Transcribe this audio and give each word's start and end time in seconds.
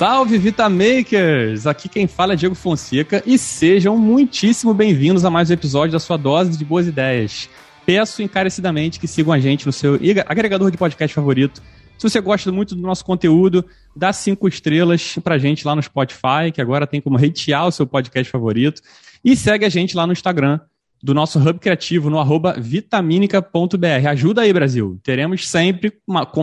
Salve 0.00 0.38
Vitamakers! 0.38 1.66
Aqui 1.66 1.86
quem 1.86 2.06
fala 2.06 2.32
é 2.32 2.36
Diego 2.36 2.54
Fonseca 2.54 3.22
e 3.26 3.36
sejam 3.36 3.98
muitíssimo 3.98 4.72
bem-vindos 4.72 5.26
a 5.26 5.30
mais 5.30 5.50
um 5.50 5.52
episódio 5.52 5.92
da 5.92 5.98
sua 5.98 6.16
dose 6.16 6.56
de 6.56 6.64
boas 6.64 6.86
ideias. 6.86 7.50
Peço 7.84 8.22
encarecidamente 8.22 8.98
que 8.98 9.06
sigam 9.06 9.30
a 9.30 9.38
gente 9.38 9.66
no 9.66 9.72
seu 9.72 10.00
agregador 10.24 10.70
de 10.70 10.78
podcast 10.78 11.14
favorito. 11.14 11.60
Se 11.98 12.08
você 12.08 12.18
gosta 12.18 12.50
muito 12.50 12.74
do 12.74 12.80
nosso 12.80 13.04
conteúdo, 13.04 13.62
dá 13.94 14.10
cinco 14.10 14.48
estrelas 14.48 15.16
pra 15.22 15.36
gente 15.36 15.66
lá 15.66 15.76
no 15.76 15.82
Spotify, 15.82 16.50
que 16.50 16.62
agora 16.62 16.86
tem 16.86 17.02
como 17.02 17.18
hatear 17.18 17.66
o 17.66 17.70
seu 17.70 17.86
podcast 17.86 18.32
favorito. 18.32 18.80
E 19.22 19.36
segue 19.36 19.66
a 19.66 19.68
gente 19.68 19.94
lá 19.94 20.06
no 20.06 20.14
Instagram 20.14 20.60
do 21.02 21.12
nosso 21.12 21.38
hub 21.38 21.58
criativo 21.58 22.08
no 22.08 22.18
arroba 22.18 22.54
vitaminica.br. 22.58 24.08
Ajuda 24.08 24.40
aí, 24.40 24.52
Brasil. 24.54 24.98
Teremos 25.02 25.46
sempre 25.46 25.92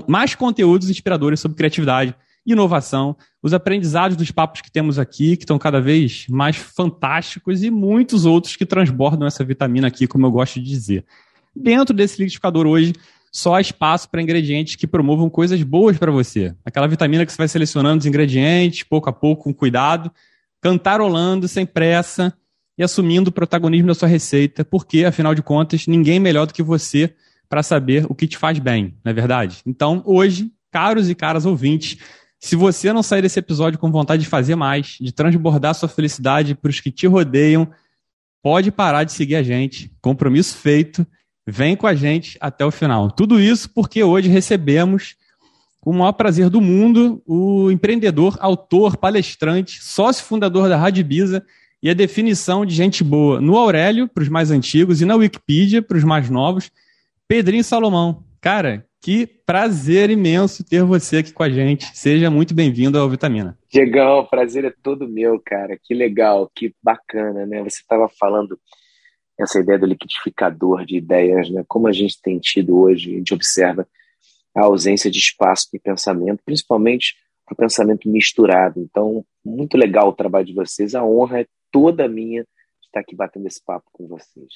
mais 0.07 0.35
conteúdos 0.35 0.91
inspiradores 0.91 1.39
sobre 1.39 1.57
criatividade 1.57 2.13
inovação, 2.47 3.15
os 3.43 3.53
aprendizados 3.53 4.15
dos 4.15 4.31
papos 4.31 4.61
que 4.61 4.71
temos 4.71 4.97
aqui, 4.97 5.35
que 5.35 5.43
estão 5.43 5.59
cada 5.59 5.81
vez 5.81 6.25
mais 6.29 6.55
fantásticos, 6.55 7.61
e 7.61 7.69
muitos 7.69 8.25
outros 8.25 8.55
que 8.55 8.65
transbordam 8.65 9.27
essa 9.27 9.43
vitamina 9.43 9.87
aqui, 9.87 10.07
como 10.07 10.25
eu 10.25 10.31
gosto 10.31 10.55
de 10.59 10.65
dizer. 10.65 11.05
Dentro 11.55 11.93
desse 11.93 12.17
liquidificador 12.17 12.65
hoje, 12.65 12.93
só 13.31 13.55
há 13.55 13.61
espaço 13.61 14.09
para 14.09 14.21
ingredientes 14.21 14.75
que 14.75 14.87
promovam 14.87 15.29
coisas 15.29 15.61
boas 15.61 15.97
para 15.97 16.11
você. 16.11 16.55
Aquela 16.65 16.87
vitamina 16.87 17.25
que 17.25 17.31
você 17.31 17.37
vai 17.37 17.47
selecionando 17.47 17.99
os 17.99 18.05
ingredientes, 18.05 18.83
pouco 18.83 19.09
a 19.09 19.13
pouco, 19.13 19.43
com 19.43 19.53
cuidado, 19.53 20.11
cantarolando, 20.61 21.47
sem 21.47 21.65
pressa 21.65 22.33
e 22.77 22.83
assumindo 22.83 23.29
o 23.29 23.33
protagonismo 23.33 23.87
da 23.87 23.95
sua 23.95 24.07
receita, 24.07 24.63
porque, 24.63 25.03
afinal 25.03 25.35
de 25.35 25.41
contas, 25.41 25.87
ninguém 25.87 26.19
melhor 26.19 26.47
do 26.47 26.53
que 26.53 26.63
você 26.63 27.13
para 27.49 27.63
saber 27.63 28.05
o 28.09 28.15
que 28.15 28.27
te 28.27 28.37
faz 28.37 28.59
bem, 28.59 28.95
não 29.03 29.09
é 29.09 29.13
verdade? 29.13 29.59
Então, 29.65 30.01
hoje, 30.05 30.51
caros 30.71 31.09
e 31.09 31.15
caras 31.15 31.45
ouvintes, 31.45 31.97
se 32.39 32.55
você 32.55 32.93
não 32.93 33.01
sair 33.01 33.21
desse 33.21 33.39
episódio 33.39 33.79
com 33.79 33.91
vontade 33.91 34.23
de 34.23 34.29
fazer 34.29 34.55
mais, 34.55 34.97
de 34.99 35.11
transbordar 35.11 35.73
sua 35.73 35.89
felicidade 35.89 36.55
para 36.55 36.69
os 36.69 36.79
que 36.79 36.91
te 36.91 37.07
rodeiam, 37.07 37.67
pode 38.43 38.71
parar 38.71 39.03
de 39.03 39.11
seguir 39.11 39.35
a 39.35 39.43
gente. 39.43 39.91
Compromisso 40.01 40.55
feito. 40.55 41.05
Vem 41.45 41.75
com 41.75 41.87
a 41.87 41.95
gente 41.95 42.37
até 42.41 42.65
o 42.65 42.71
final. 42.71 43.09
Tudo 43.09 43.39
isso 43.39 43.69
porque 43.69 44.03
hoje 44.03 44.29
recebemos, 44.29 45.15
com 45.79 45.91
o 45.91 45.93
maior 45.93 46.11
prazer 46.11 46.49
do 46.49 46.61
mundo, 46.61 47.21
o 47.25 47.71
empreendedor, 47.71 48.37
autor, 48.39 48.97
palestrante, 48.97 49.83
sócio 49.83 50.25
fundador 50.25 50.69
da 50.69 50.77
Rádio 50.77 51.05
Bisa 51.05 51.43
e 51.81 51.89
a 51.89 51.93
definição 51.93 52.65
de 52.65 52.75
gente 52.75 53.03
boa 53.03 53.39
no 53.39 53.55
Aurélio, 53.55 54.07
para 54.07 54.23
os 54.23 54.29
mais 54.29 54.51
antigos, 54.51 55.01
e 55.01 55.05
na 55.05 55.15
Wikipedia, 55.15 55.81
para 55.81 55.97
os 55.97 56.03
mais 56.03 56.29
novos, 56.29 56.69
Pedrinho 57.27 57.63
Salomão. 57.63 58.23
Cara, 58.41 58.85
que 59.07 59.25
prazer 59.25 60.09
imenso 60.09 60.65
ter 60.65 60.83
você 60.83 61.19
aqui 61.19 61.31
com 61.31 61.41
a 61.41 61.49
gente. 61.49 61.97
Seja 61.97 62.29
muito 62.29 62.53
bem-vindo 62.53 62.99
ao 62.99 63.09
Vitamina. 63.09 63.57
Diegão, 63.71 64.19
o 64.19 64.27
prazer 64.27 64.65
é 64.65 64.73
todo 64.83 65.07
meu, 65.07 65.39
cara. 65.39 65.79
Que 65.81 65.93
legal, 65.93 66.51
que 66.53 66.75
bacana, 66.83 67.45
né? 67.45 67.63
Você 67.63 67.79
estava 67.79 68.09
falando 68.09 68.59
essa 69.39 69.61
ideia 69.61 69.79
do 69.79 69.85
liquidificador 69.85 70.85
de 70.85 70.97
ideias, 70.97 71.49
né? 71.49 71.63
Como 71.69 71.87
a 71.87 71.93
gente 71.93 72.21
tem 72.21 72.37
tido 72.37 72.77
hoje, 72.77 73.13
a 73.13 73.17
gente 73.19 73.33
observa 73.33 73.87
a 74.53 74.65
ausência 74.65 75.09
de 75.09 75.19
espaço 75.19 75.69
de 75.71 75.79
pensamento, 75.79 76.43
principalmente 76.43 77.15
para 77.45 77.53
o 77.53 77.57
pensamento 77.57 78.09
misturado. 78.09 78.81
Então, 78.81 79.23
muito 79.41 79.77
legal 79.77 80.09
o 80.09 80.13
trabalho 80.13 80.47
de 80.47 80.53
vocês. 80.53 80.93
A 80.93 81.05
honra 81.05 81.39
é 81.39 81.47
toda 81.71 82.09
minha 82.09 82.45
estar 82.83 82.99
aqui 82.99 83.15
batendo 83.15 83.47
esse 83.47 83.63
papo 83.63 83.89
com 83.93 84.05
vocês. 84.05 84.51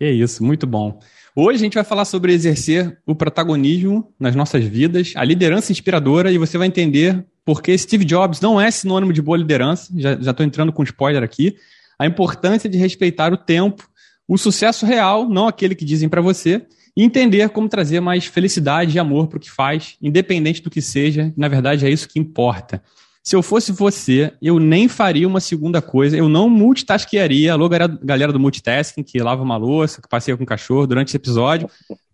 É 0.00 0.10
isso, 0.10 0.42
muito 0.42 0.66
bom. 0.66 0.98
Hoje 1.36 1.58
a 1.58 1.62
gente 1.62 1.74
vai 1.74 1.84
falar 1.84 2.06
sobre 2.06 2.32
exercer 2.32 2.98
o 3.06 3.14
protagonismo 3.14 4.12
nas 4.18 4.34
nossas 4.34 4.64
vidas, 4.64 5.12
a 5.14 5.22
liderança 5.22 5.70
inspiradora, 5.70 6.32
e 6.32 6.38
você 6.38 6.56
vai 6.56 6.66
entender 6.66 7.24
porque 7.44 7.76
Steve 7.76 8.04
Jobs 8.04 8.40
não 8.40 8.60
é 8.60 8.70
sinônimo 8.70 9.12
de 9.12 9.20
boa 9.20 9.36
liderança, 9.36 9.92
já 9.94 10.14
estou 10.14 10.44
entrando 10.44 10.72
com 10.72 10.82
spoiler 10.82 11.22
aqui, 11.22 11.54
a 11.98 12.06
importância 12.06 12.68
de 12.68 12.78
respeitar 12.78 13.32
o 13.32 13.36
tempo, 13.36 13.88
o 14.26 14.38
sucesso 14.38 14.86
real, 14.86 15.28
não 15.28 15.46
aquele 15.46 15.74
que 15.74 15.84
dizem 15.84 16.08
para 16.08 16.22
você, 16.22 16.64
e 16.96 17.04
entender 17.04 17.48
como 17.50 17.68
trazer 17.68 18.00
mais 18.00 18.24
felicidade 18.24 18.96
e 18.96 18.98
amor 18.98 19.28
para 19.28 19.36
o 19.36 19.40
que 19.40 19.50
faz, 19.50 19.96
independente 20.00 20.62
do 20.62 20.70
que 20.70 20.80
seja, 20.80 21.32
na 21.36 21.46
verdade 21.46 21.86
é 21.86 21.90
isso 21.90 22.08
que 22.08 22.18
importa. 22.18 22.82
Se 23.22 23.36
eu 23.36 23.42
fosse 23.42 23.70
você, 23.70 24.32
eu 24.40 24.58
nem 24.58 24.88
faria 24.88 25.28
uma 25.28 25.40
segunda 25.40 25.82
coisa, 25.82 26.16
eu 26.16 26.26
não 26.26 26.48
multitasquearia. 26.48 27.52
Alô, 27.52 27.68
galera 27.68 28.32
do 28.32 28.40
multitasking, 28.40 29.02
que 29.02 29.18
lava 29.18 29.42
uma 29.42 29.58
louça, 29.58 30.00
que 30.00 30.08
passeia 30.08 30.36
com 30.36 30.44
o 30.44 30.46
cachorro 30.46 30.86
durante 30.86 31.08
esse 31.08 31.18
episódio, 31.18 31.68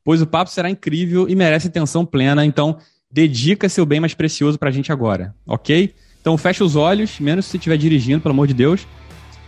pois 0.04 0.20
o 0.20 0.26
papo 0.26 0.50
será 0.50 0.68
incrível 0.68 1.28
e 1.28 1.36
merece 1.36 1.68
atenção 1.68 2.04
plena. 2.04 2.44
Então, 2.44 2.78
dedica 3.08 3.68
seu 3.68 3.86
bem 3.86 4.00
mais 4.00 4.14
precioso 4.14 4.58
pra 4.58 4.72
gente 4.72 4.90
agora, 4.90 5.32
ok? 5.46 5.94
Então, 6.20 6.36
fecha 6.36 6.64
os 6.64 6.74
olhos, 6.74 7.20
menos 7.20 7.46
se 7.46 7.56
estiver 7.56 7.76
dirigindo, 7.76 8.20
pelo 8.20 8.32
amor 8.32 8.48
de 8.48 8.54
Deus, 8.54 8.84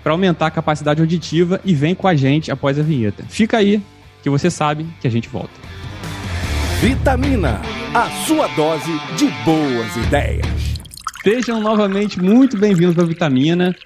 para 0.01 0.13
aumentar 0.13 0.47
a 0.47 0.51
capacidade 0.53 1.01
auditiva 1.01 1.61
e 1.65 1.75
vem 1.75 1.93
com 1.93 2.07
a 2.07 2.15
gente 2.15 2.53
após 2.53 2.79
a 2.79 2.83
vinheta. 2.83 3.25
Fica 3.29 3.57
aí, 3.57 3.83
que 4.23 4.31
você 4.31 4.49
sabe 4.49 4.87
que 5.01 5.09
a 5.09 5.11
gente 5.11 5.29
volta. 5.29 5.51
Vitamina, 6.81 7.61
a 7.93 8.09
sua 8.25 8.47
dose 8.55 8.93
de 9.17 9.27
boas 9.45 9.97
ideias. 10.07 10.47
Sejam 11.31 11.61
novamente 11.61 12.19
muito 12.19 12.57
bem-vindos 12.57 12.99
ao 12.99 13.05
Vitamina. 13.05 13.77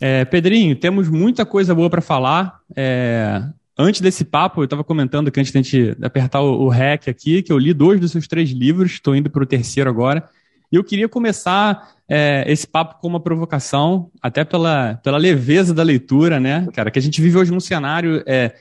É, 0.00 0.24
Pedrinho, 0.24 0.74
temos 0.74 1.08
muita 1.08 1.46
coisa 1.46 1.72
boa 1.72 1.88
para 1.88 2.00
falar. 2.00 2.58
É, 2.74 3.40
antes 3.78 4.00
desse 4.00 4.24
papo, 4.24 4.60
eu 4.60 4.64
estava 4.64 4.82
comentando 4.82 5.30
que 5.30 5.38
antes 5.38 5.52
de 5.52 5.58
a 5.58 5.62
gente 5.62 5.96
apertar 6.04 6.40
o, 6.40 6.64
o 6.64 6.68
REC 6.68 7.06
aqui, 7.06 7.40
que 7.40 7.52
eu 7.52 7.56
li 7.56 7.72
dois 7.72 8.00
dos 8.00 8.10
seus 8.10 8.26
três 8.26 8.50
livros, 8.50 8.94
estou 8.94 9.14
indo 9.14 9.30
para 9.30 9.44
o 9.44 9.46
terceiro 9.46 9.88
agora. 9.88 10.28
E 10.72 10.74
eu 10.74 10.82
queria 10.82 11.08
começar 11.08 11.88
é, 12.08 12.42
esse 12.48 12.66
papo 12.66 13.00
com 13.00 13.06
uma 13.06 13.20
provocação, 13.20 14.10
até 14.20 14.42
pela, 14.42 14.94
pela 14.96 15.18
leveza 15.18 15.72
da 15.72 15.84
leitura, 15.84 16.40
né, 16.40 16.66
cara? 16.74 16.90
Que 16.90 16.98
a 16.98 17.02
gente 17.02 17.22
vive 17.22 17.38
hoje 17.38 17.52
num 17.52 17.60
cenário 17.60 18.24
é, 18.26 18.56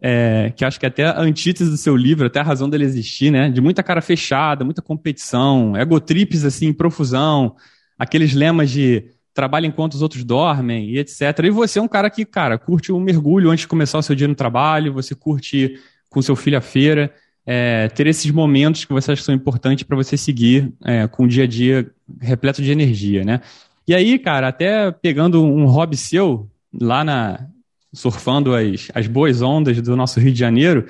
é, 0.00 0.52
que 0.56 0.64
acho 0.64 0.80
que 0.80 0.86
é 0.86 0.88
até 0.88 1.04
a 1.04 1.20
antítese 1.20 1.70
do 1.70 1.76
seu 1.76 1.94
livro, 1.94 2.26
até 2.26 2.40
a 2.40 2.42
razão 2.42 2.68
dele 2.68 2.84
existir, 2.84 3.30
né? 3.30 3.50
De 3.50 3.60
muita 3.60 3.82
cara 3.82 4.00
fechada, 4.00 4.64
muita 4.64 4.80
competição, 4.80 5.76
egotrips 5.76 6.44
assim, 6.44 6.72
profusão, 6.72 7.54
aqueles 7.98 8.32
lemas 8.32 8.70
de 8.70 9.04
trabalho 9.34 9.66
enquanto 9.66 9.94
os 9.94 10.02
outros 10.02 10.24
dormem 10.24 10.90
e 10.90 10.98
etc. 10.98 11.20
E 11.44 11.50
você 11.50 11.78
é 11.78 11.82
um 11.82 11.88
cara 11.88 12.08
que, 12.08 12.24
cara, 12.24 12.58
curte 12.58 12.92
um 12.92 13.00
mergulho 13.00 13.50
antes 13.50 13.62
de 13.62 13.68
começar 13.68 13.98
o 13.98 14.02
seu 14.02 14.16
dia 14.16 14.26
no 14.26 14.34
trabalho, 14.34 14.92
você 14.92 15.14
curte 15.14 15.78
com 16.08 16.20
seu 16.20 16.34
filho 16.34 16.58
à 16.58 16.60
feira, 16.60 17.12
é, 17.46 17.88
ter 17.88 18.06
esses 18.06 18.30
momentos 18.30 18.84
que 18.84 18.92
você 18.92 19.12
acha 19.12 19.20
que 19.20 19.26
são 19.26 19.34
importantes 19.34 19.84
para 19.84 19.96
você 19.96 20.16
seguir 20.16 20.72
é, 20.84 21.06
com 21.06 21.24
o 21.24 21.28
dia 21.28 21.44
a 21.44 21.46
dia 21.46 21.90
repleto 22.20 22.62
de 22.62 22.70
energia, 22.70 23.24
né? 23.24 23.40
E 23.86 23.94
aí, 23.94 24.18
cara, 24.18 24.48
até 24.48 24.90
pegando 24.90 25.44
um 25.44 25.66
hobby 25.66 25.96
seu, 25.96 26.48
lá 26.72 27.02
na, 27.02 27.46
surfando 27.92 28.54
as, 28.54 28.88
as 28.94 29.06
boas 29.06 29.42
ondas 29.42 29.80
do 29.80 29.96
nosso 29.96 30.20
Rio 30.20 30.32
de 30.32 30.38
Janeiro, 30.38 30.86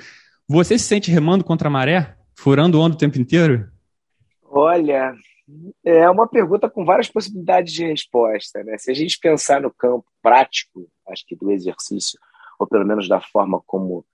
você 0.47 0.77
se 0.77 0.85
sente 0.85 1.11
remando 1.11 1.43
contra 1.43 1.67
a 1.67 1.71
maré? 1.71 2.15
Furando 2.35 2.79
onda 2.79 2.95
o 2.95 2.97
tempo 2.97 3.19
inteiro? 3.19 3.69
Olha, 4.43 5.13
é 5.83 6.09
uma 6.09 6.27
pergunta 6.27 6.69
com 6.69 6.83
várias 6.83 7.09
possibilidades 7.09 7.73
de 7.73 7.85
resposta. 7.85 8.63
Né? 8.63 8.77
Se 8.77 8.91
a 8.91 8.93
gente 8.93 9.19
pensar 9.19 9.61
no 9.61 9.71
campo 9.71 10.05
prático, 10.21 10.87
acho 11.07 11.25
que 11.25 11.35
do 11.35 11.51
exercício, 11.51 12.19
ou 12.59 12.67
pelo 12.67 12.85
menos 12.85 13.07
da 13.07 13.21
forma 13.21 13.61
como 13.65 14.05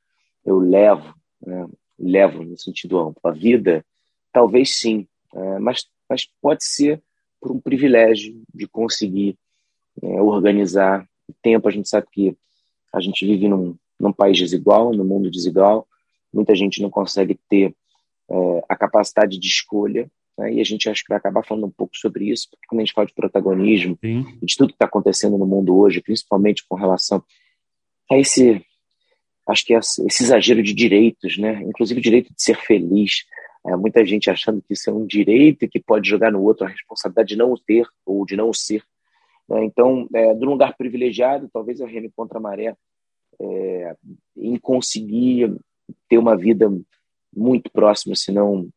eu 0.46 0.60
levo, 0.60 1.14
né? 1.46 1.68
levo 2.00 2.44
no 2.44 2.58
sentido 2.58 3.00
amplo, 3.00 3.22
a 3.24 3.32
vida, 3.32 3.86
talvez 4.32 4.78
sim, 4.78 5.08
é, 5.34 5.60
mas, 5.60 5.86
mas 6.10 6.28
pode 6.42 6.64
ser 6.64 7.02
por 7.42 7.52
um 7.52 7.60
privilégio 7.60 8.42
de 8.54 8.68
conseguir 8.68 9.38
é, 10.02 10.22
organizar 10.22 11.08
o 11.28 11.34
tempo. 11.42 11.68
A 11.68 11.72
gente 11.72 11.90
sabe 11.90 12.08
que 12.12 12.38
a 12.98 13.02
gente 13.02 13.26
vive 13.26 13.48
num, 13.48 13.76
num 14.00 14.12
país 14.12 14.38
desigual, 14.38 14.94
num 14.94 15.04
mundo 15.04 15.30
desigual. 15.30 15.88
Muita 16.34 16.56
gente 16.56 16.82
não 16.82 16.90
consegue 16.90 17.40
ter 17.50 17.74
é, 18.30 18.64
a 18.68 18.76
capacidade 18.76 19.40
de 19.40 19.48
escolha. 19.48 20.10
Né? 20.38 20.54
E 20.54 20.62
a 20.62 20.64
gente 20.64 20.90
acho 20.90 21.04
que 21.04 21.10
vai 21.10 21.18
acabar 21.18 21.44
falando 21.44 21.66
um 21.66 21.72
pouco 21.72 21.96
sobre 21.96 22.30
isso, 22.30 22.50
porque 22.50 22.68
quando 22.68 22.82
a 22.82 22.84
gente 22.84 22.94
fala 22.94 23.08
de 23.08 23.14
protagonismo 23.14 23.98
Sim. 24.00 24.26
e 24.42 24.46
de 24.46 24.58
tudo 24.58 24.70
que 24.70 24.76
está 24.76 24.86
acontecendo 24.86 25.38
no 25.38 25.46
mundo 25.46 25.78
hoje, 25.78 26.02
principalmente 26.02 26.66
com 26.68 26.76
relação 26.76 27.24
a 28.12 28.18
esse, 28.18 28.64
acho 29.48 29.66
que 29.66 29.74
esse, 29.74 30.06
esse 30.06 30.24
exagero 30.24 30.62
de 30.62 30.74
direitos, 30.74 31.38
né? 31.38 31.62
Inclusive 31.64 32.00
o 32.00 32.04
direito 32.04 32.34
de 32.34 32.42
ser 32.42 32.58
feliz. 32.58 33.26
É, 33.66 33.76
muita 33.76 34.06
gente 34.06 34.30
achando 34.30 34.62
que 34.62 34.74
isso 34.74 34.90
é 34.90 34.94
um 34.94 35.06
direito 35.06 35.64
e 35.64 35.68
que 35.68 35.80
pode 35.80 36.08
jogar 36.08 36.32
no 36.32 36.42
outro 36.42 36.66
a 36.66 36.70
responsabilidade 36.70 37.30
de 37.30 37.36
não 37.36 37.52
o 37.52 37.58
ter 37.58 37.86
ou 38.06 38.26
de 38.26 38.36
não 38.36 38.50
o 38.50 38.54
ser. 38.54 38.84
Né? 39.50 39.66
Então, 39.66 40.08
é, 40.14 40.34
um 40.34 40.46
lugar 40.46 40.76
privilegiado, 40.78 41.50
talvez 41.52 41.80
eu 41.80 41.88
reme 41.88 42.12
contra 42.16 42.38
a 42.38 42.42
maré 42.42 42.76
é, 43.40 43.96
em 44.36 44.58
conseguir 44.58 45.56
ter 46.10 46.18
uma 46.18 46.36
vida 46.36 46.70
muito 47.36 47.72
próxima, 47.72 48.16
se 48.16 48.32
não 48.32 48.70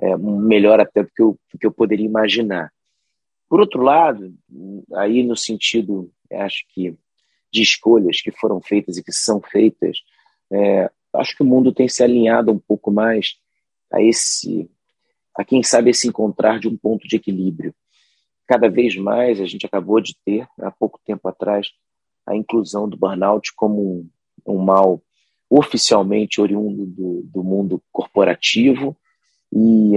é, 0.00 0.16
melhor 0.16 0.80
até 0.80 1.02
do 1.02 1.10
que, 1.14 1.22
eu, 1.22 1.38
do 1.52 1.58
que 1.58 1.66
eu 1.66 1.72
poderia 1.72 2.06
imaginar. 2.06 2.72
Por 3.48 3.60
outro 3.60 3.82
lado, 3.82 4.34
aí 4.94 5.22
no 5.22 5.36
sentido, 5.36 6.10
acho 6.32 6.64
que 6.68 6.96
de 7.52 7.62
escolhas 7.62 8.20
que 8.20 8.32
foram 8.32 8.60
feitas 8.60 8.96
e 8.96 9.04
que 9.04 9.12
são 9.12 9.40
feitas, 9.40 9.98
é, 10.52 10.90
acho 11.14 11.36
que 11.36 11.42
o 11.42 11.46
mundo 11.46 11.72
tem 11.72 11.88
se 11.88 12.02
alinhado 12.02 12.52
um 12.52 12.58
pouco 12.58 12.90
mais 12.90 13.36
a 13.92 14.02
esse, 14.02 14.68
a 15.34 15.44
quem 15.44 15.62
sabe 15.62 15.90
esse 15.90 16.08
encontrar 16.08 16.58
de 16.58 16.68
um 16.68 16.76
ponto 16.76 17.06
de 17.06 17.16
equilíbrio. 17.16 17.74
cada 18.46 18.68
vez 18.68 18.96
mais 18.96 19.40
a 19.40 19.44
gente 19.44 19.66
acabou 19.66 20.00
de 20.00 20.14
ter, 20.24 20.46
há 20.60 20.70
pouco 20.70 21.00
tempo 21.04 21.28
atrás, 21.28 21.68
a 22.26 22.34
inclusão 22.34 22.88
do 22.88 22.96
burnout 22.96 23.54
como 23.54 23.82
um, 24.46 24.54
um 24.54 24.58
mal 24.58 25.00
oficialmente 25.48 26.40
oriundo 26.40 26.86
do, 26.86 27.22
do 27.24 27.44
mundo 27.44 27.80
corporativo 27.92 28.96
e, 29.52 29.96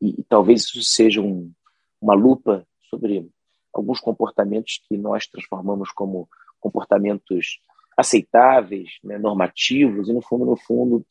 e, 0.00 0.20
e, 0.20 0.24
talvez 0.28 0.62
isso 0.62 0.82
seja 0.82 1.22
um, 1.22 1.50
uma 2.00 2.14
lupa 2.14 2.66
sobre 2.88 3.28
alguns 3.72 3.98
comportamentos 3.98 4.82
que 4.86 4.96
nós 4.96 5.26
transformamos 5.26 5.90
como 5.90 6.28
comportamentos 6.60 7.60
aceitáveis, 7.96 8.90
né, 9.02 9.18
normativos 9.18 10.08
e 10.08 10.12
no 10.12 10.20
fundo, 10.20 10.44
no 10.44 10.56
fundo, 10.56 11.06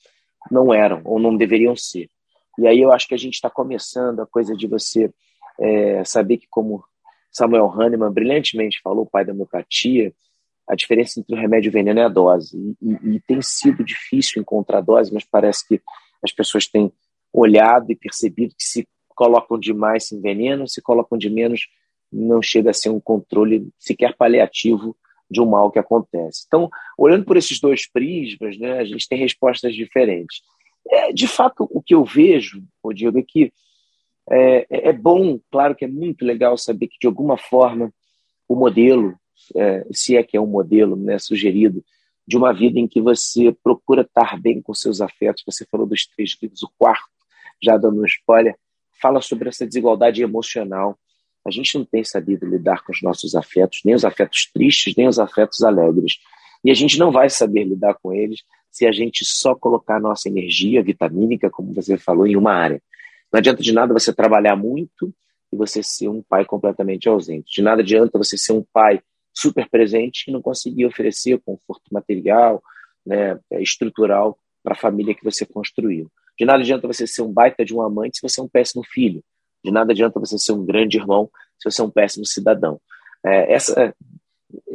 não 0.51 0.73
eram 0.73 1.01
ou 1.03 1.19
não 1.19 1.35
deveriam 1.35 1.75
ser. 1.75 2.09
E 2.57 2.67
aí 2.67 2.79
eu 2.79 2.91
acho 2.91 3.07
que 3.07 3.15
a 3.15 3.17
gente 3.17 3.35
está 3.35 3.49
começando 3.49 4.19
a 4.19 4.27
coisa 4.27 4.55
de 4.55 4.67
você 4.67 5.11
é, 5.59 6.03
saber 6.03 6.37
que, 6.37 6.47
como 6.49 6.83
Samuel 7.31 7.71
Hahnemann 7.71 8.11
brilhantemente 8.11 8.81
falou, 8.81 9.05
pai 9.05 9.25
da 9.25 9.33
homeopatia, 9.33 10.13
a 10.69 10.75
diferença 10.75 11.19
entre 11.19 11.35
o 11.35 11.37
remédio 11.37 11.67
e 11.67 11.71
o 11.71 11.73
veneno 11.73 11.99
é 11.99 12.03
a 12.03 12.09
dose. 12.09 12.55
E, 12.81 12.91
e, 12.91 13.15
e, 13.15 13.19
tem 13.21 13.41
sido 13.41 13.83
difícil 13.83 14.41
encontrar 14.41 14.81
dose, 14.81 15.13
mas 15.13 15.23
parece 15.23 15.67
que 15.67 15.81
as 16.23 16.31
pessoas 16.31 16.67
têm 16.67 16.91
olhado 17.33 17.91
e 17.91 17.95
percebido 17.95 18.53
que 18.55 18.63
se 18.63 18.87
colocam 19.09 19.59
demais 19.59 20.07
se 20.07 20.15
envenenam, 20.15 20.67
se 20.67 20.81
colocam 20.81 21.17
de 21.17 21.29
menos 21.29 21.67
não 22.11 22.41
chega 22.41 22.71
a 22.71 22.73
ser 22.73 22.89
um 22.89 22.99
controle 22.99 23.69
sequer 23.77 24.15
paliativo 24.15 24.95
de 25.29 25.41
um 25.41 25.45
mal 25.45 25.71
que 25.71 25.77
acontece. 25.77 26.43
Então, 26.47 26.69
olhando 26.97 27.23
por 27.23 27.37
esses 27.37 27.59
dois 27.59 27.89
prismas, 27.89 28.57
né, 28.57 28.79
a 28.79 28.83
gente 28.83 29.07
tem 29.07 29.19
respostas 29.19 29.75
diferentes. 29.75 30.41
É, 30.89 31.13
de 31.13 31.27
fato, 31.27 31.67
o 31.69 31.81
que 31.81 31.93
eu 31.93 32.03
vejo, 32.03 32.63
Diego, 32.95 33.19
é 33.19 33.23
que 33.23 33.53
é, 34.31 34.89
é, 34.89 34.93
bom, 34.93 35.39
claro 35.51 35.75
que 35.75 35.85
é 35.85 35.87
muito 35.87 36.25
legal 36.25 36.57
saber 36.57 36.87
que, 36.87 36.97
de 36.99 37.07
alguma 37.07 37.37
forma, 37.37 37.93
o 38.47 38.55
modelo, 38.55 39.15
é, 39.55 39.85
se 39.91 40.15
é 40.15 40.23
que 40.23 40.37
é 40.37 40.41
um 40.41 40.47
modelo 40.47 40.95
né, 40.95 41.17
sugerido, 41.17 41.83
de 42.27 42.37
uma 42.37 42.53
vida 42.53 42.79
em 42.79 42.87
que 42.87 43.01
você 43.01 43.51
procura 43.63 44.03
estar 44.03 44.39
bem 44.39 44.61
com 44.61 44.73
seus 44.73 45.01
afetos, 45.01 45.43
você 45.45 45.65
falou 45.65 45.87
dos 45.87 46.05
três 46.05 46.37
livros, 46.41 46.61
o 46.61 46.69
quarto, 46.77 47.09
já 47.61 47.75
dando 47.75 48.01
um 48.01 48.05
spoiler, 48.05 48.55
fala 49.01 49.21
sobre 49.21 49.49
essa 49.49 49.65
desigualdade 49.65 50.21
emocional. 50.21 50.97
A 51.43 51.49
gente 51.49 51.75
não 51.77 51.85
tem 51.85 52.03
sabido 52.03 52.45
lidar 52.45 52.83
com 52.83 52.91
os 52.91 53.01
nossos 53.01 53.33
afetos, 53.33 53.81
nem 53.83 53.95
os 53.95 54.05
afetos 54.05 54.49
tristes, 54.53 54.93
nem 54.95 55.07
os 55.07 55.17
afetos 55.17 55.63
alegres. 55.63 56.19
E 56.63 56.69
a 56.69 56.73
gente 56.73 56.99
não 56.99 57.11
vai 57.11 57.29
saber 57.29 57.63
lidar 57.63 57.95
com 57.95 58.13
eles 58.13 58.43
se 58.69 58.85
a 58.85 58.91
gente 58.91 59.25
só 59.25 59.55
colocar 59.55 59.99
nossa 59.99 60.29
energia 60.29 60.83
vitamínica, 60.83 61.49
como 61.49 61.73
você 61.73 61.97
falou, 61.97 62.27
em 62.27 62.35
uma 62.35 62.53
área. 62.53 62.81
Não 63.31 63.39
adianta 63.39 63.63
de 63.63 63.71
nada 63.71 63.93
você 63.93 64.13
trabalhar 64.13 64.55
muito 64.55 65.13
e 65.51 65.55
você 65.55 65.81
ser 65.81 66.09
um 66.09 66.21
pai 66.21 66.45
completamente 66.45 67.09
ausente. 67.09 67.51
De 67.51 67.61
nada 67.61 67.81
adianta 67.81 68.17
você 68.17 68.37
ser 68.37 68.53
um 68.53 68.63
pai 68.71 69.01
super 69.39 69.69
presente 69.69 70.25
e 70.27 70.31
não 70.31 70.41
conseguir 70.41 70.85
oferecer 70.85 71.39
conforto 71.39 71.83
material, 71.91 72.61
né, 73.05 73.39
estrutural 73.59 74.37
para 74.63 74.73
a 74.73 74.77
família 74.77 75.15
que 75.15 75.23
você 75.23 75.45
construiu. 75.45 76.11
De 76.37 76.45
nada 76.45 76.61
adianta 76.61 76.87
você 76.87 77.05
ser 77.05 77.21
um 77.21 77.31
baita 77.31 77.65
de 77.65 77.73
um 77.73 77.81
amante 77.81 78.17
se 78.17 78.21
você 78.21 78.39
é 78.39 78.43
um 78.43 78.47
péssimo 78.47 78.83
filho. 78.83 79.23
De 79.63 79.71
nada 79.71 79.91
adianta 79.91 80.19
você 80.19 80.37
ser 80.37 80.53
um 80.53 80.65
grande 80.65 80.97
irmão 80.97 81.29
se 81.57 81.69
você 81.69 81.81
é 81.81 81.83
um 81.83 81.89
péssimo 81.89 82.25
cidadão. 82.25 82.79
É, 83.25 83.53
essa, 83.53 83.93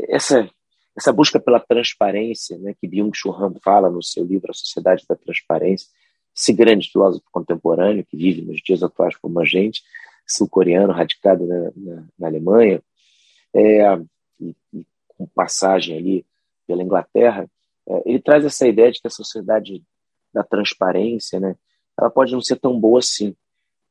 essa 0.08 0.48
essa 0.96 1.12
busca 1.12 1.40
pela 1.40 1.58
transparência, 1.58 2.56
né, 2.58 2.74
que 2.80 2.86
Byung-Chul 2.86 3.34
Han 3.34 3.54
fala 3.62 3.90
no 3.90 4.02
seu 4.02 4.24
livro 4.24 4.50
A 4.50 4.54
Sociedade 4.54 5.04
da 5.08 5.16
Transparência, 5.16 5.88
esse 6.34 6.52
grande 6.52 6.90
filósofo 6.90 7.24
contemporâneo 7.32 8.04
que 8.04 8.16
vive 8.16 8.42
nos 8.42 8.60
dias 8.62 8.82
atuais 8.82 9.16
como 9.16 9.40
a 9.40 9.44
gente, 9.44 9.82
sul-coreano, 10.26 10.92
radicado 10.92 11.46
na, 11.46 11.72
na, 11.76 12.04
na 12.18 12.26
Alemanha, 12.28 12.80
é, 13.54 14.00
e, 14.40 14.54
e, 14.72 14.86
com 15.08 15.26
passagem 15.26 15.96
ali 15.96 16.26
pela 16.66 16.82
Inglaterra, 16.82 17.48
é, 17.88 18.02
ele 18.06 18.20
traz 18.20 18.44
essa 18.44 18.66
ideia 18.66 18.90
de 18.90 19.00
que 19.00 19.06
a 19.06 19.10
sociedade 19.10 19.82
da 20.32 20.42
transparência, 20.42 21.38
né, 21.38 21.56
ela 21.98 22.10
pode 22.10 22.32
não 22.32 22.40
ser 22.40 22.56
tão 22.56 22.78
boa 22.78 22.98
assim, 22.98 23.36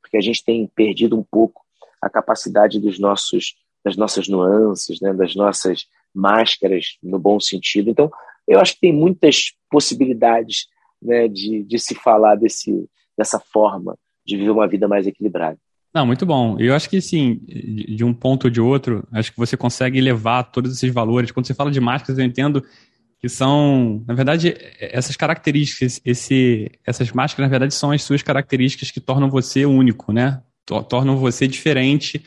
porque 0.02 0.18
a 0.18 0.22
gente 0.22 0.44
tem 0.44 0.68
perdido 0.68 1.18
um 1.18 1.24
pouco 1.24 1.64
a 2.02 2.10
capacidade 2.10 2.80
dos 2.80 3.00
nossos, 3.00 3.56
das 3.84 3.96
nossas 3.96 4.28
nuances, 4.28 5.00
né, 5.00 5.14
das 5.14 5.36
nossas 5.36 5.88
máscaras 6.14 6.98
no 7.02 7.18
bom 7.18 7.40
sentido. 7.40 7.90
Então, 7.90 8.12
eu 8.48 8.60
acho 8.60 8.74
que 8.76 8.82
tem 8.82 8.94
muitas 8.94 9.54
possibilidades 9.70 10.68
né, 11.02 11.28
de, 11.28 11.64
de 11.64 11.80
se 11.80 11.96
falar 11.96 12.36
desse, 12.36 12.90
dessa 13.18 13.40
forma 13.40 13.98
de 14.26 14.38
viver 14.38 14.52
uma 14.52 14.68
vida 14.68 14.88
mais 14.88 15.08
equilibrada. 15.08 15.58
Não, 15.94 16.08
muito 16.08 16.26
bom. 16.26 16.58
Eu 16.60 16.74
acho 16.74 16.90
que 16.90 17.00
sim, 17.00 17.40
de 17.46 18.04
um 18.04 18.14
ponto 18.14 18.46
ou 18.46 18.50
de 18.50 18.60
outro, 18.60 19.08
acho 19.12 19.32
que 19.32 19.38
você 19.38 19.56
consegue 19.56 20.02
levar 20.02 20.44
todos 20.44 20.74
esses 20.76 20.92
valores. 20.92 21.32
Quando 21.32 21.46
você 21.46 21.54
fala 21.54 21.70
de 21.70 21.80
máscaras, 21.80 22.18
eu 22.18 22.26
entendo 22.26 22.64
que 23.20 23.30
são, 23.30 24.04
na 24.08 24.16
verdade, 24.16 24.56
essas 24.80 25.16
características, 25.16 26.02
esse, 26.04 26.72
essas 26.86 27.12
máscaras, 27.12 27.48
na 27.48 27.52
verdade, 27.52 27.76
são 27.76 27.92
as 27.92 28.02
suas 28.02 28.24
características 28.24 28.90
que 28.90 29.00
tornam 29.00 29.30
você 29.30 29.66
único, 29.66 30.12
né? 30.12 30.42
Tornam 30.66 31.16
você 31.16 31.48
diferente 31.48 32.24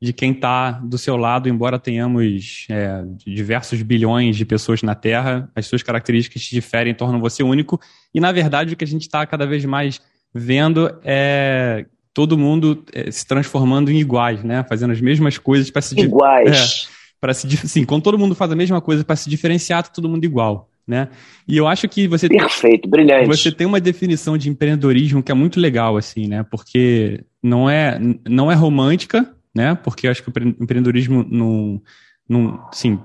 de 0.00 0.12
quem 0.12 0.32
está 0.32 0.72
do 0.72 0.98
seu 0.98 1.16
lado, 1.16 1.48
embora 1.48 1.78
tenhamos 1.78 2.66
é, 2.68 3.02
diversos 3.24 3.80
bilhões 3.80 4.36
de 4.36 4.44
pessoas 4.44 4.82
na 4.82 4.94
Terra, 4.94 5.50
as 5.54 5.66
suas 5.66 5.82
características 5.82 6.42
te 6.42 6.54
diferem, 6.54 6.94
tornam 6.94 7.18
você 7.18 7.42
único. 7.42 7.80
E, 8.14 8.20
na 8.20 8.30
verdade, 8.30 8.74
o 8.74 8.76
que 8.76 8.84
a 8.84 8.86
gente 8.86 9.02
está 9.02 9.26
cada 9.26 9.46
vez 9.46 9.64
mais 9.64 10.02
vendo 10.34 11.00
é 11.02 11.86
todo 12.16 12.38
mundo 12.38 12.82
é, 12.94 13.10
se 13.10 13.26
transformando 13.26 13.90
em 13.90 13.98
iguais, 13.98 14.42
né? 14.42 14.64
Fazendo 14.66 14.90
as 14.90 15.02
mesmas 15.02 15.36
coisas 15.36 15.70
para 15.70 15.82
se... 15.82 16.00
Iguais. 16.00 16.88
É, 16.88 17.12
para 17.20 17.34
se... 17.34 17.46
Assim, 17.62 17.84
quando 17.84 18.04
todo 18.04 18.18
mundo 18.18 18.34
faz 18.34 18.50
a 18.50 18.56
mesma 18.56 18.80
coisa 18.80 19.04
para 19.04 19.16
se 19.16 19.28
diferenciar, 19.28 19.82
tá 19.82 19.90
todo 19.90 20.08
mundo 20.08 20.24
igual. 20.24 20.70
Né? 20.88 21.08
E 21.46 21.58
eu 21.58 21.68
acho 21.68 21.86
que 21.88 22.08
você 22.08 22.26
perfeito, 22.26 22.88
brilhante. 22.88 23.26
Você 23.26 23.52
tem 23.52 23.66
uma 23.66 23.80
definição 23.80 24.38
de 24.38 24.48
empreendedorismo 24.48 25.22
que 25.22 25.30
é 25.30 25.34
muito 25.34 25.60
legal, 25.60 25.96
assim, 25.96 26.26
né? 26.26 26.44
Porque 26.44 27.24
não 27.42 27.68
é 27.68 27.98
não 28.26 28.50
é 28.50 28.54
romântica, 28.54 29.34
né? 29.54 29.74
Porque 29.74 30.06
eu 30.06 30.12
acho 30.12 30.22
que 30.22 30.30
o 30.30 30.32
empreendedorismo 30.62 31.26
não, 31.28 31.82
não 32.28 32.64
sim, 32.72 33.00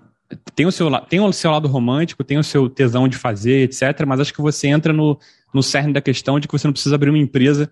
tem 0.53 0.67
o, 0.67 0.71
seu, 0.71 0.91
tem 1.01 1.19
o 1.19 1.33
seu 1.33 1.49
lado 1.49 1.67
romântico, 1.67 2.23
tem 2.23 2.37
o 2.37 2.43
seu 2.43 2.69
tesão 2.69 3.07
de 3.07 3.17
fazer, 3.17 3.63
etc. 3.63 4.05
Mas 4.05 4.19
acho 4.19 4.33
que 4.33 4.41
você 4.41 4.67
entra 4.67 4.93
no, 4.93 5.17
no 5.51 5.63
cerne 5.63 5.91
da 5.91 6.01
questão 6.01 6.39
de 6.39 6.47
que 6.47 6.53
você 6.53 6.67
não 6.67 6.73
precisa 6.73 6.93
abrir 6.93 7.09
uma 7.09 7.17
empresa 7.17 7.67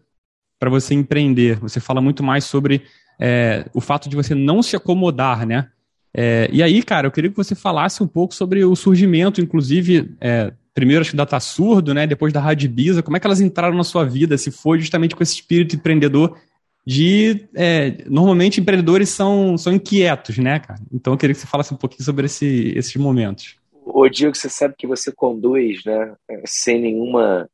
para 0.60 0.70
você 0.70 0.94
empreender. 0.94 1.58
Você 1.60 1.80
fala 1.80 2.02
muito 2.02 2.22
mais 2.22 2.44
sobre 2.44 2.84
é, 3.20 3.66
o 3.74 3.80
fato 3.80 4.10
de 4.10 4.16
você 4.16 4.36
não 4.36 4.62
se 4.62 4.76
acomodar, 4.76 5.48
né? 5.48 5.70
É, 6.14 6.50
e 6.52 6.62
aí, 6.62 6.84
cara, 6.84 7.08
eu 7.08 7.12
queria 7.12 7.30
que 7.30 7.38
você 7.38 7.56
falasse 7.56 8.04
um 8.04 8.08
pouco 8.08 8.34
sobre 8.34 8.64
o 8.66 8.76
surgimento, 8.76 9.40
inclusive, 9.40 10.16
é, 10.20 10.52
primeiro 10.74 11.02
acho 11.02 11.12
que 11.12 11.18
da 11.18 11.26
Tá 11.26 11.40
Surdo, 11.40 11.94
né? 11.94 12.06
Depois 12.06 12.34
da 12.34 12.40
Rádio 12.40 12.70
Bisa, 12.70 13.04
como 13.04 13.16
é 13.16 13.20
que 13.20 13.28
elas 13.28 13.42
entraram 13.42 13.78
na 13.78 13.84
sua 13.84 14.04
vida? 14.04 14.38
Se 14.38 14.52
foi 14.52 14.80
justamente 14.80 15.16
com 15.16 15.24
esse 15.24 15.36
espírito 15.36 15.76
empreendedor 15.76 16.38
de. 16.86 17.48
É, 17.56 18.04
normalmente 18.08 18.60
empreendedores 18.60 19.10
são, 19.10 19.58
são 19.58 19.74
inquietos, 19.74 20.38
né, 20.38 20.60
cara? 20.60 20.80
Então 20.92 21.14
eu 21.14 21.18
queria 21.18 21.34
que 21.34 21.42
você 21.42 21.48
falasse 21.48 21.74
um 21.74 21.78
pouquinho 21.78 22.04
sobre 22.04 22.26
esse, 22.26 22.74
esses 22.76 22.96
momentos. 22.96 23.56
Ô, 23.86 24.08
Diego, 24.08 24.36
você 24.36 24.50
sabe 24.50 24.76
que 24.78 24.88
você 24.88 25.12
conduz, 25.12 25.84
né, 25.84 26.14
sem 26.46 26.80
nenhuma 26.80 27.50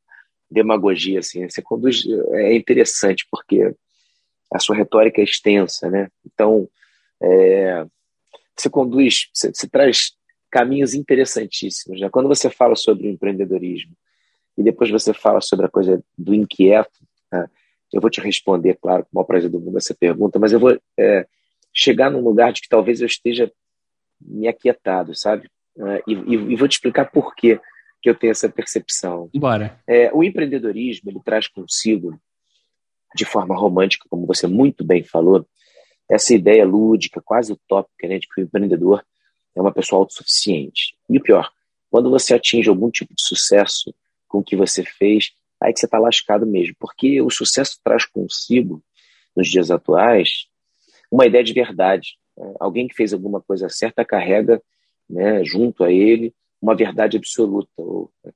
demagogia, 0.55 1.19
assim. 1.19 1.47
Você 1.47 1.61
conduz. 1.61 2.03
É 2.31 2.55
interessante, 2.55 3.27
porque 3.29 3.75
a 4.51 4.59
sua 4.59 4.75
retórica 4.75 5.21
é 5.21 5.23
extensa, 5.23 5.89
né? 5.89 6.09
Então, 6.25 6.67
é, 7.21 7.85
você 8.55 8.69
conduz, 8.69 9.29
você, 9.33 9.53
você, 9.53 9.67
traz 9.67 10.13
caminhos 10.49 10.93
interessantíssimos. 10.93 11.99
Né? 11.99 12.09
Quando 12.09 12.29
você 12.29 12.49
fala 12.49 12.75
sobre 12.75 13.07
o 13.07 13.11
empreendedorismo 13.11 13.91
e 14.57 14.63
depois 14.63 14.89
você 14.89 15.13
fala 15.13 15.41
sobre 15.41 15.65
a 15.65 15.69
coisa 15.69 16.01
do 16.17 16.33
inquieto, 16.33 16.99
né? 17.31 17.47
Eu 17.93 18.01
vou 18.01 18.09
te 18.09 18.19
responder, 18.19 18.77
claro, 18.81 19.03
com 19.03 19.09
o 19.13 19.15
maior 19.15 19.25
prazer 19.25 19.49
do 19.49 19.59
mundo 19.59 19.77
essa 19.77 19.93
pergunta, 19.93 20.39
mas 20.39 20.51
eu 20.51 20.59
vou 20.59 20.77
é, 20.97 21.25
chegar 21.73 22.09
num 22.09 22.19
lugar 22.19 22.51
de 22.51 22.61
que 22.61 22.67
talvez 22.67 22.99
eu 22.99 23.07
esteja 23.07 23.49
me 24.19 24.47
aquietado, 24.47 25.15
sabe? 25.15 25.49
É, 25.77 26.03
e, 26.07 26.13
e, 26.13 26.55
vou 26.55 26.67
te 26.67 26.73
explicar 26.73 27.05
por 27.05 27.35
quê 27.35 27.59
que 28.05 28.09
eu 28.11 28.13
tenho 28.13 28.29
essa 28.29 28.47
percepção. 28.47 29.31
Bora. 29.33 29.81
É, 29.87 30.13
o 30.13 30.23
empreendedorismo 30.23 31.09
ele 31.09 31.19
traz 31.25 31.47
consigo, 31.47 32.15
de 33.15 33.25
forma 33.25 33.57
romântica, 33.57 34.05
como 34.07 34.27
você 34.27 34.45
muito 34.45 34.85
bem 34.85 35.03
falou, 35.03 35.43
essa 36.07 36.31
ideia 36.35 36.63
lúdica, 36.63 37.19
quase 37.19 37.51
utópica, 37.51 38.07
né, 38.07 38.19
de 38.19 38.27
que 38.27 38.39
o 38.39 38.43
empreendedor 38.43 39.03
é 39.55 39.59
uma 39.59 39.71
pessoa 39.71 40.01
autossuficiente. 40.01 40.95
E 41.09 41.17
o 41.17 41.23
pior, 41.23 41.51
quando 41.89 42.11
você 42.11 42.35
atinge 42.35 42.69
algum 42.69 42.91
tipo 42.91 43.11
de 43.15 43.23
sucesso 43.23 43.91
com 44.27 44.37
o 44.37 44.43
que 44.43 44.55
você 44.55 44.83
fez, 44.83 45.31
aí 45.59 45.73
que 45.73 45.79
você 45.79 45.87
está 45.87 45.97
lascado 45.97 46.45
mesmo, 46.45 46.75
porque 46.79 47.19
o 47.23 47.31
sucesso 47.31 47.79
traz 47.83 48.05
consigo, 48.05 48.83
nos 49.35 49.49
dias 49.49 49.71
atuais, 49.71 50.45
uma 51.11 51.25
ideia 51.25 51.43
de 51.43 51.53
verdade. 51.53 52.19
Né? 52.37 52.53
Alguém 52.59 52.87
que 52.87 52.93
fez 52.93 53.13
alguma 53.13 53.41
coisa 53.41 53.67
certa 53.67 54.05
carrega 54.05 54.61
né, 55.09 55.43
junto 55.43 55.83
a 55.83 55.91
ele 55.91 56.35
uma 56.61 56.75
verdade 56.75 57.17
absoluta. 57.17 57.69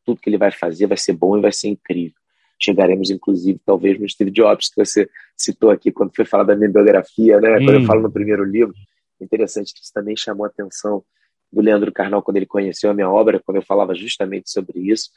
Tudo 0.05 0.19
que 0.21 0.29
ele 0.29 0.37
vai 0.37 0.51
fazer 0.51 0.87
vai 0.87 0.97
ser 0.97 1.13
bom 1.13 1.37
e 1.37 1.41
vai 1.41 1.51
ser 1.51 1.69
incrível. 1.69 2.17
chegaremos, 2.61 3.09
inclusive, 3.09 3.59
talvez 3.65 3.99
no 3.99 4.09
Steve 4.09 4.31
Jobs, 4.31 4.69
que 4.69 4.75
você 4.75 5.09
citou 5.35 5.71
aqui 5.71 5.91
quando 5.91 6.13
foi 6.13 6.25
falar 6.25 6.43
da 6.43 6.55
minha 6.55 6.69
biografia, 6.69 7.39
né? 7.39 7.57
Hum. 7.57 7.65
Quando 7.65 7.79
eu 7.79 7.85
falo 7.85 8.01
no 8.01 8.11
primeiro 8.11 8.43
livro. 8.43 8.73
Interessante 9.21 9.73
que 9.73 9.81
isso 9.81 9.93
também 9.93 10.15
chamou 10.15 10.45
a 10.45 10.49
atenção 10.49 11.03
do 11.51 11.61
Leandro 11.61 11.91
Carnal 11.91 12.21
quando 12.21 12.37
ele 12.37 12.45
conheceu 12.45 12.89
a 12.89 12.93
minha 12.93 13.09
obra, 13.09 13.39
quando 13.39 13.57
eu 13.57 13.63
falava 13.63 13.95
justamente 13.95 14.49
sobre 14.51 14.79
isso. 14.79 15.09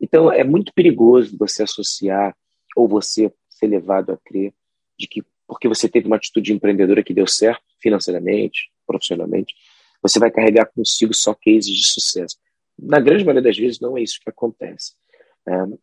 Então, 0.00 0.32
é 0.32 0.44
muito 0.44 0.72
perigoso 0.74 1.36
você 1.38 1.62
associar 1.62 2.34
ou 2.76 2.88
você 2.88 3.32
ser 3.48 3.66
levado 3.66 4.12
a 4.12 4.18
crer 4.24 4.52
de 4.98 5.06
que 5.06 5.22
porque 5.46 5.68
você 5.68 5.86
teve 5.86 6.06
uma 6.06 6.16
atitude 6.16 6.52
empreendedora 6.52 7.02
que 7.02 7.12
deu 7.12 7.26
certo 7.26 7.62
financeiramente, 7.78 8.70
profissionalmente, 8.86 9.54
você 10.02 10.18
vai 10.18 10.30
carregar 10.30 10.66
consigo 10.66 11.14
só 11.14 11.34
cases 11.34 11.70
de 11.70 11.86
sucesso. 11.86 12.36
Na 12.78 12.98
grande 12.98 13.24
maioria 13.24 13.42
das 13.42 13.56
vezes, 13.56 13.80
não 13.80 13.96
é 13.96 14.02
isso 14.02 14.18
que 14.20 14.28
acontece. 14.28 14.94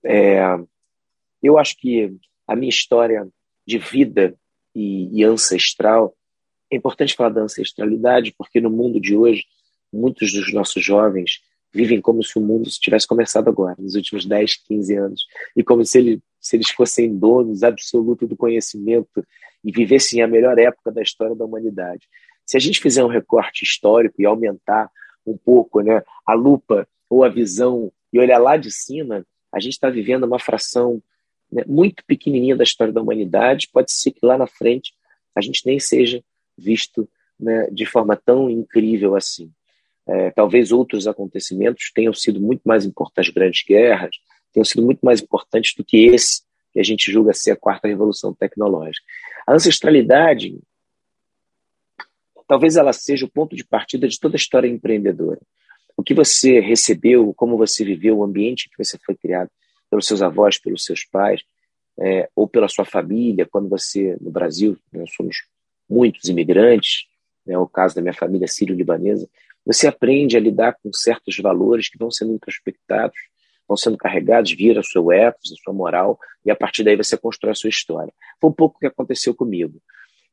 É, 0.04 0.38
é, 0.38 0.60
eu 1.42 1.58
acho 1.58 1.78
que 1.78 2.14
a 2.48 2.56
minha 2.56 2.70
história 2.70 3.28
de 3.66 3.78
vida 3.78 4.36
e, 4.76 5.10
e 5.20 5.24
ancestral, 5.24 6.16
é 6.72 6.76
importante 6.76 7.16
falar 7.16 7.30
da 7.30 7.42
ancestralidade, 7.42 8.34
porque 8.38 8.62
no 8.62 8.70
mundo 8.70 9.00
de 9.00 9.16
hoje, 9.16 9.46
muitos 9.92 10.32
dos 10.32 10.54
nossos 10.54 10.84
jovens 10.84 11.42
vivem 11.72 12.02
como 12.02 12.24
se 12.24 12.38
o 12.38 12.42
mundo 12.42 12.70
tivesse 12.70 13.08
começado 13.08 13.48
agora, 13.48 13.76
nos 13.78 13.96
últimos 13.96 14.26
10, 14.26 14.56
15 14.68 14.96
anos, 14.96 15.26
e 15.56 15.64
como 15.64 15.86
se, 15.86 16.00
ele, 16.00 16.22
se 16.40 16.56
eles 16.56 16.70
fossem 16.72 17.16
donos 17.16 17.64
absolutos 17.64 18.28
do 18.28 18.36
conhecimento 18.36 19.26
e 19.64 19.72
vivessem 19.72 20.22
a 20.22 20.28
melhor 20.28 20.58
época 20.58 20.92
da 20.92 21.02
história 21.02 21.36
da 21.36 21.46
humanidade. 21.46 22.08
Se 22.50 22.58
a 22.58 22.60
gente 22.60 22.82
fizer 22.82 23.04
um 23.04 23.10
recorte 23.10 23.64
histórico 23.64 24.20
e 24.20 24.26
aumentar 24.26 24.90
um 25.24 25.38
pouco 25.38 25.82
né, 25.82 26.02
a 26.26 26.34
lupa 26.34 26.88
ou 27.08 27.24
a 27.24 27.30
visão 27.30 27.92
e 28.12 28.20
olhar 28.20 28.40
lá 28.40 28.58
de 28.58 28.72
cima, 28.72 29.24
a 29.54 29.60
gente 29.60 29.74
está 29.74 29.88
vivendo 29.88 30.24
uma 30.24 30.40
fração 30.40 31.00
né, 31.52 31.64
muito 31.68 32.04
pequenininha 32.08 32.56
da 32.56 32.64
história 32.64 32.92
da 32.92 33.04
humanidade. 33.04 33.70
Pode 33.72 33.92
ser 33.92 34.10
que 34.10 34.26
lá 34.26 34.36
na 34.36 34.48
frente 34.48 34.96
a 35.36 35.42
gente 35.42 35.64
nem 35.64 35.80
seja 35.80 36.24
visto 36.58 37.08
né, 37.40 37.70
de 37.72 37.86
forma 37.86 38.16
tão 38.16 38.50
incrível 38.50 39.16
assim. 39.16 39.52
É, 40.08 40.32
talvez 40.32 40.72
outros 40.72 41.06
acontecimentos 41.06 41.92
tenham 41.94 42.16
sido 42.16 42.42
muito 42.42 42.64
mais 42.66 42.84
importantes, 42.84 43.32
grandes 43.32 43.64
guerras, 43.64 44.16
tenham 44.52 44.66
sido 44.66 44.82
muito 44.82 45.02
mais 45.04 45.22
importantes 45.22 45.76
do 45.76 45.86
que 45.86 46.08
esse 46.08 46.42
que 46.74 46.80
a 46.80 46.84
gente 46.84 47.12
julga 47.12 47.32
ser 47.32 47.52
a 47.52 47.56
quarta 47.56 47.88
revolução 47.88 48.34
tecnológica. 48.34 49.06
A 49.46 49.54
ancestralidade, 49.54 50.58
talvez 52.50 52.76
ela 52.76 52.92
seja 52.92 53.28
o 53.28 53.30
ponto 53.30 53.56
de 53.56 53.64
partida 53.64 54.08
de 54.08 54.20
toda 54.20 54.36
a 54.36 54.42
história 54.42 54.68
empreendedora. 54.68 55.40
O 55.96 56.02
que 56.02 56.16
você 56.16 56.60
recebeu, 56.60 57.32
como 57.36 57.56
você 57.56 57.86
viveu, 57.86 58.18
o 58.18 58.24
ambiente 58.24 58.68
que 58.68 58.84
você 58.84 58.98
foi 59.06 59.16
criado 59.16 59.52
pelos 59.88 60.08
seus 60.08 60.20
avós, 60.24 60.58
pelos 60.58 60.84
seus 60.84 61.06
pais, 61.06 61.44
é, 62.00 62.28
ou 62.36 62.48
pela 62.48 62.68
sua 62.68 62.86
família, 62.86 63.46
quando 63.46 63.70
você, 63.70 64.18
no 64.20 64.32
Brasil, 64.32 64.76
nós 64.92 65.14
somos 65.14 65.44
muitos 65.88 66.28
imigrantes, 66.28 67.06
é 67.48 67.56
o 67.56 67.68
caso 67.68 67.94
da 67.94 68.02
minha 68.02 68.14
família 68.14 68.48
sírio-libanesa, 68.48 69.30
você 69.64 69.88
aprende 69.88 70.36
a 70.36 70.40
lidar 70.40 70.76
com 70.82 70.92
certos 70.92 71.38
valores 71.38 71.88
que 71.88 72.00
vão 72.00 72.10
sendo 72.10 72.34
introspectados, 72.34 73.18
vão 73.68 73.78
sendo 73.78 73.98
carregados, 73.98 74.52
vira 74.54 74.80
o 74.80 74.84
seu 74.84 75.12
ethos, 75.12 75.52
a 75.52 75.64
sua 75.64 75.74
moral, 75.74 76.18
e 76.44 76.50
a 76.50 76.56
partir 76.56 76.84
daí 76.84 76.96
você 76.96 77.16
constrói 77.16 77.52
a 77.52 77.56
sua 77.56 77.70
história. 77.70 78.12
Foi 78.42 78.50
um 78.50 78.54
pouco 78.54 78.78
o 78.78 78.80
que 78.80 78.88
aconteceu 78.88 79.36
comigo. 79.36 79.80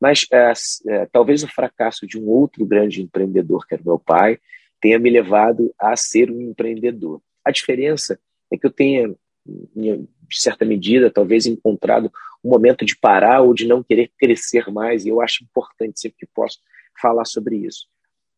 Mas 0.00 0.26
é, 0.30 0.52
é, 0.88 1.06
talvez 1.06 1.42
o 1.42 1.48
fracasso 1.48 2.06
de 2.06 2.18
um 2.18 2.26
outro 2.28 2.64
grande 2.66 3.02
empreendedor, 3.02 3.66
que 3.66 3.74
era 3.74 3.82
meu 3.84 3.98
pai, 3.98 4.38
tenha 4.80 4.98
me 4.98 5.10
levado 5.10 5.74
a 5.78 5.96
ser 5.96 6.30
um 6.30 6.40
empreendedor. 6.40 7.20
A 7.44 7.50
diferença 7.50 8.18
é 8.52 8.58
que 8.58 8.66
eu 8.66 8.70
tenha, 8.70 9.14
de 9.46 10.08
certa 10.32 10.64
medida, 10.64 11.10
talvez 11.10 11.46
encontrado 11.46 12.12
um 12.44 12.50
momento 12.50 12.84
de 12.84 12.96
parar 12.96 13.40
ou 13.40 13.54
de 13.54 13.66
não 13.66 13.82
querer 13.82 14.10
crescer 14.18 14.70
mais, 14.70 15.04
e 15.04 15.08
eu 15.08 15.20
acho 15.20 15.44
importante, 15.44 16.00
sempre 16.00 16.18
que 16.18 16.26
posso, 16.26 16.58
falar 17.00 17.24
sobre 17.24 17.56
isso. 17.56 17.86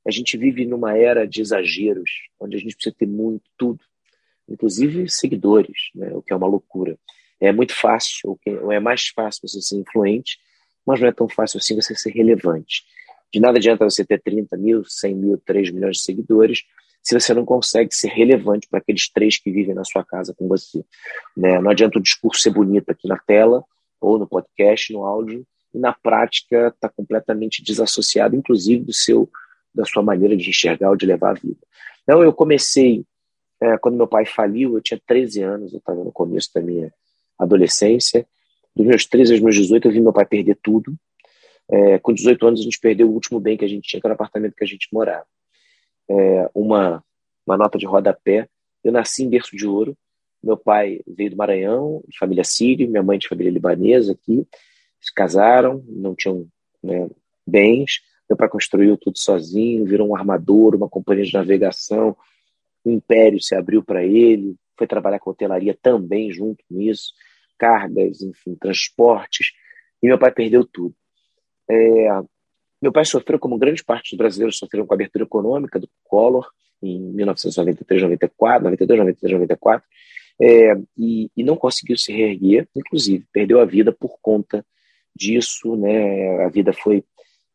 A 0.06 0.10
gente 0.10 0.36
vive 0.36 0.64
numa 0.64 0.96
era 0.96 1.26
de 1.26 1.40
exageros, 1.40 2.10
onde 2.40 2.56
a 2.56 2.60
gente 2.60 2.74
precisa 2.74 2.94
ter 2.96 3.06
muito, 3.06 3.44
tudo, 3.56 3.80
inclusive 4.48 5.08
seguidores, 5.10 5.90
né, 5.94 6.10
o 6.14 6.22
que 6.22 6.32
é 6.32 6.36
uma 6.36 6.46
loucura. 6.46 6.98
É 7.40 7.52
muito 7.52 7.74
fácil, 7.74 8.38
ou 8.62 8.72
é 8.72 8.80
mais 8.80 9.08
fácil 9.08 9.46
você 9.46 9.60
ser 9.60 9.76
influente, 9.76 10.38
mas 10.88 11.00
não 11.00 11.08
é 11.08 11.12
tão 11.12 11.28
fácil 11.28 11.58
assim 11.58 11.74
você 11.74 11.94
ser 11.94 12.10
relevante. 12.10 12.82
De 13.30 13.38
nada 13.38 13.58
adianta 13.58 13.84
você 13.84 14.02
ter 14.02 14.22
30 14.22 14.56
mil, 14.56 14.82
100 14.86 15.14
mil, 15.14 15.42
3 15.44 15.70
milhões 15.70 15.98
de 15.98 16.02
seguidores 16.02 16.62
se 17.02 17.18
você 17.18 17.34
não 17.34 17.44
consegue 17.44 17.94
ser 17.94 18.08
relevante 18.08 18.66
para 18.68 18.78
aqueles 18.78 19.10
três 19.10 19.38
que 19.38 19.50
vivem 19.50 19.74
na 19.74 19.84
sua 19.84 20.02
casa 20.02 20.34
com 20.34 20.48
você. 20.48 20.82
Né? 21.36 21.60
Não 21.60 21.70
adianta 21.70 21.98
o 21.98 22.02
discurso 22.02 22.40
ser 22.40 22.50
bonito 22.50 22.90
aqui 22.90 23.06
na 23.06 23.18
tela, 23.18 23.62
ou 24.00 24.18
no 24.18 24.26
podcast, 24.26 24.92
no 24.92 25.04
áudio, 25.04 25.46
e 25.74 25.78
na 25.78 25.92
prática 25.92 26.68
está 26.68 26.88
completamente 26.88 27.62
desassociado, 27.62 28.34
inclusive, 28.34 28.84
do 28.84 28.92
seu 28.92 29.28
da 29.74 29.84
sua 29.84 30.02
maneira 30.02 30.36
de 30.36 30.48
enxergar 30.48 30.90
ou 30.90 30.96
de 30.96 31.06
levar 31.06 31.30
a 31.30 31.34
vida. 31.34 31.60
Então, 32.02 32.22
eu 32.22 32.32
comecei, 32.32 33.04
é, 33.60 33.76
quando 33.78 33.96
meu 33.96 34.08
pai 34.08 34.24
faliu, 34.24 34.74
eu 34.74 34.80
tinha 34.80 35.00
13 35.06 35.42
anos, 35.42 35.72
eu 35.72 35.78
estava 35.78 36.02
no 36.02 36.10
começo 36.10 36.50
da 36.54 36.60
minha 36.60 36.92
adolescência. 37.38 38.26
Dos 38.78 38.86
meus 38.86 39.04
13 39.06 39.32
aos 39.32 39.42
meus 39.42 39.56
18, 39.56 39.88
eu 39.88 39.92
vi 39.92 40.00
meu 40.00 40.12
pai 40.12 40.24
perder 40.24 40.56
tudo. 40.62 40.94
É, 41.68 41.98
com 41.98 42.14
18 42.14 42.46
anos, 42.46 42.60
a 42.60 42.62
gente 42.62 42.78
perdeu 42.78 43.08
o 43.08 43.12
último 43.12 43.40
bem 43.40 43.56
que 43.56 43.64
a 43.64 43.68
gente 43.68 43.88
tinha, 43.88 44.00
que 44.00 44.06
era 44.06 44.12
o 44.12 44.14
apartamento 44.14 44.54
que 44.54 44.62
a 44.62 44.66
gente 44.68 44.86
morava. 44.92 45.26
É, 46.08 46.48
uma, 46.54 47.02
uma 47.44 47.56
nota 47.56 47.76
de 47.76 47.84
rodapé. 47.84 48.48
Eu 48.84 48.92
nasci 48.92 49.24
em 49.24 49.28
berço 49.28 49.56
de 49.56 49.66
ouro. 49.66 49.98
Meu 50.40 50.56
pai 50.56 51.00
veio 51.08 51.30
do 51.30 51.36
Maranhão, 51.36 52.04
de 52.06 52.16
família 52.16 52.44
síria, 52.44 52.86
minha 52.86 53.02
mãe 53.02 53.18
de 53.18 53.26
família 53.26 53.50
libanesa 53.50 54.12
aqui. 54.12 54.46
Se 55.00 55.12
casaram, 55.12 55.84
não 55.88 56.14
tinham 56.14 56.46
né, 56.80 57.10
bens. 57.44 58.00
Meu 58.30 58.36
pai 58.36 58.48
construiu 58.48 58.96
tudo 58.96 59.18
sozinho, 59.18 59.84
virou 59.84 60.08
um 60.08 60.14
armador, 60.14 60.76
uma 60.76 60.88
companhia 60.88 61.24
de 61.24 61.34
navegação. 61.34 62.16
O 62.84 62.90
império 62.92 63.42
se 63.42 63.56
abriu 63.56 63.82
para 63.82 64.04
ele. 64.04 64.54
Foi 64.76 64.86
trabalhar 64.86 65.18
com 65.18 65.30
hotelaria 65.30 65.76
também 65.82 66.30
junto 66.30 66.64
nisso. 66.70 67.12
Cargas, 67.58 68.22
enfim, 68.22 68.54
transportes. 68.54 69.52
E 70.02 70.06
meu 70.06 70.18
pai 70.18 70.30
perdeu 70.30 70.64
tudo. 70.64 70.94
É, 71.68 72.08
meu 72.80 72.92
pai 72.92 73.04
sofreu, 73.04 73.38
como 73.38 73.58
grande 73.58 73.82
parte 73.84 74.10
dos 74.10 74.18
brasileiros 74.18 74.56
sofreram 74.56 74.86
com 74.86 74.94
a 74.94 74.96
abertura 74.96 75.24
econômica 75.24 75.78
do 75.78 75.88
Collor, 76.04 76.48
em 76.80 77.00
1993, 77.00 78.02
94, 78.02 78.64
92, 78.64 78.98
93, 79.00 79.32
94, 79.32 79.86
é, 80.40 80.74
e, 80.96 81.30
e 81.36 81.42
não 81.42 81.56
conseguiu 81.56 81.98
se 81.98 82.12
reerguer, 82.12 82.68
inclusive 82.76 83.26
perdeu 83.32 83.60
a 83.60 83.64
vida 83.64 83.92
por 83.92 84.18
conta 84.22 84.64
disso, 85.14 85.74
né? 85.74 86.44
A 86.44 86.48
vida 86.48 86.72
foi 86.72 87.04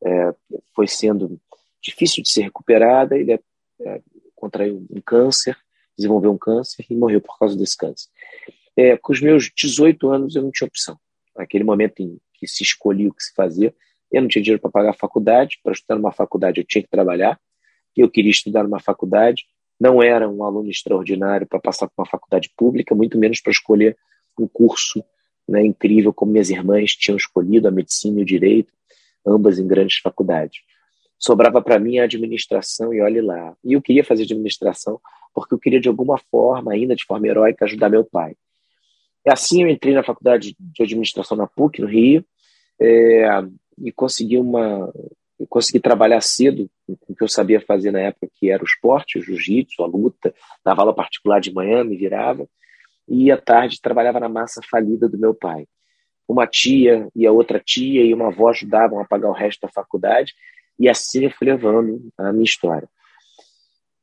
é, 0.05 0.35
foi 0.75 0.85
sendo 0.85 1.39
difícil 1.81 2.21
de 2.21 2.29
ser 2.29 2.43
recuperada, 2.43 3.17
ele 3.17 3.33
é, 3.33 3.39
é, 3.81 4.01
contraiu 4.35 4.85
um 4.89 5.01
câncer, 5.01 5.57
desenvolveu 5.97 6.31
um 6.31 6.37
câncer 6.37 6.85
e 6.89 6.95
morreu 6.95 7.21
por 7.21 7.37
causa 7.39 7.57
desse 7.57 7.77
câncer. 7.77 8.09
É, 8.75 8.97
com 8.97 9.13
os 9.13 9.21
meus 9.21 9.51
18 9.55 10.09
anos 10.09 10.35
eu 10.35 10.41
não 10.41 10.51
tinha 10.51 10.67
opção. 10.67 10.97
Naquele 11.35 11.63
momento 11.63 12.01
em 12.01 12.17
que 12.33 12.47
se 12.47 12.63
escolhia 12.63 13.09
o 13.09 13.13
que 13.13 13.23
se 13.23 13.33
fazia, 13.33 13.73
eu 14.11 14.21
não 14.21 14.27
tinha 14.27 14.41
dinheiro 14.41 14.61
para 14.61 14.71
pagar 14.71 14.89
a 14.91 14.93
faculdade, 14.93 15.59
para 15.63 15.73
estudar 15.73 15.95
numa 15.95 16.11
faculdade 16.11 16.59
eu 16.59 16.65
tinha 16.65 16.83
que 16.83 16.89
trabalhar, 16.89 17.39
eu 17.95 18.09
queria 18.09 18.31
estudar 18.31 18.63
numa 18.63 18.79
faculdade, 18.79 19.45
não 19.79 20.01
era 20.01 20.29
um 20.29 20.43
aluno 20.43 20.69
extraordinário 20.69 21.47
para 21.47 21.59
passar 21.59 21.87
por 21.87 22.01
uma 22.01 22.09
faculdade 22.09 22.49
pública, 22.55 22.95
muito 22.95 23.17
menos 23.17 23.41
para 23.41 23.51
escolher 23.51 23.97
um 24.39 24.47
curso 24.47 25.03
né, 25.47 25.63
incrível 25.65 26.13
como 26.13 26.31
minhas 26.31 26.49
irmãs 26.49 26.95
tinham 26.95 27.17
escolhido, 27.17 27.67
a 27.67 27.71
medicina 27.71 28.19
e 28.19 28.23
o 28.23 28.25
direito, 28.25 28.71
ambas 29.25 29.59
em 29.59 29.67
grandes 29.67 29.97
faculdades. 29.97 30.61
Sobrava 31.19 31.61
para 31.61 31.79
mim 31.79 31.99
a 31.99 32.03
administração 32.03 32.93
e 32.93 33.01
olhe 33.01 33.21
lá. 33.21 33.55
E 33.63 33.73
eu 33.73 33.81
queria 33.81 34.03
fazer 34.03 34.23
administração 34.23 34.99
porque 35.33 35.53
eu 35.53 35.59
queria, 35.59 35.79
de 35.79 35.87
alguma 35.87 36.17
forma, 36.17 36.73
ainda 36.73 36.95
de 36.95 37.05
forma 37.05 37.27
heróica, 37.27 37.65
ajudar 37.65 37.89
meu 37.89 38.03
pai. 38.03 38.35
E 39.25 39.31
assim 39.31 39.63
eu 39.63 39.69
entrei 39.69 39.93
na 39.93 40.03
faculdade 40.03 40.55
de 40.59 40.83
administração 40.83 41.37
na 41.37 41.47
PUC, 41.47 41.81
no 41.81 41.87
Rio, 41.87 42.25
é, 42.79 43.27
e 43.77 43.91
consegui 43.91 44.37
uma 44.37 44.91
consegui 45.49 45.79
trabalhar 45.79 46.21
cedo 46.21 46.69
com 46.85 47.13
o 47.13 47.15
que 47.15 47.23
eu 47.23 47.27
sabia 47.27 47.59
fazer 47.59 47.91
na 47.91 47.99
época, 47.99 48.29
que 48.33 48.49
era 48.49 48.63
o 48.63 48.65
esporte, 48.65 49.17
o 49.17 49.21
jiu-jitsu, 49.21 49.83
a 49.83 49.87
luta, 49.87 50.33
dava 50.63 50.81
aula 50.81 50.93
particular 50.93 51.39
de 51.39 51.53
manhã, 51.53 51.83
me 51.83 51.97
virava, 51.97 52.47
e 53.07 53.31
à 53.31 53.37
tarde 53.37 53.81
trabalhava 53.81 54.19
na 54.19 54.29
massa 54.29 54.61
falida 54.69 55.09
do 55.09 55.17
meu 55.17 55.33
pai. 55.33 55.67
Uma 56.27 56.47
tia 56.47 57.09
e 57.15 57.27
a 57.27 57.31
outra 57.31 57.59
tia 57.59 58.03
e 58.03 58.13
uma 58.13 58.27
avó 58.27 58.49
ajudavam 58.49 58.99
a 58.99 59.05
pagar 59.05 59.29
o 59.29 59.33
resto 59.33 59.61
da 59.61 59.67
faculdade, 59.67 60.33
e 60.79 60.87
assim 60.87 61.25
eu 61.25 61.31
fui 61.31 61.47
levando 61.47 62.01
a 62.17 62.31
minha 62.31 62.45
história. 62.45 62.87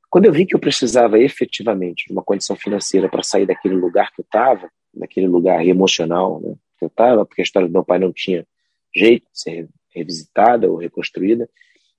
Quando 0.09 0.27
eu 0.27 0.33
vi 0.33 0.45
que 0.45 0.55
eu 0.55 0.61
precisava 0.61 1.19
efetivamente 1.19 2.07
de 2.07 2.13
uma 2.13 2.23
condição 2.23 2.57
financeira 2.57 3.09
para 3.09 3.23
sair 3.23 3.47
daquele 3.47 3.77
lugar 3.77 4.13
que 4.13 4.21
eu 4.21 4.25
estava, 4.25 4.71
daquele 4.93 5.27
lugar 5.27 5.65
emocional 5.67 6.41
né, 6.41 6.55
eu 6.81 6.89
estava, 6.89 7.27
porque 7.27 7.43
a 7.43 7.45
história 7.45 7.69
do 7.69 7.73
meu 7.73 7.85
pai 7.85 7.99
não 7.99 8.13
tinha 8.13 8.47
jeito 8.95 9.25
de 9.33 9.41
ser 9.41 9.69
revisitada 9.95 10.71
ou 10.71 10.77
reconstruída, 10.77 11.49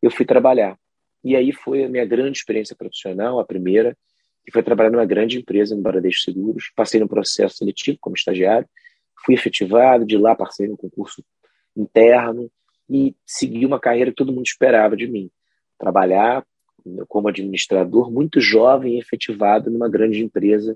eu 0.01 0.09
fui 0.09 0.25
trabalhar. 0.25 0.77
E 1.23 1.35
aí 1.35 1.53
foi 1.53 1.83
a 1.83 1.89
minha 1.89 2.05
grande 2.05 2.37
experiência 2.37 2.75
profissional, 2.75 3.39
a 3.39 3.45
primeira, 3.45 3.95
que 4.43 4.51
foi 4.51 4.63
trabalhar 4.63 4.89
numa 4.89 5.05
grande 5.05 5.37
empresa 5.37 5.75
no 5.75 5.81
Bradesco 5.81 6.23
Seguros. 6.23 6.71
Passei 6.75 6.99
no 6.99 7.07
processo 7.07 7.57
seletivo 7.57 7.97
como 8.01 8.15
estagiário, 8.15 8.67
fui 9.23 9.35
efetivado, 9.35 10.05
de 10.05 10.17
lá 10.17 10.35
passei 10.35 10.67
no 10.67 10.75
concurso 10.75 11.23
interno 11.77 12.49
e 12.89 13.15
segui 13.25 13.65
uma 13.65 13.79
carreira 13.79 14.09
que 14.09 14.17
todo 14.17 14.33
mundo 14.33 14.45
esperava 14.45 14.97
de 14.97 15.07
mim. 15.07 15.29
Trabalhar 15.77 16.43
como 17.07 17.27
administrador, 17.27 18.11
muito 18.11 18.41
jovem 18.41 18.97
efetivado 18.97 19.69
numa 19.69 19.87
grande 19.87 20.23
empresa 20.23 20.75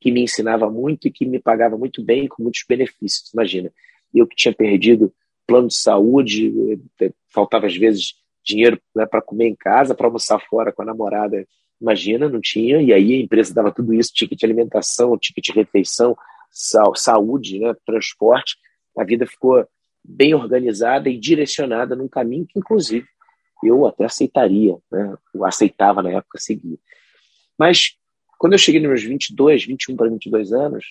que 0.00 0.10
me 0.10 0.22
ensinava 0.22 0.70
muito 0.70 1.08
e 1.08 1.10
que 1.10 1.24
me 1.24 1.38
pagava 1.38 1.76
muito 1.76 2.02
bem, 2.02 2.28
com 2.28 2.42
muitos 2.42 2.64
benefícios. 2.68 3.32
Imagina, 3.32 3.72
eu 4.12 4.26
que 4.26 4.36
tinha 4.36 4.54
perdido 4.54 5.12
plano 5.46 5.68
de 5.68 5.76
saúde, 5.76 6.52
eh, 7.00 7.12
faltava 7.28 7.66
às 7.66 7.76
vezes 7.76 8.14
dinheiro 8.44 8.80
né, 8.94 9.06
para 9.06 9.22
comer 9.22 9.48
em 9.48 9.56
casa, 9.56 9.94
para 9.94 10.06
almoçar 10.06 10.38
fora 10.40 10.72
com 10.72 10.82
a 10.82 10.84
namorada. 10.84 11.46
Imagina, 11.80 12.28
não 12.28 12.40
tinha. 12.40 12.80
E 12.82 12.92
aí 12.92 13.14
a 13.14 13.20
empresa 13.20 13.54
dava 13.54 13.72
tudo 13.72 13.94
isso: 13.94 14.12
ticket 14.12 14.38
de 14.38 14.46
alimentação, 14.46 15.18
ticket 15.18 15.44
de 15.44 15.52
refeição, 15.52 16.16
saúde, 16.50 17.58
né, 17.58 17.74
transporte. 17.86 18.56
A 18.96 19.04
vida 19.04 19.26
ficou 19.26 19.66
bem 20.04 20.34
organizada 20.34 21.08
e 21.08 21.18
direcionada 21.18 21.96
num 21.96 22.08
caminho 22.08 22.46
que, 22.46 22.58
inclusive, 22.58 23.06
eu 23.62 23.86
até 23.86 24.04
aceitaria, 24.04 24.76
né? 24.92 25.16
aceitava 25.44 26.02
na 26.02 26.10
época 26.10 26.38
seguir. 26.38 26.78
Mas 27.58 27.96
quando 28.44 28.52
eu 28.52 28.58
cheguei 28.58 28.78
nos 28.78 28.90
meus 28.90 29.02
22, 29.02 29.64
21 29.64 29.96
para 29.96 30.10
22 30.10 30.52
anos, 30.52 30.84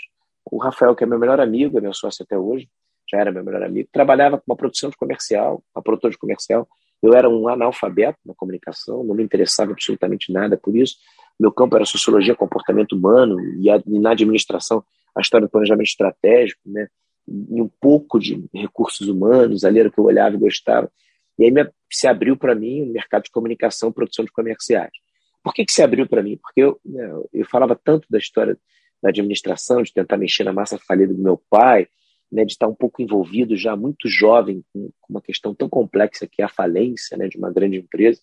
o 0.43 0.57
Rafael, 0.57 0.95
que 0.95 1.03
é 1.03 1.07
meu 1.07 1.19
melhor 1.19 1.39
amigo, 1.39 1.77
é 1.77 1.81
meu 1.81 1.93
sócio 1.93 2.23
até 2.23 2.35
hoje, 2.35 2.67
já 3.07 3.19
era 3.19 3.31
meu 3.31 3.43
melhor 3.43 3.61
amigo, 3.61 3.87
trabalhava 3.91 4.39
com 4.39 4.43
uma 4.47 4.55
produção 4.55 4.89
de 4.89 4.97
comercial, 4.97 5.63
uma 5.75 5.83
produtora 5.83 6.09
de 6.09 6.17
comercial. 6.17 6.67
Eu 6.99 7.13
era 7.13 7.29
um 7.29 7.47
analfabeto 7.47 8.17
na 8.25 8.33
comunicação, 8.33 9.03
não 9.03 9.13
me 9.13 9.21
interessava 9.21 9.71
absolutamente 9.71 10.33
nada 10.33 10.57
por 10.57 10.75
isso. 10.75 10.95
Meu 11.39 11.51
campo 11.51 11.75
era 11.75 11.85
sociologia, 11.85 12.33
comportamento 12.33 12.93
humano 12.93 13.39
e 13.39 13.99
na 13.99 14.13
administração 14.13 14.83
a 15.15 15.21
história 15.21 15.45
do 15.45 15.51
planejamento 15.51 15.89
estratégico, 15.89 16.59
né? 16.65 16.87
E 17.27 17.61
um 17.61 17.69
pouco 17.79 18.17
de 18.17 18.49
recursos 18.51 19.07
humanos, 19.07 19.63
ali 19.63 19.77
era 19.77 19.89
o 19.89 19.91
que 19.91 19.99
eu 19.99 20.05
olhava 20.05 20.35
e 20.35 20.39
gostava. 20.39 20.91
E 21.37 21.43
aí 21.43 21.51
me, 21.51 21.69
se 21.87 22.07
abriu 22.07 22.35
para 22.35 22.55
mim 22.55 22.81
o 22.81 22.91
mercado 22.91 23.25
de 23.25 23.29
comunicação, 23.29 23.91
produção 23.91 24.25
de 24.25 24.31
comerciais. 24.31 25.02
Por 25.43 25.53
que, 25.53 25.65
que 25.65 25.73
se 25.73 25.83
abriu 25.83 26.07
para 26.07 26.23
mim? 26.23 26.37
Porque 26.41 26.61
eu, 26.61 26.79
né, 26.85 27.09
eu 27.33 27.45
falava 27.45 27.75
tanto 27.75 28.07
da 28.09 28.17
história 28.17 28.57
da 29.01 29.09
administração, 29.09 29.83
de 29.83 29.93
tentar 29.93 30.17
mexer 30.17 30.45
na 30.45 30.53
massa 30.53 30.77
falida 30.77 31.13
do 31.13 31.21
meu 31.21 31.37
pai, 31.49 31.87
né, 32.31 32.45
de 32.45 32.53
estar 32.53 32.67
um 32.67 32.73
pouco 32.73 33.01
envolvido 33.01 33.55
já 33.57 33.75
muito 33.75 34.07
jovem 34.07 34.63
com, 34.71 34.89
uma 35.09 35.21
questão 35.21 35.53
tão 35.53 35.67
complexa 35.67 36.25
que 36.25 36.41
é 36.41 36.45
a 36.45 36.49
falência 36.49 37.17
né, 37.17 37.27
de 37.27 37.37
uma 37.37 37.51
grande 37.51 37.77
empresa, 37.77 38.21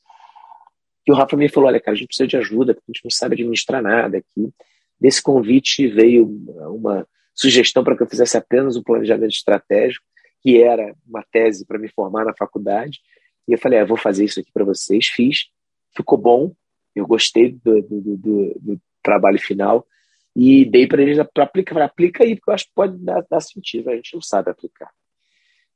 que 1.05 1.12
o 1.12 1.15
Rafa 1.15 1.37
me 1.37 1.49
falou, 1.49 1.69
olha, 1.69 1.81
cara, 1.81 1.93
a 1.93 1.97
gente 1.97 2.09
precisa 2.09 2.27
de 2.27 2.37
ajuda, 2.37 2.75
porque 2.75 2.91
a 2.91 2.93
gente 2.93 3.05
não 3.05 3.11
sabe 3.11 3.35
administrar 3.35 3.83
nada 3.83 4.19
aqui. 4.19 4.53
Desse 4.99 5.23
convite 5.23 5.87
veio 5.87 6.27
uma 6.75 7.07
sugestão 7.35 7.85
para 7.85 7.97
que 7.97 8.03
eu 8.03 8.07
fizesse 8.07 8.37
apenas 8.37 8.77
um 8.77 8.83
planejamento 8.83 9.33
estratégico, 9.33 10.05
que 10.43 10.62
era 10.62 10.95
uma 11.07 11.25
tese 11.31 11.67
para 11.67 11.79
me 11.79 11.89
formar 11.89 12.25
na 12.25 12.35
faculdade. 12.35 13.00
E 13.49 13.53
eu 13.53 13.59
falei, 13.59 13.79
ah, 13.79 13.85
vou 13.85 13.97
fazer 13.97 14.25
isso 14.25 14.41
aqui 14.41 14.50
para 14.53 14.65
vocês. 14.65 15.07
Fiz, 15.07 15.47
ficou 15.95 16.19
bom, 16.19 16.53
eu 16.94 17.06
gostei 17.06 17.52
do, 17.52 17.82
do, 17.82 18.00
do, 18.16 18.61
do 18.61 18.80
trabalho 19.02 19.38
final 19.38 19.87
e 20.35 20.64
dei 20.64 20.87
para 20.87 21.02
eles 21.02 21.18
para 21.32 21.44
aplicar. 21.44 21.82
Aplica 21.82 22.25
aí, 22.25 22.37
porque 22.37 22.50
eu 22.50 22.54
acho 22.54 22.66
que 22.66 22.75
pode 22.75 22.97
dar, 22.99 23.25
dar, 23.28 23.40
sentido, 23.40 23.90
a 23.90 23.97
gente 23.97 24.14
não 24.14 24.23
sabe 24.23 24.50
aplicar. 24.50 24.90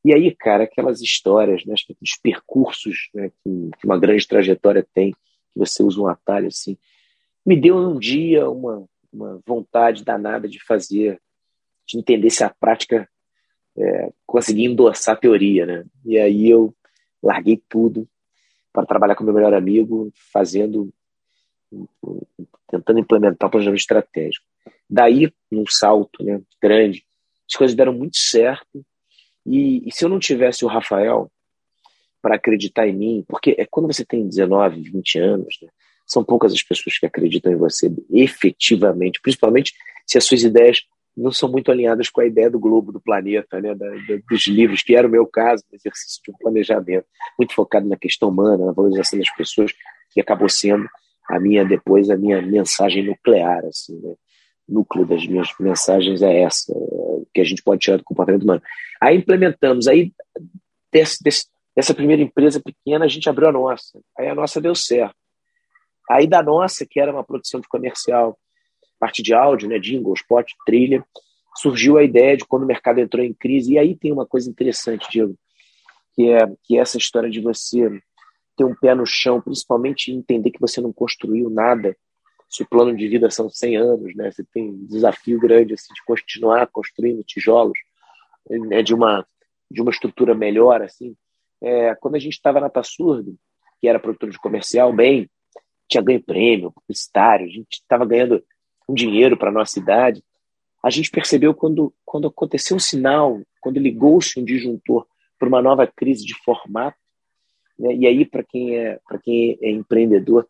E 0.04 0.12
aí, 0.12 0.34
cara, 0.34 0.64
aquelas 0.64 1.00
histórias, 1.00 1.64
né, 1.64 1.74
os 2.00 2.16
percursos 2.22 3.08
né, 3.14 3.30
que, 3.42 3.70
que 3.78 3.86
uma 3.86 3.98
grande 3.98 4.26
trajetória 4.26 4.86
tem, 4.92 5.12
que 5.12 5.58
você 5.58 5.82
usa 5.82 6.00
um 6.00 6.08
atalho 6.08 6.48
assim, 6.48 6.76
me 7.44 7.58
deu 7.58 7.76
um 7.76 7.98
dia 7.98 8.48
uma, 8.48 8.86
uma 9.12 9.40
vontade 9.46 10.04
danada 10.04 10.48
de 10.48 10.62
fazer, 10.62 11.20
de 11.86 11.98
entender 11.98 12.30
se 12.30 12.44
a 12.44 12.50
prática 12.50 13.08
é, 13.76 14.12
conseguia 14.26 14.68
endossar 14.68 15.14
a 15.14 15.18
teoria, 15.18 15.66
né? 15.66 15.84
E 16.04 16.18
aí 16.18 16.48
eu 16.48 16.74
larguei 17.22 17.62
tudo 17.68 18.08
para 18.72 18.86
trabalhar 18.86 19.14
com 19.14 19.24
meu 19.24 19.34
melhor 19.34 19.54
amigo, 19.54 20.10
fazendo, 20.32 20.92
tentando 22.70 22.98
implementar 22.98 23.48
o 23.48 23.50
planejamento 23.50 23.80
estratégico. 23.80 24.44
Daí, 24.88 25.32
num 25.50 25.66
salto 25.66 26.22
né, 26.22 26.40
grande, 26.62 27.04
as 27.48 27.56
coisas 27.56 27.76
deram 27.76 27.92
muito 27.92 28.16
certo. 28.16 28.84
E, 29.46 29.86
e 29.86 29.92
se 29.92 30.04
eu 30.04 30.08
não 30.08 30.18
tivesse 30.18 30.64
o 30.64 30.68
Rafael 30.68 31.30
para 32.20 32.36
acreditar 32.36 32.86
em 32.88 32.94
mim, 32.94 33.24
porque 33.28 33.54
é 33.58 33.66
quando 33.66 33.86
você 33.86 34.04
tem 34.04 34.26
19, 34.26 34.80
20 34.80 35.18
anos, 35.18 35.58
né, 35.62 35.68
são 36.06 36.24
poucas 36.24 36.52
as 36.52 36.62
pessoas 36.62 36.98
que 36.98 37.06
acreditam 37.06 37.52
em 37.52 37.56
você 37.56 37.92
efetivamente, 38.10 39.20
principalmente 39.20 39.72
se 40.06 40.18
as 40.18 40.24
suas 40.24 40.42
ideias 40.42 40.82
não 41.16 41.30
são 41.30 41.50
muito 41.50 41.70
alinhadas 41.70 42.08
com 42.08 42.20
a 42.20 42.26
ideia 42.26 42.50
do 42.50 42.58
globo, 42.58 42.92
do 42.92 43.00
planeta, 43.00 43.60
né, 43.60 43.74
da, 43.74 43.88
da, 43.88 44.20
dos 44.28 44.46
livros, 44.46 44.82
que 44.82 44.96
era 44.96 45.06
o 45.06 45.10
meu 45.10 45.26
caso, 45.26 45.62
exercício 45.72 46.20
de 46.24 46.30
um 46.30 46.34
planejamento, 46.34 47.06
muito 47.38 47.54
focado 47.54 47.88
na 47.88 47.96
questão 47.96 48.30
humana, 48.30 48.66
na 48.66 48.72
valorização 48.72 49.18
das 49.18 49.30
pessoas, 49.36 49.72
que 50.10 50.20
acabou 50.20 50.48
sendo 50.48 50.88
a 51.28 51.40
minha, 51.40 51.64
depois, 51.64 52.10
a 52.10 52.16
minha 52.16 52.40
mensagem 52.42 53.04
nuclear, 53.04 53.64
assim, 53.64 53.98
né? 54.00 54.14
núcleo 54.68 55.06
das 55.06 55.26
minhas 55.26 55.48
mensagens 55.60 56.22
é 56.22 56.40
essa, 56.40 56.74
que 57.32 57.40
a 57.40 57.44
gente 57.44 57.62
pode 57.62 57.80
tirar 57.80 57.98
do 57.98 58.04
comportamento 58.04 58.44
humano. 58.44 58.62
Aí 59.00 59.16
implementamos, 59.16 59.86
aí 59.86 60.12
desse, 60.90 61.22
desse, 61.22 61.46
dessa 61.76 61.94
primeira 61.94 62.22
empresa 62.22 62.60
pequena, 62.60 63.04
a 63.04 63.08
gente 63.08 63.28
abriu 63.28 63.48
a 63.48 63.52
nossa, 63.52 64.00
aí 64.18 64.28
a 64.28 64.34
nossa 64.34 64.60
deu 64.60 64.74
certo. 64.74 65.14
Aí 66.10 66.26
da 66.26 66.42
nossa, 66.42 66.86
que 66.88 67.00
era 67.00 67.12
uma 67.12 67.24
produção 67.24 67.60
de 67.60 67.68
comercial, 67.68 68.38
parte 68.98 69.22
de 69.22 69.34
áudio, 69.34 69.68
né, 69.68 69.78
jingle, 69.78 70.14
spot, 70.14 70.50
trilha, 70.66 71.04
surgiu 71.56 71.98
a 71.98 72.02
ideia 72.02 72.36
de 72.36 72.44
quando 72.44 72.64
o 72.64 72.66
mercado 72.66 73.00
entrou 73.00 73.24
em 73.24 73.32
crise. 73.32 73.74
E 73.74 73.78
aí 73.78 73.96
tem 73.96 74.12
uma 74.12 74.26
coisa 74.26 74.48
interessante, 74.50 75.08
Diego, 75.10 75.34
que 76.14 76.30
é, 76.30 76.46
que 76.62 76.76
é 76.76 76.80
essa 76.80 76.98
história 76.98 77.30
de 77.30 77.40
você 77.40 77.90
ter 78.56 78.64
um 78.64 78.74
pé 78.74 78.94
no 78.94 79.06
chão, 79.06 79.40
principalmente 79.40 80.12
entender 80.12 80.50
que 80.50 80.60
você 80.60 80.80
não 80.80 80.92
construiu 80.92 81.50
nada. 81.50 81.96
Se 82.48 82.62
o 82.62 82.68
plano 82.68 82.96
de 82.96 83.08
vida 83.08 83.30
são 83.30 83.48
100 83.48 83.76
anos, 83.76 84.14
né? 84.14 84.30
Você 84.30 84.44
tem 84.52 84.70
um 84.70 84.86
desafio 84.86 85.40
grande 85.40 85.74
assim, 85.74 85.92
de 85.92 86.04
continuar 86.04 86.66
construindo 86.68 87.24
tijolos 87.24 87.78
né, 88.48 88.82
de 88.82 88.94
uma 88.94 89.26
de 89.70 89.80
uma 89.80 89.90
estrutura 89.90 90.34
melhor 90.34 90.82
assim. 90.82 91.16
É, 91.60 91.94
quando 91.96 92.14
a 92.14 92.18
gente 92.18 92.34
estava 92.34 92.60
na 92.60 92.68
Tassurdo, 92.68 93.36
que 93.80 93.88
era 93.88 93.98
produtor 93.98 94.30
de 94.30 94.38
comercial, 94.38 94.92
bem, 94.92 95.28
tinha 95.88 96.02
ganho 96.02 96.22
prêmio, 96.22 96.70
publicitário, 96.70 97.46
a 97.46 97.50
gente 97.50 97.72
estava 97.72 98.04
ganhando 98.04 98.44
um 98.88 98.94
dinheiro 98.94 99.36
para 99.36 99.50
nossa 99.50 99.72
cidade, 99.72 100.22
a 100.82 100.90
gente 100.90 101.10
percebeu 101.10 101.54
quando, 101.54 101.92
quando 102.04 102.28
aconteceu 102.28 102.76
um 102.76 102.80
sinal, 102.80 103.40
quando 103.60 103.80
ligou-se 103.80 104.38
um 104.38 104.44
disjuntor 104.44 105.06
para 105.38 105.48
uma 105.48 105.62
nova 105.62 105.86
crise 105.86 106.24
de 106.24 106.34
formato, 106.44 106.98
né? 107.78 107.94
e 107.94 108.06
aí 108.06 108.24
para 108.24 108.42
quem 108.42 108.76
é 108.76 108.98
quem 109.22 109.58
é 109.60 109.70
empreendedor, 109.70 110.46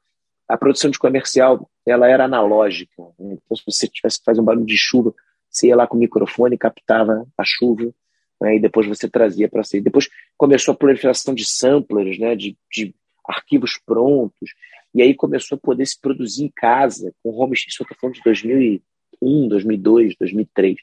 a 0.49 0.57
produção 0.57 0.91
de 0.91 0.99
comercial 0.99 1.69
ela 1.87 2.09
era 2.09 2.25
analógica. 2.25 3.03
Né? 3.19 3.39
Então, 3.45 3.57
se 3.57 3.63
você 3.67 3.89
tivesse 3.89 4.19
que 4.19 4.25
fazer 4.25 4.41
um 4.41 4.45
barulho 4.45 4.67
de 4.67 4.77
chuva, 4.77 5.15
você 5.51 5.69
ia 5.69 5.77
lá 5.77 5.87
com 5.87 5.97
o 5.97 6.01
microfone, 6.01 6.59
captava 6.59 7.27
a 7.37 7.45
chuva, 7.45 7.93
né? 8.41 8.57
e 8.57 8.61
depois 8.61 8.87
você 8.87 9.09
trazia 9.09 9.49
para 9.49 9.63
si. 9.63 9.81
Depois 9.81 10.09
começou 10.37 10.73
a 10.73 10.77
proliferação 10.77 11.35
de 11.35 11.45
samplers, 11.45 12.19
né? 12.19 12.35
de, 12.35 12.57
de 12.71 12.95
arquivos 13.27 13.79
prontos. 13.85 14.51
E 14.95 15.03
aí 15.03 15.15
começou 15.15 15.57
a 15.57 15.61
poder 15.61 15.87
se 15.87 16.01
produzir 16.01 16.45
em 16.45 16.53
casa, 16.55 17.13
com 17.23 17.31
home 17.31 17.55
isso 17.55 17.83
eu 17.83 17.85
estou 17.85 17.97
falando 18.01 18.15
de 18.15 18.23
2001, 18.23 19.49
2002, 19.49 20.15
2003. 20.19 20.77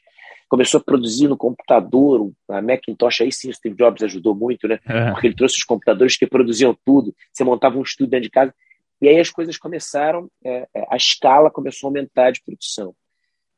Começou 0.52 0.80
a 0.80 0.84
produzir 0.84 1.28
no 1.28 1.36
computador, 1.36 2.30
a 2.46 2.60
Macintosh, 2.60 3.22
aí 3.22 3.32
sim 3.32 3.48
o 3.48 3.54
Steve 3.54 3.74
Jobs 3.74 4.02
ajudou 4.02 4.34
muito, 4.34 4.68
né? 4.68 4.78
É. 4.86 5.10
Porque 5.10 5.28
ele 5.28 5.34
trouxe 5.34 5.56
os 5.56 5.64
computadores 5.64 6.14
que 6.14 6.26
produziam 6.26 6.76
tudo, 6.84 7.16
você 7.32 7.42
montava 7.42 7.78
um 7.78 7.82
estúdio 7.82 8.10
dentro 8.10 8.24
de 8.24 8.30
casa, 8.30 8.54
e 9.00 9.08
aí 9.08 9.18
as 9.18 9.30
coisas 9.30 9.56
começaram, 9.56 10.30
é, 10.44 10.68
é 10.74 10.86
a 10.90 10.96
escala 10.96 11.50
começou 11.50 11.86
a 11.86 11.88
aumentar 11.88 12.32
de 12.32 12.42
produção. 12.42 12.94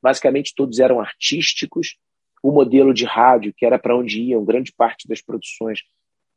Basicamente 0.01 0.55
todos 0.55 0.79
eram 0.79 1.01
artísticos, 1.01 1.97
o 2.41 2.53
modelo 2.53 2.95
de 2.95 3.05
rádio, 3.05 3.53
que 3.57 3.67
era 3.67 3.77
para 3.77 3.97
onde 3.97 4.23
iam 4.23 4.45
grande 4.45 4.73
parte 4.73 5.09
das 5.09 5.21
produções, 5.21 5.81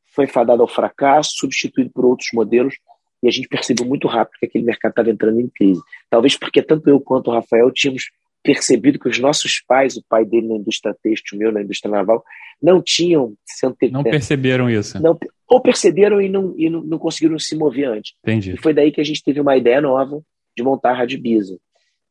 foi 0.07 0.25
fadado 0.25 0.63
ao 0.63 0.67
fracasso, 0.67 1.33
substituído 1.35 1.91
por 1.91 2.03
outros 2.03 2.29
modelos, 2.33 2.73
e 3.21 3.27
a 3.27 3.31
gente 3.31 3.47
percebeu 3.47 3.85
muito 3.85 4.07
rápido 4.07 4.39
que 4.39 4.47
aquele 4.47 4.65
mercado 4.65 4.93
estava 4.93 5.11
entrando 5.11 5.39
em 5.39 5.49
crise. 5.49 5.81
Talvez 6.09 6.35
porque 6.35 6.63
tanto 6.63 6.89
eu 6.89 6.99
quanto 6.99 7.29
o 7.29 7.33
Rafael 7.35 7.71
tínhamos 7.71 8.09
percebido 8.43 8.99
que 8.99 9.09
os 9.09 9.19
nossos 9.19 9.61
pais, 9.67 9.97
o 9.97 10.03
pai 10.07 10.25
dele 10.25 10.47
na 10.47 10.55
indústria 10.55 10.95
têxtil, 11.01 11.37
o 11.37 11.39
meu 11.39 11.51
na 11.51 11.61
indústria 11.61 11.91
naval, 11.91 12.23
não 12.61 12.81
tinham 12.81 13.35
se. 13.45 13.67
Não 13.91 14.03
perceberam 14.03 14.69
isso. 14.69 15.01
Não, 15.01 15.17
ou 15.47 15.61
perceberam 15.61 16.21
e, 16.21 16.29
não, 16.29 16.53
e 16.57 16.69
não, 16.69 16.81
não, 16.81 16.97
conseguiram 16.97 17.37
se 17.39 17.55
mover 17.55 17.87
antes. 17.87 18.13
Entendi. 18.23 18.53
E 18.53 18.57
foi 18.57 18.73
daí 18.73 18.91
que 18.91 19.01
a 19.01 19.03
gente 19.03 19.23
teve 19.23 19.39
uma 19.39 19.55
ideia 19.55 19.81
nova 19.81 20.21
de 20.55 20.63
montar 20.63 20.91
a 20.91 20.97
Radibisa, 20.97 21.57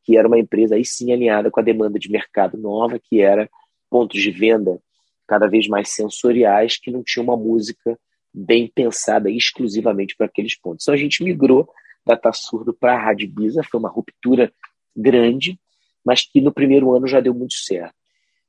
que 0.05 0.17
era 0.17 0.29
uma 0.29 0.39
empresa 0.39 0.77
aí 0.77 0.85
sim 0.85 1.13
alinhada 1.13 1.51
com 1.51 1.61
a 1.61 1.63
demanda 1.63 1.99
de 1.99 2.11
mercado 2.11 2.57
nova, 2.57 2.99
que 2.99 3.21
era 3.21 3.49
pontos 3.91 4.21
de 4.21 4.31
venda 4.31 4.81
cada 5.27 5.49
vez 5.49 5.67
mais 5.67 5.89
sensoriais, 5.93 6.79
que 6.79 6.91
não 6.91 7.03
tinha 7.03 7.23
uma 7.23 7.37
música 7.37 7.99
bem 8.33 8.71
pensada 8.73 9.31
exclusivamente 9.31 10.15
para 10.17 10.27
aqueles 10.27 10.59
pontos. 10.59 10.85
Então 10.85 10.95
a 10.95 10.99
gente 10.99 11.25
migrou 11.25 11.69
da 12.07 12.17
Tassurdo 12.17 12.73
para 12.73 12.95
a 12.95 13.03
Rádio 13.03 13.29
Bisa, 13.29 13.63
foi 13.65 13.81
uma 13.81 13.89
ruptura 13.89 14.53
grande, 14.97 15.59
mas 16.07 16.23
que 16.23 16.41
no 16.41 16.53
primeiro 16.53 16.95
ano 16.95 17.09
já 17.09 17.21
deu 17.21 17.35
muito 17.35 17.55
certo. 17.55 17.93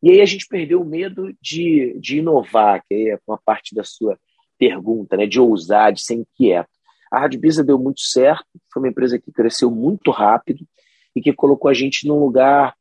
E 0.02 0.12
aí 0.12 0.22
a 0.22 0.26
gente 0.26 0.46
perdeu 0.48 0.80
o 0.80 0.86
medo 0.86 1.36
de, 1.42 1.98
de 2.00 2.20
inovar, 2.20 2.84
que 2.88 3.10
é 3.10 3.20
uma 3.28 3.40
parte 3.44 3.74
da 3.74 3.84
sua 3.84 4.18
pergunta, 4.60 5.18
né, 5.18 5.26
de 5.26 5.40
ousar, 5.40 5.92
de 5.92 6.02
ser 6.02 6.14
inquieto. 6.14 6.70
A 7.12 7.20
Rádio 7.20 7.40
Bisa 7.40 7.64
deu 7.64 7.80
muito 7.80 8.02
certo, 8.02 8.46
foi 8.72 8.84
uma 8.84 8.90
empresa 8.90 9.18
que 9.18 9.32
cresceu 9.32 9.72
muito 9.72 10.12
rápido 10.12 10.64
e 11.16 11.22
que 11.22 11.34
colocou 11.34 11.70
a 11.70 11.74
gente 11.74 12.08
num 12.08 12.20
lugar, 12.20 12.76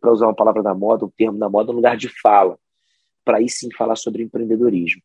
para 0.00 0.10
usar 0.10 0.26
uma 0.26 0.34
palavra 0.34 0.62
da 0.62 0.74
moda, 0.74 1.04
um 1.04 1.10
termo 1.10 1.38
da 1.38 1.50
moda, 1.50 1.70
um 1.70 1.74
lugar 1.74 1.96
de 1.96 2.08
fala, 2.08 2.58
para 3.24 3.38
aí 3.38 3.48
sim 3.48 3.68
falar 3.76 3.96
sobre 3.96 4.22
empreendedorismo. 4.22 5.02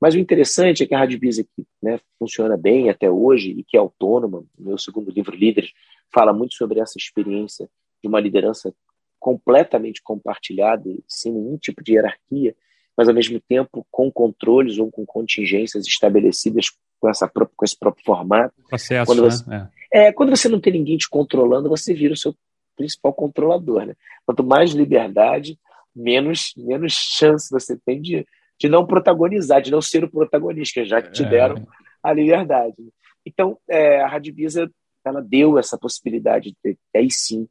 Mas 0.00 0.14
o 0.14 0.18
interessante 0.18 0.82
é 0.82 0.86
que 0.86 0.94
a 0.94 0.98
Rádio 0.98 1.20
Bisa 1.20 1.44
que 1.44 1.64
né, 1.80 2.00
funciona 2.18 2.56
bem 2.56 2.90
até 2.90 3.08
hoje 3.08 3.50
e 3.50 3.62
que 3.62 3.76
é 3.76 3.80
autônoma, 3.80 4.44
meu 4.58 4.76
segundo 4.76 5.10
livro, 5.10 5.36
Líderes, 5.36 5.70
fala 6.12 6.32
muito 6.32 6.54
sobre 6.54 6.80
essa 6.80 6.98
experiência 6.98 7.68
de 8.02 8.08
uma 8.08 8.20
liderança 8.20 8.74
completamente 9.18 10.02
compartilhada, 10.02 10.88
sem 11.06 11.32
nenhum 11.32 11.58
tipo 11.58 11.82
de 11.84 11.92
hierarquia, 11.92 12.54
mas 12.96 13.08
ao 13.08 13.14
mesmo 13.14 13.40
tempo 13.40 13.86
com 13.90 14.10
controles 14.10 14.78
ou 14.78 14.90
com 14.90 15.04
contingências 15.04 15.86
estabelecidas 15.86 16.70
com, 16.98 17.08
essa, 17.08 17.28
com 17.28 17.64
esse 17.64 17.78
próprio 17.78 18.04
formato. 18.04 18.54
Processo, 18.68 19.06
quando 19.06 19.22
né? 19.22 19.30
você, 19.30 19.50
né? 19.50 19.70
É, 19.92 20.12
quando 20.12 20.30
você 20.30 20.48
não 20.48 20.60
tem 20.60 20.72
ninguém 20.72 20.96
te 20.96 21.08
controlando, 21.08 21.68
você 21.68 21.92
vira 21.92 22.14
o 22.14 22.16
seu 22.16 22.34
principal 22.76 23.12
controlador. 23.12 23.86
Né? 23.86 23.94
Quanto 24.24 24.44
mais 24.44 24.72
liberdade, 24.72 25.58
menos, 25.94 26.52
menos 26.56 26.92
chance 26.92 27.50
você 27.50 27.76
tem 27.84 28.00
de, 28.00 28.26
de 28.58 28.68
não 28.68 28.86
protagonizar, 28.86 29.60
de 29.60 29.70
não 29.70 29.80
ser 29.80 30.04
o 30.04 30.10
protagonista, 30.10 30.84
já 30.84 31.02
que 31.02 31.10
te 31.10 31.24
é. 31.24 31.28
deram 31.28 31.56
é. 31.56 31.62
a 32.02 32.12
liberdade. 32.12 32.76
Então, 33.24 33.58
é, 33.68 34.00
a 34.00 34.06
Radivisa 34.06 34.70
ela 35.04 35.22
deu 35.22 35.58
essa 35.58 35.78
possibilidade 35.78 36.54
de, 36.62 36.76
aí 36.94 37.10
sim, 37.10 37.48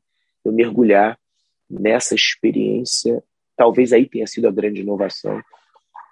eu 0.50 0.54
mergulhar 0.54 1.18
nessa 1.70 2.16
experiência. 2.16 3.24
Talvez 3.56 3.94
aí 3.94 4.06
tenha 4.08 4.28
sido 4.28 4.48
a 4.48 4.52
grande 4.52 4.82
inovação 4.82 5.42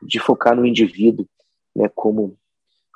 de 0.01 0.19
focar 0.19 0.55
no 0.55 0.65
indivíduo 0.65 1.27
né, 1.75 1.89
como, 1.93 2.37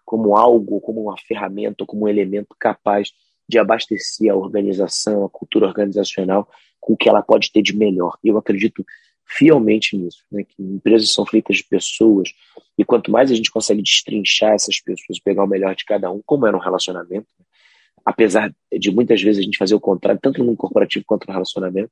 como 0.06 0.36
algo, 0.36 0.80
como 0.82 1.04
uma 1.04 1.18
ferramenta, 1.18 1.86
como 1.86 2.06
um 2.06 2.08
elemento 2.08 2.56
capaz 2.60 3.12
de 3.48 3.58
abastecer 3.58 4.32
a 4.32 4.36
organização, 4.36 5.26
a 5.26 5.30
cultura 5.30 5.68
organizacional 5.68 6.48
com 6.80 6.94
o 6.94 6.98
que 6.98 7.10
ela 7.10 7.22
pode 7.22 7.52
ter 7.52 7.62
de 7.62 7.76
melhor. 7.76 8.18
E 8.24 8.30
eu 8.30 8.38
acredito 8.38 8.86
fielmente 9.26 9.98
nisso, 9.98 10.24
né? 10.32 10.44
que 10.44 10.62
empresas 10.62 11.12
são 11.12 11.26
feitas 11.26 11.58
de 11.58 11.64
pessoas 11.64 12.34
e 12.78 12.84
quanto 12.84 13.12
mais 13.12 13.32
a 13.32 13.36
gente 13.36 13.52
consegue 13.52 13.82
destrinchar 13.82 14.54
essas 14.54 14.80
pessoas, 14.80 15.20
pegar 15.20 15.44
o 15.44 15.48
melhor 15.48 15.76
de 15.76 15.86
cada 15.86 16.12
um, 16.12 16.22
como 16.26 16.48
é 16.48 16.52
no 16.52 16.60
relacionamento, 16.60 17.28
né? 17.40 17.46
Apesar 18.06 18.54
de 18.72 18.92
muitas 18.92 19.22
vezes 19.22 19.40
a 19.40 19.44
gente 19.44 19.58
fazer 19.58 19.76
o 19.76 19.80
contrário, 19.80 20.20
tanto 20.22 20.40
no 20.40 20.46
mundo 20.46 20.58
corporativo 20.58 21.06
quanto 21.06 21.28
no 21.28 21.34
relacionamento, 21.34 21.92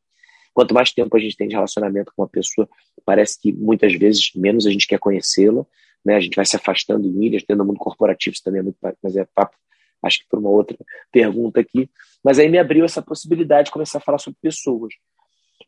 quanto 0.54 0.74
mais 0.74 0.92
tempo 0.92 1.16
a 1.16 1.20
gente 1.20 1.38
tem 1.38 1.48
de 1.48 1.56
relacionamento 1.56 2.12
com 2.16 2.22
uma 2.22 2.28
pessoa, 2.28 2.68
parece 3.06 3.40
que 3.40 3.52
muitas 3.54 3.94
vezes 3.94 4.32
menos 4.36 4.66
a 4.66 4.72
gente 4.72 4.88
quer 4.88 5.00
conhecê-la, 5.00 5.66
né? 6.04 6.16
a 6.16 6.20
gente 6.20 6.36
vai 6.36 6.46
se 6.46 6.56
afastando 6.56 7.08
em 7.08 7.26
ilhas, 7.26 7.44
tendo 7.44 7.60
no 7.60 7.66
mundo 7.66 7.80
corporativo 7.80 8.34
isso 8.34 8.44
também 8.44 8.60
é 8.60 8.64
muito, 8.64 8.78
mas 9.02 9.16
é 9.16 9.26
papo, 9.36 9.56
acho 10.04 10.20
que 10.20 10.26
por 10.30 10.40
uma 10.40 10.50
outra 10.50 10.78
pergunta 11.12 11.60
aqui, 11.60 11.90
mas 12.24 12.40
aí 12.40 12.50
me 12.50 12.58
abriu 12.58 12.86
essa 12.86 13.02
possibilidade 13.02 13.66
de 13.66 13.72
começar 13.72 14.00
a 14.00 14.02
falar 14.02 14.18
sobre 14.18 14.40
pessoas. 14.42 14.94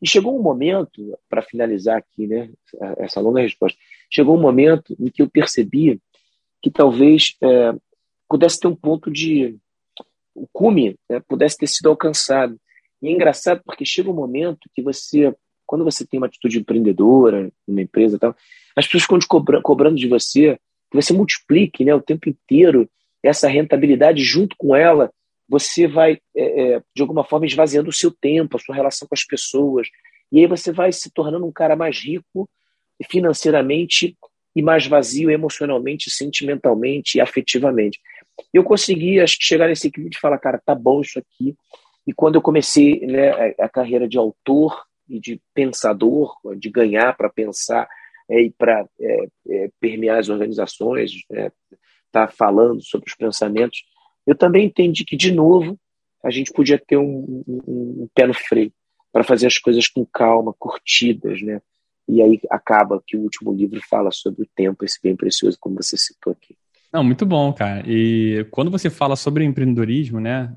E 0.00 0.08
chegou 0.08 0.36
um 0.36 0.42
momento, 0.42 1.16
para 1.28 1.42
finalizar 1.42 1.96
aqui, 1.96 2.26
né, 2.26 2.50
essa 2.96 3.20
longa 3.20 3.40
resposta, 3.40 3.78
chegou 4.10 4.36
um 4.36 4.40
momento 4.40 4.96
em 4.98 5.08
que 5.08 5.22
eu 5.22 5.30
percebi 5.30 6.00
que 6.62 6.70
talvez 6.70 7.36
é, 7.42 7.74
pudesse 8.28 8.60
ter 8.60 8.68
um 8.68 8.74
ponto 8.74 9.10
de. 9.10 9.56
O 10.34 10.46
cume 10.52 10.96
né, 11.08 11.20
pudesse 11.28 11.56
ter 11.56 11.66
sido 11.66 11.88
alcançado. 11.88 12.58
E 13.00 13.08
é 13.08 13.10
engraçado 13.10 13.62
porque 13.64 13.84
chega 13.84 14.10
um 14.10 14.14
momento 14.14 14.70
que 14.74 14.82
você, 14.82 15.34
quando 15.66 15.84
você 15.84 16.06
tem 16.06 16.18
uma 16.18 16.26
atitude 16.26 16.58
empreendedora, 16.58 17.50
uma 17.66 17.82
empresa 17.82 18.18
tal, 18.18 18.34
as 18.76 18.86
pessoas 18.86 19.02
ficam 19.02 19.18
cobra, 19.28 19.60
cobrando 19.60 19.96
de 19.96 20.08
você 20.08 20.58
que 20.90 21.00
você 21.00 21.12
multiplique 21.12 21.84
né, 21.84 21.94
o 21.94 22.02
tempo 22.02 22.28
inteiro 22.28 22.88
essa 23.22 23.48
rentabilidade 23.48 24.22
junto 24.22 24.54
com 24.56 24.76
ela 24.76 25.10
você 25.52 25.86
vai, 25.86 26.18
é, 26.34 26.76
é, 26.76 26.82
de 26.96 27.02
alguma 27.02 27.24
forma, 27.24 27.44
esvaziando 27.44 27.90
o 27.90 27.92
seu 27.92 28.10
tempo, 28.10 28.56
a 28.56 28.58
sua 28.58 28.74
relação 28.74 29.06
com 29.06 29.14
as 29.14 29.22
pessoas. 29.22 29.86
E 30.32 30.40
aí 30.40 30.46
você 30.46 30.72
vai 30.72 30.90
se 30.92 31.10
tornando 31.12 31.44
um 31.44 31.52
cara 31.52 31.76
mais 31.76 31.98
rico 31.98 32.48
financeiramente 33.10 34.16
e 34.56 34.62
mais 34.62 34.86
vazio 34.86 35.30
emocionalmente, 35.30 36.10
sentimentalmente 36.10 37.18
e 37.18 37.20
afetivamente. 37.20 38.00
Eu 38.52 38.64
consegui, 38.64 39.20
acho 39.20 39.38
que, 39.38 39.44
chegar 39.44 39.68
nesse 39.68 39.88
equilíbrio 39.88 40.12
de 40.12 40.20
falar, 40.20 40.38
cara, 40.38 40.60
tá 40.64 40.74
bom 40.74 41.00
isso 41.00 41.18
aqui. 41.18 41.56
E 42.06 42.12
quando 42.12 42.36
eu 42.36 42.42
comecei 42.42 43.00
né, 43.06 43.54
a 43.58 43.68
carreira 43.68 44.08
de 44.08 44.18
autor 44.18 44.84
e 45.08 45.20
de 45.20 45.40
pensador, 45.54 46.34
de 46.56 46.70
ganhar 46.70 47.16
para 47.16 47.28
pensar 47.28 47.88
é, 48.28 48.40
e 48.40 48.50
para 48.50 48.86
é, 49.00 49.26
é, 49.48 49.70
permear 49.80 50.18
as 50.18 50.28
organizações, 50.28 51.12
estar 51.12 51.52
tá 52.10 52.28
falando 52.28 52.82
sobre 52.82 53.08
os 53.08 53.14
pensamentos, 53.14 53.84
eu 54.26 54.34
também 54.34 54.66
entendi 54.66 55.04
que, 55.04 55.16
de 55.16 55.32
novo, 55.32 55.78
a 56.24 56.30
gente 56.30 56.52
podia 56.52 56.78
ter 56.78 56.96
um, 56.96 57.42
um, 57.46 58.02
um 58.02 58.08
pé 58.14 58.26
no 58.26 58.34
freio 58.34 58.72
para 59.12 59.24
fazer 59.24 59.46
as 59.46 59.58
coisas 59.58 59.88
com 59.88 60.06
calma, 60.06 60.54
curtidas, 60.58 61.42
né? 61.42 61.60
E 62.08 62.22
aí 62.22 62.40
acaba 62.50 63.02
que 63.06 63.16
o 63.16 63.20
último 63.20 63.52
livro 63.52 63.80
fala 63.88 64.10
sobre 64.10 64.42
o 64.42 64.48
tempo, 64.54 64.84
esse 64.84 64.98
bem 65.02 65.14
precioso, 65.14 65.58
como 65.60 65.76
você 65.76 65.96
citou 65.96 66.32
aqui. 66.32 66.56
Não, 66.92 67.02
muito 67.02 67.24
bom, 67.24 67.52
cara. 67.52 67.82
E 67.86 68.46
quando 68.50 68.70
você 68.70 68.90
fala 68.90 69.16
sobre 69.16 69.44
empreendedorismo, 69.44 70.20
né? 70.20 70.54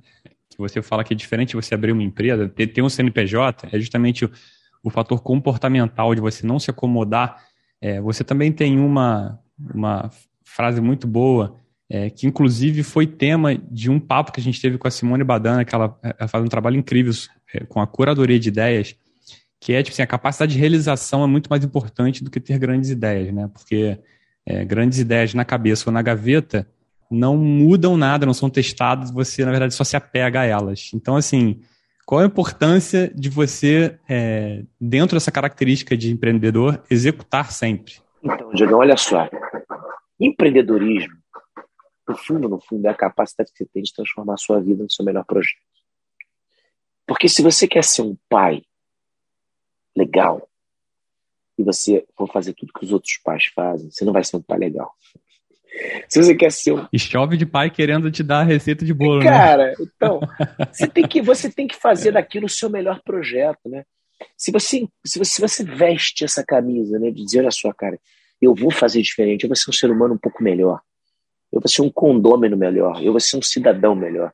Que 0.49 0.57
você 0.57 0.81
fala 0.81 1.03
que 1.03 1.13
é 1.13 1.17
diferente 1.17 1.55
você 1.55 1.73
abrir 1.73 1.91
uma 1.91 2.03
empresa, 2.03 2.49
ter, 2.49 2.67
ter 2.67 2.81
um 2.81 2.89
CNPJ, 2.89 3.69
é 3.71 3.79
justamente 3.79 4.25
o, 4.25 4.31
o, 4.83 4.89
fator 4.89 5.21
comportamental 5.21 6.13
de 6.13 6.21
você 6.21 6.45
não 6.45 6.59
se 6.59 6.69
acomodar. 6.69 7.41
É, 7.81 8.01
você 8.01 8.23
também 8.23 8.51
tem 8.51 8.79
uma, 8.79 9.39
uma 9.73 10.09
frase 10.43 10.81
muito 10.81 11.07
boa 11.07 11.57
é, 11.89 12.09
que 12.09 12.25
inclusive 12.25 12.83
foi 12.83 13.05
tema 13.05 13.55
de 13.55 13.89
um 13.89 13.99
papo 13.99 14.31
que 14.31 14.39
a 14.39 14.43
gente 14.43 14.61
teve 14.61 14.77
com 14.77 14.87
a 14.87 14.91
Simone 14.91 15.23
Badana, 15.23 15.63
que 15.63 15.73
ela, 15.73 15.97
ela 16.01 16.27
faz 16.27 16.43
um 16.43 16.47
trabalho 16.47 16.77
incrível 16.77 17.13
é, 17.53 17.63
com 17.65 17.79
a 17.79 17.87
curadoria 17.87 18.39
de 18.39 18.49
ideias, 18.49 18.95
que 19.59 19.73
é 19.73 19.83
tipo 19.83 19.93
assim, 19.93 20.01
a 20.01 20.07
capacidade 20.07 20.53
de 20.53 20.59
realização 20.59 21.23
é 21.23 21.27
muito 21.27 21.47
mais 21.47 21.63
importante 21.63 22.23
do 22.23 22.31
que 22.31 22.39
ter 22.39 22.57
grandes 22.57 22.89
ideias, 22.89 23.33
né? 23.33 23.49
Porque 23.53 23.99
é, 24.45 24.63
grandes 24.63 24.99
ideias 24.99 25.33
na 25.33 25.45
cabeça 25.45 25.89
ou 25.89 25.93
na 25.93 26.01
gaveta 26.01 26.67
não 27.09 27.37
mudam 27.37 27.97
nada, 27.97 28.25
não 28.25 28.33
são 28.33 28.49
testadas, 28.49 29.11
você 29.11 29.45
na 29.45 29.51
verdade 29.51 29.73
só 29.73 29.83
se 29.83 29.95
apega 29.95 30.41
a 30.41 30.45
elas. 30.45 30.91
Então, 30.93 31.15
assim, 31.15 31.61
qual 32.05 32.21
a 32.21 32.25
importância 32.25 33.11
de 33.15 33.29
você, 33.29 33.97
é, 34.07 34.63
dentro 34.79 35.15
dessa 35.15 35.31
característica 35.31 35.95
de 35.95 36.11
empreendedor, 36.11 36.83
executar 36.89 37.51
sempre? 37.51 37.95
Então, 38.23 38.51
Diego, 38.53 38.75
olha 38.75 38.97
só. 38.97 39.29
Empreendedorismo 40.19 41.15
no 42.07 42.15
fundo, 42.15 42.47
no 42.47 42.59
fundo, 42.59 42.85
é 42.85 42.89
a 42.89 42.95
capacidade 42.95 43.51
que 43.51 43.57
você 43.57 43.65
tem 43.65 43.81
de 43.81 43.93
transformar 43.93 44.35
a 44.35 44.37
sua 44.37 44.59
vida 44.61 44.83
no 44.83 44.91
seu 44.91 45.03
melhor 45.03 45.25
projeto. 45.25 45.59
Porque 47.07 47.27
se 47.27 47.41
você 47.41 47.67
quer 47.67 47.83
ser 47.83 48.03
um 48.03 48.15
pai 48.29 48.61
legal 49.95 50.47
e 51.57 51.63
você 51.63 52.05
for 52.17 52.31
fazer 52.31 52.53
tudo 52.53 52.73
que 52.73 52.85
os 52.85 52.91
outros 52.91 53.17
pais 53.23 53.45
fazem, 53.45 53.89
você 53.89 54.03
não 54.03 54.13
vai 54.13 54.23
ser 54.23 54.37
um 54.37 54.41
pai 54.41 54.59
legal. 54.59 54.91
Se 56.07 56.21
você 56.21 56.33
quer 56.35 56.51
ser 56.51 56.73
um... 56.73 56.87
E 56.91 56.97
chove 56.97 57.35
de 57.35 57.45
pai 57.45 57.69
querendo 57.69 58.09
te 58.09 58.23
dar 58.23 58.39
a 58.39 58.43
receita 58.43 58.85
de 58.85 58.93
bolo, 58.93 59.19
né? 59.19 59.25
Cara, 59.25 59.67
né? 59.67 59.73
então, 59.79 60.19
você 60.71 60.87
tem, 60.87 61.07
que, 61.07 61.21
você 61.21 61.51
tem 61.51 61.67
que 61.67 61.75
fazer 61.75 62.11
daquilo 62.11 62.45
o 62.45 62.49
seu 62.49 62.69
melhor 62.69 63.01
projeto, 63.03 63.67
né? 63.67 63.83
Se 64.37 64.51
você, 64.51 64.87
se 65.05 65.19
você, 65.19 65.31
se 65.31 65.41
você 65.41 65.63
veste 65.63 66.23
essa 66.23 66.43
camisa, 66.45 66.97
né, 66.97 67.11
de 67.11 67.23
dizer, 67.23 67.39
olha 67.39 67.51
só, 67.51 67.73
cara, 67.73 67.99
eu 68.41 68.55
vou 68.55 68.71
fazer 68.71 69.01
diferente, 69.01 69.43
eu 69.43 69.49
vou 69.49 69.55
ser 69.55 69.69
um 69.69 69.73
ser 69.73 69.91
humano 69.91 70.13
um 70.13 70.17
pouco 70.17 70.41
melhor 70.41 70.79
eu 71.55 71.61
vou 71.61 71.69
ser 71.69 71.81
um 71.81 71.89
condômino 71.89 72.57
melhor, 72.57 73.01
eu 73.01 73.13
vou 73.13 73.19
ser 73.19 73.37
um 73.37 73.41
cidadão 73.41 73.95
melhor. 73.95 74.31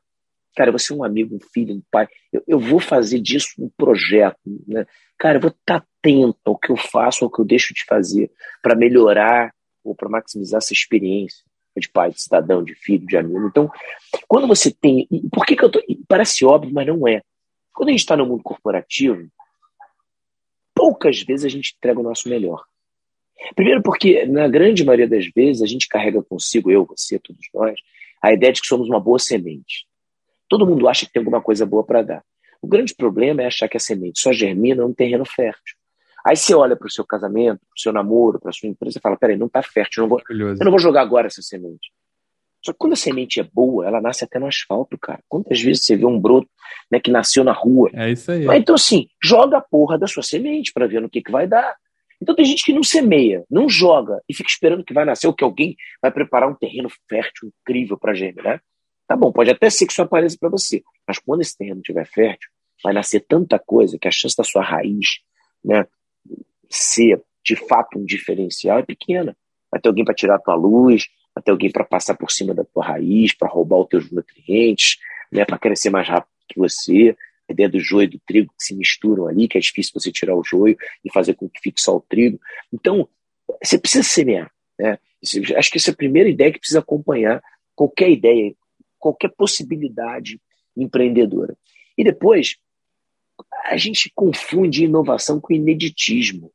Cara, 0.54 0.68
eu 0.68 0.72
vou 0.72 0.78
ser 0.78 0.94
um 0.94 1.04
amigo, 1.04 1.36
um 1.36 1.40
filho, 1.52 1.74
um 1.74 1.82
pai. 1.90 2.08
Eu, 2.32 2.42
eu 2.46 2.58
vou 2.58 2.78
fazer 2.78 3.20
disso 3.20 3.48
um 3.58 3.70
projeto. 3.76 4.38
Né? 4.66 4.86
Cara, 5.18 5.38
eu 5.38 5.40
vou 5.40 5.50
estar 5.50 5.76
atento 5.76 6.38
ao 6.44 6.58
que 6.58 6.70
eu 6.70 6.76
faço, 6.76 7.24
ao 7.24 7.30
que 7.30 7.40
eu 7.40 7.44
deixo 7.44 7.72
de 7.72 7.84
fazer, 7.84 8.30
para 8.62 8.74
melhorar 8.74 9.52
ou 9.84 9.94
para 9.94 10.08
maximizar 10.08 10.58
essa 10.58 10.72
experiência 10.72 11.42
de 11.76 11.88
pai, 11.88 12.10
de 12.10 12.20
cidadão, 12.20 12.62
de 12.62 12.74
filho, 12.74 13.06
de 13.06 13.16
amigo. 13.16 13.46
Então, 13.46 13.70
quando 14.28 14.46
você 14.46 14.70
tem. 14.70 15.08
Por 15.32 15.46
que, 15.46 15.56
que 15.56 15.64
eu 15.64 15.70
tô. 15.70 15.82
Parece 16.06 16.44
óbvio, 16.44 16.72
mas 16.72 16.86
não 16.86 17.08
é. 17.08 17.22
Quando 17.72 17.88
a 17.88 17.92
gente 17.92 18.00
está 18.00 18.16
no 18.16 18.26
mundo 18.26 18.42
corporativo, 18.42 19.26
poucas 20.74 21.22
vezes 21.22 21.46
a 21.46 21.48
gente 21.48 21.74
entrega 21.76 22.00
o 22.00 22.02
nosso 22.02 22.28
melhor. 22.28 22.62
Primeiro, 23.54 23.82
porque 23.82 24.26
na 24.26 24.46
grande 24.46 24.84
maioria 24.84 25.08
das 25.08 25.26
vezes 25.26 25.62
a 25.62 25.66
gente 25.66 25.88
carrega 25.88 26.22
consigo, 26.22 26.70
eu, 26.70 26.84
você, 26.84 27.18
todos 27.18 27.44
nós, 27.52 27.80
a 28.22 28.32
ideia 28.32 28.52
de 28.52 28.60
que 28.60 28.66
somos 28.66 28.88
uma 28.88 29.00
boa 29.00 29.18
semente. 29.18 29.86
Todo 30.52 30.66
mundo 30.66 30.86
acha 30.86 31.06
que 31.06 31.12
tem 31.14 31.20
alguma 31.20 31.40
coisa 31.40 31.64
boa 31.64 31.82
para 31.82 32.02
dar. 32.02 32.22
O 32.60 32.66
grande 32.66 32.94
problema 32.94 33.40
é 33.40 33.46
achar 33.46 33.66
que 33.70 33.76
a 33.78 33.80
semente 33.80 34.20
só 34.20 34.34
germina 34.34 34.82
num 34.82 34.92
terreno 34.92 35.24
fértil. 35.24 35.74
Aí 36.22 36.36
você 36.36 36.54
olha 36.54 36.76
para 36.76 36.86
o 36.86 36.90
seu 36.90 37.06
casamento, 37.06 37.60
para 37.60 37.74
o 37.74 37.80
seu 37.80 37.90
namoro, 37.90 38.38
para 38.38 38.50
a 38.50 38.52
sua 38.52 38.68
empresa 38.68 38.98
e 38.98 39.00
fala: 39.00 39.16
peraí, 39.16 39.34
não 39.34 39.46
está 39.46 39.62
fértil, 39.62 40.02
eu 40.02 40.02
não, 40.02 40.08
vou, 40.10 40.20
eu 40.28 40.56
não 40.62 40.70
vou 40.70 40.78
jogar 40.78 41.00
agora 41.00 41.28
essa 41.28 41.40
semente. 41.40 41.90
Só 42.62 42.70
que 42.70 42.78
quando 42.78 42.92
a 42.92 42.96
semente 42.96 43.40
é 43.40 43.42
boa, 43.42 43.86
ela 43.86 43.98
nasce 43.98 44.24
até 44.24 44.38
no 44.38 44.46
asfalto, 44.46 44.98
cara. 44.98 45.20
Quantas 45.26 45.58
vezes 45.58 45.86
você 45.86 45.96
vê 45.96 46.04
um 46.04 46.20
broto 46.20 46.50
né, 46.90 47.00
que 47.00 47.10
nasceu 47.10 47.42
na 47.42 47.52
rua? 47.52 47.88
É 47.94 48.10
isso 48.10 48.30
aí. 48.30 48.46
Então, 48.58 48.74
assim, 48.74 49.08
joga 49.24 49.56
a 49.56 49.62
porra 49.62 49.98
da 49.98 50.06
sua 50.06 50.22
semente 50.22 50.70
para 50.70 50.86
ver 50.86 51.00
no 51.00 51.08
que, 51.08 51.22
que 51.22 51.32
vai 51.32 51.46
dar. 51.46 51.74
Então 52.20 52.34
tem 52.34 52.44
gente 52.44 52.62
que 52.62 52.74
não 52.74 52.82
semeia, 52.82 53.42
não 53.50 53.70
joga 53.70 54.20
e 54.28 54.34
fica 54.34 54.50
esperando 54.50 54.84
que 54.84 54.92
vai 54.92 55.06
nascer 55.06 55.26
ou 55.26 55.32
que 55.32 55.42
alguém 55.42 55.74
vai 56.02 56.10
preparar 56.10 56.46
um 56.46 56.54
terreno 56.54 56.90
fértil, 57.08 57.50
incrível 57.62 57.98
para 57.98 58.12
germinar. 58.12 58.62
Tá 59.12 59.16
bom, 59.16 59.30
pode 59.30 59.50
até 59.50 59.68
ser 59.68 59.84
que 59.84 59.92
isso 59.92 60.00
apareça 60.00 60.38
para 60.40 60.48
você, 60.48 60.82
mas 61.06 61.18
quando 61.18 61.42
esse 61.42 61.54
terreno 61.54 61.80
estiver 61.80 62.06
fértil, 62.06 62.48
vai 62.82 62.94
nascer 62.94 63.20
tanta 63.20 63.58
coisa 63.58 63.98
que 63.98 64.08
a 64.08 64.10
chance 64.10 64.34
da 64.34 64.42
sua 64.42 64.62
raiz 64.62 65.20
né, 65.62 65.86
ser 66.70 67.22
de 67.44 67.54
fato 67.54 67.98
um 67.98 68.06
diferencial 68.06 68.78
é 68.78 68.82
pequena. 68.82 69.36
Vai 69.70 69.78
ter 69.82 69.88
alguém 69.90 70.02
para 70.02 70.14
tirar 70.14 70.36
a 70.36 70.38
tua 70.38 70.54
luz, 70.54 71.10
vai 71.34 71.42
ter 71.42 71.50
alguém 71.50 71.70
para 71.70 71.84
passar 71.84 72.14
por 72.14 72.30
cima 72.30 72.54
da 72.54 72.64
tua 72.64 72.86
raiz, 72.86 73.34
para 73.34 73.48
roubar 73.48 73.80
os 73.80 73.88
teus 73.88 74.10
nutrientes, 74.10 74.96
né, 75.30 75.44
para 75.44 75.58
crescer 75.58 75.90
mais 75.90 76.08
rápido 76.08 76.32
que 76.48 76.58
você 76.58 77.14
a 77.46 77.52
ideia 77.52 77.68
do 77.68 77.80
joio 77.80 78.04
e 78.04 78.08
do 78.08 78.20
trigo 78.26 78.54
que 78.56 78.64
se 78.64 78.74
misturam 78.74 79.26
ali, 79.26 79.46
que 79.46 79.58
é 79.58 79.60
difícil 79.60 79.92
você 79.92 80.10
tirar 80.10 80.34
o 80.34 80.42
joio 80.42 80.74
e 81.04 81.12
fazer 81.12 81.34
com 81.34 81.50
que 81.50 81.60
fique 81.60 81.82
só 81.82 81.96
o 81.96 82.00
trigo. 82.00 82.40
Então, 82.72 83.06
você 83.62 83.78
precisa 83.78 84.04
semear. 84.04 84.50
Né? 84.78 84.98
Acho 85.54 85.70
que 85.70 85.76
essa 85.76 85.90
é 85.90 85.92
a 85.92 85.96
primeira 85.96 86.30
ideia 86.30 86.50
que 86.50 86.60
precisa 86.60 86.78
acompanhar 86.78 87.42
qualquer 87.74 88.10
ideia, 88.10 88.54
qualquer 89.02 89.32
possibilidade 89.36 90.40
empreendedora. 90.76 91.56
E 91.98 92.04
depois, 92.04 92.56
a 93.64 93.76
gente 93.76 94.12
confunde 94.14 94.84
inovação 94.84 95.40
com 95.40 95.52
ineditismo. 95.52 96.52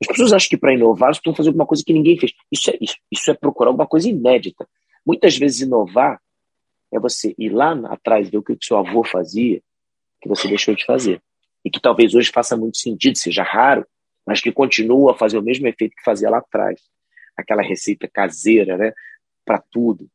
As 0.00 0.08
pessoas 0.08 0.32
acham 0.32 0.48
que 0.48 0.56
para 0.56 0.72
inovar, 0.72 1.14
você 1.14 1.18
estão 1.18 1.34
fazer 1.34 1.50
alguma 1.50 1.66
coisa 1.66 1.84
que 1.86 1.92
ninguém 1.92 2.18
fez. 2.18 2.32
Isso 2.50 2.70
é, 2.70 2.78
isso, 2.80 2.96
isso 3.12 3.30
é 3.30 3.34
procurar 3.34 3.68
alguma 3.68 3.86
coisa 3.86 4.08
inédita. 4.08 4.66
Muitas 5.06 5.36
vezes, 5.36 5.60
inovar 5.60 6.18
é 6.90 6.98
você 6.98 7.34
ir 7.38 7.50
lá 7.50 7.72
atrás, 7.92 8.30
ver 8.30 8.38
o 8.38 8.42
que 8.42 8.52
o 8.52 8.58
seu 8.62 8.78
avô 8.78 9.04
fazia, 9.04 9.60
que 10.22 10.28
você 10.28 10.48
deixou 10.48 10.74
de 10.74 10.86
fazer. 10.86 11.20
E 11.62 11.70
que 11.70 11.80
talvez 11.80 12.14
hoje 12.14 12.30
faça 12.32 12.56
muito 12.56 12.78
sentido, 12.78 13.18
seja 13.18 13.42
raro, 13.42 13.86
mas 14.26 14.40
que 14.40 14.50
continua 14.50 15.12
a 15.12 15.14
fazer 15.14 15.36
o 15.36 15.42
mesmo 15.42 15.66
efeito 15.68 15.94
que 15.94 16.02
fazia 16.02 16.30
lá 16.30 16.38
atrás. 16.38 16.80
Aquela 17.36 17.62
receita 17.62 18.08
caseira, 18.08 18.78
né? 18.78 18.92
Para 19.44 19.62
tudo. 19.70 20.08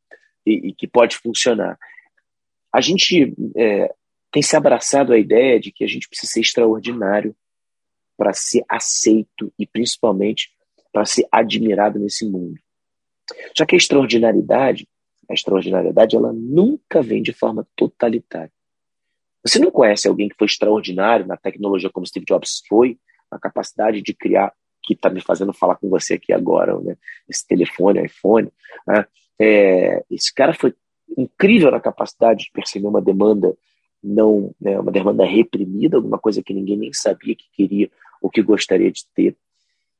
E, 0.49 0.69
e, 0.69 0.73
que 0.73 0.87
pode 0.87 1.15
funcionar. 1.17 1.77
A 2.73 2.81
gente 2.81 3.33
é, 3.55 3.93
tem 4.31 4.41
se 4.41 4.55
abraçado 4.55 5.13
a 5.13 5.17
ideia 5.17 5.59
de 5.59 5.71
que 5.71 5.83
a 5.83 5.87
gente 5.87 6.07
precisa 6.07 6.31
ser 6.31 6.41
extraordinário 6.41 7.35
para 8.17 8.33
ser 8.33 8.63
aceito 8.67 9.53
e 9.57 9.65
principalmente 9.65 10.51
para 10.91 11.05
ser 11.05 11.27
admirado 11.31 11.99
nesse 11.99 12.25
mundo. 12.25 12.59
Já 13.55 13.65
que 13.65 13.75
a 13.75 13.77
extraordinariedade, 13.77 14.87
a 15.29 15.33
extraordinariedade, 15.33 16.15
ela 16.15 16.33
nunca 16.33 17.01
vem 17.01 17.21
de 17.21 17.31
forma 17.31 17.67
totalitária. 17.75 18.51
Você 19.43 19.59
não 19.59 19.71
conhece 19.71 20.07
alguém 20.07 20.27
que 20.27 20.35
foi 20.35 20.47
extraordinário 20.47 21.25
na 21.25 21.37
tecnologia 21.37 21.89
como 21.89 22.05
Steve 22.05 22.25
Jobs 22.25 22.61
foi, 22.67 22.99
na 23.31 23.39
capacidade 23.39 24.01
de 24.01 24.13
criar, 24.13 24.53
que 24.83 24.93
está 24.93 25.09
me 25.09 25.21
fazendo 25.21 25.53
falar 25.53 25.75
com 25.75 25.89
você 25.89 26.15
aqui 26.15 26.33
agora, 26.33 26.77
né? 26.79 26.97
esse 27.27 27.47
telefone, 27.47 28.03
iPhone. 28.03 28.51
Né? 28.87 29.05
É, 29.39 30.03
esse 30.11 30.33
cara 30.33 30.53
foi 30.53 30.73
incrível 31.17 31.71
na 31.71 31.79
capacidade 31.79 32.45
de 32.45 32.51
perceber 32.51 32.87
uma 32.87 33.01
demanda 33.01 33.55
não, 34.01 34.53
né, 34.59 34.79
uma 34.79 34.91
demanda 34.91 35.25
reprimida, 35.25 35.97
alguma 35.97 36.17
coisa 36.17 36.41
que 36.41 36.53
ninguém 36.53 36.77
nem 36.77 36.93
sabia 36.93 37.35
que 37.35 37.49
queria 37.51 37.89
ou 38.21 38.29
que 38.29 38.41
gostaria 38.41 38.91
de 38.91 39.05
ter, 39.13 39.35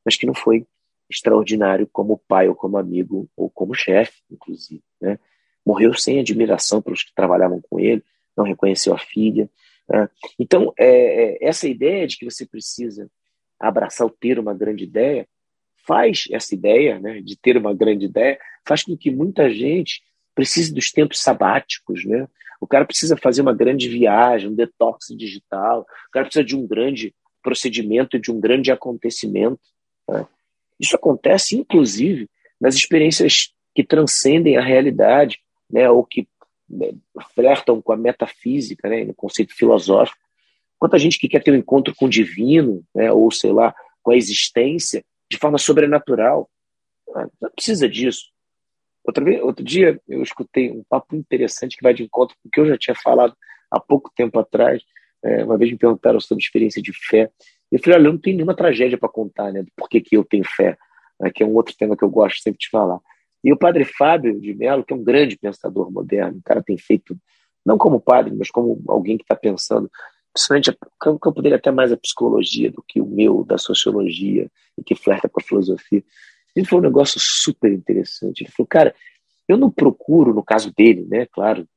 mas 0.05 0.15
que 0.15 0.25
não 0.25 0.33
foi 0.33 0.65
extraordinário 1.09 1.87
como 1.91 2.21
pai 2.27 2.47
ou 2.47 2.55
como 2.55 2.77
amigo 2.77 3.29
ou 3.35 3.49
como 3.49 3.73
chefe, 3.73 4.21
inclusive. 4.31 4.83
Né? 5.01 5.19
Morreu 5.65 5.93
sem 5.93 6.19
admiração 6.19 6.81
pelos 6.81 7.03
que 7.03 7.13
trabalhavam 7.13 7.61
com 7.69 7.79
ele, 7.79 8.03
não 8.37 8.45
reconheceu 8.45 8.93
a 8.93 8.97
filha. 8.97 9.49
Né? 9.89 10.09
Então, 10.37 10.73
é, 10.77 10.87
é, 10.87 11.37
essa 11.41 11.67
ideia 11.67 12.05
de 12.07 12.17
que 12.17 12.25
você 12.25 12.45
precisa 12.45 13.09
abraçar 13.59 14.07
o 14.07 14.11
ter 14.11 14.39
uma 14.39 14.53
grande 14.53 14.83
ideia, 14.83 15.27
faz 15.89 16.25
essa 16.31 16.53
ideia 16.53 16.99
né, 16.99 17.19
de 17.19 17.35
ter 17.35 17.57
uma 17.57 17.73
grande 17.73 18.05
ideia, 18.05 18.37
faz 18.63 18.83
com 18.83 18.95
que 18.95 19.09
muita 19.09 19.49
gente 19.49 20.03
precise 20.35 20.71
dos 20.71 20.91
tempos 20.91 21.19
sabáticos. 21.19 22.05
Né? 22.05 22.27
O 22.61 22.67
cara 22.67 22.85
precisa 22.85 23.17
fazer 23.17 23.41
uma 23.41 23.55
grande 23.55 23.89
viagem, 23.89 24.49
um 24.49 24.55
detox 24.55 25.07
digital, 25.17 25.81
o 25.81 26.11
cara 26.11 26.25
precisa 26.25 26.45
de 26.45 26.55
um 26.55 26.67
grande 26.67 27.11
procedimento, 27.41 28.19
de 28.19 28.31
um 28.31 28.39
grande 28.39 28.71
acontecimento. 28.71 29.59
Né? 30.07 30.27
Isso 30.79 30.95
acontece, 30.95 31.57
inclusive, 31.57 32.29
nas 32.61 32.75
experiências 32.75 33.51
que 33.73 33.83
transcendem 33.83 34.57
a 34.57 34.61
realidade, 34.61 35.39
né, 35.71 35.89
ou 35.89 36.03
que 36.03 36.27
né, 36.69 36.91
flertam 37.33 37.81
com 37.81 37.91
a 37.91 37.97
metafísica, 37.97 38.87
né, 38.87 39.05
no 39.05 39.13
conceito 39.13 39.55
filosófico. 39.55 40.19
Quanta 40.77 40.99
gente 40.99 41.17
que 41.17 41.27
quer 41.27 41.41
ter 41.41 41.51
um 41.51 41.55
encontro 41.55 41.95
com 41.95 42.05
o 42.05 42.09
divino, 42.09 42.83
né, 42.93 43.11
ou 43.11 43.31
sei 43.31 43.51
lá, 43.51 43.73
com 44.03 44.11
a 44.11 44.17
existência, 44.17 45.03
de 45.29 45.37
forma 45.37 45.57
sobrenatural. 45.57 46.49
Ah, 47.15 47.27
não 47.41 47.51
precisa 47.51 47.87
disso. 47.87 48.25
Outra 49.03 49.23
vez, 49.23 49.41
outro 49.41 49.63
dia 49.63 49.99
eu 50.07 50.21
escutei 50.21 50.71
um 50.71 50.83
papo 50.87 51.15
interessante 51.15 51.77
que 51.77 51.83
vai 51.83 51.93
de 51.93 52.03
encontro 52.03 52.35
com 52.41 52.47
o 52.47 52.51
que 52.51 52.59
eu 52.59 52.67
já 52.67 52.77
tinha 52.77 52.95
falado 52.95 53.35
há 53.71 53.79
pouco 53.79 54.11
tempo 54.15 54.39
atrás. 54.39 54.83
É, 55.23 55.43
uma 55.43 55.57
vez 55.57 55.71
me 55.71 55.77
perguntaram 55.77 56.19
sobre 56.19 56.43
experiência 56.43 56.81
de 56.81 56.91
fé. 56.93 57.31
Eu 57.71 57.79
falei, 57.79 57.99
olha, 57.99 58.07
eu 58.07 58.13
não 58.13 58.19
tenho 58.19 58.37
nenhuma 58.37 58.55
tragédia 58.55 58.97
para 58.97 59.09
contar, 59.09 59.51
né? 59.51 59.63
Por 59.75 59.89
que, 59.89 60.01
que 60.01 60.15
eu 60.15 60.23
tenho 60.23 60.43
fé, 60.45 60.77
né, 61.19 61.29
que 61.33 61.43
é 61.43 61.45
um 61.45 61.53
outro 61.53 61.75
tema 61.77 61.95
que 61.95 62.03
eu 62.03 62.09
gosto 62.09 62.41
sempre 62.41 62.59
de 62.59 62.69
falar. 62.69 62.99
E 63.43 63.53
o 63.53 63.57
padre 63.57 63.85
Fábio 63.85 64.39
de 64.39 64.53
Mello, 64.53 64.83
que 64.83 64.93
é 64.93 64.95
um 64.95 65.03
grande 65.03 65.37
pensador 65.37 65.91
moderno, 65.91 66.39
o 66.39 66.43
cara 66.43 66.61
tem 66.61 66.77
feito, 66.77 67.17
não 67.65 67.77
como 67.77 67.99
padre, 67.99 68.33
mas 68.35 68.49
como 68.49 68.81
alguém 68.87 69.17
que 69.17 69.23
está 69.23 69.35
pensando, 69.35 69.89
principalmente 70.33 70.71
o 71.05 71.19
campo 71.19 71.41
dele 71.41 71.55
até 71.55 71.71
mais 71.71 71.91
a 71.91 71.97
psicologia 71.97 72.71
do 72.71 72.83
que 72.87 73.01
o 73.01 73.05
meu, 73.05 73.43
da 73.43 73.57
sociologia, 73.57 74.49
e 74.77 74.83
que 74.83 74.95
flerta 74.95 75.27
com 75.27 75.39
a 75.39 75.43
filosofia. 75.43 76.03
Ele 76.55 76.65
falou 76.65 76.83
um 76.83 76.87
negócio 76.87 77.19
super 77.19 77.71
interessante. 77.71 78.41
Ele 78.41 78.51
falou, 78.51 78.67
cara, 78.67 78.95
eu 79.47 79.57
não 79.57 79.69
procuro, 79.69 80.33
no 80.33 80.43
caso 80.43 80.73
dele, 80.73 81.05
né, 81.05 81.25
claro, 81.25 81.67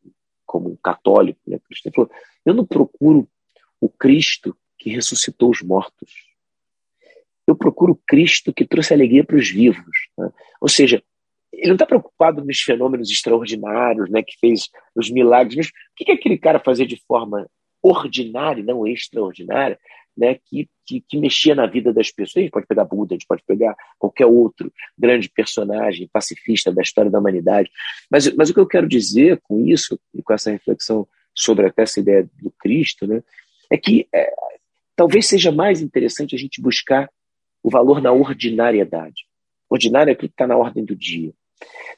como 0.46 0.70
um 0.70 0.76
católico, 0.76 1.40
né, 1.46 1.58
ele 1.84 1.94
falou, 1.94 2.10
eu 2.44 2.54
não 2.54 2.66
procuro 2.66 3.28
o 3.80 3.88
Cristo 3.88 4.56
que 4.78 4.90
ressuscitou 4.90 5.50
os 5.50 5.62
mortos. 5.62 6.10
Eu 7.46 7.56
procuro 7.56 7.92
o 7.92 8.00
Cristo 8.06 8.52
que 8.52 8.66
trouxe 8.66 8.92
alegria 8.92 9.24
para 9.24 9.36
os 9.36 9.50
vivos. 9.50 10.08
Né? 10.16 10.30
Ou 10.60 10.68
seja, 10.68 11.02
ele 11.52 11.68
não 11.68 11.74
está 11.74 11.86
preocupado 11.86 12.44
nos 12.44 12.60
fenômenos 12.60 13.10
extraordinários, 13.10 14.10
né, 14.10 14.22
que 14.22 14.38
fez 14.38 14.68
os 14.94 15.10
milagres, 15.10 15.56
mas 15.56 15.68
o 15.68 15.70
que, 15.96 16.04
que 16.04 16.12
aquele 16.12 16.38
cara 16.38 16.60
fazia 16.60 16.86
de 16.86 17.00
forma 17.06 17.48
ordinária, 17.82 18.62
não 18.62 18.86
extraordinária, 18.86 19.78
né, 20.16 20.34
que, 20.44 20.68
que, 20.86 21.00
que, 21.00 21.18
mexia 21.18 21.54
na 21.54 21.66
vida 21.66 21.92
das 21.92 22.10
pessoas. 22.10 22.36
A 22.36 22.40
gente 22.42 22.52
pode 22.52 22.66
pegar 22.66 22.84
Buda, 22.84 23.14
a 23.14 23.16
gente 23.16 23.26
pode 23.26 23.42
pegar 23.46 23.74
qualquer 23.98 24.26
outro 24.26 24.72
grande 24.96 25.28
personagem 25.28 26.08
pacifista 26.12 26.70
da 26.70 26.82
história 26.82 27.10
da 27.10 27.18
humanidade. 27.18 27.70
Mas, 28.10 28.32
mas 28.34 28.50
o 28.50 28.54
que 28.54 28.60
eu 28.60 28.66
quero 28.66 28.86
dizer 28.86 29.40
com 29.42 29.66
isso, 29.66 29.98
e 30.14 30.22
com 30.22 30.32
essa 30.32 30.50
reflexão 30.50 31.08
sobre 31.34 31.66
até 31.66 31.82
essa 31.82 31.98
ideia 31.98 32.28
do 32.40 32.50
Cristo, 32.50 33.06
né, 33.06 33.22
é 33.70 33.78
que 33.78 34.06
é, 34.14 34.32
talvez 34.94 35.26
seja 35.26 35.50
mais 35.50 35.80
interessante 35.80 36.34
a 36.34 36.38
gente 36.38 36.60
buscar 36.60 37.10
o 37.62 37.70
valor 37.70 38.02
na 38.02 38.12
ordinariedade. 38.12 39.26
Ordinário 39.70 40.10
é 40.10 40.12
aquilo 40.12 40.28
que 40.28 40.34
está 40.34 40.46
na 40.46 40.56
ordem 40.56 40.84
do 40.84 40.94
dia. 40.94 41.32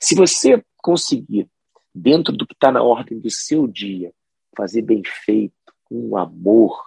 Se 0.00 0.14
você 0.14 0.62
conseguir, 0.76 1.48
dentro 1.92 2.32
do 2.36 2.46
que 2.46 2.54
está 2.54 2.70
na 2.70 2.82
ordem 2.82 3.18
do 3.18 3.30
seu 3.30 3.66
dia, 3.66 4.12
fazer 4.56 4.82
bem 4.82 5.02
feito, 5.24 5.73
com 5.94 6.16
amor, 6.16 6.82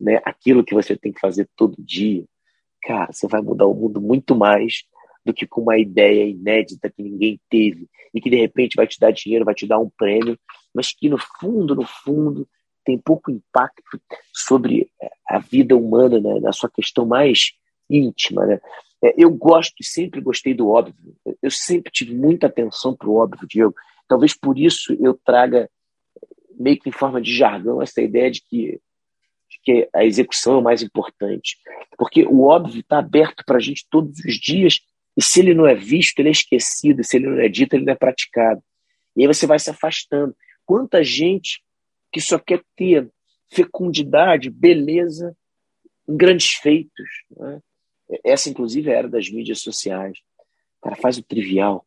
né, 0.00 0.20
aquilo 0.24 0.64
que 0.64 0.74
você 0.74 0.96
tem 0.96 1.12
que 1.12 1.20
fazer 1.20 1.48
todo 1.56 1.76
dia, 1.78 2.24
cara, 2.82 3.12
você 3.12 3.26
vai 3.28 3.40
mudar 3.40 3.66
o 3.66 3.74
mundo 3.74 4.00
muito 4.00 4.34
mais 4.34 4.84
do 5.24 5.32
que 5.32 5.46
com 5.46 5.60
uma 5.60 5.78
ideia 5.78 6.28
inédita 6.28 6.90
que 6.90 7.02
ninguém 7.02 7.40
teve 7.48 7.88
e 8.14 8.20
que 8.20 8.30
de 8.30 8.36
repente 8.36 8.76
vai 8.76 8.86
te 8.86 8.98
dar 8.98 9.12
dinheiro, 9.12 9.44
vai 9.44 9.54
te 9.54 9.66
dar 9.66 9.78
um 9.78 9.90
prêmio, 9.96 10.38
mas 10.74 10.92
que 10.92 11.08
no 11.08 11.18
fundo, 11.18 11.74
no 11.74 11.84
fundo, 11.84 12.48
tem 12.84 12.98
pouco 12.98 13.30
impacto 13.30 14.00
sobre 14.32 14.90
a 15.28 15.38
vida 15.38 15.76
humana, 15.76 16.18
né, 16.18 16.40
na 16.40 16.52
sua 16.52 16.70
questão 16.70 17.04
mais 17.04 17.52
íntima. 17.88 18.46
Né? 18.46 18.60
É, 19.04 19.14
eu 19.16 19.30
gosto 19.30 19.74
e 19.80 19.84
sempre 19.84 20.20
gostei 20.20 20.54
do 20.54 20.68
óbvio. 20.68 21.14
Eu 21.42 21.50
sempre 21.50 21.92
tive 21.92 22.14
muita 22.14 22.46
atenção 22.46 22.96
para 22.96 23.08
o 23.08 23.16
óbvio, 23.16 23.46
Diego. 23.46 23.74
Talvez 24.08 24.34
por 24.34 24.58
isso 24.58 24.96
eu 25.00 25.14
traga, 25.22 25.70
meio 26.58 26.78
que 26.78 26.88
em 26.88 26.92
forma 26.92 27.20
de 27.20 27.34
jargão, 27.34 27.80
essa 27.80 28.02
ideia 28.02 28.30
de 28.30 28.42
que, 28.42 28.80
de 29.50 29.60
que 29.62 29.88
a 29.94 30.04
execução 30.04 30.58
é 30.58 30.62
mais 30.62 30.82
importante. 30.82 31.56
Porque 31.96 32.24
o 32.24 32.42
óbvio 32.42 32.80
está 32.80 32.98
aberto 32.98 33.44
para 33.46 33.56
a 33.56 33.60
gente 33.60 33.86
todos 33.90 34.18
os 34.18 34.34
dias, 34.34 34.80
e 35.16 35.22
se 35.22 35.40
ele 35.40 35.54
não 35.54 35.66
é 35.66 35.74
visto, 35.74 36.18
ele 36.18 36.28
é 36.28 36.32
esquecido, 36.32 37.02
se 37.02 37.16
ele 37.16 37.26
não 37.26 37.40
é 37.40 37.48
dito, 37.48 37.74
ele 37.74 37.84
não 37.84 37.92
é 37.92 37.96
praticado. 37.96 38.62
E 39.16 39.22
aí 39.22 39.26
você 39.26 39.46
vai 39.46 39.58
se 39.58 39.70
afastando. 39.70 40.34
Quanta 40.64 41.02
gente 41.02 41.62
que 42.12 42.20
só 42.20 42.38
quer 42.38 42.62
ter 42.76 43.10
fecundidade, 43.50 44.50
beleza 44.50 45.36
em 46.08 46.16
grandes 46.16 46.52
feitos. 46.52 47.08
Né? 47.36 47.60
Essa, 48.24 48.48
inclusive, 48.48 48.90
é 48.90 48.94
era 48.94 49.08
das 49.08 49.28
mídias 49.28 49.60
sociais. 49.60 50.18
O 50.78 50.82
cara 50.82 50.96
faz 50.96 51.18
o 51.18 51.22
trivial. 51.22 51.84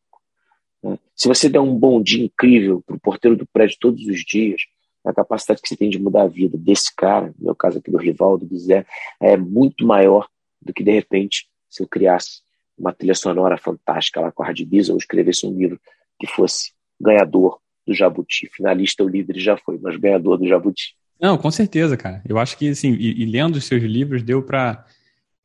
Se 1.21 1.27
você 1.27 1.47
der 1.47 1.59
um 1.59 1.77
bom 1.77 2.01
dia 2.01 2.25
incrível 2.25 2.81
para 2.81 2.95
o 2.95 2.99
porteiro 2.99 3.37
do 3.37 3.45
prédio 3.45 3.77
todos 3.79 4.03
os 4.07 4.25
dias, 4.25 4.63
a 5.05 5.13
capacidade 5.13 5.61
que 5.61 5.67
você 5.67 5.77
tem 5.77 5.87
de 5.87 5.99
mudar 5.99 6.23
a 6.23 6.27
vida 6.27 6.57
desse 6.57 6.91
cara, 6.95 7.27
no 7.37 7.45
meu 7.45 7.55
caso 7.55 7.77
aqui 7.77 7.91
do 7.91 7.97
Rivaldo, 7.99 8.43
do 8.43 8.57
Zé, 8.57 8.87
é 9.21 9.37
muito 9.37 9.85
maior 9.85 10.27
do 10.59 10.73
que 10.73 10.83
de 10.83 10.89
repente 10.89 11.47
se 11.69 11.83
eu 11.83 11.87
criasse 11.87 12.41
uma 12.75 12.91
trilha 12.91 13.13
sonora 13.13 13.55
fantástica 13.55 14.19
lá 14.19 14.31
com 14.31 14.41
a 14.41 14.47
Hardbiz 14.47 14.89
ou 14.89 14.97
escrevesse 14.97 15.45
um 15.45 15.55
livro 15.55 15.79
que 16.19 16.25
fosse 16.25 16.71
ganhador 16.99 17.59
do 17.85 17.93
Jabuti. 17.93 18.49
Finalista, 18.51 19.03
o 19.03 19.07
líder 19.07 19.37
já 19.37 19.55
foi, 19.55 19.77
mas 19.79 19.97
ganhador 19.97 20.39
do 20.39 20.47
Jabuti. 20.47 20.95
Não, 21.19 21.37
com 21.37 21.51
certeza, 21.51 21.95
cara. 21.95 22.23
Eu 22.27 22.39
acho 22.39 22.57
que, 22.57 22.67
assim, 22.67 22.93
e, 22.93 23.21
e 23.21 23.25
lendo 23.27 23.57
os 23.57 23.65
seus 23.65 23.83
livros, 23.83 24.23
deu 24.23 24.41
para 24.41 24.87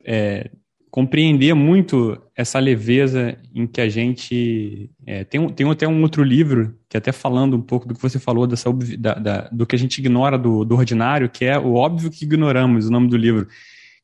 é, 0.03 0.49
compreender 0.89 1.53
muito 1.53 2.21
essa 2.35 2.59
leveza 2.59 3.37
em 3.53 3.67
que 3.67 3.81
a 3.81 3.89
gente. 3.89 4.89
É, 5.05 5.23
tem, 5.23 5.47
tem 5.49 5.69
até 5.69 5.87
um 5.87 6.01
outro 6.01 6.23
livro, 6.23 6.75
que 6.89 6.97
até 6.97 7.11
falando 7.11 7.57
um 7.57 7.61
pouco 7.61 7.87
do 7.87 7.93
que 7.93 8.01
você 8.01 8.19
falou, 8.19 8.47
dessa, 8.47 8.71
da, 8.97 9.13
da, 9.15 9.49
do 9.51 9.65
que 9.65 9.75
a 9.75 9.79
gente 9.79 9.99
ignora 9.99 10.37
do, 10.37 10.63
do 10.63 10.75
ordinário, 10.75 11.29
que 11.29 11.45
é 11.45 11.57
o 11.57 11.73
óbvio 11.73 12.09
que 12.09 12.25
ignoramos, 12.25 12.87
o 12.87 12.91
nome 12.91 13.09
do 13.09 13.17
livro. 13.17 13.47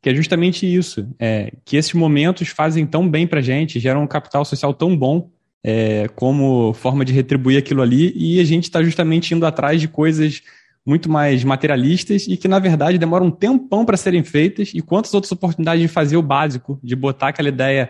Que 0.02 0.10
é 0.10 0.15
justamente 0.15 0.72
isso, 0.72 1.08
é, 1.17 1.54
que 1.63 1.78
esses 1.78 1.93
momentos 1.93 2.50
fazem 2.50 2.86
tão 2.86 3.10
bem 3.10 3.26
para 3.26 3.41
gente, 3.41 3.80
geram 3.80 4.04
um 4.04 4.08
capital 4.08 4.43
social 4.43 4.74
tão 4.74 4.98
bom 4.98 5.30
é, 5.63 6.10
como 6.10 6.74
forma 6.74 7.06
de 7.06 7.13
retribuir 7.13 7.58
aquilo 7.58 7.82
ali, 7.82 8.12
e 8.15 8.39
a 8.39 8.43
gente 8.43 8.65
está 8.65 8.84
justamente 8.84 9.34
indo 9.34 9.46
atrás 9.46 9.80
de 9.80 9.88
coisas 9.88 10.41
muito 10.86 11.10
mais 11.10 11.43
materialistas 11.43 12.26
e 12.28 12.36
que, 12.36 12.48
na 12.48 12.60
verdade, 12.60 12.98
demoram 12.98 13.28
um 13.28 13.32
tempão 13.32 13.86
para 13.86 13.96
serem 13.96 14.24
feitas. 14.24 14.72
E 14.74 14.82
quantas 14.82 15.13
outras 15.13 15.32
oportunidades 15.32 15.82
de 15.82 15.88
fazer 15.88 16.17
o 16.17 16.22
básico, 16.22 16.80
de 16.84 16.96
botar 16.96 17.30
aquela 17.30 17.50
ideia 17.50 17.89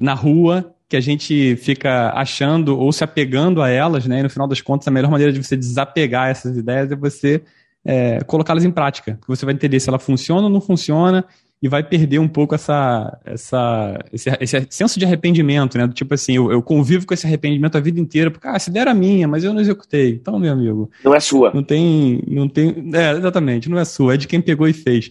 na 0.00 0.14
rua 0.14 0.74
que 0.88 0.96
a 0.96 1.00
gente 1.00 1.56
fica 1.56 2.12
achando 2.14 2.78
ou 2.78 2.92
se 2.92 3.04
apegando 3.04 3.60
a 3.60 3.68
elas, 3.68 4.06
né? 4.06 4.20
E 4.20 4.22
no 4.22 4.30
final 4.30 4.48
das 4.48 4.60
contas, 4.60 4.88
a 4.88 4.90
melhor 4.90 5.10
maneira 5.10 5.32
de 5.32 5.42
você 5.42 5.56
desapegar 5.56 6.28
essas 6.28 6.56
ideias 6.56 6.90
é 6.90 6.96
você 6.96 7.42
é, 7.84 8.20
colocá-las 8.24 8.64
em 8.64 8.70
prática. 8.70 9.18
Você 9.26 9.44
vai 9.44 9.54
entender 9.54 9.80
se 9.80 9.88
ela 9.88 9.98
funciona 9.98 10.42
ou 10.42 10.50
não 10.50 10.60
funciona 10.60 11.26
e 11.60 11.68
vai 11.68 11.82
perder 11.82 12.20
um 12.20 12.28
pouco 12.28 12.54
essa, 12.54 13.18
essa, 13.24 13.98
esse, 14.12 14.30
esse 14.40 14.66
senso 14.70 14.98
de 14.98 15.04
arrependimento, 15.04 15.76
né? 15.76 15.88
Tipo 15.88 16.14
assim, 16.14 16.36
eu, 16.36 16.52
eu, 16.52 16.62
convivo 16.62 17.04
com 17.04 17.12
esse 17.12 17.26
arrependimento 17.26 17.76
a 17.76 17.80
vida 17.80 17.98
inteira, 17.98 18.30
porque, 18.30 18.46
ah, 18.46 18.54
essa 18.54 18.70
ideia 18.70 18.82
era 18.82 18.94
minha, 18.94 19.26
mas 19.26 19.42
eu 19.42 19.52
não 19.52 19.60
executei. 19.60 20.10
Então, 20.10 20.38
meu 20.38 20.52
amigo. 20.52 20.90
Não 21.04 21.14
é 21.14 21.20
sua. 21.20 21.52
Não 21.52 21.62
tem. 21.62 22.22
Não 22.28 22.48
tem 22.48 22.90
é, 22.94 23.10
exatamente, 23.10 23.68
não 23.68 23.78
é 23.78 23.84
sua, 23.84 24.14
é 24.14 24.16
de 24.16 24.28
quem 24.28 24.40
pegou 24.40 24.68
e 24.68 24.72
fez. 24.72 25.10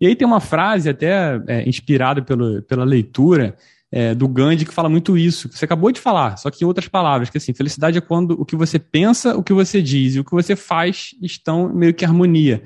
E 0.00 0.06
aí 0.06 0.14
tem 0.14 0.26
uma 0.26 0.40
frase, 0.40 0.88
até 0.88 1.40
é, 1.48 1.68
inspirada 1.68 2.22
pelo, 2.22 2.62
pela 2.62 2.84
leitura, 2.84 3.56
é, 3.90 4.14
do 4.14 4.26
Gandhi, 4.26 4.64
que 4.64 4.72
fala 4.72 4.88
muito 4.88 5.18
isso, 5.18 5.48
que 5.48 5.58
você 5.58 5.64
acabou 5.64 5.92
de 5.92 6.00
falar, 6.00 6.38
só 6.38 6.50
que 6.50 6.64
em 6.64 6.66
outras 6.66 6.88
palavras, 6.88 7.28
que 7.28 7.36
assim, 7.36 7.52
felicidade 7.52 7.98
é 7.98 8.00
quando 8.00 8.40
o 8.40 8.44
que 8.44 8.56
você 8.56 8.78
pensa, 8.78 9.36
o 9.36 9.42
que 9.42 9.52
você 9.52 9.82
diz 9.82 10.14
e 10.14 10.20
o 10.20 10.24
que 10.24 10.32
você 10.32 10.56
faz 10.56 11.10
estão 11.20 11.68
meio 11.68 11.92
que 11.92 12.04
em 12.04 12.08
harmonia. 12.08 12.62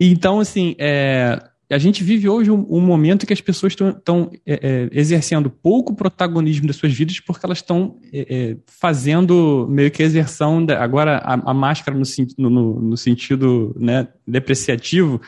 Então, 0.00 0.40
assim, 0.40 0.76
é, 0.78 1.42
a 1.70 1.78
gente 1.78 2.04
vive 2.04 2.28
hoje 2.28 2.50
um, 2.50 2.66
um 2.68 2.80
momento 2.80 3.26
que 3.26 3.32
as 3.32 3.40
pessoas 3.40 3.72
estão 3.72 4.30
é, 4.46 4.54
é, 4.54 4.88
exercendo 4.92 5.48
pouco 5.48 5.94
protagonismo 5.94 6.66
das 6.66 6.76
suas 6.76 6.92
vidas 6.92 7.20
porque 7.20 7.44
elas 7.44 7.58
estão 7.58 7.98
é, 8.12 8.26
é, 8.28 8.56
fazendo 8.66 9.66
meio 9.70 9.90
que 9.90 10.02
a 10.02 10.06
exerção, 10.06 10.64
da, 10.64 10.82
agora 10.82 11.18
a, 11.18 11.50
a 11.50 11.54
máscara 11.54 11.98
no, 11.98 12.50
no, 12.50 12.80
no, 12.80 12.96
sentido 12.96 13.74
né, 13.78 14.08
depreciativo, 14.26 15.20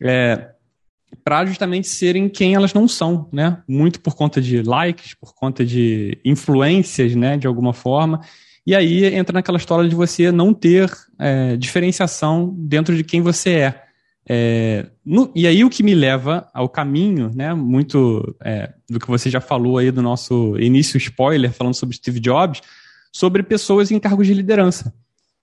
é, 0.00 0.50
para 1.24 1.44
justamente 1.46 1.88
serem 1.88 2.28
quem 2.28 2.54
elas 2.54 2.72
não 2.74 2.88
são, 2.88 3.28
né? 3.32 3.62
Muito 3.68 4.00
por 4.00 4.16
conta 4.16 4.40
de 4.40 4.62
likes, 4.62 5.14
por 5.14 5.34
conta 5.34 5.64
de 5.64 6.18
influências, 6.24 7.14
né, 7.14 7.36
de 7.36 7.46
alguma 7.46 7.72
forma. 7.72 8.20
E 8.66 8.74
aí 8.74 9.04
entra 9.04 9.34
naquela 9.34 9.58
história 9.58 9.88
de 9.88 9.94
você 9.94 10.32
não 10.32 10.54
ter 10.54 10.90
é, 11.18 11.56
diferenciação 11.56 12.54
dentro 12.56 12.96
de 12.96 13.04
quem 13.04 13.20
você 13.20 13.50
é. 13.50 13.84
É, 14.28 14.86
no, 15.04 15.30
e 15.34 15.46
aí 15.46 15.62
o 15.64 15.70
que 15.70 15.82
me 15.82 15.94
leva 15.94 16.48
ao 16.54 16.68
caminho, 16.68 17.30
né, 17.34 17.52
muito 17.52 18.34
é, 18.42 18.72
do 18.88 18.98
que 18.98 19.06
você 19.06 19.28
já 19.28 19.40
falou 19.40 19.78
aí 19.78 19.90
do 19.90 20.00
nosso 20.00 20.58
início 20.58 20.96
spoiler, 20.96 21.52
falando 21.52 21.74
sobre 21.74 21.96
Steve 21.96 22.20
Jobs, 22.20 22.62
sobre 23.12 23.42
pessoas 23.42 23.90
em 23.90 24.00
cargos 24.00 24.26
de 24.26 24.32
liderança, 24.32 24.94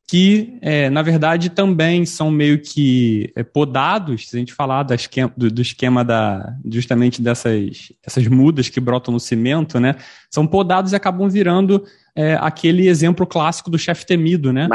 que, 0.08 0.58
é, 0.62 0.89
na 0.89 1.02
verdade, 1.04 1.50
também 1.50 2.06
são 2.06 2.32
meio 2.32 2.60
que 2.60 3.32
é, 3.36 3.44
podados, 3.44 4.30
se 4.30 4.36
a 4.36 4.39
gente 4.39 4.52
falar 4.52 4.84
esquema, 4.96 5.32
do, 5.38 5.52
do, 5.52 5.62
esquema 5.62 6.04
da, 6.04 6.54
justamente 6.65 7.22
dessas 7.22 7.94
essas 8.04 8.28
mudas 8.28 8.67
que 8.67 8.80
brotam 8.80 9.13
no 9.13 9.20
cimento, 9.20 9.80
né, 9.80 9.96
são 10.30 10.48
podados 10.48 10.91
e 10.91 10.96
acabam 10.96 11.30
virando 11.30 11.86
é, 12.15 12.34
aquele 12.41 12.88
exemplo 12.88 13.28
clássico 13.28 13.70
do 13.70 13.78
chefe 13.78 14.08
temido, 14.08 14.52
né, 14.52 14.67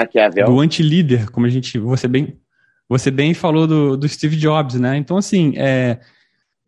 do 0.46 0.60
anti-líder, 0.60 1.28
como 1.30 1.44
a 1.44 1.50
gente, 1.50 1.76
você 1.76 2.06
bem 2.06 2.38
você 2.88 3.10
bem 3.10 3.34
falou 3.34 3.66
do, 3.66 3.96
do 3.96 4.08
Steve 4.08 4.36
Jobs, 4.36 4.78
né? 4.78 4.96
Então, 4.96 5.16
assim, 5.16 5.54
é, 5.56 5.98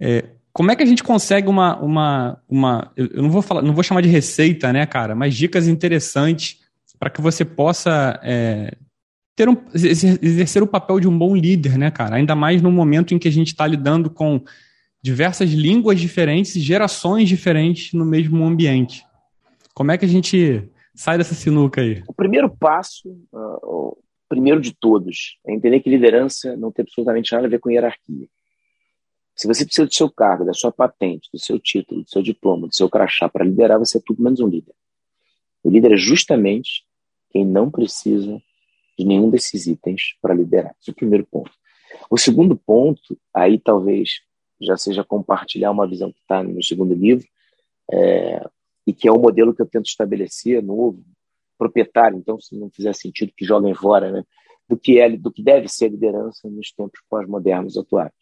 é, 0.00 0.24
como 0.52 0.70
é 0.70 0.76
que 0.76 0.82
a 0.82 0.86
gente 0.86 1.04
consegue 1.04 1.48
uma. 1.48 1.78
uma, 1.78 2.42
uma 2.48 2.92
eu 2.96 3.22
não 3.22 3.30
vou 3.30 3.42
falar, 3.42 3.62
não 3.62 3.74
vou 3.74 3.84
chamar 3.84 4.00
de 4.00 4.08
receita, 4.08 4.72
né, 4.72 4.84
cara? 4.86 5.14
Mas 5.14 5.36
dicas 5.36 5.68
interessantes 5.68 6.58
para 6.98 7.10
que 7.10 7.20
você 7.20 7.44
possa 7.44 8.18
é, 8.24 8.76
ter 9.36 9.48
um, 9.48 9.56
exercer 9.72 10.62
o 10.62 10.66
papel 10.66 10.98
de 10.98 11.06
um 11.06 11.16
bom 11.16 11.36
líder, 11.36 11.78
né, 11.78 11.92
cara? 11.92 12.16
Ainda 12.16 12.34
mais 12.34 12.60
no 12.60 12.72
momento 12.72 13.14
em 13.14 13.18
que 13.18 13.28
a 13.28 13.32
gente 13.32 13.48
está 13.48 13.66
lidando 13.66 14.10
com 14.10 14.42
diversas 15.00 15.50
línguas 15.50 16.00
diferentes 16.00 16.56
e 16.56 16.60
gerações 16.60 17.28
diferentes 17.28 17.92
no 17.92 18.04
mesmo 18.04 18.44
ambiente. 18.44 19.04
Como 19.72 19.92
é 19.92 19.96
que 19.96 20.04
a 20.04 20.08
gente 20.08 20.68
sai 20.92 21.16
dessa 21.16 21.36
sinuca 21.36 21.80
aí? 21.80 22.02
O 22.08 22.12
primeiro 22.12 22.50
passo, 22.50 23.08
uh, 23.32 23.96
primeiro 24.28 24.60
de 24.60 24.74
todos, 24.74 25.38
é 25.46 25.52
entender 25.52 25.80
que 25.80 25.90
liderança 25.90 26.56
não 26.56 26.70
tem 26.70 26.82
absolutamente 26.82 27.32
nada 27.32 27.46
a 27.46 27.50
ver 27.50 27.58
com 27.58 27.70
hierarquia. 27.70 28.28
Se 29.34 29.46
você 29.46 29.64
precisa 29.64 29.86
do 29.86 29.94
seu 29.94 30.10
cargo, 30.10 30.44
da 30.44 30.52
sua 30.52 30.72
patente, 30.72 31.28
do 31.32 31.38
seu 31.38 31.58
título, 31.58 32.02
do 32.02 32.10
seu 32.10 32.22
diploma, 32.22 32.66
do 32.66 32.74
seu 32.74 32.90
crachá 32.90 33.28
para 33.28 33.44
liderar, 33.44 33.78
você 33.78 33.98
é 33.98 34.02
tudo 34.04 34.22
menos 34.22 34.40
um 34.40 34.48
líder. 34.48 34.74
O 35.62 35.70
líder 35.70 35.92
é 35.92 35.96
justamente 35.96 36.84
quem 37.30 37.44
não 37.44 37.70
precisa 37.70 38.42
de 38.98 39.04
nenhum 39.04 39.30
desses 39.30 39.66
itens 39.66 40.16
para 40.20 40.34
liderar. 40.34 40.74
Esse 40.80 40.90
é 40.90 40.92
o 40.92 40.96
primeiro 40.96 41.24
ponto. 41.24 41.52
O 42.10 42.18
segundo 42.18 42.56
ponto, 42.56 43.18
aí 43.32 43.58
talvez 43.58 44.20
já 44.60 44.76
seja 44.76 45.04
compartilhar 45.04 45.70
uma 45.70 45.86
visão 45.86 46.12
que 46.12 46.20
está 46.20 46.42
no 46.42 46.50
meu 46.50 46.62
segundo 46.62 46.94
livro, 46.94 47.26
é, 47.92 48.44
e 48.86 48.92
que 48.92 49.06
é 49.06 49.12
o 49.12 49.20
modelo 49.20 49.54
que 49.54 49.62
eu 49.62 49.66
tento 49.66 49.86
estabelecer 49.86 50.62
novo, 50.62 51.04
proprietário, 51.58 52.16
então 52.16 52.40
se 52.40 52.56
não 52.56 52.70
fizer 52.70 52.94
sentido 52.94 53.32
que 53.36 53.44
joguem 53.44 53.74
fora, 53.74 54.10
né, 54.10 54.24
do 54.68 54.76
que 54.76 55.00
é, 55.00 55.10
do 55.16 55.30
que 55.32 55.42
deve 55.42 55.68
ser 55.68 55.88
liderança 55.88 56.48
nos 56.48 56.70
tempos 56.70 57.00
pós-modernos 57.10 57.76
atuais. 57.76 58.12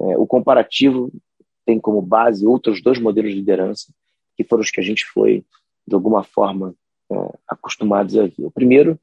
É, 0.00 0.16
o 0.16 0.26
comparativo 0.26 1.12
tem 1.66 1.78
como 1.78 2.00
base 2.00 2.46
outros 2.46 2.82
dois 2.82 2.98
modelos 2.98 3.30
de 3.30 3.36
liderança 3.36 3.92
que 4.36 4.44
foram 4.44 4.62
os 4.62 4.70
que 4.70 4.80
a 4.80 4.84
gente 4.84 5.04
foi 5.04 5.44
de 5.86 5.94
alguma 5.94 6.22
forma 6.22 6.74
é, 7.10 7.14
acostumados 7.48 8.16
a 8.16 8.22
ver. 8.22 8.46
O 8.46 8.50
primeiro 8.50 8.98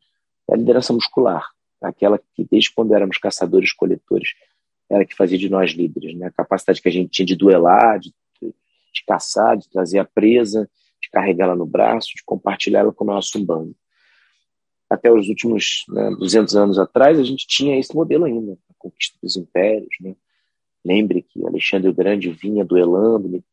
é 0.49 0.53
a 0.53 0.57
liderança 0.57 0.93
muscular, 0.93 1.45
aquela 1.81 2.17
que 2.17 2.47
desde 2.49 2.73
quando 2.73 2.93
éramos 2.93 3.17
caçadores 3.17 3.73
coletores 3.73 4.29
era 4.89 5.05
que 5.05 5.15
fazia 5.15 5.37
de 5.37 5.49
nós 5.49 5.71
líderes, 5.71 6.15
né? 6.15 6.27
A 6.27 6.31
capacidade 6.31 6.81
que 6.81 6.87
a 6.87 6.91
gente 6.91 7.09
tinha 7.09 7.25
de 7.25 7.35
duelar, 7.35 7.99
de, 7.99 8.13
de 8.41 9.03
caçar, 9.05 9.57
de 9.57 9.67
trazer 9.69 9.99
a 9.99 10.05
presa, 10.05 10.69
de 11.05 11.11
carregá-la 11.11 11.55
no 11.55 11.65
braço, 11.65 12.09
de 12.15 12.23
compartilhá-la 12.25 12.91
com 12.91 13.03
o 13.03 13.07
nosso 13.07 13.43
bando. 13.43 13.75
Até 14.89 15.11
os 15.11 15.27
últimos 15.29 15.83
né, 15.89 16.09
200 16.19 16.55
anos 16.55 16.79
atrás, 16.79 17.19
a 17.19 17.23
gente 17.23 17.47
tinha 17.47 17.77
esse 17.77 17.95
modelo 17.95 18.25
ainda, 18.25 18.53
a 18.53 18.73
conquista 18.77 19.17
dos 19.21 19.35
impérios. 19.35 19.95
Né? 19.99 20.15
Lembre 20.83 21.21
que 21.21 21.45
Alexandre 21.45 21.89
o 21.89 21.93
Grande 21.93 22.29
vinha 22.29 22.63
duelando, 22.63 23.43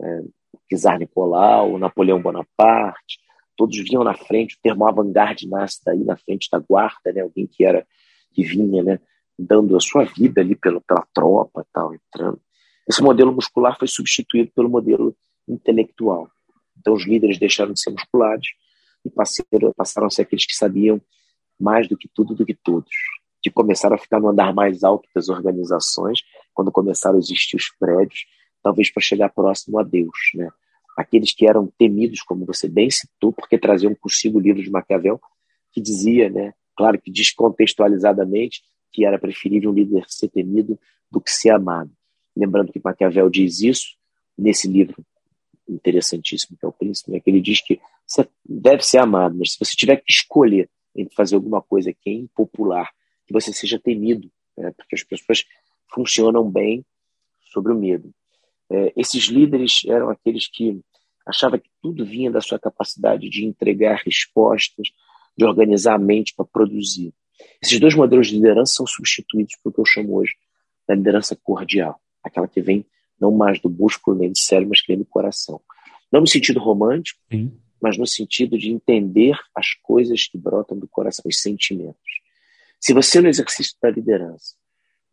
é, 0.00 0.20
o 0.52 0.76
czar 0.76 0.98
Nicolau, 0.98 1.72
o 1.72 1.78
Napoleão 1.78 2.20
Bonaparte, 2.20 3.20
todos 3.56 3.76
vinham 3.78 4.04
na 4.04 4.14
frente, 4.14 4.56
o 4.56 4.58
termo 4.62 4.86
avant-garde 4.86 5.48
nasce 5.48 5.80
daí 5.84 6.02
na 6.04 6.16
frente 6.16 6.48
da 6.50 6.58
guarda, 6.58 7.12
né? 7.12 7.20
alguém 7.20 7.46
que 7.46 7.64
era 7.64 7.86
que 8.32 8.42
vinha 8.42 8.82
né, 8.82 8.98
dando 9.38 9.76
a 9.76 9.80
sua 9.80 10.04
vida 10.04 10.40
ali 10.40 10.56
pela, 10.56 10.80
pela 10.80 11.06
tropa, 11.12 11.66
tal, 11.70 11.94
entrando. 11.94 12.40
Esse 12.88 13.02
modelo 13.02 13.32
muscular 13.32 13.78
foi 13.78 13.86
substituído 13.86 14.50
pelo 14.54 14.70
modelo 14.70 15.14
intelectual. 15.46 16.30
Então 16.78 16.94
os 16.94 17.06
líderes 17.06 17.38
deixaram 17.38 17.72
de 17.72 17.80
ser 17.80 17.90
musculados 17.90 18.48
e 19.04 19.10
passaram, 19.10 20.06
a 20.06 20.10
ser 20.10 20.22
aqueles 20.22 20.46
que 20.46 20.54
sabiam 20.54 21.00
mais 21.58 21.88
do 21.88 21.96
que 21.96 22.08
tudo, 22.08 22.34
do 22.34 22.44
que 22.44 22.54
todos. 22.54 22.90
Que 23.42 23.50
começaram 23.50 23.96
a 23.96 23.98
ficar 23.98 24.20
no 24.20 24.28
andar 24.28 24.54
mais 24.54 24.84
alto 24.84 25.08
das 25.14 25.28
organizações, 25.28 26.20
quando 26.54 26.70
começaram 26.70 27.16
a 27.16 27.18
existir 27.18 27.56
os 27.56 27.70
prédios, 27.78 28.26
talvez 28.62 28.92
para 28.92 29.02
chegar 29.02 29.28
próximo 29.30 29.78
a 29.78 29.82
Deus, 29.82 30.16
né? 30.34 30.48
Aqueles 30.96 31.34
que 31.34 31.48
eram 31.48 31.72
temidos, 31.78 32.22
como 32.22 32.44
você 32.44 32.68
bem 32.68 32.90
citou, 32.90 33.32
porque 33.32 33.58
traziam 33.58 33.94
consigo 33.94 34.38
o 34.38 34.40
livro 34.40 34.62
de 34.62 34.70
Maquiavel, 34.70 35.20
que 35.72 35.80
dizia, 35.80 36.28
né, 36.28 36.52
claro 36.76 37.00
que 37.00 37.10
descontextualizadamente, 37.10 38.62
que 38.92 39.06
era 39.06 39.18
preferível 39.18 39.70
um 39.70 39.74
líder 39.74 40.04
ser 40.06 40.28
temido 40.28 40.78
do 41.10 41.18
que 41.18 41.30
ser 41.30 41.48
amado. 41.48 41.90
Lembrando 42.36 42.70
que 42.70 42.80
Maquiavel 42.84 43.30
diz 43.30 43.60
isso 43.62 43.96
nesse 44.36 44.68
livro 44.68 45.02
interessantíssimo, 45.68 46.56
que 46.58 46.64
é 46.64 46.68
o 46.68 46.72
príncipe, 46.72 47.10
né, 47.10 47.20
que 47.20 47.30
ele 47.30 47.40
diz 47.40 47.60
que 47.60 47.80
você 48.06 48.28
deve 48.44 48.82
ser 48.84 48.98
amado, 48.98 49.36
mas 49.38 49.52
se 49.52 49.58
você 49.58 49.74
tiver 49.74 49.96
que 49.96 50.10
escolher 50.10 50.68
entre 50.94 51.14
fazer 51.14 51.34
alguma 51.34 51.62
coisa 51.62 51.92
que 51.92 52.10
é 52.10 52.12
impopular, 52.12 52.90
que 53.26 53.32
você 53.32 53.52
seja 53.52 53.78
temido, 53.78 54.30
né, 54.56 54.72
porque 54.76 54.94
as 54.94 55.02
pessoas 55.02 55.44
funcionam 55.92 56.48
bem 56.50 56.84
sobre 57.40 57.72
o 57.72 57.78
medo. 57.78 58.12
É, 58.70 58.92
esses 58.96 59.24
líderes 59.24 59.82
eram 59.86 60.10
aqueles 60.10 60.48
que 60.48 60.80
achavam 61.26 61.58
que 61.58 61.70
tudo 61.80 62.04
vinha 62.04 62.30
da 62.30 62.40
sua 62.40 62.58
capacidade 62.58 63.28
de 63.28 63.44
entregar 63.44 64.02
respostas, 64.04 64.88
de 65.36 65.44
organizar 65.44 65.94
a 65.94 65.98
mente 65.98 66.34
para 66.34 66.44
produzir. 66.44 67.12
Esses 67.62 67.78
dois 67.78 67.94
modelos 67.94 68.28
de 68.28 68.34
liderança 68.34 68.74
são 68.74 68.86
substituídos 68.86 69.56
pelo 69.56 69.74
que 69.74 69.80
eu 69.80 69.84
chamo 69.84 70.14
hoje 70.16 70.34
da 70.86 70.94
liderança 70.94 71.36
cordial, 71.36 72.00
aquela 72.22 72.48
que 72.48 72.60
vem 72.60 72.84
não 73.22 73.30
mais 73.30 73.60
do 73.60 73.70
músculo 73.70 74.18
nem 74.18 74.32
do 74.32 74.38
cérebro, 74.38 74.70
mas 74.70 74.80
que 74.80 74.88
vem 74.88 74.98
do 74.98 75.04
coração. 75.04 75.60
Não 76.10 76.20
no 76.20 76.26
sentido 76.26 76.58
romântico, 76.58 77.20
Sim. 77.30 77.56
mas 77.80 77.96
no 77.96 78.06
sentido 78.06 78.58
de 78.58 78.70
entender 78.70 79.38
as 79.54 79.74
coisas 79.74 80.26
que 80.26 80.36
brotam 80.36 80.76
do 80.76 80.88
coração, 80.88 81.22
os 81.26 81.40
sentimentos. 81.40 82.20
Se 82.80 82.92
você 82.92 83.20
no 83.20 83.28
exercício 83.28 83.76
da 83.80 83.90
liderança 83.90 84.56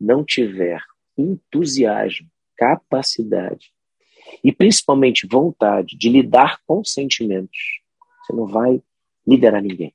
não 0.02 0.26
tiver 0.26 0.82
entusiasmo, 1.16 2.28
capacidade 2.58 3.72
e 4.44 4.52
principalmente 4.52 5.28
vontade 5.28 5.96
de 5.96 6.10
lidar 6.10 6.60
com 6.66 6.84
sentimentos, 6.84 7.80
você 8.22 8.34
não 8.34 8.48
vai 8.48 8.82
liderar 9.28 9.62
ninguém. 9.62 9.94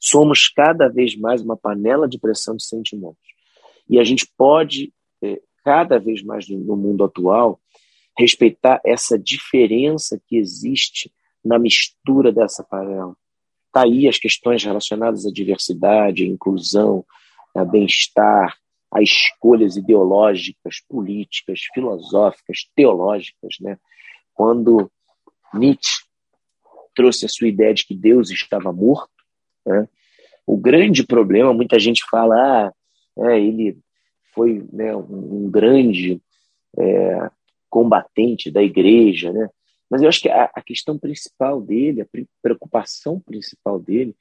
Somos 0.00 0.48
cada 0.48 0.88
vez 0.88 1.14
mais 1.14 1.42
uma 1.42 1.56
panela 1.56 2.08
de 2.08 2.18
pressão 2.18 2.56
de 2.56 2.64
sentimentos. 2.64 3.22
E 3.88 3.98
a 3.98 4.04
gente 4.04 4.26
pode, 4.36 4.92
é, 5.22 5.40
cada 5.64 5.98
vez 5.98 6.22
mais 6.22 6.48
no 6.48 6.76
mundo 6.76 7.02
atual, 7.04 7.58
respeitar 8.16 8.80
essa 8.84 9.18
diferença 9.18 10.20
que 10.28 10.36
existe 10.36 11.12
na 11.44 11.58
mistura 11.58 12.30
dessa 12.30 12.62
panela. 12.62 13.16
Está 13.66 13.82
aí 13.82 14.06
as 14.06 14.18
questões 14.18 14.62
relacionadas 14.62 15.26
à 15.26 15.32
diversidade, 15.32 16.22
à 16.22 16.26
inclusão, 16.26 17.04
a 17.56 17.64
bem-estar, 17.64 18.56
a 18.92 19.02
escolhas 19.02 19.76
ideológicas, 19.76 20.80
políticas, 20.88 21.60
filosóficas, 21.74 22.70
teológicas. 22.76 23.56
Né? 23.60 23.76
Quando 24.32 24.90
Nietzsche 25.52 26.04
trouxe 26.94 27.26
a 27.26 27.28
sua 27.28 27.48
ideia 27.48 27.74
de 27.74 27.84
que 27.84 27.94
Deus 27.94 28.30
estava 28.30 28.72
morto, 28.72 29.10
né? 29.66 29.88
o 30.46 30.56
grande 30.56 31.04
problema, 31.04 31.52
muita 31.52 31.78
gente 31.78 32.04
fala, 32.08 32.36
ah, 32.36 32.72
é, 33.18 33.40
ele 33.40 33.76
foi 34.34 34.66
né, 34.72 34.94
um, 34.94 35.50
grande 35.50 36.20
é, 36.78 37.30
combatente 37.70 38.50
da 38.50 38.62
igreja, 38.62 39.32
né? 39.32 39.48
mas 39.90 40.02
eu 40.02 40.08
acho 40.08 40.20
que 40.20 40.28
a, 40.28 40.50
a 40.54 40.62
questão 40.62 40.98
principal 40.98 41.60
dele, 41.60 42.02
a 42.02 42.06
preocupação 42.42 43.20
principal 43.20 43.78
dele, 43.78 44.14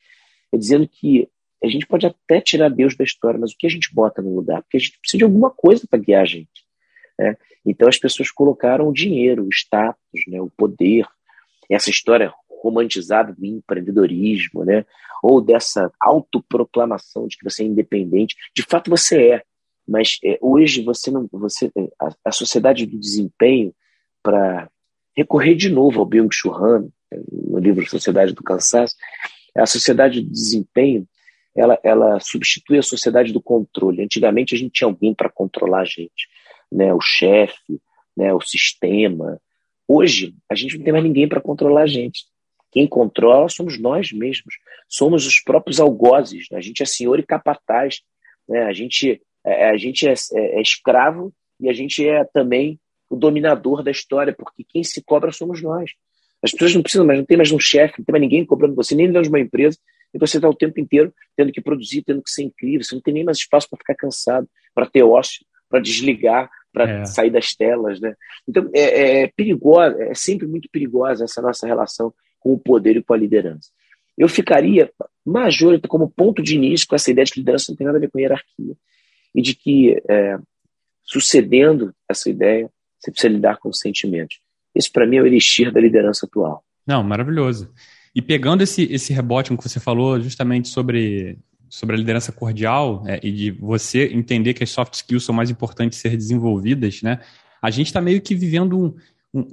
é 0.52 0.58
dizendo 0.58 0.88
que 0.88 1.28
a 1.64 1.68
gente 1.68 1.88
pode 1.88 2.06
até 2.06 2.42
tirar 2.42 2.70
Deus 2.70 2.96
da 2.96 3.04
história, 3.04 3.40
mas 3.40 3.52
o 3.52 3.58
que 3.58 3.66
a 3.66 3.70
gente 3.70 3.94
bota 3.94 4.22
no 4.22 4.36
lugar? 4.36 4.62
Porque 4.62 4.78
a 4.78 4.80
gente 4.80 5.00
precisa 5.00 5.20
de 5.20 5.24
alguma 5.24 5.50
coisa 5.50 5.88
para 5.90 6.00
guiar 6.00 6.22
a 6.22 6.26
gente. 6.26 6.66
Né? 7.18 7.38
Então 7.66 7.88
as 7.88 7.98
pessoas 7.98 8.30
colocaram 8.30 8.88
o 8.88 8.94
dinheiro, 8.94 9.46
o 9.46 9.50
status, 9.50 10.22
né, 10.28 10.42
o 10.42 10.50
poder, 10.50 11.08
essa 11.70 11.90
história 11.90 12.34
romantizada 12.62 13.34
do 13.34 13.46
empreendedorismo, 13.46 14.64
né, 14.64 14.86
ou 15.22 15.42
dessa 15.42 15.92
autoproclamação 16.00 17.28
de 17.28 17.38
que 17.38 17.44
você 17.44 17.64
é 17.64 17.68
independente. 17.68 18.36
De 18.56 18.62
fato 18.64 18.90
você 18.90 19.30
é, 19.32 19.44
mas 19.88 20.18
é, 20.24 20.38
hoje 20.42 20.82
você 20.84 21.12
não, 21.12 21.28
você 21.32 21.72
a, 22.00 22.10
a 22.26 22.32
sociedade 22.32 22.86
do 22.86 22.98
desempenho 22.98 23.74
para 24.22 24.70
recorrer 25.16 25.56
de 25.56 25.70
novo 25.70 26.00
ao 26.00 26.06
Byung-Chul 26.06 26.54
Han, 26.56 26.88
no 27.32 27.60
livro 27.60 27.88
Sociedade 27.88 28.34
do 28.34 28.44
Cansaço, 28.44 28.96
a 29.56 29.66
sociedade 29.66 30.22
do 30.22 30.32
desempenho 30.32 31.08
ela, 31.56 31.80
ela 31.84 32.20
substitui 32.20 32.80
a 32.80 32.84
sociedade 32.84 33.32
do 33.32 33.42
controle. 33.42 34.02
Antigamente 34.02 34.56
a 34.56 34.58
gente 34.58 34.72
tinha 34.72 34.88
alguém 34.88 35.14
para 35.14 35.30
controlar 35.30 35.82
a 35.82 35.86
gente, 35.86 36.28
né? 36.72 36.94
o 36.94 37.00
chefe, 37.00 37.80
né? 38.18 38.34
o 38.34 38.42
sistema. 38.42 39.40
Hoje 39.88 40.34
a 40.50 40.56
gente 40.56 40.78
não 40.78 40.84
tem 40.84 40.94
mais 40.94 41.06
ninguém 41.06 41.28
para 41.28 41.42
controlar 41.42 41.84
a 41.84 41.88
gente. 41.88 42.26
Quem 42.72 42.88
controla 42.88 43.50
somos 43.50 43.80
nós 43.80 44.12
mesmos. 44.12 44.56
Somos 44.90 45.28
os 45.28 45.40
próprios 45.40 45.80
algozes. 45.80 46.48
Né? 46.52 46.58
A 46.58 46.62
gente 46.62 46.82
é 46.82 46.86
senhor 46.86 47.20
e 47.20 47.24
capataz. 47.24 48.02
Né? 48.50 48.64
A 48.64 48.74
gente, 48.74 49.22
é, 49.46 49.70
a 49.70 49.78
gente 49.78 50.08
é, 50.08 50.14
é, 50.14 50.60
é 50.60 50.62
escravo 50.62 51.34
e 51.60 51.70
a 51.70 51.74
gente 51.74 52.08
é 52.08 52.24
também 52.24 52.80
o 53.10 53.16
dominador 53.16 53.84
da 53.84 53.92
história, 53.92 54.34
porque 54.34 54.64
quem 54.68 54.84
se 54.84 55.04
cobra 55.04 55.32
somos 55.32 55.62
nós. 55.62 55.92
As 56.42 56.52
pessoas 56.52 56.76
não 56.76 56.82
precisam 56.82 57.06
mais, 57.06 57.20
não 57.20 57.26
tem 57.26 57.38
mais 57.38 57.52
um 57.52 57.60
chefe, 57.60 57.96
não 58.00 58.06
tem 58.06 58.14
mais 58.14 58.22
ninguém 58.22 58.46
cobrando 58.46 58.76
você, 58.76 58.96
nem 58.96 59.08
dentro 59.08 59.24
de 59.24 59.30
uma 59.30 59.40
empresa 59.40 59.78
e 60.14 60.20
você 60.20 60.38
está 60.38 60.48
o 60.48 60.54
tempo 60.54 60.80
inteiro 60.80 61.14
tendo 61.36 61.52
que 61.52 61.62
produzir, 61.62 62.04
tendo 62.04 62.22
que 62.22 62.30
ser 62.30 62.44
incrível. 62.44 62.84
Você 62.84 62.96
não 62.96 63.02
tem 63.02 63.14
nem 63.14 63.24
mais 63.24 63.38
espaço 63.38 63.70
para 63.70 63.78
ficar 63.78 63.96
cansado, 63.96 64.48
para 64.74 64.86
ter 64.86 65.04
ócio, 65.04 65.46
para 65.70 65.80
desligar, 65.80 66.50
para 66.72 66.90
é. 66.90 67.06
sair 67.06 67.32
das 67.32 67.56
telas. 67.56 68.00
Né? 68.00 68.16
Então, 68.48 68.70
é, 68.74 68.82
é, 68.82 69.24
é 69.24 69.32
perigosa, 69.36 70.04
é 70.04 70.14
sempre 70.14 70.46
muito 70.46 70.70
perigosa 70.72 71.24
essa 71.24 71.42
nossa 71.42 71.66
relação 71.66 72.14
com 72.40 72.54
o 72.54 72.60
poder 72.60 72.98
e 72.98 73.04
com 73.04 73.14
a 73.14 73.18
liderança. 73.18 73.70
Eu 74.16 74.28
ficaria 74.28 74.92
major 75.26 75.80
como 75.88 76.12
ponto 76.12 76.44
de 76.44 76.56
início 76.56 76.88
com 76.88 76.96
essa 76.96 77.10
ideia 77.10 77.26
de 77.26 77.32
que 77.32 77.40
liderança 77.40 77.72
não 77.72 77.76
tem 77.76 77.86
nada 77.86 77.98
a 77.98 78.02
ver 78.02 78.12
com 78.12 78.20
hierarquia 78.20 78.76
e 79.34 79.42
de 79.42 79.56
que, 79.56 80.02
é, 80.10 80.38
sucedendo 81.04 81.94
essa 82.10 82.30
ideia, 82.30 82.70
você 83.00 83.12
precisa 83.12 83.34
lidar 83.34 83.58
com 83.58 83.70
os 83.70 83.80
sentimentos. 83.80 84.40
Esse, 84.74 84.92
para 84.92 85.06
mim, 85.06 85.18
é 85.18 85.22
o 85.22 85.28
elixir 85.28 85.72
da 85.72 85.80
liderança 85.80 86.26
atual. 86.26 86.64
Não, 86.86 87.04
maravilhoso. 87.04 87.72
E 88.16 88.22
pegando 88.22 88.62
esse, 88.62 88.84
esse 88.92 89.14
rebote 89.14 89.56
que 89.56 89.64
você 89.64 89.80
falou 89.80 90.20
justamente 90.22 90.68
sobre, 90.68 91.38
sobre 91.70 91.96
a 91.96 92.00
liderança 92.00 92.32
cordial 92.32 93.04
é, 93.08 93.20
e 93.24 93.32
de 93.32 93.52
você 93.52 94.06
entender 94.14 94.54
que 94.54 94.64
as 94.64 94.70
soft 94.70 94.94
skills 94.94 95.24
são 95.24 95.34
mais 95.34 95.50
importantes 95.50 96.00
ser 96.00 96.16
desenvolvidas, 96.16 97.02
né? 97.02 97.20
A 97.62 97.72
gente 97.72 97.88
está 97.88 98.02
meio 98.02 98.22
que 98.22 98.36
vivendo 98.36 98.78
um, 98.78 98.96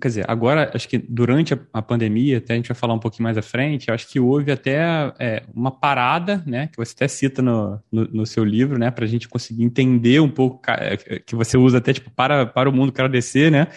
Quer 0.01 0.09
dizer, 0.09 0.25
agora, 0.29 0.71
acho 0.75 0.87
que 0.87 0.99
durante 0.99 1.59
a, 1.73 1.81
pandemia, 1.81 2.37
até 2.37 2.53
a 2.53 2.57
gente 2.57 2.69
vai 2.69 2.77
falar 2.77 2.93
um 2.93 2.99
pouquinho 2.99 3.23
mais 3.23 3.39
à 3.39 3.43
frente, 3.43 3.91
acho 3.91 4.07
que 4.09 4.21
houve 4.21 4.53
até 4.53 4.77
é, 5.19 5.43
uma 5.55 5.71
parada, 5.71 6.43
né? 6.47 6.67
Que 6.67 6.77
você 6.77 6.93
até 6.95 7.09
cita 7.09 7.41
no, 7.41 7.81
no, 7.91 8.05
no 8.05 8.27
seu 8.27 8.45
livro, 8.45 8.79
né? 8.79 8.91
Para 8.91 9.07
a 9.07 9.09
gente 9.09 9.27
conseguir 9.27 9.65
entender 9.65 10.21
um 10.21 10.29
pouco, 10.29 10.61
é, 10.69 10.97
que 11.21 11.35
você 11.35 11.57
usa 11.57 11.79
até 11.79 11.95
tipo 11.95 12.11
para, 12.11 12.45
para 12.45 12.69
o 12.69 12.73
mundo 12.73 12.93
descer, 13.09 13.51
né? 13.51 13.69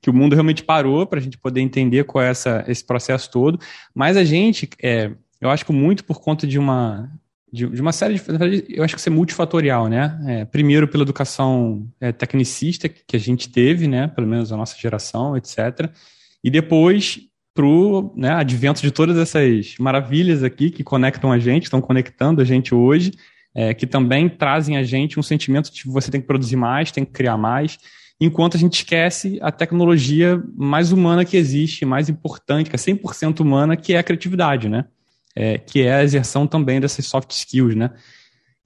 que 0.00 0.10
o 0.10 0.12
mundo 0.12 0.34
realmente 0.34 0.62
parou 0.62 1.06
para 1.06 1.18
a 1.18 1.22
gente 1.22 1.36
poder 1.36 1.60
entender 1.60 2.04
qual 2.04 2.22
é 2.22 2.30
essa, 2.30 2.64
esse 2.68 2.84
processo 2.84 3.30
todo. 3.30 3.58
Mas 3.94 4.16
a 4.16 4.24
gente, 4.24 4.68
é, 4.82 5.10
eu 5.40 5.50
acho 5.50 5.66
que 5.66 5.72
muito 5.72 6.04
por 6.04 6.20
conta 6.20 6.46
de 6.46 6.58
uma, 6.58 7.10
de, 7.52 7.66
de 7.68 7.80
uma 7.80 7.92
série 7.92 8.14
de. 8.14 8.64
Eu 8.68 8.84
acho 8.84 8.94
que 8.94 9.00
isso 9.00 9.08
é 9.08 9.12
multifatorial, 9.12 9.88
né? 9.88 10.18
É, 10.26 10.44
primeiro, 10.44 10.88
pela 10.88 11.02
educação 11.02 11.86
é, 12.00 12.12
tecnicista 12.12 12.88
que 12.88 13.16
a 13.16 13.18
gente 13.18 13.48
teve, 13.48 13.86
né? 13.86 14.08
Pelo 14.08 14.26
menos 14.26 14.52
a 14.52 14.56
nossa 14.56 14.76
geração, 14.78 15.36
etc. 15.36 15.90
E 16.42 16.50
depois 16.50 17.20
para 17.54 17.66
né, 18.14 18.30
advento 18.30 18.80
de 18.80 18.92
todas 18.92 19.16
essas 19.16 19.74
maravilhas 19.80 20.44
aqui 20.44 20.70
que 20.70 20.84
conectam 20.84 21.32
a 21.32 21.40
gente, 21.40 21.64
estão 21.64 21.80
conectando 21.80 22.40
a 22.40 22.44
gente 22.44 22.72
hoje, 22.72 23.12
é, 23.52 23.74
que 23.74 23.84
também 23.84 24.28
trazem 24.28 24.76
a 24.76 24.84
gente 24.84 25.18
um 25.18 25.24
sentimento 25.24 25.72
de 25.72 25.82
você 25.84 26.08
tem 26.08 26.20
que 26.20 26.26
produzir 26.28 26.54
mais, 26.54 26.92
tem 26.92 27.04
que 27.04 27.10
criar 27.10 27.36
mais 27.36 27.76
enquanto 28.20 28.56
a 28.56 28.60
gente 28.60 28.74
esquece 28.74 29.38
a 29.40 29.52
tecnologia 29.52 30.42
mais 30.56 30.92
humana 30.92 31.24
que 31.24 31.36
existe, 31.36 31.84
mais 31.84 32.08
importante, 32.08 32.68
que 32.68 32.76
é 32.76 32.78
100% 32.78 33.40
humana, 33.40 33.76
que 33.76 33.92
é 33.92 33.98
a 33.98 34.02
criatividade, 34.02 34.68
né? 34.68 34.84
É, 35.40 35.56
que 35.56 35.82
é 35.82 35.94
a 35.94 36.02
exerção 36.02 36.48
também 36.48 36.80
dessas 36.80 37.06
soft 37.06 37.30
skills, 37.30 37.76
né? 37.76 37.92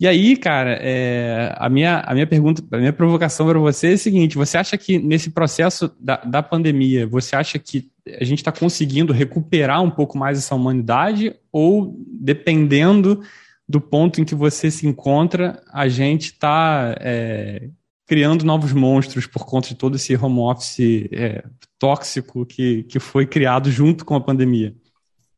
E 0.01 0.09
aí, 0.09 0.37
cara, 0.37 0.79
é, 0.81 1.55
a, 1.59 1.69
minha, 1.69 2.01
a 2.01 2.15
minha 2.15 2.27
pergunta, 2.27 2.61
a 2.73 2.79
minha 2.79 2.93
provocação 2.93 3.47
para 3.47 3.59
você 3.59 3.91
é 3.91 3.93
a 3.93 3.99
seguinte: 3.99 4.37
você 4.39 4.57
acha 4.57 4.77
que 4.79 4.99
nesse 4.99 5.31
processo 5.31 5.95
da, 6.01 6.17
da 6.17 6.43
pandemia, 6.43 7.07
você 7.07 7.37
acha 7.37 7.59
que 7.59 7.91
a 8.19 8.25
gente 8.25 8.39
está 8.39 8.51
conseguindo 8.51 9.13
recuperar 9.13 9.83
um 9.83 9.91
pouco 9.91 10.17
mais 10.17 10.39
essa 10.39 10.55
humanidade? 10.55 11.37
Ou, 11.53 11.95
dependendo 12.21 13.23
do 13.69 13.81
ponto 13.81 14.21
em 14.21 14.25
que 14.25 14.35
você 14.35 14.71
se 14.71 14.87
encontra, 14.87 15.63
a 15.73 15.87
gente 15.89 16.33
está 16.33 16.97
é, 16.99 17.69
criando 18.07 18.45
novos 18.45 18.73
monstros 18.73 19.27
por 19.27 19.45
conta 19.45 19.69
de 19.69 19.75
todo 19.75 19.97
esse 19.97 20.17
home 20.17 20.41
office 20.41 21.09
é, 21.13 21.45
tóxico 21.79 22.45
que, 22.45 22.83
que 22.85 22.99
foi 22.99 23.25
criado 23.25 23.71
junto 23.71 24.05
com 24.05 24.17
a 24.17 24.21
pandemia. 24.21 24.75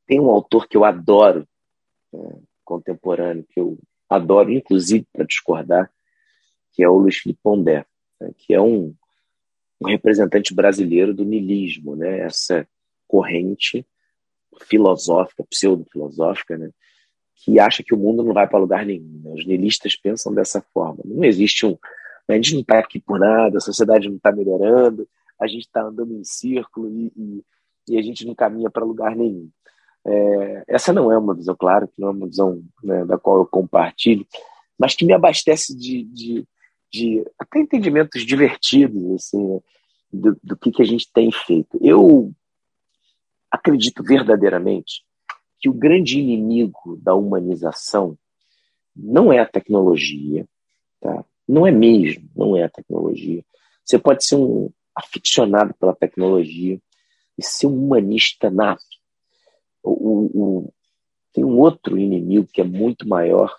Tem 0.07 0.21
um 0.21 0.31
autor 0.31 0.69
que 0.69 0.77
eu 0.77 0.85
adoro, 0.85 1.47
é, 2.13 2.19
contemporâneo, 2.65 3.45
que 3.49 3.61
eu 3.61 3.79
adoro, 4.09 4.51
inclusive, 4.51 5.07
para 5.13 5.25
discordar, 5.25 5.91
que 6.73 6.83
é 6.83 6.89
o 6.89 6.99
Luiz 6.99 7.19
Felipe 7.19 7.41
Pondé, 7.43 7.87
né, 8.21 8.31
que 8.37 8.55
é 8.55 8.61
um, 8.61 8.95
um 9.81 9.89
representante 9.89 10.55
brasileiro 10.55 11.15
do 11.15 11.25
niilismo, 11.25 11.97
né, 11.97 12.21
essa 12.21 12.67
corrente 13.07 13.87
filosófica, 14.63 15.45
pseudo-filosófica, 15.45 16.57
né, 16.57 16.71
que 17.35 17.59
acha 17.59 17.83
que 17.83 17.95
o 17.95 17.99
mundo 17.99 18.23
não 18.23 18.33
vai 18.33 18.49
para 18.49 18.59
lugar 18.59 18.87
nenhum. 18.87 19.21
Né? 19.23 19.31
Os 19.33 19.47
niilistas 19.47 19.97
pensam 19.97 20.33
dessa 20.33 20.61
forma. 20.73 21.03
Não 21.05 21.25
existe 21.25 21.67
um 21.67 21.77
a 22.29 22.35
gente 22.35 22.55
não 22.55 22.61
está 22.63 22.79
aqui 22.79 22.99
por 22.99 23.19
nada, 23.19 23.59
a 23.59 23.61
sociedade 23.61 24.09
não 24.09 24.17
está 24.17 24.33
melhorando, 24.33 25.07
a 25.39 25.47
gente 25.47 25.67
está 25.67 25.83
andando 25.83 26.15
em 26.15 26.25
círculo 26.25 26.89
e, 26.89 27.13
e, 27.17 27.45
e 27.89 27.99
a 27.99 28.03
gente 28.03 28.27
não 28.27 28.35
caminha 28.35 28.71
para 28.71 28.85
lugar 28.85 29.15
nenhum. 29.15 29.51
É, 30.07 30.65
essa 30.69 30.93
não 30.93 31.11
é 31.11 31.17
uma 31.17 31.35
visão, 31.35 31.57
claro, 31.59 31.89
que 31.89 32.01
não 32.01 32.09
é 32.09 32.11
uma 32.11 32.27
visão 32.27 32.63
né, 32.83 33.05
da 33.05 33.19
qual 33.19 33.39
eu 33.39 33.47
compartilho, 33.47 34.27
mas 34.79 34.95
que 34.95 35.05
me 35.05 35.13
abastece 35.13 35.77
de, 35.77 36.05
de, 36.05 36.47
de 36.93 37.25
até 37.39 37.61
entendimentos 37.61 38.25
divertidos 38.25 39.03
assim, 39.15 39.61
do, 40.13 40.37
do 40.43 40.57
que, 40.57 40.71
que 40.71 40.83
a 40.83 40.87
gente 40.87 41.11
tem 41.13 41.31
feito. 41.33 41.79
Eu 41.81 42.33
acredito 43.51 44.03
verdadeiramente 44.03 45.05
que 45.59 45.69
o 45.69 45.75
grande 45.75 46.19
inimigo 46.21 46.99
da 47.03 47.15
humanização 47.15 48.19
não 48.95 49.33
é 49.33 49.39
a 49.39 49.47
tecnologia, 49.47 50.47
tá? 51.01 51.25
não 51.49 51.67
é 51.67 51.71
mesmo, 51.71 52.29
não 52.37 52.57
é 52.57 52.65
a 52.65 52.69
tecnologia. 52.69 53.45
Você 53.85 53.99
pode 53.99 54.25
ser 54.25 54.37
um 54.37 54.71
aficionado 54.95 55.75
pela 55.75 55.95
tecnologia 55.95 56.81
e 57.37 57.43
ser 57.43 57.67
um 57.67 57.85
humanista 57.85 58.51
nato. 58.51 58.85
O, 59.85 60.31
o, 60.35 60.73
tem 61.33 61.45
um 61.45 61.59
outro 61.59 61.99
inimigo 61.99 62.49
que 62.53 62.61
é 62.61 62.65
muito 62.65 63.07
maior, 63.07 63.55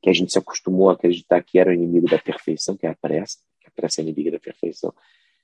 que 0.00 0.08
a 0.08 0.12
gente 0.12 0.32
se 0.32 0.38
acostumou 0.38 0.88
a 0.88 0.94
acreditar 0.94 1.42
que 1.42 1.58
era 1.58 1.70
o 1.70 1.74
inimigo 1.74 2.08
da 2.08 2.18
perfeição, 2.18 2.76
que 2.76 2.86
é 2.86 2.90
a 2.90 2.96
pressa, 2.96 3.38
que 3.60 3.68
a 3.68 3.70
pressa 3.70 4.00
é 4.00 4.02
inimiga 4.02 4.30
da 4.30 4.38
perfeição. 4.38 4.94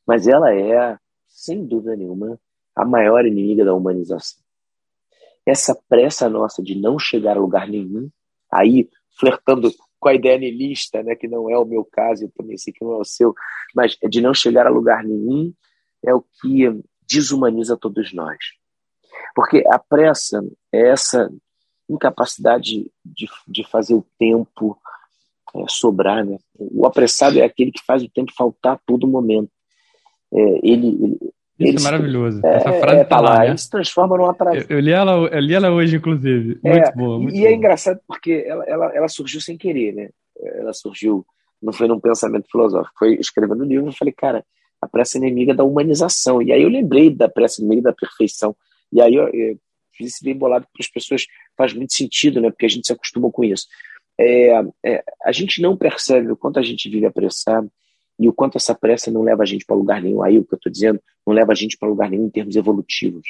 Mas 0.06 0.26
ela 0.26 0.54
é, 0.54 0.96
sem 1.26 1.66
dúvida 1.66 1.96
nenhuma, 1.96 2.38
a 2.74 2.84
maior 2.84 3.26
inimiga 3.26 3.64
da 3.64 3.74
humanização. 3.74 4.42
Essa 5.46 5.78
pressa 5.88 6.28
nossa 6.28 6.62
de 6.62 6.74
não 6.74 6.98
chegar 6.98 7.36
a 7.36 7.40
lugar 7.40 7.68
nenhum, 7.68 8.10
aí 8.50 8.88
flertando 9.18 9.70
com 10.00 10.08
a 10.08 10.14
ideia 10.14 10.38
nilista, 10.38 11.02
né, 11.02 11.14
que 11.14 11.28
não 11.28 11.50
é 11.50 11.58
o 11.58 11.64
meu 11.64 11.84
caso, 11.84 12.24
eu 12.24 12.32
também 12.36 12.56
sei 12.56 12.72
que 12.72 12.84
não 12.84 12.92
é 12.92 12.98
o 12.98 13.04
seu, 13.04 13.34
mas 13.74 13.96
de 14.10 14.20
não 14.20 14.34
chegar 14.34 14.66
a 14.66 14.70
lugar 14.70 15.02
nenhum 15.04 15.52
é 16.04 16.14
o 16.14 16.22
que 16.22 16.64
desumaniza 17.08 17.76
todos 17.76 18.12
nós. 18.12 18.38
Porque 19.34 19.64
a 19.68 19.78
pressa 19.78 20.44
é 20.72 20.90
essa 20.90 21.30
incapacidade 21.88 22.90
de, 23.04 23.28
de 23.46 23.64
fazer 23.68 23.94
o 23.94 24.06
tempo 24.18 24.78
é, 25.54 25.64
sobrar. 25.68 26.24
Né? 26.24 26.38
O 26.58 26.86
apressado 26.86 27.38
é 27.38 27.42
aquele 27.42 27.70
que 27.70 27.84
faz 27.84 28.02
o 28.02 28.08
tempo 28.08 28.32
faltar 28.36 28.74
a 28.74 28.80
todo 28.86 29.06
momento. 29.06 29.50
É, 30.32 30.40
ele, 30.62 30.88
ele, 30.88 31.18
isso 31.58 31.70
ele 31.70 31.78
é 31.78 31.82
maravilhoso. 31.82 32.40
É, 32.44 32.56
Essa 32.56 32.72
frase 32.72 33.00
é, 33.00 33.04
tá 33.04 33.20
lá, 33.20 33.38
né? 33.38 33.48
ele 33.48 33.58
se 33.58 33.70
transforma 33.70 34.16
num 34.16 34.26
atraso. 34.26 34.66
Eu, 34.68 34.76
eu, 34.76 34.80
li 34.80 34.90
ela, 34.90 35.12
eu 35.12 35.40
li 35.40 35.54
ela 35.54 35.70
hoje, 35.70 35.96
inclusive. 35.96 36.58
Muito 36.62 36.88
é, 36.88 36.92
boa. 36.92 37.18
Muito 37.18 37.34
e 37.34 37.38
boa. 37.38 37.48
é 37.48 37.54
engraçado 37.54 38.00
porque 38.06 38.44
ela, 38.46 38.64
ela, 38.64 38.96
ela 38.96 39.08
surgiu 39.08 39.40
sem 39.40 39.56
querer, 39.56 39.94
né? 39.94 40.08
Ela 40.58 40.72
surgiu, 40.72 41.24
não 41.62 41.72
foi 41.72 41.86
num 41.86 42.00
pensamento 42.00 42.48
filosófico, 42.50 42.98
foi 42.98 43.14
escrevendo 43.14 43.62
o 43.62 43.64
livro. 43.64 43.86
Eu 43.86 43.92
falei, 43.92 44.12
cara, 44.12 44.44
a 44.82 44.88
pressa 44.88 45.16
inimiga 45.16 45.54
da 45.54 45.64
humanização. 45.64 46.42
E 46.42 46.52
aí 46.52 46.62
eu 46.62 46.68
lembrei 46.68 47.08
da 47.08 47.28
pressa 47.28 47.60
inimiga 47.60 47.82
da 47.82 47.92
perfeição. 47.92 48.54
E 48.94 49.00
aí 49.02 49.14
eu, 49.14 49.28
eu 49.28 49.58
fiz 49.92 50.14
esse 50.14 50.24
bem 50.24 50.36
bolado 50.36 50.66
para 50.72 50.80
as 50.80 50.88
pessoas, 50.88 51.26
faz 51.56 51.72
muito 51.72 51.92
sentido, 51.92 52.40
né? 52.40 52.50
Porque 52.50 52.66
a 52.66 52.68
gente 52.68 52.86
se 52.86 52.92
acostumou 52.92 53.32
com 53.32 53.44
isso. 53.44 53.66
É, 54.18 54.52
é, 54.84 55.04
a 55.24 55.32
gente 55.32 55.60
não 55.60 55.76
percebe 55.76 56.30
o 56.30 56.36
quanto 56.36 56.60
a 56.60 56.62
gente 56.62 56.88
vive 56.88 57.04
apressado 57.04 57.70
e 58.18 58.28
o 58.28 58.32
quanto 58.32 58.56
essa 58.56 58.74
pressa 58.74 59.10
não 59.10 59.22
leva 59.22 59.42
a 59.42 59.46
gente 59.46 59.64
para 59.64 59.74
lugar 59.74 60.00
nenhum. 60.00 60.22
Aí 60.22 60.38
o 60.38 60.44
que 60.44 60.54
eu 60.54 60.56
estou 60.56 60.70
dizendo 60.70 61.02
não 61.26 61.34
leva 61.34 61.52
a 61.52 61.54
gente 61.54 61.76
para 61.76 61.88
lugar 61.88 62.08
nenhum 62.08 62.26
em 62.26 62.30
termos 62.30 62.54
evolutivos. 62.54 63.26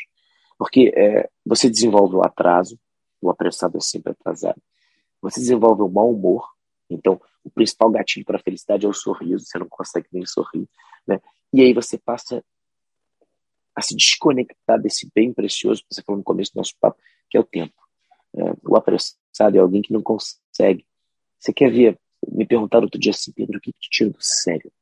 Porque 0.58 0.92
é, 0.94 1.28
você 1.44 1.70
desenvolve 1.70 2.16
o 2.16 2.22
atraso, 2.22 2.78
o 3.20 3.30
apressado 3.30 3.78
é 3.78 3.80
sempre 3.80 4.12
atrasado. 4.12 4.60
Você 5.22 5.40
desenvolve 5.40 5.82
o 5.82 5.88
mau 5.88 6.10
humor, 6.10 6.46
então 6.90 7.18
o 7.42 7.50
principal 7.50 7.90
gatilho 7.90 8.26
para 8.26 8.36
a 8.36 8.42
felicidade 8.42 8.84
é 8.84 8.88
o 8.88 8.92
sorriso, 8.92 9.46
você 9.46 9.58
não 9.58 9.68
consegue 9.68 10.06
nem 10.12 10.26
sorrir. 10.26 10.68
Né? 11.06 11.18
E 11.52 11.62
aí 11.62 11.72
você 11.72 11.96
passa 11.96 12.44
a 13.75 13.83
se 13.83 13.97
desconectar 13.97 14.81
desse 14.81 15.11
bem 15.14 15.33
precioso 15.33 15.83
que 15.83 15.95
você 15.95 16.03
falou 16.03 16.18
no 16.18 16.25
começo 16.25 16.53
do 16.53 16.59
nosso 16.59 16.75
papo, 16.81 16.99
que 17.29 17.37
é 17.37 17.41
o 17.41 17.45
tempo. 17.45 17.75
É, 18.37 18.43
o 18.68 18.77
apressado 18.77 19.57
é 19.57 19.59
alguém 19.59 19.83
que 19.83 19.93
não 19.93 20.03
consegue. 20.03 20.87
Você 21.39 21.53
quer 21.53 21.70
ver? 21.70 21.99
Me 22.27 22.47
perguntaram 22.47 22.85
outro 22.85 22.99
dia 22.99 23.11
assim, 23.11 23.33
Pedro, 23.33 23.59
o 23.59 23.61
que 23.61 23.72
te 23.72 23.91
tira 23.91 24.11
do 24.11 24.18
sério? 24.20 24.72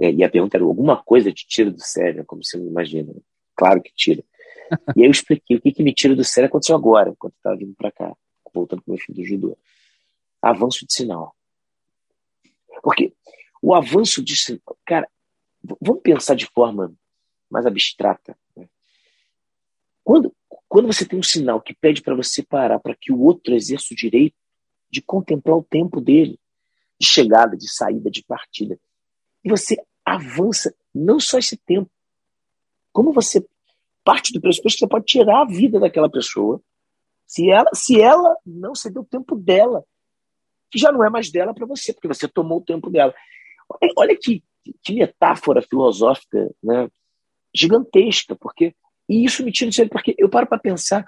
É, 0.00 0.12
e 0.12 0.24
a 0.24 0.30
pergunta 0.30 0.56
era: 0.56 0.64
alguma 0.64 1.02
coisa 1.02 1.32
te 1.32 1.46
tira 1.46 1.70
do 1.70 1.80
sério, 1.80 2.24
como 2.24 2.44
você 2.44 2.56
não 2.56 2.66
imagina. 2.66 3.14
Claro 3.54 3.82
que 3.82 3.92
tira. 3.94 4.22
e 4.96 5.02
aí 5.02 5.06
eu 5.06 5.10
expliquei: 5.10 5.56
o 5.56 5.60
que, 5.60 5.72
que 5.72 5.82
me 5.82 5.94
tira 5.94 6.14
do 6.14 6.24
sério 6.24 6.48
aconteceu 6.48 6.76
agora, 6.76 7.14
quando 7.18 7.32
eu 7.32 7.36
estava 7.36 7.56
vindo 7.56 7.74
para 7.74 7.92
cá, 7.92 8.16
voltando 8.52 8.82
com 8.82 8.92
meu 8.92 9.00
filho 9.00 9.16
do 9.16 9.24
judô. 9.24 9.58
Avanço 10.42 10.86
de 10.86 10.92
sinal. 10.92 11.34
Porque 12.82 13.12
o 13.62 13.74
avanço 13.74 14.22
de 14.22 14.36
sinal. 14.36 14.76
Cara, 14.84 15.08
vamos 15.80 16.02
pensar 16.02 16.34
de 16.34 16.46
forma 16.46 16.92
mais 17.50 17.66
abstrata. 17.66 18.36
Né? 18.56 18.68
Quando, 20.04 20.34
quando 20.68 20.86
você 20.86 21.06
tem 21.06 21.18
um 21.18 21.22
sinal 21.22 21.60
que 21.60 21.74
pede 21.74 22.02
para 22.02 22.14
você 22.14 22.42
parar 22.42 22.78
para 22.78 22.94
que 22.94 23.12
o 23.12 23.20
outro 23.20 23.54
exerça 23.54 23.92
o 23.92 23.96
direito 23.96 24.36
de 24.90 25.02
contemplar 25.02 25.56
o 25.56 25.64
tempo 25.64 26.00
dele, 26.00 26.38
de 26.98 27.06
chegada, 27.06 27.56
de 27.56 27.70
saída, 27.70 28.10
de 28.10 28.24
partida, 28.24 28.78
e 29.44 29.48
você 29.50 29.76
avança 30.04 30.74
não 30.94 31.20
só 31.20 31.38
esse 31.38 31.56
tempo, 31.56 31.90
como 32.92 33.12
você 33.12 33.46
parte 34.02 34.32
do 34.32 34.40
pressuposto 34.40 34.78
que 34.78 34.80
você 34.80 34.88
pode 34.88 35.04
tirar 35.04 35.42
a 35.42 35.46
vida 35.46 35.78
daquela 35.78 36.10
pessoa 36.10 36.62
se 37.26 37.50
ela, 37.50 37.68
se 37.74 38.00
ela 38.00 38.34
não 38.44 38.74
cedeu 38.74 39.02
o 39.02 39.04
tempo 39.04 39.36
dela, 39.36 39.84
que 40.70 40.78
já 40.78 40.90
não 40.90 41.04
é 41.04 41.10
mais 41.10 41.30
dela 41.30 41.52
para 41.52 41.66
você, 41.66 41.92
porque 41.92 42.08
você 42.08 42.26
tomou 42.26 42.58
o 42.58 42.64
tempo 42.64 42.88
dela. 42.88 43.14
Olha, 43.68 43.92
olha 43.98 44.18
que, 44.18 44.42
que 44.82 44.94
metáfora 44.94 45.60
filosófica 45.60 46.50
né, 46.62 46.88
gigantesca, 47.54 48.36
porque 48.36 48.74
e 49.08 49.24
isso 49.24 49.42
me 49.42 49.50
tira 49.50 49.70
do 49.70 49.74
sério, 49.74 49.90
porque 49.90 50.14
eu 50.18 50.28
paro 50.28 50.46
para 50.46 50.58
pensar, 50.58 51.04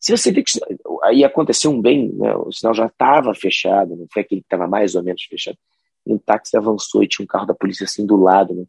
se 0.00 0.10
você 0.16 0.32
vê 0.32 0.42
que 0.42 0.58
aí 1.04 1.22
aconteceu 1.22 1.70
um 1.70 1.80
bem, 1.80 2.10
né, 2.14 2.34
o 2.34 2.50
sinal 2.50 2.74
já 2.74 2.86
estava 2.86 3.34
fechado, 3.34 3.94
não 3.94 4.06
foi 4.10 4.22
aquele 4.22 4.40
que 4.40 4.46
estava 4.46 4.66
mais 4.66 4.94
ou 4.94 5.02
menos 5.02 5.22
fechado, 5.24 5.58
e 6.06 6.12
um 6.12 6.18
táxi 6.18 6.56
avançou 6.56 7.04
e 7.04 7.08
tinha 7.08 7.24
um 7.24 7.26
carro 7.26 7.46
da 7.46 7.54
polícia 7.54 7.84
assim 7.84 8.06
do 8.06 8.16
lado, 8.16 8.54
né, 8.54 8.64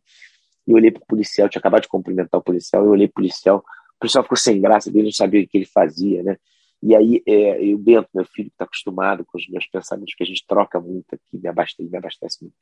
e 0.67 0.71
eu 0.71 0.75
olhei 0.75 0.91
para 0.91 1.01
o 1.01 1.05
policial, 1.05 1.47
tinha 1.47 1.59
acabado 1.59 1.83
de 1.83 1.87
cumprimentar 1.87 2.39
o 2.39 2.43
policial, 2.43 2.83
eu 2.83 2.91
olhei 2.91 3.07
para 3.07 3.13
o 3.13 3.15
policial, 3.15 3.59
o 3.59 3.99
policial 3.99 4.23
ficou 4.23 4.37
sem 4.37 4.59
graça, 4.59 4.89
ele 4.89 5.03
não 5.03 5.11
sabia 5.11 5.41
o 5.41 5.47
que 5.47 5.57
ele 5.57 5.65
fazia, 5.65 6.21
né, 6.21 6.37
e 6.81 6.93
aí 6.93 7.23
é, 7.25 7.73
o 7.73 7.77
Bento, 7.77 8.09
meu 8.13 8.25
filho, 8.25 8.49
que 8.49 8.55
está 8.55 8.65
acostumado 8.65 9.23
com 9.25 9.37
os 9.37 9.47
meus 9.47 9.65
pensamentos, 9.67 10.13
que 10.15 10.23
a 10.23 10.27
gente 10.27 10.45
troca 10.45 10.79
muito 10.81 11.15
aqui, 11.15 11.37
me 11.41 11.47
abastece, 11.47 11.89
me 11.89 11.97
abastece 11.97 12.43
muito, 12.43 12.55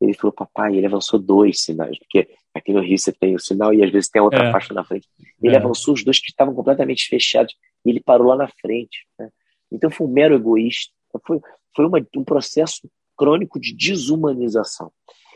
ele 0.00 0.14
falou, 0.14 0.32
papai, 0.32 0.76
ele 0.76 0.86
avançou 0.86 1.18
dois 1.18 1.62
sinais, 1.62 1.98
porque 1.98 2.28
aqui 2.54 2.72
no 2.72 2.80
Rio 2.80 2.98
você 2.98 3.12
tem 3.12 3.34
o 3.34 3.40
sinal 3.40 3.72
e 3.72 3.82
às 3.82 3.90
vezes 3.90 4.08
tem 4.08 4.20
a 4.20 4.24
outra 4.24 4.48
é. 4.48 4.52
faixa 4.52 4.74
na 4.74 4.84
frente. 4.84 5.08
Ele 5.42 5.54
é. 5.54 5.58
avançou 5.58 5.94
os 5.94 6.04
dois 6.04 6.20
que 6.20 6.30
estavam 6.30 6.54
completamente 6.54 7.06
fechados 7.06 7.54
e 7.84 7.90
ele 7.90 8.00
parou 8.00 8.28
lá 8.28 8.36
na 8.36 8.48
frente. 8.48 9.06
Né? 9.18 9.30
Então 9.72 9.90
foi 9.90 10.06
um 10.06 10.10
mero 10.10 10.34
egoísta, 10.34 10.92
foi, 11.26 11.40
foi 11.74 11.86
uma, 11.86 12.06
um 12.16 12.24
processo 12.24 12.88
crônico 13.16 13.58
de 13.58 13.74
desumanização. 13.74 14.92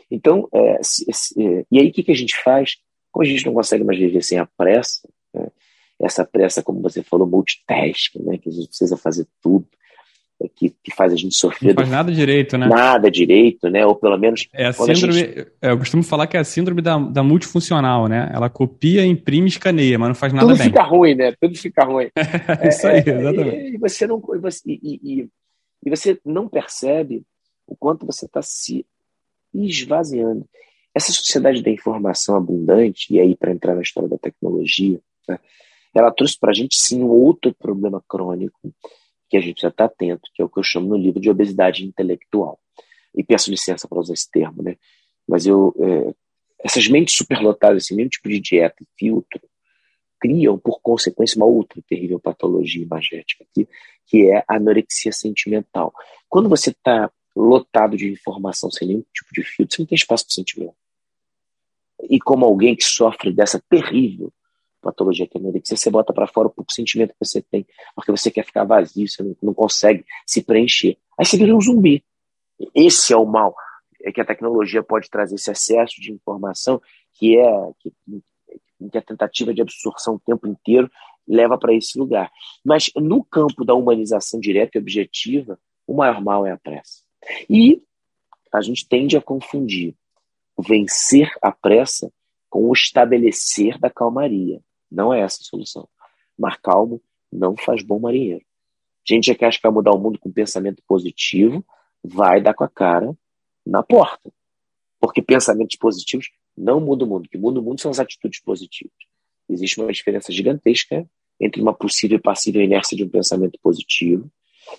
Então, 0.09 0.47
é, 0.53 0.83
se, 0.83 1.05
se, 1.11 1.41
é, 1.41 1.65
e 1.71 1.79
aí 1.79 1.87
o 1.87 1.91
que, 1.91 2.03
que 2.03 2.11
a 2.11 2.15
gente 2.15 2.35
faz? 2.35 2.77
Como 3.11 3.25
a 3.25 3.27
gente 3.27 3.45
não 3.45 3.53
consegue 3.53 3.83
mais 3.83 3.97
viver 3.97 4.21
sem 4.21 4.37
a 4.37 4.45
pressa, 4.45 5.07
né? 5.33 5.47
essa 5.99 6.25
pressa, 6.25 6.63
como 6.63 6.81
você 6.81 7.01
falou, 7.01 7.27
multitasking, 7.27 8.23
né? 8.23 8.37
que 8.37 8.49
a 8.49 8.51
gente 8.51 8.67
precisa 8.67 8.97
fazer 8.97 9.27
tudo, 9.41 9.67
que, 10.49 10.69
que 10.83 10.95
faz 10.95 11.13
a 11.13 11.15
gente 11.15 11.35
sofrer. 11.35 11.69
Não 11.69 11.75
faz 11.75 11.89
nada 11.89 12.11
direito, 12.11 12.57
né? 12.57 12.67
Nada 12.67 13.09
direito, 13.09 13.69
né? 13.69 13.85
Ou 13.85 13.95
pelo 13.95 14.17
menos. 14.17 14.47
É 14.53 14.67
a 14.67 14.73
síndrome. 14.73 14.93
A 14.93 15.25
gente... 15.25 15.47
É, 15.61 15.71
eu 15.71 15.77
costumo 15.77 16.03
falar 16.03 16.27
que 16.27 16.37
é 16.37 16.39
a 16.39 16.43
síndrome 16.43 16.81
da, 16.81 16.97
da 16.97 17.23
multifuncional, 17.23 18.07
né? 18.07 18.31
Ela 18.33 18.49
copia, 18.49 19.05
imprime, 19.05 19.47
escaneia, 19.47 19.97
mas 19.97 20.09
não 20.09 20.15
faz 20.15 20.33
nada 20.33 20.47
Tudo 20.47 20.57
bem. 20.57 20.67
Tudo 20.67 20.73
fica 20.73 20.83
ruim, 20.83 21.15
né? 21.15 21.33
Tudo 21.39 21.57
fica 21.57 21.83
ruim. 21.83 22.09
é 22.15 22.67
isso 22.67 22.87
aí, 22.87 22.97
exatamente. 23.05 23.55
E, 23.55 23.75
e 23.75 23.77
você 23.77 24.07
não, 24.07 24.21
e 24.35 24.37
você, 24.37 24.61
e, 24.65 24.99
e, 25.03 25.29
e 25.85 25.89
você 25.89 26.19
não 26.25 26.47
percebe 26.47 27.23
o 27.67 27.75
quanto 27.75 28.05
você 28.05 28.25
está 28.25 28.41
se 28.41 28.85
esvaziando. 29.53 30.45
Essa 30.93 31.11
sociedade 31.11 31.63
da 31.63 31.71
informação 31.71 32.35
abundante, 32.35 33.13
e 33.13 33.19
aí 33.19 33.35
para 33.35 33.51
entrar 33.51 33.75
na 33.75 33.81
história 33.81 34.09
da 34.09 34.17
tecnologia, 34.17 34.99
né, 35.27 35.39
ela 35.93 36.11
trouxe 36.11 36.37
para 36.39 36.51
a 36.51 36.53
gente 36.53 36.75
sim 36.77 37.01
um 37.01 37.09
outro 37.09 37.53
problema 37.53 38.03
crônico, 38.07 38.59
que 39.31 39.37
a 39.37 39.41
gente 39.41 39.61
já 39.61 39.69
está 39.69 39.85
atento, 39.85 40.29
que 40.35 40.41
é 40.41 40.45
o 40.45 40.49
que 40.49 40.59
eu 40.59 40.63
chamo 40.63 40.89
no 40.89 40.97
livro 40.97 41.21
de 41.21 41.29
obesidade 41.29 41.85
intelectual. 41.85 42.59
E 43.15 43.23
peço 43.23 43.49
licença 43.49 43.87
para 43.87 43.97
usar 43.97 44.13
esse 44.13 44.29
termo, 44.29 44.61
né? 44.61 44.75
Mas 45.25 45.45
eu, 45.45 45.73
é, 45.79 46.13
essas 46.59 46.89
mentes 46.89 47.15
superlotadas, 47.15 47.83
esse 47.83 47.95
mesmo 47.95 48.09
tipo 48.09 48.27
de 48.27 48.41
dieta 48.41 48.83
e 48.83 48.87
filtro, 48.99 49.41
criam, 50.19 50.59
por 50.59 50.81
consequência, 50.81 51.37
uma 51.37 51.45
outra 51.45 51.81
terrível 51.87 52.19
patologia 52.19 52.83
imagética 52.83 53.45
aqui, 53.49 53.67
que 54.05 54.29
é 54.29 54.43
a 54.45 54.57
anorexia 54.57 55.13
sentimental. 55.13 55.93
Quando 56.27 56.49
você 56.49 56.71
está 56.71 57.09
lotado 57.33 57.95
de 57.95 58.11
informação 58.11 58.69
sem 58.69 58.89
nenhum 58.89 59.03
tipo 59.13 59.33
de 59.33 59.43
filtro, 59.43 59.73
você 59.75 59.81
não 59.81 59.87
tem 59.87 59.95
espaço 59.95 60.25
para 60.25 60.35
sentimento. 60.35 60.75
E 62.09 62.19
como 62.19 62.43
alguém 62.43 62.75
que 62.75 62.83
sofre 62.83 63.31
dessa 63.31 63.63
terrível 63.69 64.31
patologia 64.81 65.27
que 65.27 65.37
é 65.37 65.41
anorexia, 65.41 65.77
você 65.77 65.89
bota 65.89 66.13
para 66.13 66.27
fora 66.27 66.47
o 66.47 66.51
pouco 66.51 66.71
sentimento 66.71 67.11
que 67.11 67.25
você 67.25 67.41
tem, 67.41 67.65
porque 67.95 68.11
você 68.11 68.31
quer 68.31 68.45
ficar 68.45 68.63
vazio, 68.63 69.07
você 69.07 69.23
não, 69.23 69.35
não 69.41 69.53
consegue 69.53 70.05
se 70.25 70.43
preencher. 70.43 70.97
Aí 71.17 71.25
você 71.25 71.37
vira 71.37 71.55
um 71.55 71.61
zumbi. 71.61 72.03
Esse 72.75 73.13
é 73.13 73.17
o 73.17 73.25
mal, 73.25 73.55
é 74.03 74.11
que 74.11 74.21
a 74.21 74.25
tecnologia 74.25 74.83
pode 74.83 75.09
trazer 75.09 75.35
esse 75.35 75.51
excesso 75.51 76.01
de 76.01 76.11
informação 76.11 76.81
que 77.13 77.37
é 77.37 77.71
que 77.79 77.93
que 78.89 78.97
a 78.97 79.01
tentativa 79.01 79.53
de 79.53 79.61
absorção 79.61 80.15
o 80.15 80.19
tempo 80.19 80.47
inteiro 80.47 80.89
leva 81.27 81.57
para 81.57 81.73
esse 81.73 81.99
lugar. 81.99 82.31
Mas 82.63 82.91
no 82.95 83.23
campo 83.23 83.63
da 83.63 83.75
humanização 83.75 84.39
direta 84.39 84.77
e 84.77 84.81
objetiva, 84.81 85.59
o 85.85 85.93
maior 85.93 86.21
mal 86.21 86.45
é 86.45 86.51
a 86.51 86.57
pressa. 86.57 87.03
E 87.49 87.81
a 88.51 88.61
gente 88.61 88.87
tende 88.87 89.15
a 89.15 89.21
confundir 89.21 89.95
vencer 90.57 91.31
a 91.41 91.51
pressa 91.51 92.11
com 92.49 92.69
o 92.69 92.73
estabelecer 92.73 93.79
da 93.79 93.89
calmaria. 93.89 94.61
Não 94.91 95.13
é 95.13 95.21
essa 95.21 95.41
a 95.41 95.45
solução. 95.45 95.87
Mar 96.37 96.59
calmo 96.61 97.01
não 97.31 97.55
faz 97.55 97.81
bom 97.83 97.99
marinheiro. 97.99 98.43
Gente 99.07 99.33
que 99.33 99.45
acha 99.45 99.57
que 99.57 99.63
vai 99.63 99.71
mudar 99.71 99.91
o 99.91 99.99
mundo 99.99 100.19
com 100.19 100.31
pensamento 100.31 100.83
positivo, 100.87 101.65
vai 102.03 102.41
dar 102.41 102.53
com 102.53 102.63
a 102.63 102.69
cara 102.69 103.15
na 103.65 103.81
porta. 103.81 104.31
Porque 104.99 105.21
pensamentos 105.21 105.75
positivos 105.77 106.29
não 106.55 106.79
mudam 106.79 107.07
o 107.07 107.11
mundo. 107.11 107.25
O 107.25 107.29
que 107.29 107.37
muda 107.37 107.59
o 107.59 107.63
mundo 107.63 107.79
são 107.79 107.89
as 107.89 107.99
atitudes 107.99 108.41
positivas. 108.41 108.93
Existe 109.49 109.79
uma 109.79 109.91
diferença 109.91 110.31
gigantesca 110.31 111.07
entre 111.39 111.61
uma 111.61 111.73
possível 111.73 112.17
e 112.17 112.21
passível 112.21 112.61
inércia 112.61 112.95
de 112.95 113.03
um 113.03 113.09
pensamento 113.09 113.57
positivo 113.61 114.29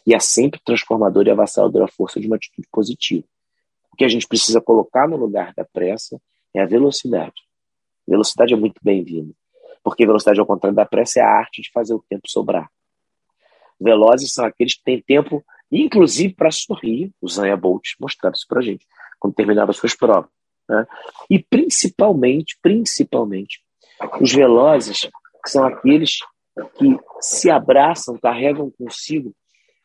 e 0.07 0.15
a 0.15 0.21
sempre 0.21 0.61
transformadora 0.65 1.29
e 1.29 1.33
avassaladora 1.33 1.89
força 1.89 2.21
de 2.21 2.27
uma 2.27 2.37
atitude 2.37 2.69
positiva. 2.71 3.25
O 3.93 3.97
que 3.97 4.05
a 4.05 4.09
gente 4.09 4.27
precisa 4.27 4.61
colocar 4.61 5.09
no 5.09 5.17
lugar 5.17 5.53
da 5.55 5.65
pressa 5.65 6.21
é 6.55 6.61
a 6.61 6.67
velocidade. 6.67 7.43
Velocidade 8.07 8.55
é 8.55 8.57
muito 8.57 8.81
bem-vinda, 8.83 9.35
porque 9.83 10.07
velocidade, 10.07 10.41
ao 10.41 10.47
contrário 10.47 10.77
da 10.77 10.87
pressa, 10.87 11.21
é 11.21 11.23
a 11.23 11.29
arte 11.29 11.63
de 11.63 11.71
fazer 11.71 11.95
o 11.95 12.05
tempo 12.09 12.29
sobrar. 12.29 12.71
Velozes 13.81 14.33
são 14.33 14.45
aqueles 14.45 14.75
que 14.75 14.85
têm 14.85 15.03
tempo, 15.03 15.45
inclusive, 15.71 16.35
para 16.35 16.51
sorrir. 16.51 17.13
O 17.21 17.29
Zaya 17.29 17.57
Bolt 17.57 17.95
mostrava 18.01 18.37
isso 18.37 18.47
para 18.49 18.61
a 18.61 18.63
gente, 18.63 18.87
quando 19.19 19.35
terminava 19.35 19.73
suas 19.73 19.97
provas. 19.97 20.31
Né? 20.69 20.87
E 21.29 21.39
principalmente, 21.39 22.57
principalmente, 22.63 23.61
os 24.21 24.33
velozes 24.33 25.09
são 25.47 25.65
aqueles 25.65 26.19
que 26.79 26.97
se 27.21 27.51
abraçam, 27.51 28.19
carregam 28.19 28.71
consigo 28.71 29.35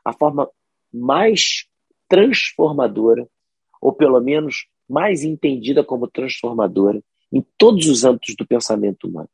a 0.04 0.14
forma 0.14 0.50
mais 0.94 1.66
transformadora, 2.08 3.28
ou 3.82 3.94
pelo 3.94 4.20
menos 4.20 4.68
mais 4.90 5.24
entendida 5.24 5.84
como 5.84 6.08
transformadora, 6.08 7.02
em 7.32 7.46
todos 7.58 7.88
os 7.88 8.04
âmbitos 8.06 8.36
do 8.36 8.48
pensamento 8.48 9.08
humano. 9.08 9.30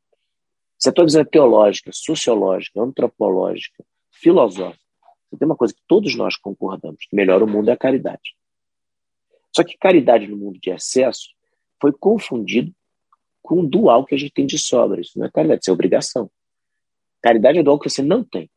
Se 0.84 0.90
a 0.90 0.92
tua 0.92 1.06
visão 1.06 1.22
é 1.22 1.24
teológica, 1.24 1.90
sociológica, 1.94 2.78
antropológica, 2.78 3.82
filosófica, 4.10 4.84
tem 5.38 5.46
uma 5.46 5.56
coisa 5.56 5.72
que 5.72 5.80
todos 5.88 6.14
nós 6.14 6.36
concordamos, 6.36 7.06
que 7.08 7.16
melhora 7.16 7.42
o 7.42 7.48
mundo 7.48 7.70
é 7.70 7.72
a 7.72 7.76
caridade. 7.76 8.36
Só 9.50 9.64
que 9.64 9.78
caridade 9.78 10.26
no 10.26 10.36
mundo 10.36 10.58
de 10.60 10.68
excesso 10.68 11.30
foi 11.80 11.90
confundido 11.90 12.70
com 13.40 13.60
o 13.60 13.66
dual 13.66 14.04
que 14.04 14.14
a 14.14 14.18
gente 14.18 14.34
tem 14.34 14.44
de 14.44 14.58
sobra. 14.58 15.00
Isso 15.00 15.18
não 15.18 15.24
é 15.24 15.30
caridade, 15.30 15.62
isso 15.62 15.70
é 15.70 15.72
obrigação. 15.72 16.30
Caridade 17.22 17.60
é 17.60 17.62
dual 17.62 17.78
que 17.78 17.88
você 17.88 18.02
não 18.02 18.22
tem. 18.22 18.50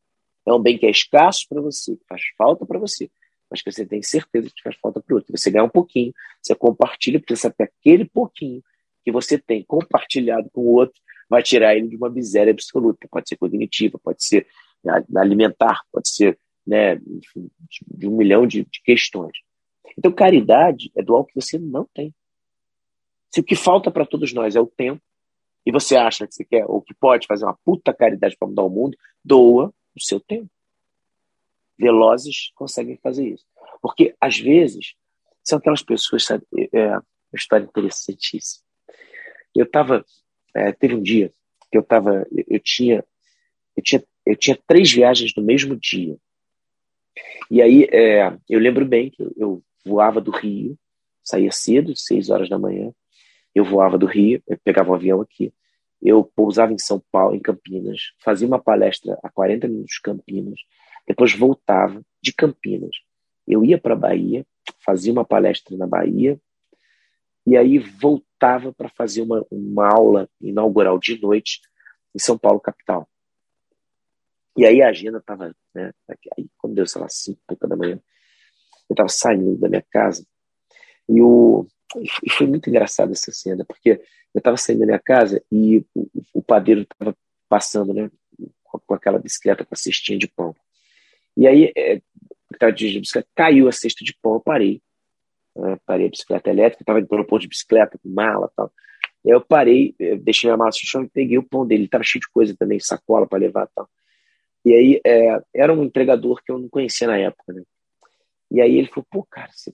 É 0.45 0.51
um 0.51 0.61
bem 0.61 0.77
que 0.77 0.85
é 0.85 0.89
escasso 0.89 1.45
para 1.47 1.61
você, 1.61 1.95
que 1.95 2.03
faz 2.09 2.21
falta 2.37 2.65
para 2.65 2.77
você, 2.77 3.09
mas 3.49 3.61
que 3.61 3.71
você 3.71 3.85
tem 3.85 4.01
certeza 4.01 4.49
que 4.53 4.61
faz 4.61 4.75
falta 4.81 4.99
para 4.99 5.13
o 5.13 5.15
outro. 5.15 5.31
Você 5.31 5.49
ganha 5.49 5.63
um 5.63 5.69
pouquinho, 5.69 6.11
você 6.41 6.53
compartilha, 6.53 7.21
porque 7.21 7.37
você 7.37 7.43
sabe 7.43 7.55
que 7.55 7.63
aquele 7.63 8.03
pouquinho 8.03 8.61
que 9.05 9.13
você 9.13 9.37
tem 9.37 9.63
compartilhado 9.63 10.49
com 10.49 10.59
o 10.59 10.73
outro 10.73 11.01
vai 11.29 11.43
tirar 11.43 11.75
ele 11.75 11.87
de 11.87 11.95
uma 11.95 12.09
miséria 12.09 12.51
absoluta. 12.51 13.07
Pode 13.09 13.27
ser 13.29 13.37
cognitiva, 13.37 13.99
pode 13.99 14.23
ser 14.23 14.47
né, 14.83 15.03
alimentar, 15.17 15.81
pode 15.91 16.09
ser 16.09 16.37
né, 16.65 16.95
de 17.87 18.07
um 18.07 18.15
milhão 18.15 18.45
de, 18.45 18.63
de 18.63 18.81
questões. 18.83 19.37
Então, 19.97 20.11
caridade 20.11 20.91
é 20.95 21.01
do 21.01 21.15
algo 21.15 21.27
que 21.27 21.35
você 21.35 21.57
não 21.57 21.87
tem. 21.93 22.13
Se 23.31 23.39
o 23.39 23.43
que 23.43 23.55
falta 23.55 23.91
para 23.91 24.05
todos 24.05 24.33
nós 24.33 24.55
é 24.55 24.61
o 24.61 24.67
tempo, 24.67 25.01
e 25.65 25.71
você 25.71 25.97
acha 25.97 26.25
que 26.25 26.33
você 26.33 26.45
quer 26.45 26.65
ou 26.65 26.81
que 26.81 26.93
pode 26.93 27.27
fazer 27.27 27.43
uma 27.43 27.57
puta 27.65 27.93
caridade 27.93 28.37
para 28.37 28.47
mudar 28.47 28.63
o 28.63 28.69
mundo, 28.69 28.97
doa 29.23 29.73
o 29.93 30.01
seu 30.01 30.17
tempo. 30.17 30.49
Velozes 31.77 32.51
conseguem 32.55 32.97
fazer 32.97 33.27
isso. 33.27 33.45
Porque, 33.81 34.15
às 34.21 34.39
vezes, 34.39 34.95
são 35.43 35.59
aquelas 35.59 35.83
pessoas, 35.83 36.23
sabe, 36.23 36.45
é, 36.73 36.91
uma 36.91 37.03
história 37.35 37.65
interessantíssima. 37.65 38.63
Eu 39.53 39.65
estava, 39.65 40.05
é, 40.57 40.71
teve 40.71 40.95
um 40.95 41.01
dia 41.01 41.31
que 41.71 41.77
eu 41.77 41.81
estava, 41.81 42.25
eu 42.47 42.59
tinha, 42.59 43.03
eu 43.75 43.83
tinha, 43.83 44.03
eu 44.25 44.35
tinha 44.35 44.57
três 44.67 44.91
viagens 44.91 45.33
no 45.35 45.43
mesmo 45.43 45.75
dia. 45.75 46.17
E 47.49 47.61
aí, 47.61 47.87
é, 47.91 48.35
eu 48.49 48.59
lembro 48.59 48.85
bem 48.85 49.09
que 49.09 49.23
eu 49.35 49.61
voava 49.85 50.21
do 50.21 50.31
Rio, 50.31 50.77
saía 51.23 51.51
cedo, 51.51 51.95
seis 51.95 52.29
horas 52.29 52.49
da 52.49 52.57
manhã, 52.57 52.91
eu 53.53 53.63
voava 53.63 53.97
do 53.97 54.05
Rio, 54.05 54.41
pegava 54.63 54.91
um 54.91 54.95
avião 54.95 55.21
aqui, 55.21 55.53
eu 56.01 56.23
pousava 56.23 56.71
em 56.71 56.77
São 56.77 57.01
Paulo, 57.11 57.35
em 57.35 57.39
Campinas, 57.39 58.11
fazia 58.23 58.47
uma 58.47 58.59
palestra 58.59 59.17
a 59.23 59.29
40 59.29 59.67
minutos 59.67 59.95
de 59.95 60.01
Campinas, 60.01 60.59
depois 61.07 61.33
voltava 61.33 62.01
de 62.21 62.33
Campinas. 62.33 62.95
Eu 63.47 63.63
ia 63.63 63.77
para 63.77 63.95
Bahia, 63.95 64.45
fazia 64.85 65.11
uma 65.11 65.25
palestra 65.25 65.75
na 65.77 65.87
Bahia, 65.87 66.39
e 67.47 67.55
aí 67.55 67.79
voltava 67.79 68.73
para 68.73 68.89
fazer 68.89 69.21
uma, 69.21 69.45
uma 69.49 69.87
aula 69.87 70.29
inaugural 70.41 70.99
de 70.99 71.17
noite 71.21 71.61
em 72.13 72.19
São 72.19 72.37
Paulo, 72.37 72.59
capital. 72.59 73.07
E 74.57 74.65
aí 74.65 74.81
a 74.81 74.89
agenda 74.89 75.19
estava, 75.19 75.55
né, 75.73 75.93
aí 76.37 76.49
quando 76.57 76.75
deu, 76.75 76.85
sei 76.85 77.01
lá, 77.01 77.07
cinco 77.07 77.39
pouca 77.47 77.65
da 77.65 77.77
manhã, 77.77 78.01
eu 78.89 78.93
estava 78.93 79.07
saindo 79.07 79.57
da 79.57 79.69
minha 79.69 79.85
casa 79.89 80.27
e, 81.07 81.21
o, 81.21 81.65
e 82.21 82.29
foi 82.29 82.47
muito 82.47 82.69
engraçado 82.69 83.13
essa 83.13 83.31
cena, 83.31 83.63
porque 83.63 83.91
eu 83.91 84.39
estava 84.39 84.57
saindo 84.57 84.79
da 84.79 84.85
minha 84.85 84.99
casa 84.99 85.41
e 85.49 85.85
o, 85.95 86.09
o 86.33 86.43
padeiro 86.43 86.81
estava 86.81 87.15
passando, 87.47 87.93
né, 87.93 88.11
com, 88.61 88.77
com, 88.79 88.93
aquela 88.93 89.19
bicicleta 89.19 89.63
com 89.63 89.73
a 89.73 89.77
cestinha 89.77 90.19
de 90.19 90.27
pão. 90.27 90.53
E 91.37 91.47
aí, 91.47 91.71
é, 91.77 92.01
caiu 93.33 93.69
a 93.69 93.71
cesta 93.71 94.03
de 94.03 94.13
pão, 94.21 94.33
eu 94.33 94.41
parei. 94.41 94.81
Né? 95.57 95.77
Parei 95.85 96.07
a 96.07 96.09
bicicleta 96.09 96.49
elétrica, 96.49 96.83
estava 96.83 96.99
indo 96.99 97.07
para 97.07 97.21
o 97.21 97.25
ponto 97.25 97.41
de 97.41 97.47
bicicleta, 97.47 97.97
com 97.97 98.09
mala 98.09 98.49
tal. 98.55 98.71
Aí 99.25 99.31
eu 99.31 99.41
parei, 99.41 99.95
eu 99.99 100.17
deixei 100.19 100.47
minha 100.47 100.57
mala 100.57 100.69
no 100.69 100.87
chão 100.87 101.03
e 101.03 101.09
peguei 101.09 101.37
o 101.37 101.43
pão 101.43 101.65
dele. 101.65 101.89
Ele 101.91 102.03
cheio 102.03 102.21
de 102.21 102.29
coisa 102.29 102.55
também, 102.57 102.79
sacola 102.79 103.27
para 103.27 103.39
levar 103.39 103.67
tal. 103.75 103.89
E 104.63 104.73
aí 104.73 105.01
é, 105.05 105.41
era 105.53 105.73
um 105.73 105.83
entregador 105.83 106.41
que 106.43 106.51
eu 106.51 106.59
não 106.59 106.69
conhecia 106.69 107.07
na 107.07 107.17
época, 107.17 107.53
né? 107.53 107.63
E 108.51 108.61
aí 108.61 108.77
ele 108.77 108.87
falou, 108.87 109.05
pô, 109.09 109.27
cara, 109.29 109.49
você, 109.51 109.73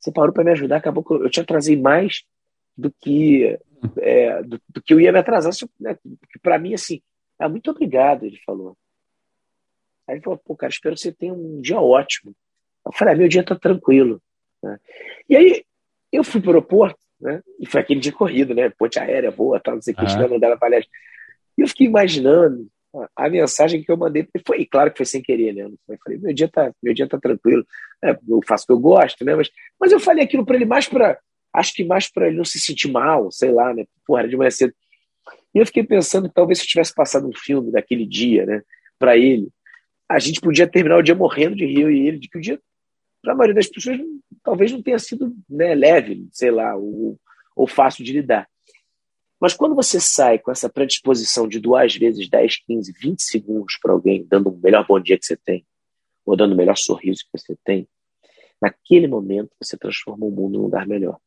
você 0.00 0.12
parou 0.12 0.32
para 0.32 0.44
me 0.44 0.50
ajudar, 0.50 0.76
acabou 0.76 1.04
que 1.04 1.12
eu, 1.12 1.24
eu 1.24 1.30
tinha 1.30 1.44
trazido 1.44 1.82
mais 1.82 2.24
do 2.76 2.92
que 2.92 3.58
é, 3.98 4.42
do, 4.42 4.60
do, 4.68 4.82
que 4.82 4.94
eu 4.94 5.00
ia 5.00 5.12
me 5.12 5.18
atrasar. 5.18 5.52
Né? 5.80 5.96
Para 6.42 6.58
mim, 6.58 6.74
assim, 6.74 7.00
ah, 7.38 7.48
muito 7.48 7.70
obrigado, 7.70 8.24
ele 8.24 8.38
falou. 8.44 8.76
Aí 10.06 10.16
ele 10.16 10.22
falou, 10.22 10.38
pô, 10.38 10.56
cara, 10.56 10.70
espero 10.70 10.94
que 10.94 11.00
você 11.00 11.12
tenha 11.12 11.32
um 11.32 11.60
dia 11.60 11.80
ótimo. 11.80 12.34
Eu 12.84 12.92
falei, 12.92 13.14
ah, 13.14 13.16
meu 13.16 13.28
dia 13.28 13.44
tá 13.44 13.56
tranquilo. 13.56 14.20
Né? 14.64 14.78
E 15.28 15.36
aí 15.36 15.64
eu 16.10 16.24
fui 16.24 16.40
para 16.40 16.48
o 16.48 16.52
aeroporto, 16.52 16.98
né? 17.20 17.42
E 17.60 17.66
foi 17.66 17.80
aquele 17.80 18.00
dia 18.00 18.12
corrido, 18.12 18.54
né? 18.54 18.70
Ponte 18.70 18.98
aérea, 18.98 19.30
boa, 19.30 19.60
tal, 19.60 19.74
não 19.74 19.82
sei 19.82 19.94
o 19.94 19.96
que, 19.96 20.04
ah. 20.04 20.28
mandar 20.28 20.50
na 20.50 20.56
palestra. 20.56 20.90
E 21.56 21.62
eu 21.62 21.68
fiquei 21.68 21.86
imaginando 21.86 22.66
a 23.16 23.28
mensagem 23.28 23.82
que 23.82 23.90
eu 23.90 23.96
mandei, 23.96 24.26
foi 24.46 24.64
claro 24.64 24.90
que 24.90 24.98
foi 24.98 25.06
sem 25.06 25.20
querer, 25.20 25.52
né? 25.52 25.62
Eu 25.88 25.98
falei, 26.04 26.18
meu 26.18 26.32
dia 26.32 26.48
tá, 26.48 26.72
meu 26.82 26.94
dia 26.94 27.08
tá 27.08 27.18
tranquilo, 27.18 27.66
é, 28.02 28.16
eu 28.28 28.40
faço 28.46 28.64
o 28.64 28.66
que 28.68 28.72
eu 28.72 28.78
gosto, 28.78 29.24
né? 29.24 29.34
Mas, 29.34 29.50
mas 29.80 29.92
eu 29.92 29.98
falei 29.98 30.24
aquilo 30.24 30.46
para 30.46 30.56
ele 30.56 30.64
mais 30.64 30.88
para, 30.88 31.18
acho 31.52 31.74
que 31.74 31.84
mais 31.84 32.08
para 32.08 32.28
ele 32.28 32.36
não 32.36 32.44
se 32.44 32.60
sentir 32.60 32.90
mal, 32.90 33.30
sei 33.32 33.50
lá, 33.50 33.74
né? 33.74 33.84
Porra, 34.06 34.20
era 34.20 34.28
de 34.28 34.36
manhã 34.36 34.50
cedo. 34.50 34.72
E 35.52 35.58
eu 35.58 35.66
fiquei 35.66 35.82
pensando 35.82 36.28
que 36.28 36.34
talvez 36.34 36.58
se 36.58 36.64
eu 36.64 36.68
tivesse 36.68 36.94
passado 36.94 37.26
um 37.26 37.32
filme 37.34 37.72
daquele 37.72 38.06
dia, 38.06 38.44
né, 38.44 38.62
para 38.98 39.16
ele, 39.16 39.48
a 40.08 40.18
gente 40.18 40.40
podia 40.40 40.66
terminar 40.66 40.98
o 40.98 41.02
dia 41.02 41.14
morrendo 41.14 41.56
de 41.56 41.64
rir 41.64 41.90
e 41.90 42.06
ele, 42.06 42.18
de 42.18 42.28
que 42.28 42.38
o 42.38 42.40
dia 42.40 42.60
para 43.22 43.32
a 43.32 43.36
maioria 43.36 43.54
das 43.54 43.68
pessoas, 43.68 43.98
talvez 44.44 44.70
não 44.70 44.82
tenha 44.82 44.98
sido 44.98 45.34
né, 45.48 45.74
leve, 45.74 46.28
sei 46.30 46.50
lá, 46.50 46.76
ou, 46.76 47.18
ou 47.56 47.66
fácil 47.66 48.04
de 48.04 48.12
lidar. 48.12 48.48
Mas 49.40 49.54
quando 49.54 49.74
você 49.74 49.98
sai 49.98 50.38
com 50.38 50.52
essa 50.52 50.68
predisposição 50.68 51.48
de 51.48 51.58
duas 51.58 51.96
vezes 51.96 52.28
10, 52.28 52.58
15, 52.64 52.92
20 52.92 53.22
segundos 53.22 53.78
para 53.82 53.92
alguém, 53.92 54.24
dando 54.28 54.50
o 54.50 54.58
melhor 54.58 54.86
bom 54.86 55.00
dia 55.00 55.18
que 55.18 55.26
você 55.26 55.36
tem, 55.36 55.66
ou 56.24 56.36
dando 56.36 56.52
o 56.52 56.56
melhor 56.56 56.76
sorriso 56.76 57.24
que 57.24 57.38
você 57.38 57.56
tem, 57.64 57.88
naquele 58.60 59.08
momento 59.08 59.50
você 59.60 59.76
transforma 59.76 60.24
o 60.24 60.30
mundo 60.30 60.58
num 60.58 60.64
lugar 60.64 60.86
melhor. 60.86 61.18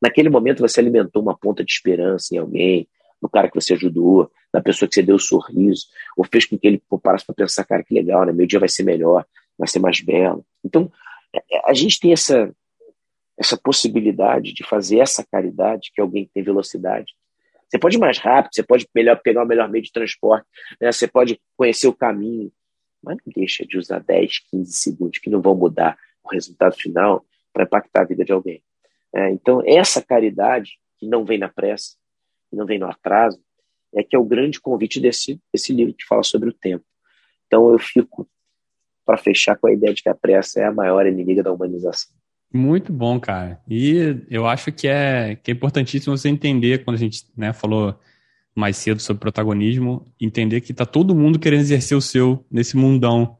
Naquele 0.00 0.28
momento 0.28 0.60
você 0.60 0.80
alimentou 0.80 1.22
uma 1.22 1.36
ponta 1.36 1.64
de 1.64 1.70
esperança 1.70 2.34
em 2.34 2.38
alguém, 2.38 2.88
no 3.20 3.28
cara 3.28 3.48
que 3.48 3.54
você 3.54 3.74
ajudou, 3.74 4.30
na 4.52 4.60
pessoa 4.60 4.88
que 4.88 4.94
você 4.94 5.02
deu 5.02 5.14
o 5.14 5.16
um 5.16 5.20
sorriso, 5.20 5.86
ou 6.16 6.24
fez 6.24 6.44
com 6.44 6.58
que 6.58 6.66
ele 6.66 6.82
parasse 7.02 7.24
para 7.24 7.36
pensar, 7.36 7.64
cara, 7.64 7.84
que 7.84 7.94
legal, 7.94 8.26
né? 8.26 8.32
meu 8.32 8.46
dia 8.46 8.58
vai 8.58 8.68
ser 8.68 8.82
melhor, 8.82 9.24
vai 9.56 9.68
ser 9.68 9.78
mais 9.78 10.00
belo. 10.00 10.44
Então, 10.64 10.90
a 11.64 11.74
gente 11.74 11.98
tem 12.00 12.12
essa, 12.12 12.54
essa 13.38 13.56
possibilidade 13.56 14.52
de 14.52 14.64
fazer 14.64 14.98
essa 14.98 15.24
caridade 15.24 15.90
que 15.94 16.00
alguém 16.00 16.28
tem 16.32 16.42
velocidade. 16.42 17.12
Você 17.68 17.78
pode 17.78 17.96
ir 17.96 18.00
mais 18.00 18.18
rápido, 18.18 18.54
você 18.54 18.62
pode 18.62 18.86
melhor, 18.94 19.20
pegar 19.22 19.44
o 19.44 19.46
melhor 19.46 19.68
meio 19.70 19.82
de 19.82 19.92
transporte, 19.92 20.46
né? 20.80 20.92
você 20.92 21.08
pode 21.08 21.40
conhecer 21.56 21.88
o 21.88 21.94
caminho, 21.94 22.52
mas 23.02 23.16
não 23.24 23.32
deixa 23.34 23.66
de 23.66 23.78
usar 23.78 24.00
10, 24.00 24.40
15 24.50 24.72
segundos 24.72 25.18
que 25.18 25.30
não 25.30 25.40
vão 25.40 25.54
mudar 25.54 25.98
o 26.22 26.28
resultado 26.28 26.76
final 26.76 27.24
para 27.52 27.64
impactar 27.64 28.02
a 28.02 28.06
vida 28.06 28.24
de 28.24 28.32
alguém. 28.32 28.62
É, 29.14 29.30
então, 29.30 29.62
essa 29.66 30.02
caridade, 30.02 30.78
que 30.98 31.06
não 31.06 31.24
vem 31.24 31.38
na 31.38 31.48
pressa, 31.48 31.96
que 32.50 32.56
não 32.56 32.66
vem 32.66 32.78
no 32.78 32.86
atraso, 32.86 33.42
é 33.94 34.02
que 34.02 34.16
é 34.16 34.18
o 34.18 34.24
grande 34.24 34.60
convite 34.60 35.00
desse, 35.00 35.40
desse 35.52 35.72
livro 35.72 35.94
que 35.94 36.04
fala 36.04 36.22
sobre 36.22 36.48
o 36.48 36.52
tempo. 36.52 36.84
Então 37.46 37.70
eu 37.70 37.78
fico 37.78 38.26
para 39.04 39.16
fechar 39.16 39.56
com 39.56 39.66
a 39.66 39.72
ideia 39.72 39.92
de 39.92 40.02
que 40.02 40.08
a 40.08 40.14
pressa 40.14 40.60
é 40.60 40.64
a 40.64 40.72
maior 40.72 41.06
inimiga 41.06 41.42
da 41.42 41.52
humanização. 41.52 42.10
Muito 42.52 42.92
bom, 42.92 43.18
cara. 43.18 43.58
E 43.68 44.16
eu 44.30 44.46
acho 44.46 44.70
que 44.70 44.86
é, 44.86 45.36
que 45.42 45.50
é 45.50 45.54
importantíssimo 45.54 46.16
você 46.16 46.28
entender, 46.28 46.84
quando 46.84 46.96
a 46.96 47.00
gente 47.00 47.24
né, 47.36 47.52
falou 47.52 47.98
mais 48.54 48.76
cedo 48.76 49.00
sobre 49.00 49.20
protagonismo, 49.20 50.04
entender 50.20 50.60
que 50.60 50.74
tá 50.74 50.84
todo 50.84 51.14
mundo 51.14 51.38
querendo 51.38 51.60
exercer 51.60 51.96
o 51.96 52.02
seu 52.02 52.44
nesse 52.50 52.76
mundão 52.76 53.38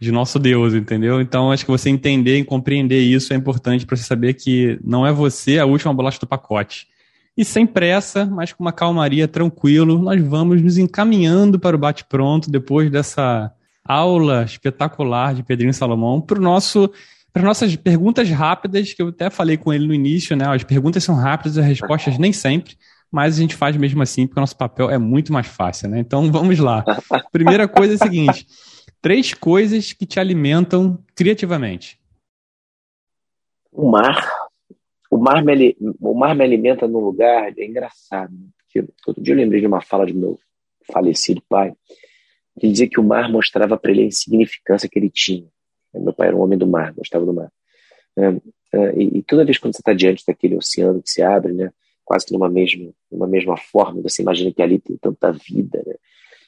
de 0.00 0.12
nosso 0.12 0.38
Deus, 0.38 0.74
entendeu? 0.74 1.20
Então 1.20 1.50
acho 1.50 1.64
que 1.64 1.70
você 1.70 1.90
entender 1.90 2.38
e 2.38 2.44
compreender 2.44 3.00
isso 3.00 3.32
é 3.32 3.36
importante 3.36 3.86
para 3.86 3.96
você 3.96 4.04
saber 4.04 4.34
que 4.34 4.78
não 4.84 5.06
é 5.06 5.12
você 5.12 5.58
a 5.58 5.66
última 5.66 5.92
bolacha 5.92 6.20
do 6.20 6.26
pacote. 6.26 6.86
E 7.36 7.44
sem 7.44 7.66
pressa, 7.66 8.24
mas 8.24 8.52
com 8.52 8.62
uma 8.62 8.72
calmaria, 8.72 9.26
tranquilo, 9.26 9.98
nós 9.98 10.22
vamos 10.22 10.62
nos 10.62 10.78
encaminhando 10.78 11.58
para 11.58 11.74
o 11.74 11.78
bate-pronto 11.78 12.48
depois 12.48 12.90
dessa 12.90 13.52
aula 13.84 14.44
espetacular 14.44 15.34
de 15.34 15.42
Pedrinho 15.42 15.74
Salomão 15.74 16.20
para 16.20 16.40
nosso 16.40 16.90
para 17.32 17.42
nossas 17.42 17.74
perguntas 17.74 18.30
rápidas, 18.30 18.92
que 18.92 19.02
eu 19.02 19.08
até 19.08 19.28
falei 19.28 19.56
com 19.56 19.72
ele 19.72 19.88
no 19.88 19.92
início, 19.92 20.36
né? 20.36 20.46
As 20.46 20.62
perguntas 20.62 21.02
são 21.02 21.16
rápidas, 21.16 21.58
as 21.58 21.64
respostas 21.66 22.16
nem 22.16 22.32
sempre, 22.32 22.76
mas 23.10 23.36
a 23.36 23.40
gente 23.40 23.56
faz 23.56 23.76
mesmo 23.76 24.00
assim, 24.04 24.24
porque 24.24 24.38
o 24.38 24.42
nosso 24.42 24.56
papel 24.56 24.88
é 24.88 24.98
muito 24.98 25.32
mais 25.32 25.48
fácil, 25.48 25.88
né? 25.88 25.98
Então 25.98 26.30
vamos 26.30 26.60
lá. 26.60 26.84
Primeira 27.32 27.66
coisa 27.66 27.94
é 27.94 27.96
a 27.96 27.98
seguinte: 27.98 28.46
três 29.02 29.34
coisas 29.34 29.92
que 29.92 30.06
te 30.06 30.20
alimentam 30.20 30.96
criativamente. 31.14 31.98
O 33.72 33.90
mar. 33.90 34.32
O 35.10 35.16
mar 35.16 35.44
me, 35.44 35.76
o 36.00 36.14
mar 36.14 36.34
me 36.34 36.44
alimenta 36.44 36.88
num 36.88 37.00
lugar, 37.00 37.52
é 37.56 37.64
engraçado, 37.64 38.32
porque 38.58 38.88
outro 39.06 39.22
dia 39.22 39.34
eu 39.34 39.38
lembrei 39.38 39.60
de 39.60 39.66
uma 39.66 39.80
fala 39.80 40.06
de 40.06 40.12
meu 40.12 40.38
falecido 40.92 41.42
pai, 41.48 41.72
que 42.58 42.68
dizia 42.68 42.88
que 42.88 43.00
o 43.00 43.04
mar 43.04 43.30
mostrava 43.30 43.76
para 43.76 43.90
ele 43.90 44.02
a 44.02 44.06
insignificância 44.06 44.88
que 44.88 44.98
ele 44.98 45.10
tinha. 45.10 45.46
Meu 45.92 46.12
pai 46.12 46.28
era 46.28 46.36
um 46.36 46.40
homem 46.40 46.58
do 46.58 46.66
mar, 46.66 46.92
gostava 46.92 47.24
do 47.24 47.32
mar. 47.32 47.52
É, 48.16 48.26
é, 48.72 48.94
e, 48.96 49.18
e, 49.18 49.22
toda 49.22 49.44
vez 49.44 49.58
quando 49.58 49.74
você 49.74 49.80
está 49.80 49.92
diante 49.92 50.24
daquele 50.26 50.56
oceano 50.56 51.02
que 51.02 51.10
se 51.10 51.22
abre, 51.22 51.52
né, 51.52 51.72
quase 52.04 52.26
que 52.26 52.32
numa 52.32 52.48
mesma, 52.48 52.92
numa 53.10 53.26
mesma 53.26 53.56
forma, 53.56 54.02
você 54.02 54.22
imagina 54.22 54.52
que 54.52 54.62
ali 54.62 54.78
tem 54.78 54.96
tanta 54.96 55.32
vida, 55.32 55.82
né, 55.86 55.94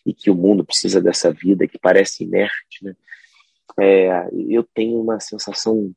e 0.05 0.13
que 0.15 0.31
o 0.31 0.35
mundo 0.35 0.65
precisa 0.65 1.01
dessa 1.01 1.33
vida 1.33 1.67
que 1.67 1.79
parece 1.79 2.25
inerte, 2.25 2.83
né, 2.83 2.97
é, 3.79 4.29
eu 4.49 4.63
tenho 4.63 5.01
uma 5.01 5.21
sensação 5.21 5.93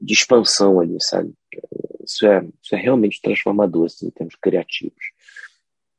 de 0.00 0.12
expansão 0.12 0.78
ali, 0.80 0.96
sabe? 1.00 1.32
Isso 2.04 2.26
é, 2.26 2.46
isso 2.62 2.74
é 2.74 2.78
realmente 2.78 3.20
transformador 3.20 3.86
assim, 3.86 4.08
em 4.08 4.10
termos 4.10 4.34
criativos. 4.36 5.04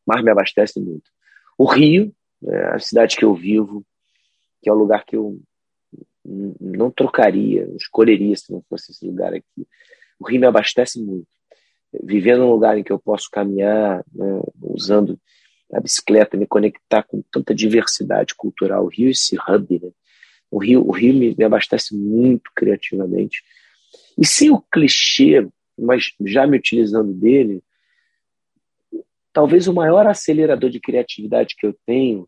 O 0.05 0.13
mar 0.13 0.23
me 0.23 0.31
abastece 0.31 0.79
muito. 0.79 1.09
O 1.57 1.65
Rio, 1.65 2.13
é 2.45 2.75
a 2.75 2.79
cidade 2.79 3.15
que 3.15 3.25
eu 3.25 3.33
vivo, 3.33 3.85
que 4.61 4.69
é 4.69 4.73
o 4.73 4.77
lugar 4.77 5.05
que 5.05 5.15
eu 5.15 5.39
não 6.59 6.91
trocaria, 6.91 7.67
escolheria 7.75 8.35
se 8.35 8.51
não 8.51 8.61
fosse 8.69 8.91
esse 8.91 9.05
lugar 9.05 9.33
aqui. 9.33 9.67
O 10.19 10.27
Rio 10.27 10.41
me 10.41 10.47
abastece 10.47 11.01
muito. 11.01 11.27
Vivendo 12.03 12.39
num 12.39 12.51
lugar 12.51 12.77
em 12.77 12.83
que 12.83 12.91
eu 12.91 12.99
posso 12.99 13.29
caminhar, 13.31 14.03
né, 14.13 14.41
usando 14.61 15.19
a 15.71 15.79
bicicleta, 15.79 16.37
me 16.37 16.45
conectar 16.45 17.03
com 17.03 17.21
tanta 17.31 17.55
diversidade 17.55 18.35
cultural. 18.35 18.85
O 18.85 18.89
Rio 18.89 19.07
é 19.07 19.11
esse 19.11 19.37
hub, 19.37 19.79
né? 19.81 19.89
O 20.49 20.59
Rio, 20.59 20.85
o 20.85 20.91
Rio 20.91 21.13
me, 21.13 21.35
me 21.35 21.43
abastece 21.43 21.95
muito 21.95 22.51
criativamente. 22.55 23.43
E 24.17 24.25
sem 24.25 24.49
o 24.49 24.61
clichê, 24.61 25.47
mas 25.77 26.13
já 26.25 26.47
me 26.47 26.57
utilizando 26.57 27.13
dele, 27.13 27.61
talvez 29.37 29.67
o 29.67 29.73
maior 29.73 30.07
acelerador 30.07 30.71
de 30.71 30.79
criatividade 30.79 31.55
que 31.55 31.67
eu 31.67 31.77
tenho 31.85 32.27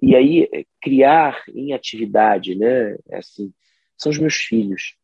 e 0.00 0.16
aí, 0.16 0.48
é, 0.50 0.64
criar 0.80 1.42
em 1.54 1.74
atividade, 1.74 2.54
né? 2.54 2.96
É 3.10 3.18
assim, 3.18 3.52
são 3.98 4.08
os 4.08 4.16
meus 4.16 4.36
filhos. 4.36 4.96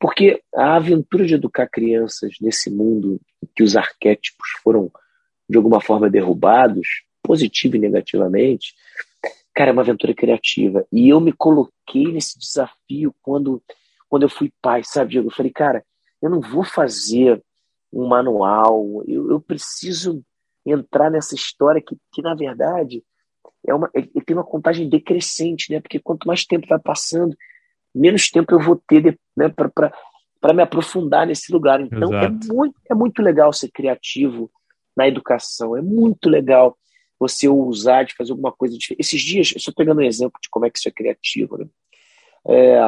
Porque 0.00 0.42
a 0.52 0.74
aventura 0.74 1.24
de 1.24 1.34
educar 1.34 1.68
crianças 1.68 2.32
nesse 2.40 2.68
mundo 2.68 3.20
que 3.54 3.62
os 3.62 3.76
arquétipos 3.76 4.48
foram, 4.60 4.90
de 5.48 5.56
alguma 5.56 5.80
forma, 5.80 6.10
derrubados, 6.10 7.04
positivo 7.22 7.76
e 7.76 7.78
negativamente, 7.78 8.74
cara, 9.54 9.70
é 9.70 9.72
uma 9.72 9.82
aventura 9.82 10.12
criativa. 10.12 10.84
E 10.90 11.08
eu 11.10 11.20
me 11.20 11.32
coloquei 11.32 12.10
nesse 12.10 12.36
desafio 12.40 13.14
quando, 13.22 13.62
quando 14.08 14.24
eu 14.24 14.28
fui 14.28 14.52
pai, 14.60 14.82
sabe, 14.82 15.12
Diego? 15.12 15.28
Eu 15.28 15.32
falei, 15.32 15.52
cara, 15.52 15.84
eu 16.20 16.28
não 16.28 16.40
vou 16.40 16.64
fazer 16.64 17.40
um 17.92 18.08
manual, 18.08 19.04
eu, 19.06 19.30
eu 19.30 19.40
preciso 19.40 20.24
entrar 20.64 21.10
nessa 21.10 21.34
história 21.34 21.82
que, 21.82 21.96
que 22.12 22.22
na 22.22 22.34
verdade, 22.34 23.02
é 23.66 23.74
uma, 23.74 23.90
tem 23.90 24.36
uma 24.36 24.44
contagem 24.44 24.88
decrescente, 24.88 25.72
né? 25.72 25.80
Porque 25.80 25.98
quanto 25.98 26.26
mais 26.26 26.44
tempo 26.44 26.66
vai 26.68 26.78
passando, 26.78 27.36
menos 27.94 28.30
tempo 28.30 28.54
eu 28.54 28.60
vou 28.60 28.80
ter 28.86 29.18
né, 29.36 29.48
para 29.48 30.54
me 30.54 30.62
aprofundar 30.62 31.26
nesse 31.26 31.52
lugar. 31.52 31.80
Então 31.80 32.12
é 32.14 32.28
muito, 32.28 32.74
é 32.90 32.94
muito 32.94 33.22
legal 33.22 33.52
ser 33.52 33.70
criativo 33.70 34.50
na 34.96 35.06
educação, 35.06 35.76
é 35.76 35.82
muito 35.82 36.28
legal 36.28 36.76
você 37.18 37.48
usar 37.48 38.02
de 38.02 38.14
fazer 38.14 38.32
alguma 38.32 38.50
coisa 38.50 38.76
diferente. 38.76 39.00
Esses 39.00 39.20
dias, 39.20 39.52
eu 39.52 39.58
estou 39.58 39.72
pegando 39.72 39.98
um 39.98 40.04
exemplo 40.04 40.40
de 40.42 40.48
como 40.50 40.66
é 40.66 40.70
que 40.70 40.78
isso 40.78 40.88
é 40.88 40.92
criativo. 40.92 41.56
Né? 41.56 41.66
É, 42.48 42.80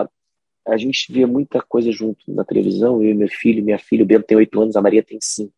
a 0.66 0.76
gente 0.76 1.12
vê 1.12 1.24
muita 1.24 1.62
coisa 1.62 1.92
junto 1.92 2.18
na 2.26 2.44
televisão, 2.44 3.02
eu 3.02 3.10
e 3.10 3.14
meu 3.14 3.28
filho, 3.28 3.62
minha 3.62 3.78
filha, 3.78 4.02
o 4.02 4.06
Bento 4.06 4.26
tem 4.26 4.36
oito 4.36 4.60
anos, 4.60 4.74
a 4.74 4.82
Maria 4.82 5.04
tem 5.04 5.18
cinco. 5.20 5.54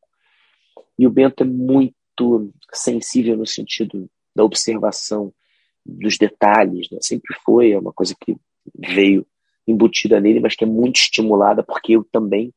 E 0.98 1.06
o 1.06 1.10
Bento 1.10 1.42
é 1.42 1.46
muito 1.46 1.95
sensível 2.72 3.36
no 3.36 3.46
sentido 3.46 4.08
da 4.34 4.44
observação 4.44 5.32
dos 5.84 6.18
detalhes, 6.18 6.88
né? 6.90 6.98
sempre 7.00 7.34
foi, 7.44 7.72
é 7.72 7.78
uma 7.78 7.92
coisa 7.92 8.14
que 8.20 8.36
veio 8.76 9.26
embutida 9.66 10.20
nele, 10.20 10.40
mas 10.40 10.54
que 10.54 10.64
é 10.64 10.66
muito 10.66 10.96
estimulada, 10.96 11.62
porque 11.62 11.92
eu 11.92 12.04
também 12.04 12.52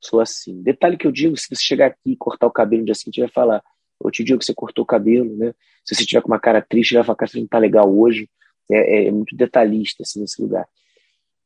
sou 0.00 0.20
assim. 0.20 0.62
Detalhe 0.62 0.96
que 0.96 1.06
eu 1.06 1.12
digo, 1.12 1.36
se 1.36 1.48
você 1.48 1.62
chegar 1.62 1.86
aqui 1.86 2.12
e 2.12 2.16
cortar 2.16 2.46
o 2.46 2.52
cabelo 2.52 2.80
no 2.80 2.86
dia 2.86 2.94
seguinte, 2.94 3.20
vai 3.20 3.28
falar, 3.28 3.62
eu 4.02 4.10
te 4.10 4.22
digo 4.22 4.38
que 4.38 4.44
você 4.44 4.54
cortou 4.54 4.84
o 4.84 4.86
cabelo, 4.86 5.34
né? 5.36 5.54
Se 5.84 5.94
você 5.94 6.04
tiver 6.04 6.20
com 6.20 6.28
uma 6.28 6.40
cara 6.40 6.60
triste, 6.60 6.94
vai 6.94 7.04
falar 7.04 7.16
que 7.16 7.26
você 7.26 7.40
não 7.40 7.46
tá 7.46 7.58
legal 7.58 7.92
hoje. 7.94 8.28
É, 8.70 8.76
é, 8.76 9.06
é, 9.06 9.10
muito 9.10 9.36
detalhista, 9.36 10.02
assim, 10.02 10.20
nesse 10.20 10.40
lugar. 10.40 10.66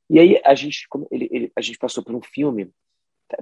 E 0.09 0.19
aí 0.21 0.41
a 0.45 0.55
gente, 0.55 0.87
ele, 1.11 1.29
ele, 1.33 1.53
a 1.57 1.61
gente 1.61 1.77
passou 1.77 2.03
por 2.03 2.15
um 2.15 2.23
filme 2.23 2.71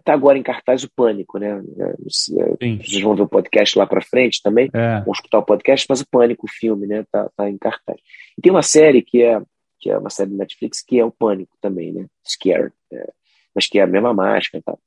Tá 0.04 0.12
agora 0.12 0.36
em 0.36 0.42
cartaz 0.42 0.82
o 0.82 0.90
Pânico, 0.90 1.38
né? 1.38 1.62
É, 1.78 1.94
Sim. 2.08 2.78
Vocês 2.78 3.00
vão 3.00 3.14
ver 3.14 3.22
o 3.22 3.28
podcast 3.28 3.78
lá 3.78 3.86
para 3.86 4.02
frente 4.02 4.42
também, 4.42 4.68
é. 4.72 5.00
vão 5.02 5.12
escutar 5.12 5.38
o 5.38 5.44
podcast, 5.44 5.86
mas 5.88 6.00
o 6.00 6.08
Pânico, 6.08 6.46
o 6.46 6.50
filme, 6.50 6.86
né? 6.86 7.04
Tá, 7.10 7.30
tá 7.36 7.48
em 7.48 7.56
cartaz. 7.56 8.00
E 8.36 8.42
tem 8.42 8.50
uma 8.50 8.62
série 8.62 9.00
que 9.00 9.22
é, 9.22 9.40
que 9.78 9.88
é 9.88 9.96
uma 9.96 10.10
série 10.10 10.30
do 10.30 10.36
Netflix 10.36 10.82
que 10.82 10.98
é 10.98 11.04
o 11.04 11.12
Pânico 11.12 11.56
também, 11.60 11.92
né? 11.92 12.06
Scare, 12.26 12.72
é, 12.92 13.12
mas 13.54 13.68
que 13.68 13.78
é 13.78 13.82
a 13.82 13.86
mesma 13.86 14.12
máscara 14.12 14.60
e 14.60 14.62
tal. 14.62 14.80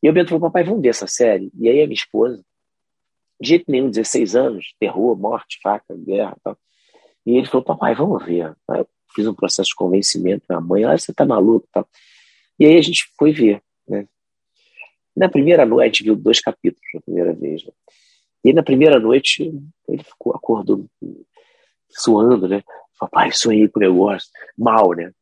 E 0.00 0.08
o 0.08 0.12
Bento 0.12 0.28
falou, 0.28 0.42
papai, 0.42 0.62
vamos 0.62 0.82
ver 0.82 0.90
essa 0.90 1.06
série. 1.06 1.50
E 1.58 1.68
aí 1.68 1.82
a 1.82 1.86
minha 1.86 1.94
esposa, 1.94 2.44
de 3.40 3.48
jeito 3.48 3.64
nenhum, 3.68 3.90
16 3.90 4.36
anos, 4.36 4.74
terror, 4.78 5.18
morte, 5.18 5.58
faca, 5.62 5.96
guerra 5.96 6.36
e 6.36 6.40
tal. 6.42 6.58
E 7.26 7.36
ele 7.38 7.46
falou, 7.46 7.64
papai, 7.64 7.94
vamos 7.94 8.24
ver. 8.24 8.54
Aí 8.68 8.80
eu 8.80 8.88
fiz 9.14 9.26
um 9.26 9.34
processo 9.34 9.70
de 9.70 9.74
convencimento 9.74 10.44
na 10.48 10.60
mãe, 10.60 10.84
ah, 10.84 10.96
você 10.96 11.12
tá 11.12 11.24
maluco 11.24 11.66
e 11.66 11.72
tal. 11.72 11.88
E 12.58 12.66
aí 12.66 12.76
a 12.76 12.82
gente 12.82 13.10
foi 13.18 13.32
ver, 13.32 13.60
né? 13.88 14.06
Na 15.16 15.28
primeira 15.28 15.64
noite, 15.64 16.02
viu 16.02 16.16
dois 16.16 16.40
capítulos 16.40 16.86
na 16.92 17.00
primeira 17.00 17.32
vez. 17.32 17.64
Né? 17.64 17.72
E 18.44 18.52
na 18.52 18.62
primeira 18.62 18.98
noite, 18.98 19.52
ele 19.88 20.02
ficou, 20.02 20.34
acordou 20.34 20.86
suando, 21.88 22.48
né? 22.48 22.62
Papai, 22.98 23.30
sonhei 23.32 23.68
com 23.68 23.78
o 23.78 23.82
negócio. 23.82 24.28
Mal, 24.58 24.92
né? 24.92 25.12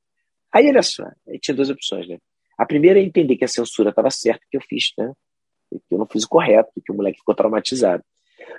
Aí, 0.50 0.68
olha 0.68 0.82
só, 0.82 1.04
tinha 1.40 1.54
duas 1.54 1.68
opções, 1.68 2.08
né? 2.08 2.18
A 2.58 2.64
primeira 2.64 2.98
é 2.98 3.02
entender 3.02 3.36
que 3.36 3.44
a 3.44 3.48
censura 3.48 3.90
estava 3.90 4.10
certa, 4.10 4.44
que 4.50 4.56
eu 4.56 4.60
fiz, 4.62 4.92
né? 4.96 5.12
Que 5.70 5.94
eu 5.94 5.98
não 5.98 6.06
fiz 6.06 6.24
o 6.24 6.28
correto, 6.28 6.70
que 6.84 6.92
o 6.92 6.94
moleque 6.94 7.18
ficou 7.18 7.34
traumatizado. 7.34 8.02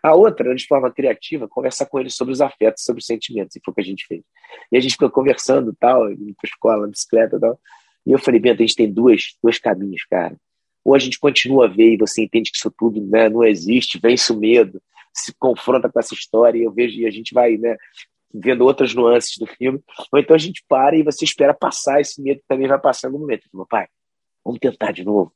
A 0.01 0.15
outra, 0.15 0.53
de 0.55 0.65
forma 0.65 0.91
criativa, 0.91 1.47
conversar 1.47 1.85
com 1.87 1.99
ele 1.99 2.09
sobre 2.09 2.33
os 2.33 2.41
afetos, 2.41 2.83
sobre 2.83 3.01
os 3.01 3.05
sentimentos, 3.05 3.55
e 3.55 3.61
foi 3.63 3.71
o 3.71 3.75
que 3.75 3.81
a 3.81 3.85
gente 3.85 4.05
fez. 4.07 4.23
E 4.71 4.77
a 4.77 4.79
gente 4.79 4.93
ficou 4.93 5.09
conversando 5.09 5.75
tal, 5.79 6.11
indo 6.11 6.33
pra 6.39 6.49
escola, 6.49 6.81
na 6.83 6.87
bicicleta 6.87 7.39
tal. 7.39 7.59
E 8.05 8.11
eu 8.11 8.19
falei, 8.19 8.39
Bento, 8.39 8.61
a 8.61 8.65
gente 8.65 8.75
tem 8.75 8.91
dois, 8.91 9.37
dois 9.41 9.59
caminhos, 9.59 10.05
cara 10.05 10.35
ou 10.83 10.93
a 10.93 10.99
gente 10.99 11.19
continua 11.19 11.65
a 11.65 11.69
ver 11.69 11.93
e 11.93 11.97
você 11.97 12.23
entende 12.23 12.51
que 12.51 12.57
isso 12.57 12.73
tudo 12.77 13.01
né, 13.01 13.29
não 13.29 13.43
existe, 13.43 13.99
vence 14.01 14.31
o 14.31 14.37
medo, 14.37 14.81
se 15.13 15.33
confronta 15.39 15.89
com 15.89 15.99
essa 15.99 16.13
história 16.13 16.57
e 16.57 16.63
eu 16.63 16.71
vejo 16.71 16.99
e 16.99 17.05
a 17.05 17.11
gente 17.11 17.33
vai 17.33 17.57
né, 17.57 17.77
vendo 18.33 18.65
outras 18.65 18.93
nuances 18.93 19.37
do 19.37 19.45
filme, 19.45 19.79
ou 20.11 20.19
então 20.19 20.35
a 20.35 20.39
gente 20.39 20.63
para 20.67 20.95
e 20.95 21.03
você 21.03 21.23
espera 21.23 21.53
passar 21.53 22.01
esse 22.01 22.21
medo 22.21 22.39
que 22.39 22.47
também 22.47 22.67
vai 22.67 22.79
passar 22.79 23.09
no 23.09 23.19
momento. 23.19 23.47
Meu 23.53 23.65
pai, 23.65 23.87
vamos 24.43 24.59
tentar 24.59 24.91
de 24.91 25.03
novo. 25.03 25.31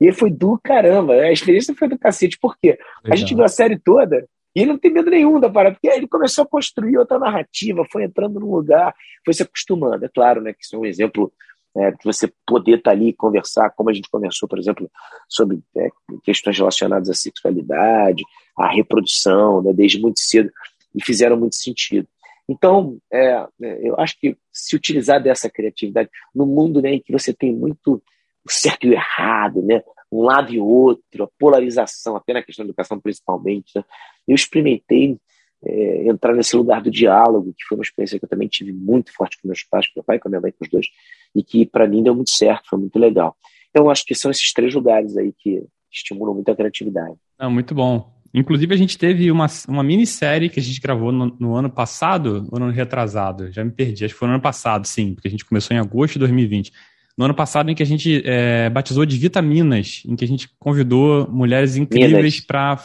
E 0.00 0.04
ele 0.04 0.12
foi 0.12 0.30
do 0.30 0.58
caramba, 0.62 1.14
a 1.14 1.32
experiência 1.32 1.74
foi 1.74 1.88
do 1.88 1.98
cacete, 1.98 2.38
porque 2.40 2.68
Legal. 2.68 2.82
a 3.04 3.16
gente 3.16 3.34
viu 3.34 3.44
a 3.44 3.48
série 3.48 3.78
toda 3.78 4.28
e 4.54 4.60
ele 4.60 4.70
não 4.72 4.78
tem 4.78 4.92
medo 4.92 5.10
nenhum 5.10 5.40
da 5.40 5.50
parada, 5.50 5.74
porque 5.74 5.88
ele 5.88 6.06
começou 6.06 6.44
a 6.44 6.46
construir 6.46 6.98
outra 6.98 7.18
narrativa, 7.18 7.84
foi 7.90 8.04
entrando 8.04 8.38
no 8.38 8.54
lugar, 8.54 8.94
foi 9.24 9.34
se 9.34 9.42
acostumando. 9.42 10.04
É 10.04 10.08
claro 10.08 10.40
né, 10.40 10.52
que 10.52 10.62
isso 10.62 10.76
é 10.76 10.78
um 10.78 10.86
exemplo 10.86 11.32
é, 11.76 11.90
de 11.90 12.04
você 12.04 12.32
poder 12.46 12.78
estar 12.78 12.90
tá 12.90 12.96
ali 12.96 13.08
e 13.08 13.12
conversar, 13.12 13.70
como 13.70 13.90
a 13.90 13.92
gente 13.92 14.10
conversou, 14.10 14.48
por 14.48 14.58
exemplo, 14.58 14.90
sobre 15.28 15.60
é, 15.76 15.88
questões 16.24 16.56
relacionadas 16.56 17.08
à 17.08 17.14
sexualidade, 17.14 18.24
à 18.56 18.68
reprodução, 18.68 19.62
né, 19.62 19.72
desde 19.72 20.00
muito 20.00 20.20
cedo, 20.20 20.50
e 20.94 21.02
fizeram 21.02 21.36
muito 21.36 21.56
sentido. 21.56 22.08
Então, 22.48 22.98
é, 23.12 23.46
é, 23.62 23.88
eu 23.88 24.00
acho 24.00 24.18
que 24.18 24.36
se 24.50 24.74
utilizar 24.74 25.22
dessa 25.22 25.50
criatividade 25.50 26.08
no 26.34 26.46
mundo 26.46 26.80
né, 26.80 26.94
em 26.94 27.00
que 27.00 27.12
você 27.12 27.32
tem 27.32 27.54
muito 27.54 28.02
o 28.44 28.50
certo 28.50 28.86
e 28.86 28.90
o 28.90 28.94
errado, 28.94 29.62
né, 29.62 29.82
um 30.10 30.22
lado 30.22 30.52
e 30.52 30.58
outro, 30.58 31.24
a 31.24 31.28
polarização, 31.38 32.16
até 32.16 32.32
na 32.32 32.42
questão 32.42 32.64
da 32.64 32.70
educação 32.70 32.98
principalmente, 32.98 33.70
né, 33.76 33.84
eu 34.26 34.34
experimentei 34.34 35.18
é, 35.64 36.08
entrar 36.08 36.34
nesse 36.34 36.56
lugar 36.56 36.82
do 36.82 36.90
diálogo, 36.90 37.54
que 37.56 37.64
foi 37.64 37.76
uma 37.76 37.82
experiência 37.82 38.18
que 38.18 38.24
eu 38.24 38.28
também 38.28 38.48
tive 38.48 38.72
muito 38.72 39.12
forte 39.12 39.40
com 39.40 39.48
meus 39.48 39.62
pais, 39.62 39.86
com 39.86 39.94
meu 39.96 40.04
pai 40.04 40.16
e 40.16 40.20
com 40.20 40.28
a 40.28 40.30
minha 40.30 40.40
mãe, 40.40 40.52
com 40.52 40.64
os 40.64 40.70
dois, 40.70 40.86
e 41.34 41.42
que 41.42 41.66
para 41.66 41.86
mim 41.86 42.02
deu 42.02 42.14
muito 42.14 42.30
certo, 42.30 42.68
foi 42.68 42.78
muito 42.78 42.98
legal. 42.98 43.36
Então, 43.70 43.90
acho 43.90 44.04
que 44.04 44.14
são 44.14 44.30
esses 44.30 44.52
três 44.52 44.74
lugares 44.74 45.16
aí 45.16 45.32
que 45.36 45.64
estimulam 45.92 46.34
muito 46.34 46.50
a 46.50 46.56
criatividade. 46.56 47.14
Ah, 47.38 47.50
muito 47.50 47.74
bom. 47.74 48.12
Inclusive, 48.32 48.74
a 48.74 48.76
gente 48.76 48.98
teve 48.98 49.30
uma, 49.30 49.46
uma 49.68 49.82
minissérie 49.82 50.50
que 50.50 50.60
a 50.60 50.62
gente 50.62 50.80
gravou 50.80 51.10
no, 51.10 51.36
no 51.38 51.54
ano 51.54 51.70
passado, 51.70 52.46
ou 52.50 52.58
no 52.58 52.66
ano 52.66 52.74
retrasado? 52.74 53.50
Já 53.50 53.64
me 53.64 53.70
perdi, 53.70 54.04
acho 54.04 54.14
que 54.14 54.18
foi 54.18 54.28
no 54.28 54.34
ano 54.34 54.42
passado, 54.42 54.86
sim, 54.86 55.14
porque 55.14 55.28
a 55.28 55.30
gente 55.30 55.44
começou 55.44 55.76
em 55.76 55.80
agosto 55.80 56.14
de 56.14 56.20
2020. 56.20 56.72
No 57.16 57.24
ano 57.24 57.34
passado, 57.34 57.70
em 57.70 57.74
que 57.74 57.82
a 57.82 57.86
gente 57.86 58.22
é, 58.24 58.70
batizou 58.70 59.04
de 59.04 59.18
Vitaminas, 59.18 60.02
em 60.06 60.14
que 60.14 60.24
a 60.24 60.28
gente 60.28 60.48
convidou 60.58 61.28
mulheres 61.28 61.76
incríveis 61.76 62.40
para 62.40 62.76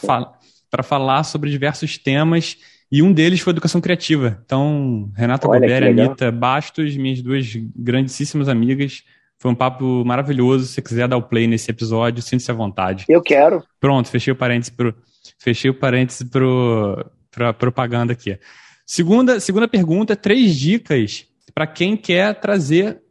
fa 0.78 0.84
falar 0.84 1.24
sobre 1.24 1.49
diversos 1.49 1.97
temas, 1.97 2.57
e 2.91 3.01
um 3.01 3.11
deles 3.11 3.39
foi 3.39 3.51
educação 3.51 3.82
criativa. 3.82 4.39
Então, 4.45 5.11
Renata 5.15 5.47
Gobert 5.47 5.84
e 5.84 5.88
Anitta 5.88 6.32
Bastos, 6.32 6.95
minhas 6.95 7.21
duas 7.21 7.51
grandíssimas 7.76 8.47
amigas, 8.47 9.03
foi 9.38 9.51
um 9.51 9.55
papo 9.55 10.05
maravilhoso. 10.05 10.65
Se 10.65 10.74
você 10.74 10.82
quiser 10.82 11.07
dar 11.07 11.17
o 11.17 11.24
play 11.24 11.47
nesse 11.47 11.69
episódio, 11.69 12.21
sinta-se 12.21 12.51
à 12.51 12.53
vontade. 12.53 13.05
Eu 13.09 13.21
quero. 13.21 13.63
Pronto, 13.80 14.09
fechei 14.09 14.32
o 14.32 14.36
parênteses 14.36 14.74
pro, 14.74 14.95
fechei 15.39 15.69
o 15.69 15.74
parênteses 15.74 16.24
pro, 16.30 17.05
pra 17.32 17.51
propaganda 17.51 18.13
aqui. 18.13 18.38
Segunda, 18.86 19.39
segunda 19.39 19.67
pergunta, 19.67 20.15
três 20.15 20.55
dicas 20.55 21.26
para 21.53 21.67
quem 21.67 21.97
quer 21.97 22.39
trazer. 22.39 23.01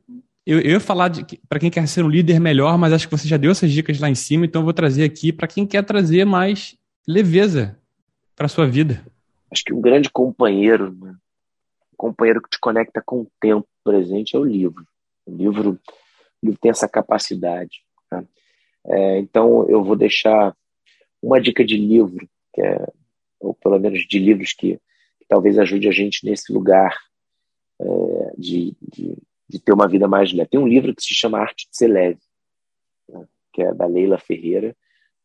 Eu, 0.46 0.60
eu 0.60 0.70
ia 0.72 0.80
falar 0.80 1.10
para 1.48 1.58
quem 1.58 1.70
quer 1.70 1.86
ser 1.86 2.04
um 2.04 2.08
líder 2.08 2.40
melhor, 2.40 2.78
mas 2.78 2.92
acho 2.92 3.08
que 3.08 3.16
você 3.16 3.28
já 3.28 3.36
deu 3.36 3.50
essas 3.50 3.70
dicas 3.70 3.98
lá 4.00 4.08
em 4.08 4.14
cima, 4.14 4.44
então 4.44 4.60
eu 4.62 4.64
vou 4.64 4.72
trazer 4.72 5.04
aqui 5.04 5.32
para 5.32 5.46
quem 5.46 5.66
quer 5.66 5.82
trazer 5.82 6.24
mais 6.24 6.76
leveza 7.07 7.78
para 8.34 8.48
sua 8.48 8.66
vida. 8.66 9.05
Acho 9.50 9.64
que 9.64 9.74
um 9.74 9.80
grande 9.80 10.11
companheiro, 10.11 10.92
né? 10.92 11.14
um 11.92 11.96
companheiro 11.96 12.40
que 12.40 12.50
te 12.50 12.59
conecta 12.59 13.03
com 13.05 13.20
o 13.20 13.30
tempo 13.40 13.68
presente 13.84 14.36
é 14.36 14.38
o 14.38 14.44
livro. 14.44 14.86
O 15.26 15.34
livro 15.34 15.78
ele 16.42 16.57
tem 16.57 16.70
essa 16.70 16.88
capacidade. 16.88 17.84
Né? 18.11 18.24
É, 18.86 19.18
então, 19.18 19.68
eu 19.68 19.84
vou 19.84 19.94
deixar 19.94 20.57
uma 21.22 21.40
dica 21.40 21.64
de 21.64 21.76
livro, 21.76 22.28
que 22.53 22.61
é, 22.61 22.86
ou 23.38 23.55
pelo 23.55 23.78
menos 23.78 24.00
de 24.07 24.18
livros 24.18 24.53
que, 24.53 24.76
que 25.18 25.26
talvez 25.28 25.59
ajude 25.59 25.88
a 25.88 25.92
gente 25.92 26.24
nesse 26.24 26.53
lugar 26.53 26.96
é, 27.80 28.32
de, 28.36 28.74
de, 28.80 29.16
de, 29.48 29.61
ter 29.61 29.72
uma 29.72 29.88
vida 29.88 30.09
mais 30.09 30.32
leve. 30.32 30.50
Tem 30.50 30.61
um 30.61 30.68
livro 30.68 30.94
que 30.94 31.03
se 31.03 31.14
chama 31.14 31.38
Arte 31.38 31.68
de 31.70 31.76
Ser 31.76 31.88
Leve, 31.88 32.20
né? 33.09 33.24
que 33.53 33.62
é 33.62 33.72
da 33.72 33.86
Leila 33.86 34.18
Ferreira, 34.18 34.74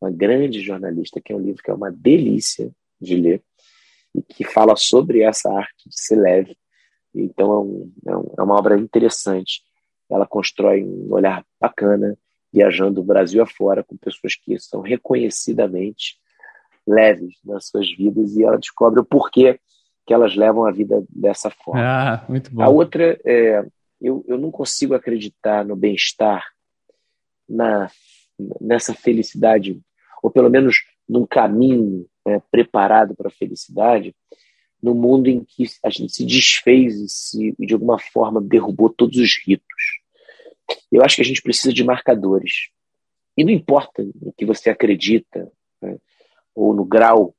uma 0.00 0.10
grande 0.10 0.60
jornalista, 0.60 1.20
que 1.20 1.32
é 1.32 1.36
um 1.36 1.40
livro 1.40 1.62
que 1.62 1.70
é 1.70 1.74
uma 1.74 1.90
delícia 1.90 2.70
de 3.00 3.16
ler 3.16 3.42
e 4.14 4.22
que 4.22 4.44
fala 4.44 4.76
sobre 4.76 5.22
essa 5.22 5.52
arte 5.52 5.88
de 5.88 6.00
ser 6.00 6.16
leve. 6.16 6.56
Então, 7.14 7.52
é, 7.52 7.56
um, 7.56 7.92
é, 8.06 8.16
um, 8.16 8.34
é 8.38 8.42
uma 8.42 8.56
obra 8.56 8.78
interessante 8.78 9.62
ela 10.10 10.26
constrói 10.26 10.82
um 10.82 11.12
olhar 11.12 11.44
bacana, 11.60 12.16
viajando 12.52 13.00
o 13.00 13.04
Brasil 13.04 13.42
afora 13.42 13.84
com 13.84 13.96
pessoas 13.96 14.34
que 14.34 14.58
são 14.58 14.80
reconhecidamente 14.80 16.16
leves 16.86 17.34
nas 17.44 17.66
suas 17.66 17.94
vidas 17.94 18.34
e 18.34 18.42
ela 18.42 18.58
descobre 18.58 19.00
o 19.00 19.04
porquê 19.04 19.60
que 20.06 20.14
elas 20.14 20.34
levam 20.34 20.64
a 20.64 20.72
vida 20.72 21.04
dessa 21.10 21.50
forma. 21.50 21.82
Ah, 21.82 22.24
muito 22.28 22.50
bom. 22.50 22.62
A 22.62 22.68
outra 22.70 23.20
é, 23.24 23.62
eu, 24.00 24.24
eu 24.26 24.38
não 24.38 24.50
consigo 24.50 24.94
acreditar 24.94 25.66
no 25.66 25.76
bem-estar, 25.76 26.42
na, 27.46 27.90
nessa 28.58 28.94
felicidade, 28.94 29.78
ou 30.22 30.30
pelo 30.30 30.50
menos 30.50 30.84
num 31.08 31.26
caminho 31.26 32.06
né, 32.26 32.42
preparado 32.50 33.14
para 33.14 33.28
a 33.28 33.32
felicidade, 33.32 34.14
no 34.82 34.94
mundo 34.94 35.28
em 35.28 35.44
que 35.44 35.64
a 35.84 35.90
gente 35.90 36.12
se 36.12 36.24
desfez 36.24 36.96
e, 36.96 37.08
se, 37.08 37.54
de 37.58 37.74
alguma 37.74 37.98
forma 37.98 38.40
derrubou 38.40 38.90
todos 38.90 39.16
os 39.16 39.38
ritos. 39.44 40.00
Eu 40.92 41.02
acho 41.02 41.16
que 41.16 41.22
a 41.22 41.24
gente 41.24 41.42
precisa 41.42 41.72
de 41.72 41.82
marcadores. 41.82 42.68
E 43.36 43.44
não 43.44 43.50
importa 43.50 44.02
no 44.02 44.32
que 44.32 44.44
você 44.44 44.70
acredita, 44.70 45.50
né, 45.80 45.96
ou 46.54 46.74
no 46.74 46.84
grau 46.84 47.34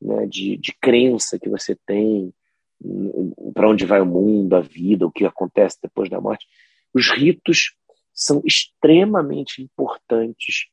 né, 0.00 0.26
de, 0.26 0.56
de 0.56 0.72
crença 0.80 1.38
que 1.38 1.48
você 1.48 1.76
tem, 1.86 2.32
para 3.52 3.68
onde 3.68 3.84
vai 3.84 4.00
o 4.00 4.06
mundo, 4.06 4.54
a 4.56 4.60
vida, 4.60 5.06
o 5.06 5.12
que 5.12 5.24
acontece 5.24 5.78
depois 5.82 6.08
da 6.08 6.20
morte, 6.20 6.46
os 6.94 7.10
ritos 7.10 7.74
são 8.12 8.42
extremamente 8.44 9.62
importantes 9.62 10.66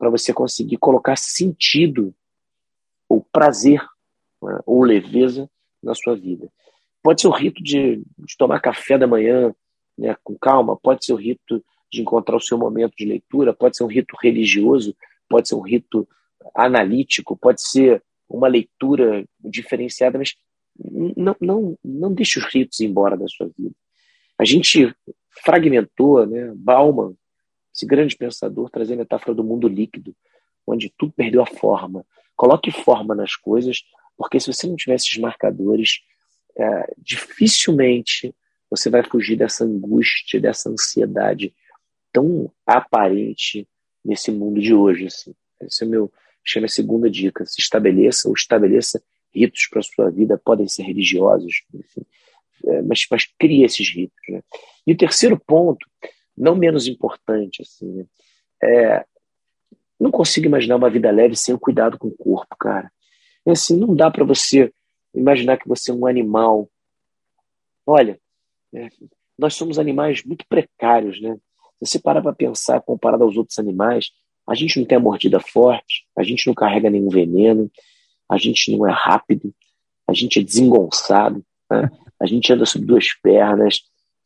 para 0.00 0.08
você 0.08 0.32
conseguir 0.32 0.78
colocar 0.78 1.14
sentido 1.14 2.14
ou 3.06 3.22
prazer 3.30 3.82
né, 4.42 4.58
ou 4.64 4.82
leveza 4.82 5.48
na 5.82 5.94
sua 5.94 6.16
vida. 6.16 6.50
Pode 7.02 7.20
ser 7.20 7.28
o 7.28 7.32
rito 7.32 7.62
de, 7.62 7.96
de 7.96 8.36
tomar 8.38 8.60
café 8.60 8.96
da 8.96 9.06
manhã 9.06 9.54
né, 9.98 10.16
com 10.24 10.34
calma, 10.38 10.74
pode 10.74 11.04
ser 11.04 11.12
o 11.12 11.16
rito 11.16 11.62
de 11.92 12.00
encontrar 12.00 12.34
o 12.34 12.40
seu 12.40 12.56
momento 12.56 12.94
de 12.96 13.04
leitura, 13.04 13.52
pode 13.52 13.76
ser 13.76 13.84
um 13.84 13.88
rito 13.88 14.16
religioso, 14.22 14.96
pode 15.28 15.48
ser 15.48 15.54
um 15.54 15.60
rito 15.60 16.08
analítico, 16.54 17.36
pode 17.36 17.60
ser 17.60 18.02
uma 18.26 18.48
leitura 18.48 19.26
diferenciada, 19.38 20.16
mas 20.16 20.34
não, 21.14 21.36
não, 21.38 21.78
não 21.84 22.14
deixe 22.14 22.38
os 22.38 22.46
ritos 22.46 22.80
embora 22.80 23.18
da 23.18 23.28
sua 23.28 23.50
vida. 23.58 23.74
A 24.38 24.46
gente 24.46 24.94
fragmentou, 25.44 26.24
né, 26.26 26.54
Bauman, 26.56 27.14
esse 27.74 27.86
grande 27.86 28.16
pensador, 28.16 28.70
trazendo 28.70 29.00
a 29.00 29.02
metáfora 29.02 29.34
do 29.34 29.44
mundo 29.44 29.68
líquido, 29.68 30.14
onde 30.66 30.92
tudo 30.96 31.12
perdeu 31.12 31.42
a 31.42 31.46
forma. 31.46 32.04
Coloque 32.36 32.70
forma 32.70 33.14
nas 33.14 33.36
coisas, 33.36 33.82
porque 34.16 34.38
se 34.40 34.52
você 34.52 34.66
não 34.66 34.76
tiver 34.76 34.94
esses 34.94 35.16
marcadores, 35.18 36.00
é, 36.56 36.94
dificilmente 36.98 38.34
você 38.70 38.88
vai 38.88 39.02
fugir 39.02 39.36
dessa 39.36 39.64
angústia, 39.64 40.40
dessa 40.40 40.70
ansiedade 40.70 41.52
tão 42.12 42.52
aparente 42.64 43.66
nesse 44.04 44.30
mundo 44.30 44.60
de 44.60 44.72
hoje. 44.72 45.06
Assim. 45.06 45.34
Esse 45.62 45.84
é 45.84 45.86
meu, 45.86 46.12
chama 46.44 46.66
a 46.66 46.68
segunda 46.68 47.10
dica. 47.10 47.44
Se 47.44 47.60
estabeleça 47.60 48.28
ou 48.28 48.34
estabeleça 48.34 49.02
ritos 49.34 49.66
para 49.68 49.80
a 49.80 49.82
sua 49.82 50.10
vida, 50.10 50.40
podem 50.44 50.68
ser 50.68 50.82
religiosos, 50.82 51.62
enfim, 51.72 52.02
é, 52.66 52.82
mas, 52.82 53.06
mas 53.10 53.28
crie 53.38 53.64
esses 53.64 53.88
ritos. 53.92 54.20
Né? 54.28 54.42
E 54.86 54.92
o 54.92 54.96
terceiro 54.96 55.38
ponto, 55.38 55.86
não 56.40 56.56
menos 56.56 56.86
importante, 56.86 57.62
assim, 57.62 57.92
né? 57.92 58.06
é, 58.62 59.04
não 59.98 60.10
consigo 60.10 60.46
imaginar 60.46 60.76
uma 60.76 60.90
vida 60.90 61.10
leve 61.10 61.36
sem 61.36 61.54
o 61.54 61.58
cuidado 61.58 61.98
com 61.98 62.08
o 62.08 62.16
corpo, 62.16 62.56
cara. 62.58 62.90
É 63.44 63.50
assim, 63.52 63.76
não 63.76 63.94
dá 63.94 64.10
para 64.10 64.24
você 64.24 64.72
imaginar 65.14 65.58
que 65.58 65.68
você 65.68 65.90
é 65.90 65.94
um 65.94 66.06
animal. 66.06 66.68
Olha, 67.86 68.18
é, 68.74 68.88
nós 69.38 69.54
somos 69.54 69.78
animais 69.78 70.24
muito 70.24 70.44
precários, 70.48 71.20
né? 71.20 71.36
Se 71.82 71.92
você 71.92 71.98
parar 71.98 72.22
para 72.22 72.34
pensar, 72.34 72.80
comparado 72.80 73.24
aos 73.24 73.36
outros 73.36 73.58
animais, 73.58 74.10
a 74.46 74.54
gente 74.54 74.78
não 74.78 74.86
tem 74.86 74.96
a 74.96 75.00
mordida 75.00 75.40
forte, 75.40 76.06
a 76.16 76.22
gente 76.22 76.46
não 76.46 76.54
carrega 76.54 76.90
nenhum 76.90 77.08
veneno, 77.08 77.70
a 78.28 78.36
gente 78.36 78.74
não 78.74 78.86
é 78.86 78.92
rápido, 78.92 79.54
a 80.06 80.12
gente 80.12 80.38
é 80.38 80.42
desengonçado, 80.42 81.44
né? 81.70 81.90
a 82.20 82.26
gente 82.26 82.52
anda 82.52 82.66
sobre 82.66 82.86
duas 82.86 83.12
pernas. 83.22 83.80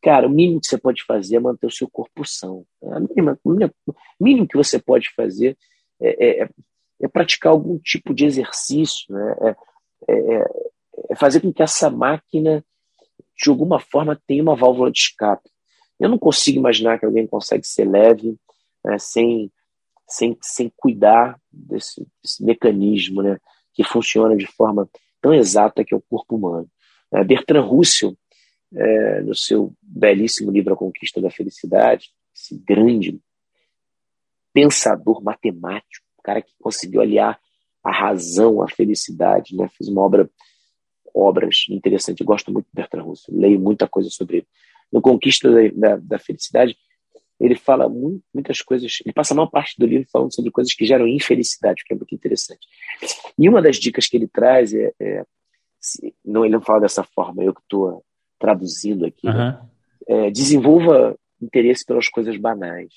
Cara, 0.05 0.27
o 0.27 0.29
mínimo 0.29 0.61
que 0.61 0.67
você 0.67 0.77
pode 0.77 1.03
fazer 1.03 1.37
é 1.37 1.39
manter 1.39 1.65
o 1.65 1.71
seu 1.71 1.89
corpo 1.89 2.23
são. 2.23 2.63
o 2.79 4.23
mínimo 4.23 4.47
que 4.47 4.55
você 4.55 4.77
pode 4.77 5.09
fazer 5.15 5.57
é, 5.99 6.43
é, 6.43 6.49
é 7.01 7.07
praticar 7.07 7.51
algum 7.51 7.79
tipo 7.79 8.13
de 8.13 8.23
exercício, 8.23 9.11
né? 9.11 9.35
É, 9.41 9.55
é, 10.13 10.45
é, 11.09 11.15
fazer 11.15 11.41
com 11.41 11.51
que 11.51 11.63
essa 11.63 11.89
máquina, 11.89 12.63
de 13.35 13.49
alguma 13.49 13.79
forma, 13.79 14.21
tenha 14.27 14.43
uma 14.43 14.55
válvula 14.55 14.91
de 14.91 14.99
escape. 14.99 15.49
Eu 15.99 16.07
não 16.07 16.19
consigo 16.19 16.59
imaginar 16.59 16.99
que 16.99 17.05
alguém 17.07 17.25
consegue 17.25 17.65
ser 17.65 17.89
leve 17.89 18.37
né, 18.85 18.99
sem, 18.99 19.51
sem, 20.07 20.37
sem 20.39 20.71
cuidar 20.77 21.35
desse, 21.51 22.05
desse, 22.21 22.45
mecanismo 22.45 23.23
né, 23.23 23.39
que 23.73 23.83
funciona 23.83 24.37
de 24.37 24.45
forma 24.45 24.87
tão 25.19 25.33
exata 25.33 25.83
que 25.83 25.95
é 25.95 25.97
o 25.97 26.03
corpo 26.07 26.35
humano. 26.35 26.69
É, 27.11 27.23
Bertrand 27.23 27.65
Russell, 27.65 28.15
é, 28.73 29.21
no 29.21 29.35
seu 29.35 29.73
belíssimo 29.81 30.51
livro 30.51 30.73
A 30.73 30.77
Conquista 30.77 31.21
da 31.21 31.29
Felicidade, 31.29 32.09
esse 32.35 32.57
grande 32.57 33.19
pensador 34.53 35.23
matemático, 35.23 36.05
cara 36.23 36.41
que 36.41 36.51
conseguiu 36.59 37.01
aliar 37.01 37.39
a 37.83 37.91
razão 37.91 38.63
à 38.63 38.67
felicidade, 38.67 39.55
né? 39.55 39.69
Fez 39.77 39.87
uma 39.87 40.01
obra, 40.01 40.29
obras 41.13 41.65
interessantes. 41.69 42.19
Eu 42.19 42.25
gosto 42.25 42.51
muito 42.51 42.65
de 42.65 42.71
Bertrand 42.73 43.03
Russell, 43.03 43.35
leio 43.37 43.59
muita 43.59 43.87
coisa 43.87 44.09
sobre 44.09 44.37
ele. 44.37 44.47
No 44.91 45.01
Conquista 45.01 45.51
da, 45.51 45.67
da, 45.73 45.97
da 45.97 46.19
Felicidade, 46.19 46.75
ele 47.39 47.55
fala 47.55 47.87
muito, 47.87 48.23
muitas 48.33 48.61
coisas, 48.61 48.99
ele 49.05 49.13
passa 49.13 49.33
a 49.33 49.37
maior 49.37 49.49
parte 49.49 49.75
do 49.77 49.85
livro 49.85 50.07
falando 50.11 50.33
sobre 50.33 50.51
coisas 50.51 50.73
que 50.73 50.85
geram 50.85 51.07
infelicidade, 51.07 51.83
que 51.85 51.93
é 51.93 51.95
muito 51.95 52.15
interessante. 52.15 52.65
E 53.37 53.47
uma 53.47 53.61
das 53.61 53.77
dicas 53.77 54.07
que 54.07 54.17
ele 54.17 54.27
traz 54.27 54.73
é, 54.73 54.93
é 54.99 55.23
não, 56.23 56.43
ele 56.43 56.53
não 56.53 56.61
fala 56.61 56.81
dessa 56.81 57.03
forma, 57.03 57.43
eu 57.43 57.53
que 57.53 57.61
estou 57.61 58.03
traduzindo 58.39 59.05
aqui, 59.05 59.27
uhum. 59.27 59.33
né? 59.33 59.61
é, 60.07 60.31
desenvolva 60.31 61.17
interesse 61.41 61.85
pelas 61.85 62.07
coisas 62.07 62.37
banais. 62.37 62.93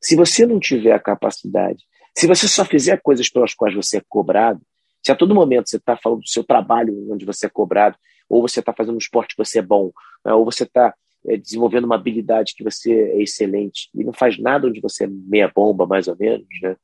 Se 0.00 0.16
você 0.16 0.46
não 0.46 0.58
tiver 0.58 0.92
a 0.92 1.00
capacidade, 1.00 1.84
se 2.14 2.26
você 2.26 2.46
só 2.48 2.64
fizer 2.64 3.00
coisas 3.00 3.28
pelas 3.28 3.54
quais 3.54 3.74
você 3.74 3.98
é 3.98 4.02
cobrado, 4.08 4.60
se 5.02 5.10
a 5.10 5.16
todo 5.16 5.34
momento 5.34 5.68
você 5.68 5.76
está 5.76 5.96
falando 5.96 6.20
do 6.20 6.28
seu 6.28 6.44
trabalho 6.44 7.12
onde 7.12 7.24
você 7.24 7.46
é 7.46 7.48
cobrado, 7.48 7.96
ou 8.28 8.40
você 8.40 8.60
está 8.60 8.72
fazendo 8.72 8.94
um 8.94 8.98
esporte 8.98 9.34
que 9.34 9.44
você 9.44 9.58
é 9.58 9.62
bom, 9.62 9.90
né? 10.24 10.32
ou 10.32 10.44
você 10.44 10.64
está 10.64 10.94
é, 11.26 11.36
desenvolvendo 11.36 11.84
uma 11.84 11.96
habilidade 11.96 12.54
que 12.56 12.64
você 12.64 12.92
é 12.92 13.22
excelente 13.22 13.90
e 13.94 14.04
não 14.04 14.12
faz 14.12 14.38
nada 14.38 14.68
onde 14.68 14.80
você 14.80 15.04
é 15.04 15.08
meia 15.08 15.50
bomba, 15.54 15.86
mais 15.86 16.08
ou 16.08 16.16
menos, 16.16 16.46
né? 16.62 16.76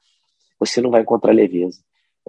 você 0.58 0.80
não 0.80 0.90
vai 0.90 1.02
encontrar 1.02 1.32
leveza. 1.32 1.80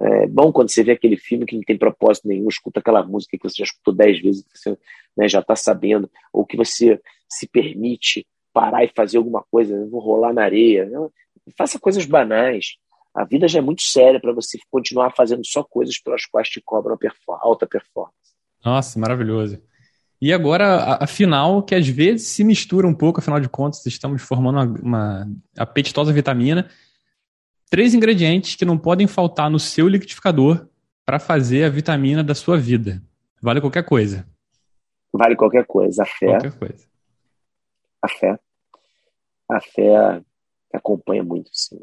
É 0.01 0.27
bom 0.27 0.51
quando 0.51 0.69
você 0.69 0.83
vê 0.83 0.93
aquele 0.93 1.17
filme 1.17 1.45
que 1.45 1.55
não 1.55 1.63
tem 1.63 1.77
propósito 1.77 2.27
nenhum, 2.27 2.47
escuta 2.47 2.79
aquela 2.79 3.03
música 3.03 3.37
que 3.37 3.43
você 3.43 3.57
já 3.57 3.65
escutou 3.65 3.93
dez 3.93 4.21
vezes, 4.21 4.43
que 4.43 4.57
você 4.57 4.77
né, 5.17 5.27
já 5.27 5.39
está 5.39 5.55
sabendo, 5.55 6.09
ou 6.31 6.45
que 6.45 6.55
você 6.55 7.01
se 7.27 7.47
permite 7.47 8.25
parar 8.53 8.83
e 8.83 8.91
fazer 8.95 9.17
alguma 9.17 9.43
coisa, 9.51 9.87
vou 9.87 9.99
rolar 9.99 10.33
na 10.33 10.43
areia. 10.43 10.85
Não, 10.85 11.11
faça 11.57 11.79
coisas 11.79 12.05
banais. 12.05 12.77
A 13.13 13.25
vida 13.25 13.47
já 13.47 13.59
é 13.59 13.61
muito 13.61 13.81
séria 13.81 14.19
para 14.19 14.31
você 14.31 14.57
continuar 14.69 15.13
fazendo 15.15 15.45
só 15.45 15.63
coisas 15.63 15.99
pelas 15.99 16.25
quais 16.25 16.47
te 16.47 16.61
cobram 16.61 16.97
alta 17.41 17.67
performance. 17.67 18.15
Nossa, 18.63 18.99
maravilhoso. 18.99 19.61
E 20.21 20.33
agora 20.33 20.97
a, 20.99 21.07
final, 21.07 21.63
que 21.63 21.73
às 21.73 21.87
vezes 21.87 22.27
se 22.27 22.43
mistura 22.43 22.85
um 22.85 22.93
pouco, 22.93 23.19
afinal 23.19 23.39
de 23.39 23.47
contas, 23.47 23.85
estamos 23.85 24.21
formando 24.21 24.57
uma, 24.57 24.79
uma 24.81 25.31
apetitosa 25.57 26.11
vitamina. 26.11 26.69
Três 27.69 27.93
ingredientes 27.93 28.55
que 28.55 28.65
não 28.65 28.77
podem 28.77 29.07
faltar 29.07 29.49
no 29.49 29.59
seu 29.59 29.87
liquidificador 29.87 30.67
para 31.05 31.19
fazer 31.19 31.63
a 31.63 31.69
vitamina 31.69 32.23
da 32.23 32.33
sua 32.33 32.57
vida. 32.57 33.01
Vale 33.41 33.61
qualquer 33.61 33.85
coisa. 33.85 34.27
Vale 35.13 35.35
qualquer 35.35 35.65
coisa. 35.65 36.03
A 36.03 36.05
fé. 36.05 36.27
Qualquer 36.27 36.57
coisa. 36.57 36.87
A 38.01 38.07
fé. 38.07 38.39
A 39.49 39.61
fé 39.61 40.21
acompanha 40.73 41.23
muito, 41.23 41.49
sim. 41.53 41.79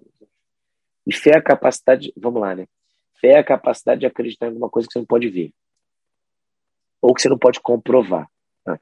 E 1.07 1.15
fé 1.15 1.31
é 1.31 1.39
a 1.39 1.43
capacidade. 1.43 2.13
Vamos 2.17 2.41
lá, 2.41 2.55
né? 2.55 2.67
Fé 3.21 3.33
é 3.33 3.39
a 3.39 3.45
capacidade 3.45 4.01
de 4.01 4.07
acreditar 4.07 4.47
em 4.47 4.51
alguma 4.51 4.69
coisa 4.69 4.87
que 4.87 4.93
você 4.93 4.99
não 4.99 5.07
pode 5.07 5.29
ver 5.29 5.53
ou 7.07 7.15
que 7.15 7.23
você 7.23 7.29
não 7.29 7.39
pode 7.39 7.61
comprovar. 7.61 8.29
Né? 8.67 8.79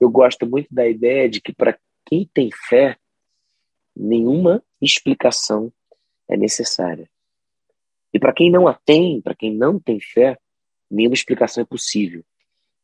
Eu 0.00 0.10
gosto 0.10 0.46
muito 0.46 0.66
da 0.68 0.88
ideia 0.88 1.28
de 1.28 1.40
que 1.40 1.54
para 1.54 1.78
quem 2.04 2.28
tem 2.34 2.50
fé, 2.68 2.98
nenhuma 3.94 4.62
explicação 4.80 5.72
é 6.28 6.36
necessária. 6.36 7.08
E 8.12 8.18
para 8.18 8.32
quem 8.32 8.50
não 8.50 8.66
a 8.66 8.74
tem, 8.74 9.20
para 9.20 9.34
quem 9.34 9.54
não 9.54 9.78
tem 9.78 10.00
fé, 10.00 10.38
nenhuma 10.90 11.14
explicação 11.14 11.62
é 11.62 11.66
possível. 11.66 12.24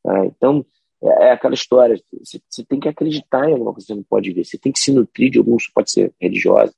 Tá? 0.02 0.26
Então, 0.26 0.64
é, 1.02 1.28
é 1.28 1.32
aquela 1.32 1.54
história, 1.54 2.00
você, 2.12 2.64
tem 2.64 2.78
que 2.78 2.88
acreditar 2.88 3.48
em 3.48 3.52
alguma 3.52 3.72
coisa 3.72 3.86
que 3.86 3.92
você 3.92 3.96
não 3.96 4.02
pode 4.02 4.32
ver, 4.32 4.44
você 4.44 4.58
tem 4.58 4.72
que 4.72 4.80
se 4.80 4.92
nutrir 4.92 5.30
de 5.30 5.38
alguns, 5.38 5.68
pode 5.68 5.90
ser 5.90 6.12
religiosa, 6.20 6.74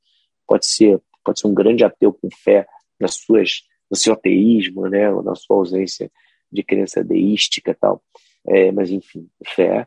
pode 0.46 0.66
ser, 0.66 1.00
pode 1.24 1.40
ser 1.40 1.46
um 1.46 1.54
grande 1.54 1.84
ateu 1.84 2.12
com 2.12 2.28
fé 2.30 2.66
nas 2.98 3.16
suas, 3.16 3.62
no 3.90 3.96
seu 3.96 4.12
ateísmo, 4.12 4.88
né, 4.88 5.10
ou 5.10 5.22
na 5.22 5.34
sua 5.34 5.56
ausência 5.56 6.10
de 6.50 6.62
crença 6.62 7.02
deística 7.02 7.72
e 7.72 7.74
tal. 7.74 8.02
É, 8.46 8.70
mas, 8.70 8.90
enfim, 8.90 9.28
fé. 9.46 9.86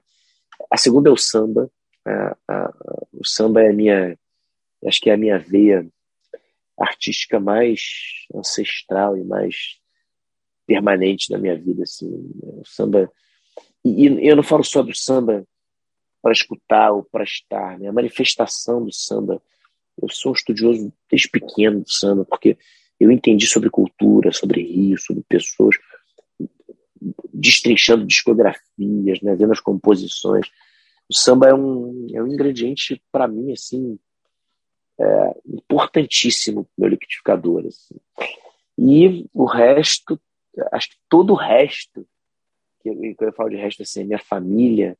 A 0.70 0.78
segunda 0.78 1.10
é 1.10 1.14
o 1.14 1.18
samba. 1.18 1.70
A, 2.06 2.38
a, 2.48 2.74
o 3.14 3.26
samba 3.26 3.62
é 3.62 3.70
a 3.70 3.74
minha, 3.74 4.18
acho 4.86 5.00
que 5.00 5.10
é 5.10 5.14
a 5.14 5.18
minha 5.18 5.38
veia 5.38 5.88
artística 6.80 7.40
mais 7.40 7.82
ancestral 8.34 9.18
e 9.18 9.24
mais 9.24 9.80
permanente 10.66 11.32
na 11.32 11.38
minha 11.38 11.58
vida. 11.58 11.84
Assim. 11.84 12.08
O 12.42 12.64
samba. 12.66 13.12
E, 13.84 14.08
e 14.08 14.28
eu 14.28 14.36
não 14.36 14.44
falo 14.44 14.64
só 14.64 14.82
do 14.84 14.96
samba 14.96 15.46
para 16.22 16.32
escutar 16.32 16.92
ou 16.92 17.04
para 17.04 17.24
estar, 17.24 17.80
né? 17.80 17.88
a 17.88 17.94
manifestação 17.94 18.84
do 18.84 18.94
samba. 18.94 19.42
Eu 20.02 20.10
sou 20.10 20.32
um 20.32 20.36
estudioso 20.36 20.94
desde 21.10 21.30
pequeno 21.30 21.82
do 21.82 21.90
samba, 21.90 22.26
porque 22.26 22.58
eu 23.00 23.12
entendi 23.12 23.48
sobre 23.48 23.70
cultura, 23.70 24.32
sobre 24.32 24.62
rio, 24.62 24.98
sobre 25.00 25.24
pessoas 25.28 25.76
destrinchando 27.34 28.06
discografias, 28.06 29.22
né, 29.22 29.36
vendo 29.36 29.52
as 29.52 29.60
composições. 29.60 30.48
O 31.10 31.16
samba 31.16 31.48
é 31.48 31.54
um, 31.54 32.08
é 32.14 32.22
um 32.22 32.28
ingrediente, 32.28 33.02
para 33.12 33.28
mim, 33.28 33.52
assim, 33.52 34.00
é, 35.00 35.36
importantíssimo 35.46 36.68
meu 36.78 36.90
liquidificador. 36.90 37.66
Assim. 37.68 37.96
E 38.78 39.26
o 39.34 39.46
resto, 39.46 40.20
acho 40.72 40.90
que 40.90 40.98
todo 41.10 41.34
o 41.34 41.36
resto, 41.36 42.08
que 42.82 42.90
quando 43.16 43.30
eu 43.30 43.34
falo 43.34 43.50
de 43.50 43.58
resto, 43.58 43.82
assim, 43.82 44.04
minha 44.04 44.20
família, 44.20 44.98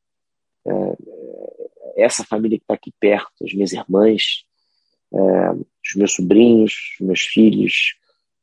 é, 0.66 0.72
é, 0.72 2.04
essa 2.04 2.24
família 2.24 2.58
que 2.58 2.64
está 2.64 2.74
aqui 2.74 2.92
perto, 3.00 3.44
as 3.44 3.54
minhas 3.54 3.72
irmãs, 3.72 4.46
é, 5.14 5.52
os 5.52 5.96
meus 5.96 6.14
sobrinhos, 6.14 6.96
os 7.00 7.06
meus 7.06 7.22
filhos, 7.22 7.96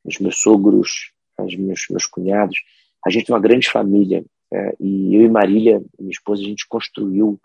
os 0.04 0.18
meus 0.18 0.40
sogros, 0.40 1.12
os 1.38 1.56
meus, 1.56 1.86
meus 1.90 2.06
cunhados, 2.06 2.58
a 3.04 3.10
gente 3.10 3.26
tem 3.26 3.34
uma 3.34 3.40
grande 3.40 3.68
família 3.68 4.24
é, 4.52 4.76
e 4.80 5.14
eu 5.16 5.22
e 5.22 5.28
Marília, 5.28 5.82
minha 5.98 6.10
esposa, 6.10 6.42
a 6.42 6.46
gente 6.46 6.66
construiu, 6.68 7.40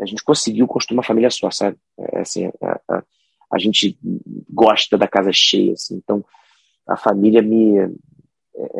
a 0.00 0.04
gente 0.04 0.22
conseguiu 0.22 0.66
construir 0.66 0.96
uma 0.96 1.02
família 1.02 1.30
só, 1.30 1.50
sabe? 1.50 1.78
É, 1.98 2.18
assim, 2.18 2.50
a, 2.60 2.80
a, 2.88 3.04
a, 3.50 3.58
gente 3.58 3.98
gosta 4.48 4.96
da 4.98 5.08
casa 5.08 5.30
cheia, 5.32 5.72
assim, 5.72 5.96
então 5.96 6.24
a 6.86 6.96
família 6.96 7.42
me 7.42 7.78
é, 7.78 7.88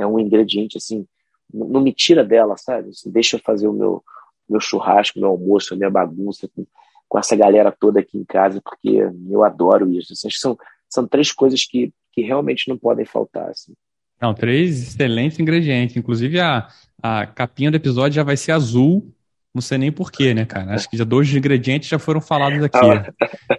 é 0.01 0.07
um 0.07 0.19
ingrediente 0.19 0.77
assim, 0.77 1.07
não, 1.53 1.81
me 1.81 1.93
tira 1.93 2.25
dela, 2.25 2.57
sabe? 2.57 2.91
Assim, 2.91 3.11
deixa 3.11 3.37
eu 3.37 3.41
fazer 3.41 3.69
o 3.69 3.73
meu 3.73 4.03
meu 4.49 4.61
churrasco, 4.61 5.19
meu 5.19 5.31
almoço, 5.31 5.75
a 5.75 5.77
minha 5.77 5.91
bagunça 5.91 6.49
com, 6.55 6.65
com 7.09 7.19
essa 7.19 7.37
galera 7.37 7.73
toda 7.73 8.01
aqui 8.01 8.17
em 8.17 8.25
casa, 8.25 8.61
porque 8.61 8.99
eu 9.29 9.45
adoro 9.45 9.93
isso. 9.93 10.13
Assim, 10.13 10.29
são, 10.31 10.57
são 10.89 11.07
três 11.07 11.33
coisas 11.33 11.65
que, 11.65 11.93
que 12.13 12.23
realmente 12.23 12.69
não 12.69 12.79
podem 12.79 13.05
faltar. 13.05 13.51
Assim. 13.51 13.75
Não, 14.21 14.33
três 14.33 14.83
excelentes 14.83 15.39
ingredientes. 15.39 15.97
Inclusive, 15.97 16.41
a, 16.41 16.69
a 17.03 17.27
capinha 17.27 17.71
do 17.71 17.77
episódio 17.77 18.15
já 18.15 18.23
vai 18.23 18.37
ser 18.37 18.53
azul. 18.53 19.13
Não 19.57 19.63
sei 19.63 19.79
nem 19.79 19.91
porquê, 19.91 20.35
né, 20.35 20.45
cara? 20.45 20.75
Acho 20.75 20.87
que 20.87 20.99
já 20.99 21.05
dois 21.05 21.35
ingredientes 21.35 21.89
já 21.89 21.99
foram 21.99 22.21
falados 22.21 22.63
aqui. 22.63 22.79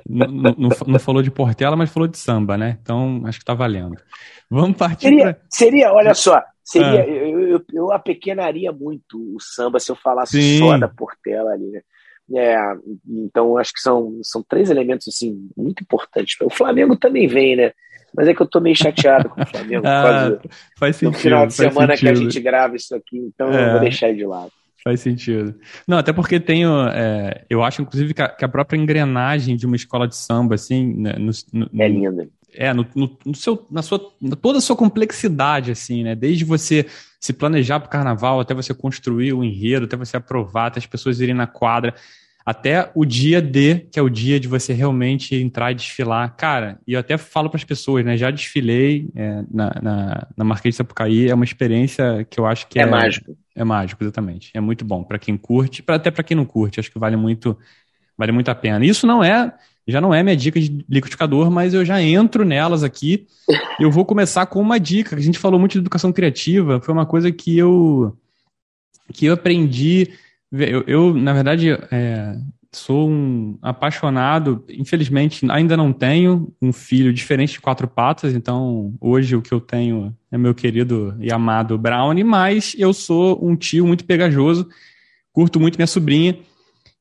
não, 0.08 0.28
não, 0.28 0.70
não, 0.86 1.00
falou 1.00 1.24
de 1.24 1.32
Portela, 1.32 1.76
mas 1.76 1.90
falou 1.90 2.08
de 2.08 2.20
samba, 2.20 2.56
né? 2.56 2.78
Então, 2.84 3.24
acho 3.26 3.40
que 3.40 3.46
tá 3.46 3.56
valendo. 3.56 3.98
Vamos 4.48 4.78
partir. 4.78 5.08
Seria, 5.08 5.34
pra... 5.34 5.38
seria 5.50 5.92
olha 5.92 6.14
só, 6.14 6.40
seria, 6.64 7.02
ah. 7.02 7.08
eu, 7.08 7.50
eu, 7.50 7.66
eu, 7.74 7.92
apequenaria 7.92 8.72
muito 8.72 9.18
o 9.36 9.42
samba 9.42 9.80
se 9.80 9.92
eu 9.92 9.96
falasse 9.96 10.40
Sim. 10.40 10.60
só 10.60 10.78
da 10.78 10.88
Portela 10.88 11.50
ali, 11.50 11.66
né? 11.66 11.82
É, 12.36 12.56
então, 13.08 13.58
acho 13.58 13.74
que 13.74 13.80
são, 13.80 14.20
são 14.22 14.46
três 14.48 14.70
elementos 14.70 15.08
assim, 15.08 15.50
muito 15.58 15.82
importantes. 15.82 16.38
O 16.44 16.50
Flamengo 16.52 16.96
também 16.96 17.28
vem, 17.28 17.56
né? 17.56 17.72
Mas 18.16 18.28
é 18.28 18.36
que 18.36 18.42
eu 18.42 18.48
tô 18.48 18.60
meio 18.60 18.76
chateado 18.76 19.30
com 19.30 19.42
o 19.42 19.46
Flamengo. 19.48 19.82
ah, 19.88 20.38
faz 20.78 20.96
sentido. 20.98 21.14
No 21.14 21.20
final 21.20 21.48
de 21.48 21.54
semana 21.56 21.96
sentido. 21.96 22.00
que 22.00 22.08
a 22.08 22.24
gente 22.24 22.40
grava 22.40 22.76
isso 22.76 22.94
aqui, 22.94 23.18
então 23.18 23.52
é, 23.52 23.66
eu 23.66 23.72
vou 23.72 23.80
deixar 23.80 24.14
de 24.14 24.24
lado. 24.24 24.52
Faz 24.88 25.02
sentido. 25.02 25.54
Não, 25.86 25.98
até 25.98 26.14
porque 26.14 26.40
tenho. 26.40 26.88
É, 26.88 27.44
eu 27.50 27.62
acho, 27.62 27.82
inclusive, 27.82 28.14
que 28.14 28.22
a, 28.22 28.30
que 28.30 28.46
a, 28.46 28.48
própria 28.48 28.78
engrenagem 28.78 29.58
de 29.58 29.66
uma 29.66 29.76
escola 29.76 30.08
de 30.08 30.16
samba, 30.16 30.56
assim. 30.56 30.94
Né, 30.94 31.14
no, 31.20 31.32
no, 31.52 31.82
é 31.82 31.90
linda. 31.90 32.30
É, 32.54 32.74
no, 32.74 32.88
no, 32.96 33.18
no, 33.26 33.36
seu, 33.36 33.68
na 33.70 33.82
sua, 33.82 34.00
toda 34.42 34.60
a 34.60 34.62
sua 34.62 34.78
complexidade, 34.78 35.72
assim, 35.72 36.06
né? 36.06 36.16
Desde 36.16 36.46
você 36.46 36.86
se 37.20 37.34
planejar 37.34 37.82
para 37.82 37.88
o 37.88 37.92
carnaval, 37.92 38.40
até 38.40 38.54
você 38.54 38.74
construir 38.74 39.34
o 39.34 39.44
enredo, 39.44 39.84
até 39.84 39.98
você 39.98 40.16
aprovar, 40.16 40.68
até 40.68 40.80
as 40.80 40.86
pessoas 40.86 41.20
irem 41.20 41.36
na 41.36 41.48
quadra 41.48 41.94
até 42.48 42.90
o 42.96 43.04
dia 43.04 43.42
D, 43.42 43.90
que 43.92 44.00
é 44.00 44.02
o 44.02 44.08
dia 44.08 44.40
de 44.40 44.48
você 44.48 44.72
realmente 44.72 45.36
entrar 45.36 45.74
e 45.74 45.76
desfilar. 45.76 46.34
Cara, 46.38 46.80
e 46.88 46.94
eu 46.94 47.00
até 47.02 47.18
falo 47.18 47.50
para 47.50 47.58
as 47.58 47.66
pessoas, 47.66 48.06
né? 48.06 48.16
Já 48.16 48.32
desfilei 48.32 49.10
é, 49.14 49.44
na, 49.52 49.76
na, 49.82 50.28
na 50.38 50.44
Marquês 50.46 50.74
de 50.74 50.78
Sapucaí, 50.78 51.30
é 51.30 51.36
uma 51.36 51.44
experiência 51.44 52.26
que 52.30 52.40
eu 52.40 52.46
acho 52.46 52.66
que 52.70 52.80
é. 52.80 52.84
É 52.84 52.86
mágico. 52.86 53.38
É 53.54 53.66
mágico, 53.66 54.02
exatamente. 54.02 54.50
É 54.54 54.62
muito 54.62 54.86
bom 54.86 55.04
para 55.04 55.20
quem 55.20 55.36
curte, 55.36 55.84
pra, 55.84 55.96
até 55.96 56.10
para 56.10 56.24
quem 56.24 56.38
não 56.38 56.46
curte, 56.46 56.80
acho 56.80 56.90
que 56.90 56.98
vale 56.98 57.18
muito, 57.18 57.58
vale 58.18 58.32
muito 58.32 58.50
a 58.50 58.56
pena. 58.56 58.86
Isso 58.86 59.06
não 59.06 59.22
é, 59.22 59.54
já 59.86 60.00
não 60.00 60.14
é 60.14 60.24
minha 60.24 60.38
dica 60.38 60.58
de 60.58 60.86
liquidificador, 60.90 61.52
mas 61.52 61.74
eu 61.74 61.84
já 61.84 62.02
entro 62.02 62.46
nelas 62.46 62.82
aqui. 62.82 63.28
Eu 63.78 63.92
vou 63.92 64.06
começar 64.06 64.46
com 64.46 64.62
uma 64.62 64.80
dica. 64.80 65.18
A 65.18 65.20
gente 65.20 65.38
falou 65.38 65.60
muito 65.60 65.74
de 65.74 65.80
educação 65.80 66.14
criativa, 66.14 66.80
foi 66.80 66.94
uma 66.94 67.06
coisa 67.06 67.30
que 67.30 67.58
eu 67.58 68.18
que 69.14 69.26
eu 69.26 69.34
aprendi 69.34 70.14
eu, 70.52 70.84
eu 70.88 71.14
na 71.14 71.34
verdade, 71.34 71.72
é, 71.92 72.38
sou 72.72 73.10
um 73.10 73.58
apaixonado. 73.62 74.64
Infelizmente, 74.70 75.46
ainda 75.50 75.76
não 75.76 75.92
tenho 75.92 76.54
um 76.62 76.72
filho 76.72 77.14
diferente 77.14 77.54
de 77.54 77.62
quatro 77.62 77.88
patas, 77.88 78.34
então 78.34 78.96
hoje 79.02 79.36
o 79.36 79.42
que 79.42 79.54
eu 79.54 79.60
tenho 79.60 80.16
é 80.32 80.38
meu 80.38 80.54
querido 80.54 81.16
e 81.20 81.32
amado 81.32 81.78
Brownie, 81.78 82.24
mas 82.24 82.76
eu 82.78 82.94
sou 82.94 83.44
um 83.44 83.56
tio 83.56 83.86
muito 83.86 84.06
pegajoso, 84.06 84.68
curto 85.32 85.60
muito 85.60 85.78
minha 85.78 85.88
sobrinha. 85.88 86.38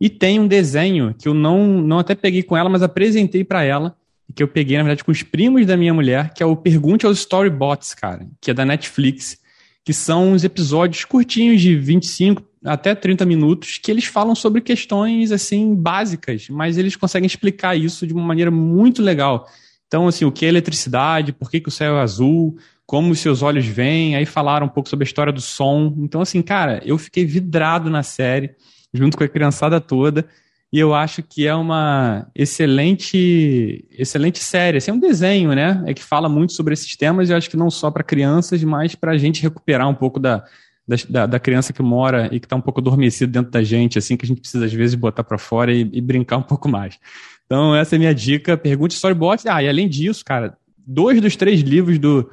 E 0.00 0.10
tem 0.10 0.38
um 0.38 0.46
desenho 0.46 1.14
que 1.14 1.26
eu 1.26 1.34
não, 1.34 1.66
não 1.66 1.98
até 1.98 2.14
peguei 2.14 2.42
com 2.42 2.56
ela, 2.56 2.68
mas 2.68 2.82
apresentei 2.82 3.42
para 3.42 3.64
ela, 3.64 3.96
que 4.34 4.42
eu 4.42 4.48
peguei, 4.48 4.76
na 4.76 4.82
verdade, 4.82 5.02
com 5.02 5.10
os 5.10 5.22
primos 5.22 5.64
da 5.64 5.76
minha 5.76 5.94
mulher, 5.94 6.34
que 6.34 6.42
é 6.42 6.46
o 6.46 6.54
Pergunte 6.54 7.06
aos 7.06 7.20
Storybots, 7.20 7.94
cara, 7.94 8.26
que 8.40 8.50
é 8.50 8.54
da 8.54 8.66
Netflix, 8.66 9.38
que 9.82 9.94
são 9.94 10.32
uns 10.32 10.44
episódios 10.44 11.04
curtinhos 11.04 11.62
de 11.62 11.74
25 11.76 12.42
até 12.64 12.94
30 12.94 13.24
minutos, 13.24 13.78
que 13.78 13.90
eles 13.90 14.04
falam 14.04 14.34
sobre 14.34 14.60
questões, 14.60 15.30
assim, 15.30 15.74
básicas, 15.74 16.48
mas 16.48 16.78
eles 16.78 16.96
conseguem 16.96 17.26
explicar 17.26 17.76
isso 17.76 18.06
de 18.06 18.12
uma 18.12 18.24
maneira 18.24 18.50
muito 18.50 19.02
legal. 19.02 19.46
Então, 19.86 20.08
assim, 20.08 20.24
o 20.24 20.32
que 20.32 20.44
é 20.44 20.48
eletricidade, 20.48 21.32
por 21.32 21.50
que, 21.50 21.60
que 21.60 21.68
o 21.68 21.72
céu 21.72 21.96
é 21.96 22.00
azul, 22.00 22.56
como 22.84 23.10
os 23.10 23.18
seus 23.20 23.42
olhos 23.42 23.66
veem, 23.66 24.16
aí 24.16 24.24
falaram 24.24 24.66
um 24.66 24.70
pouco 24.70 24.88
sobre 24.88 25.04
a 25.04 25.08
história 25.08 25.32
do 25.32 25.40
som. 25.40 25.94
Então, 25.98 26.20
assim, 26.20 26.42
cara, 26.42 26.80
eu 26.84 26.96
fiquei 26.98 27.24
vidrado 27.24 27.90
na 27.90 28.02
série, 28.02 28.54
junto 28.92 29.16
com 29.16 29.24
a 29.24 29.28
criançada 29.28 29.80
toda, 29.80 30.26
e 30.72 30.78
eu 30.78 30.94
acho 30.94 31.22
que 31.22 31.46
é 31.46 31.54
uma 31.54 32.26
excelente 32.34 33.86
excelente 33.90 34.40
série. 34.40 34.78
Assim, 34.78 34.90
é 34.90 34.94
um 34.94 34.98
desenho, 34.98 35.52
né? 35.54 35.82
É 35.86 35.94
que 35.94 36.02
fala 36.02 36.28
muito 36.28 36.52
sobre 36.52 36.74
esses 36.74 36.96
temas, 36.96 37.28
e 37.28 37.32
eu 37.32 37.36
acho 37.36 37.50
que 37.50 37.56
não 37.56 37.70
só 37.70 37.90
para 37.90 38.02
crianças, 38.02 38.62
mas 38.64 38.94
para 38.94 39.12
a 39.12 39.18
gente 39.18 39.42
recuperar 39.42 39.88
um 39.88 39.94
pouco 39.94 40.18
da, 40.18 40.44
da, 41.08 41.26
da, 41.26 41.40
criança 41.40 41.72
que 41.72 41.82
mora 41.82 42.26
e 42.32 42.38
que 42.38 42.46
está 42.46 42.54
um 42.54 42.60
pouco 42.60 42.80
adormecido 42.80 43.32
dentro 43.32 43.50
da 43.50 43.62
gente, 43.62 43.98
assim, 43.98 44.16
que 44.16 44.24
a 44.24 44.28
gente 44.28 44.40
precisa 44.40 44.64
às 44.64 44.72
vezes 44.72 44.94
botar 44.94 45.24
para 45.24 45.36
fora 45.36 45.72
e, 45.72 45.88
e, 45.92 46.00
brincar 46.00 46.36
um 46.36 46.42
pouco 46.42 46.68
mais. 46.68 46.98
Então, 47.44 47.74
essa 47.74 47.94
é 47.94 47.96
a 47.96 47.98
minha 47.98 48.14
dica. 48.14 48.56
Pergunte 48.56 48.94
Storybots. 48.94 49.46
Ah, 49.46 49.62
e 49.62 49.68
além 49.68 49.88
disso, 49.88 50.24
cara, 50.24 50.56
dois 50.86 51.20
dos 51.20 51.34
três 51.34 51.60
livros 51.60 51.98
do, 51.98 52.30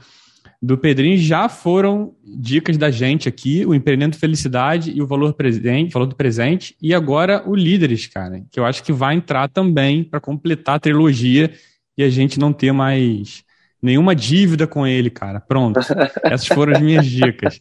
do 0.61 0.77
Pedrinho 0.77 1.17
já 1.17 1.49
foram 1.49 2.13
dicas 2.23 2.77
da 2.77 2.91
gente 2.91 3.27
aqui: 3.27 3.65
o 3.65 3.73
Empreendendo 3.73 4.15
Felicidade 4.15 4.91
e 4.95 5.01
o 5.01 5.07
Valor 5.07 5.33
Presente, 5.33 5.91
Valor 5.91 6.05
do 6.07 6.15
Presente, 6.15 6.75
e 6.81 6.93
agora 6.93 7.43
o 7.47 7.55
Líderes, 7.55 8.05
cara, 8.05 8.43
que 8.51 8.59
eu 8.59 8.65
acho 8.65 8.83
que 8.83 8.93
vai 8.93 9.15
entrar 9.15 9.49
também 9.49 10.03
para 10.03 10.19
completar 10.19 10.75
a 10.75 10.79
trilogia 10.79 11.51
e 11.97 12.03
a 12.03 12.09
gente 12.09 12.39
não 12.39 12.53
ter 12.53 12.71
mais 12.71 13.43
nenhuma 13.81 14.15
dívida 14.15 14.65
com 14.65 14.85
ele, 14.87 15.09
cara. 15.09 15.41
Pronto. 15.41 15.79
Essas 16.23 16.47
foram 16.47 16.73
as 16.73 16.81
minhas 16.81 17.05
dicas. 17.05 17.59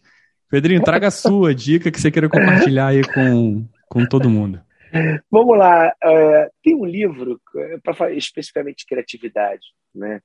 Pedrinho, 0.53 0.83
traga 0.83 1.09
a 1.09 1.11
sua 1.11 1.55
dica 1.55 1.91
que 1.91 1.99
você 1.99 2.11
queira 2.11 2.29
compartilhar 2.29 2.89
aí 2.89 3.01
com, 3.03 3.67
com 3.89 4.05
todo 4.05 4.29
mundo. 4.29 4.61
Vamos 5.31 5.57
lá. 5.57 5.89
Uh, 6.05 6.53
tem 6.63 6.75
um 6.75 6.85
livro 6.85 7.41
é, 7.57 7.79
para 7.79 7.95
falar 7.95 8.13
especificamente 8.13 8.81
de 8.81 8.85
criatividade, 8.85 9.65
né? 9.95 10.21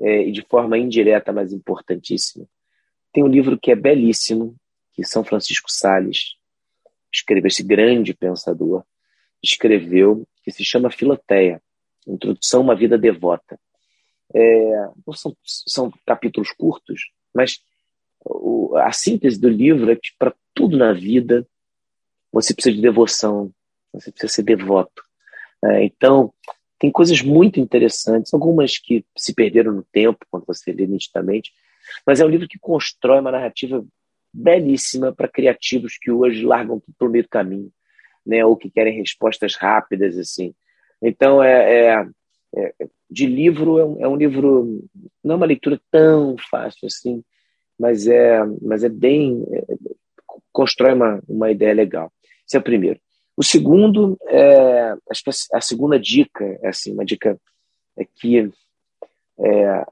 É, 0.00 0.26
e 0.26 0.32
de 0.32 0.42
forma 0.42 0.76
indireta, 0.76 1.32
mas 1.32 1.52
importantíssima. 1.52 2.44
Tem 3.12 3.22
um 3.22 3.28
livro 3.28 3.56
que 3.56 3.70
é 3.70 3.76
belíssimo, 3.76 4.56
que 4.94 5.04
São 5.04 5.22
Francisco 5.22 5.70
Sales 5.70 6.34
escreveu, 7.14 7.46
esse 7.46 7.62
grande 7.62 8.12
pensador, 8.14 8.82
escreveu, 9.40 10.26
que 10.42 10.50
se 10.50 10.64
chama 10.64 10.90
Filoteia, 10.90 11.62
Introdução 12.04 12.62
a 12.62 12.64
uma 12.64 12.74
Vida 12.74 12.98
Devota. 12.98 13.56
É, 14.34 14.88
são, 15.14 15.36
são 15.44 15.92
capítulos 16.04 16.50
curtos, 16.50 17.12
mas 17.32 17.60
o, 18.24 18.76
a 18.76 18.92
síntese 18.92 19.40
do 19.40 19.48
livro 19.48 19.90
é 19.90 19.96
que 19.96 20.10
para 20.18 20.34
tudo 20.54 20.76
na 20.76 20.92
vida 20.92 21.46
você 22.32 22.54
precisa 22.54 22.74
de 22.74 22.82
devoção, 22.82 23.52
você 23.92 24.10
precisa 24.10 24.32
ser 24.32 24.42
devoto. 24.42 25.02
É, 25.64 25.84
então, 25.84 26.32
tem 26.78 26.90
coisas 26.90 27.22
muito 27.22 27.60
interessantes, 27.60 28.32
algumas 28.32 28.78
que 28.78 29.04
se 29.16 29.34
perderam 29.34 29.72
no 29.72 29.84
tempo, 29.92 30.26
quando 30.30 30.44
você 30.46 30.72
lê 30.72 30.86
nitidamente, 30.86 31.52
mas 32.06 32.20
é 32.20 32.24
um 32.24 32.28
livro 32.28 32.48
que 32.48 32.58
constrói 32.58 33.20
uma 33.20 33.30
narrativa 33.30 33.84
belíssima 34.32 35.12
para 35.12 35.28
criativos 35.28 35.98
que 36.00 36.10
hoje 36.10 36.44
largam 36.44 36.80
tudo 36.80 36.94
pelo 36.98 37.10
meio 37.10 37.24
do 37.24 37.28
caminho, 37.28 37.70
né, 38.24 38.44
ou 38.44 38.56
que 38.56 38.70
querem 38.70 38.96
respostas 38.96 39.54
rápidas, 39.54 40.16
assim. 40.16 40.54
Então, 41.02 41.42
é, 41.42 42.06
é, 42.54 42.74
é 42.80 42.88
de 43.10 43.26
livro, 43.26 43.78
é 43.78 43.84
um, 43.84 44.04
é 44.04 44.08
um 44.08 44.16
livro, 44.16 44.88
não 45.22 45.34
é 45.34 45.36
uma 45.36 45.46
leitura 45.46 45.78
tão 45.90 46.36
fácil 46.50 46.86
assim, 46.86 47.22
mas 47.78 48.06
é, 48.06 48.40
mas 48.60 48.84
é 48.84 48.88
bem. 48.88 49.44
É, 49.52 49.64
constrói 50.52 50.92
uma, 50.92 51.22
uma 51.28 51.50
ideia 51.50 51.74
legal. 51.74 52.12
Esse 52.46 52.56
é 52.56 52.60
o 52.60 52.62
primeiro. 52.62 53.00
O 53.36 53.42
segundo, 53.42 54.18
é, 54.28 54.94
acho 55.10 55.24
que 55.24 55.30
a, 55.54 55.60
segunda 55.60 55.98
dica, 55.98 56.44
é 56.62 56.68
assim, 56.68 56.92
uma 56.92 57.04
dica 57.04 57.40
é 57.96 58.04
que, 58.04 58.50
é, 59.38 59.84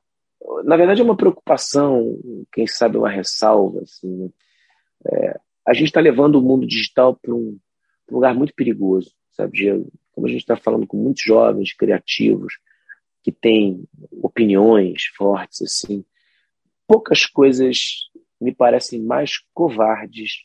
na 0.65 0.77
verdade, 0.77 1.01
é 1.01 1.05
uma 1.05 1.17
preocupação, 1.17 2.19
quem 2.53 2.67
sabe 2.67 2.99
uma 2.99 3.09
ressalva. 3.09 3.81
Assim, 3.81 4.31
é, 5.07 5.41
a 5.67 5.73
gente 5.73 5.87
está 5.87 6.01
levando 6.01 6.37
o 6.37 6.43
mundo 6.43 6.67
digital 6.67 7.17
para 7.17 7.35
um, 7.35 7.59
um, 8.11 8.15
lugar 8.15 8.35
muito 8.35 8.55
perigoso, 8.55 9.13
sabe? 9.33 9.85
Como 10.13 10.27
a 10.27 10.31
gente 10.31 10.41
está 10.41 10.57
falando 10.57 10.87
com 10.87 10.97
muitos 10.97 11.23
jovens 11.23 11.73
criativos 11.73 12.59
que 13.23 13.33
têm 13.33 13.85
opiniões 14.23 15.05
fortes, 15.17 15.63
assim, 15.63 16.05
poucas 16.91 17.25
coisas 17.25 18.11
me 18.41 18.53
parecem 18.53 19.01
mais 19.01 19.39
covardes 19.55 20.45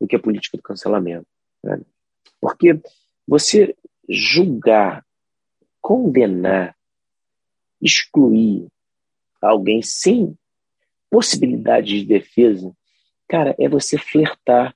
do 0.00 0.08
que 0.08 0.16
a 0.16 0.18
política 0.18 0.56
do 0.56 0.62
cancelamento. 0.62 1.28
Né? 1.62 1.80
Porque 2.40 2.80
você 3.28 3.76
julgar, 4.08 5.06
condenar, 5.80 6.76
excluir 7.80 8.66
alguém 9.40 9.80
sem 9.80 10.36
possibilidade 11.08 12.00
de 12.00 12.04
defesa, 12.04 12.76
cara, 13.28 13.54
é 13.56 13.68
você 13.68 13.96
flertar 13.96 14.74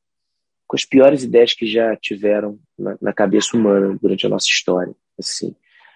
com 0.68 0.76
as 0.76 0.84
piores 0.84 1.24
ideias 1.24 1.52
que 1.52 1.66
já 1.66 1.96
tiveram 1.96 2.60
na, 2.78 2.96
na 3.02 3.12
cabeça 3.12 3.56
humana 3.56 3.98
durante 4.00 4.24
a 4.24 4.28
nossa 4.28 4.46
história. 4.46 4.94
Assim, 5.18 5.52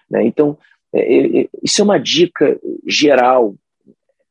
né? 0.09 0.25
Então, 0.25 0.59
é, 0.91 1.43
é, 1.43 1.49
isso 1.63 1.79
é 1.79 1.83
uma 1.85 1.97
dica 1.97 2.59
geral 2.85 3.55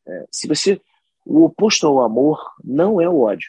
é, 0.06 0.26
se 0.30 0.46
você. 0.46 0.80
O 1.24 1.44
oposto 1.44 1.86
ao 1.88 2.02
amor 2.02 2.40
não 2.62 3.00
é 3.00 3.08
o 3.08 3.20
ódio. 3.20 3.48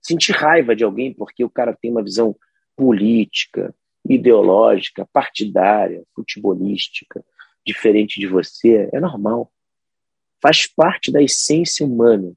Sentir 0.00 0.32
raiva 0.32 0.74
de 0.74 0.82
alguém 0.82 1.14
porque 1.14 1.44
o 1.44 1.50
cara 1.50 1.76
tem 1.80 1.92
uma 1.92 2.02
visão 2.02 2.34
política, 2.74 3.72
ideológica, 4.04 5.08
partidária, 5.12 6.02
futebolística, 6.12 7.24
diferente 7.64 8.18
de 8.18 8.26
você, 8.26 8.90
é 8.92 8.98
normal. 8.98 9.52
Faz 10.40 10.66
parte 10.66 11.12
da 11.12 11.22
essência 11.22 11.86
humana. 11.86 12.32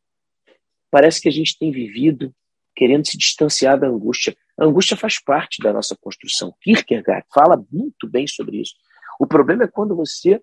Parece 0.91 1.19
que 1.19 1.28
a 1.28 1.32
gente 1.32 1.57
tem 1.57 1.71
vivido 1.71 2.32
querendo 2.76 3.07
se 3.07 3.17
distanciar 3.17 3.80
da 3.80 3.88
angústia. 3.88 4.38
A 4.57 4.65
angústia 4.65 4.95
faz 4.95 5.19
parte 5.19 5.61
da 5.63 5.73
nossa 5.73 5.95
construção. 5.99 6.53
Kierkegaard 6.61 7.26
fala 7.34 7.65
muito 7.71 8.07
bem 8.07 8.28
sobre 8.28 8.61
isso. 8.61 8.76
O 9.19 9.26
problema 9.26 9.63
é 9.63 9.67
quando 9.67 9.95
você 9.95 10.41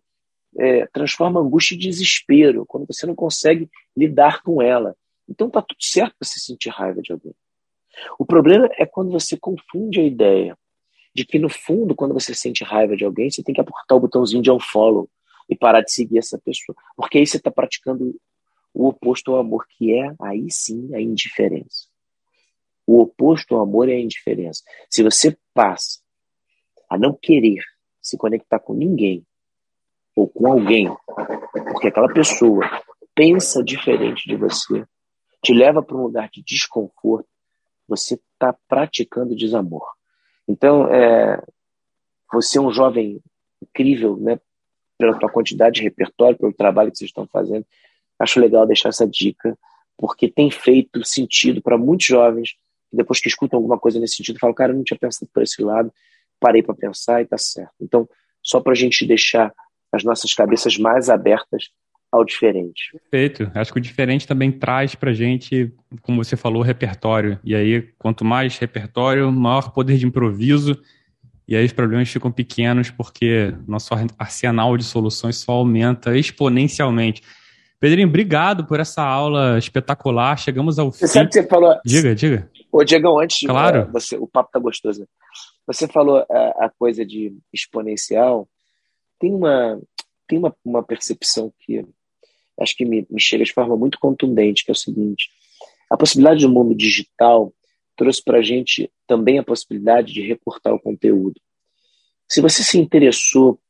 é, 0.59 0.87
transforma 0.87 1.41
angústia 1.41 1.75
em 1.75 1.79
desespero, 1.79 2.67
quando 2.67 2.87
você 2.87 3.07
não 3.07 3.15
consegue 3.15 3.71
lidar 3.97 4.43
com 4.43 4.61
ela. 4.61 4.95
Então 5.29 5.49
tá 5.49 5.63
tudo 5.63 5.83
certo 5.83 6.15
para 6.19 6.29
se 6.29 6.41
sentir 6.41 6.71
raiva 6.71 7.01
de 7.01 7.13
alguém. 7.13 7.35
O 8.19 8.25
problema 8.25 8.69
é 8.79 8.87
quando 8.87 9.11
você 9.11 9.37
confunde 9.37 10.01
a 10.01 10.05
ideia 10.05 10.57
de 11.15 11.27
que, 11.27 11.39
no 11.39 11.49
fundo, 11.49 11.95
quando 11.95 12.15
você 12.15 12.35
sente 12.35 12.65
raiva 12.65 12.97
de 12.97 13.05
alguém, 13.05 13.31
você 13.31 13.43
tem 13.43 13.55
que 13.55 13.61
apertar 13.61 13.95
o 13.95 14.01
botãozinho 14.01 14.43
de 14.43 14.51
unfollow 14.51 15.09
e 15.49 15.57
parar 15.57 15.83
de 15.83 15.93
seguir 15.93 16.19
essa 16.19 16.39
pessoa. 16.39 16.75
Porque 16.97 17.19
aí 17.19 17.27
você 17.27 17.37
está 17.37 17.51
praticando 17.51 18.19
o 18.73 18.89
oposto 18.89 19.33
ao 19.33 19.41
amor, 19.41 19.67
que 19.69 19.93
é, 19.93 20.15
aí 20.23 20.51
sim, 20.51 20.95
a 20.95 21.01
indiferença. 21.01 21.87
O 22.87 23.01
oposto 23.01 23.55
ao 23.55 23.63
amor 23.63 23.89
é 23.89 23.93
a 23.93 24.01
indiferença. 24.01 24.63
Se 24.89 25.03
você 25.03 25.37
passa 25.53 26.01
a 26.89 26.99
não 26.99 27.13
querer 27.15 27.63
se 28.01 28.17
conectar 28.17 28.59
com 28.59 28.75
ninguém 28.75 29.25
ou 30.15 30.29
com 30.29 30.53
alguém, 30.53 30.95
porque 31.73 31.89
aquela 31.89 32.13
pessoa 32.13 32.69
pensa 33.15 33.63
diferente 33.63 34.29
de 34.29 34.37
você, 34.37 34.85
te 35.43 35.53
leva 35.53 35.83
para 35.83 35.97
um 35.97 36.03
lugar 36.03 36.29
de 36.31 36.43
desconforto, 36.43 37.29
você 37.89 38.15
está 38.15 38.55
praticando 38.69 39.37
desamor. 39.37 39.87
Então, 40.47 40.87
é, 40.93 41.43
você 42.33 42.59
é 42.59 42.61
um 42.61 42.73
jovem 42.73 43.21
incrível, 43.63 44.17
né? 44.17 44.41
Pela 44.99 45.19
tua 45.19 45.31
quantidade 45.31 45.77
de 45.77 45.83
repertório, 45.83 46.39
pelo 46.39 46.53
trabalho 46.53 46.91
que 46.91 46.99
vocês 46.99 47.09
estão 47.09 47.27
fazendo. 47.27 47.67
Acho 48.19 48.41
legal 48.41 48.67
deixar 48.67 48.91
essa 48.91 49.07
dica, 49.07 49.59
porque 49.97 50.29
tem 50.29 50.51
feito 50.51 51.05
sentido 51.05 51.61
para 51.61 51.77
muitos 51.77 52.07
jovens 52.07 52.57
que 52.91 52.97
depois 52.97 53.21
que 53.21 53.29
escutam 53.29 53.59
alguma 53.59 53.79
coisa 53.79 53.99
nesse 53.99 54.17
sentido, 54.17 54.39
falam, 54.39 54.55
cara, 54.55 54.73
eu 54.73 54.77
não 54.77 54.85
tinha 54.85 54.99
pensado 54.99 55.31
por 55.33 55.43
esse 55.43 55.63
lado, 55.63 55.93
parei 56.39 56.63
para 56.63 56.75
pensar 56.75 57.23
e 57.23 57.27
tá 57.27 57.39
certo. 57.39 57.73
Então, 57.81 58.09
só 58.43 58.61
para 58.61 58.73
a 58.73 58.77
gente 58.77 59.07
deixar 59.07 59.53
as 59.93 60.03
nossas 60.05 60.33
cabeças 60.33 60.79
mais 60.79 61.11
abertas 61.11 61.65
ao 62.11 62.25
diferente. 62.25 62.93
Perfeito. 63.11 63.51
Acho 63.55 63.73
que 63.73 63.79
o 63.79 63.83
diferente 63.83 64.27
também 64.27 64.53
traz 64.53 64.95
para 64.95 65.13
gente, 65.13 65.73
como 66.03 66.23
você 66.23 66.37
falou, 66.37 66.63
repertório. 66.63 67.39
E 67.43 67.55
aí, 67.55 67.83
quanto 67.99 68.25
mais 68.25 68.59
repertório, 68.59 69.33
maior 69.33 69.73
poder 69.73 69.97
de 69.97 70.07
improviso. 70.07 70.79
E 71.49 71.57
aí 71.57 71.65
os 71.65 71.73
problemas 71.73 72.09
ficam 72.11 72.31
pequenos 72.31 72.91
porque 72.91 73.55
nosso 73.67 73.95
arsenal 74.19 74.77
de 74.77 74.85
soluções 74.85 75.37
só 75.39 75.53
aumenta 75.53 76.17
exponencialmente. 76.17 77.23
Pedrinho, 77.81 78.07
obrigado 78.07 78.65
por 78.65 78.79
essa 78.79 79.03
aula 79.03 79.59
espetacular. 79.59 80.39
Chegamos 80.39 80.79
ao 80.79 80.93
você 80.93 81.07
fim. 81.07 81.13
Sabe 81.15 81.29
que 81.29 81.35
você 81.35 81.49
falou. 81.49 81.75
Diga, 81.85 82.15
diga. 82.15 82.49
Ô, 82.71 82.85
Diego, 82.85 83.19
antes, 83.19 83.41
claro. 83.47 83.91
você, 83.91 84.17
o 84.17 84.27
papo 84.27 84.51
tá 84.53 84.59
gostoso. 84.61 85.07
você 85.67 85.89
falou 85.89 86.25
a, 86.31 86.67
a 86.67 86.71
coisa 86.79 87.05
de 87.05 87.37
exponencial, 87.53 88.49
tem 89.23 89.33
uma, 89.33 89.81
tem 90.27 90.37
uma, 90.37 90.57
uma 90.65 90.83
percepção 90.83 91.55
que 91.61 91.87
acho 92.61 92.77
que 92.77 92.85
me, 92.85 93.07
me 93.09 93.21
chega 93.21 93.45
de 93.45 93.53
forma 93.53 93.77
muito 93.77 94.01
contundente, 94.01 94.65
que 94.65 94.71
é 94.73 94.75
o 94.75 94.77
seguinte: 94.77 95.31
a 95.89 95.97
possibilidade 95.97 96.45
do 96.45 96.53
mundo 96.53 96.75
digital 96.75 97.55
trouxe 97.97 98.21
para 98.23 98.39
a 98.39 98.43
gente 98.43 98.91
também 99.07 99.39
a 99.39 99.45
possibilidade 99.45 100.13
de 100.13 100.23
recortar 100.23 100.75
o 100.75 100.81
conteúdo. 100.81 101.41
Se 102.29 102.41
você 102.41 102.65
se 102.65 102.79
interessou 102.79 103.61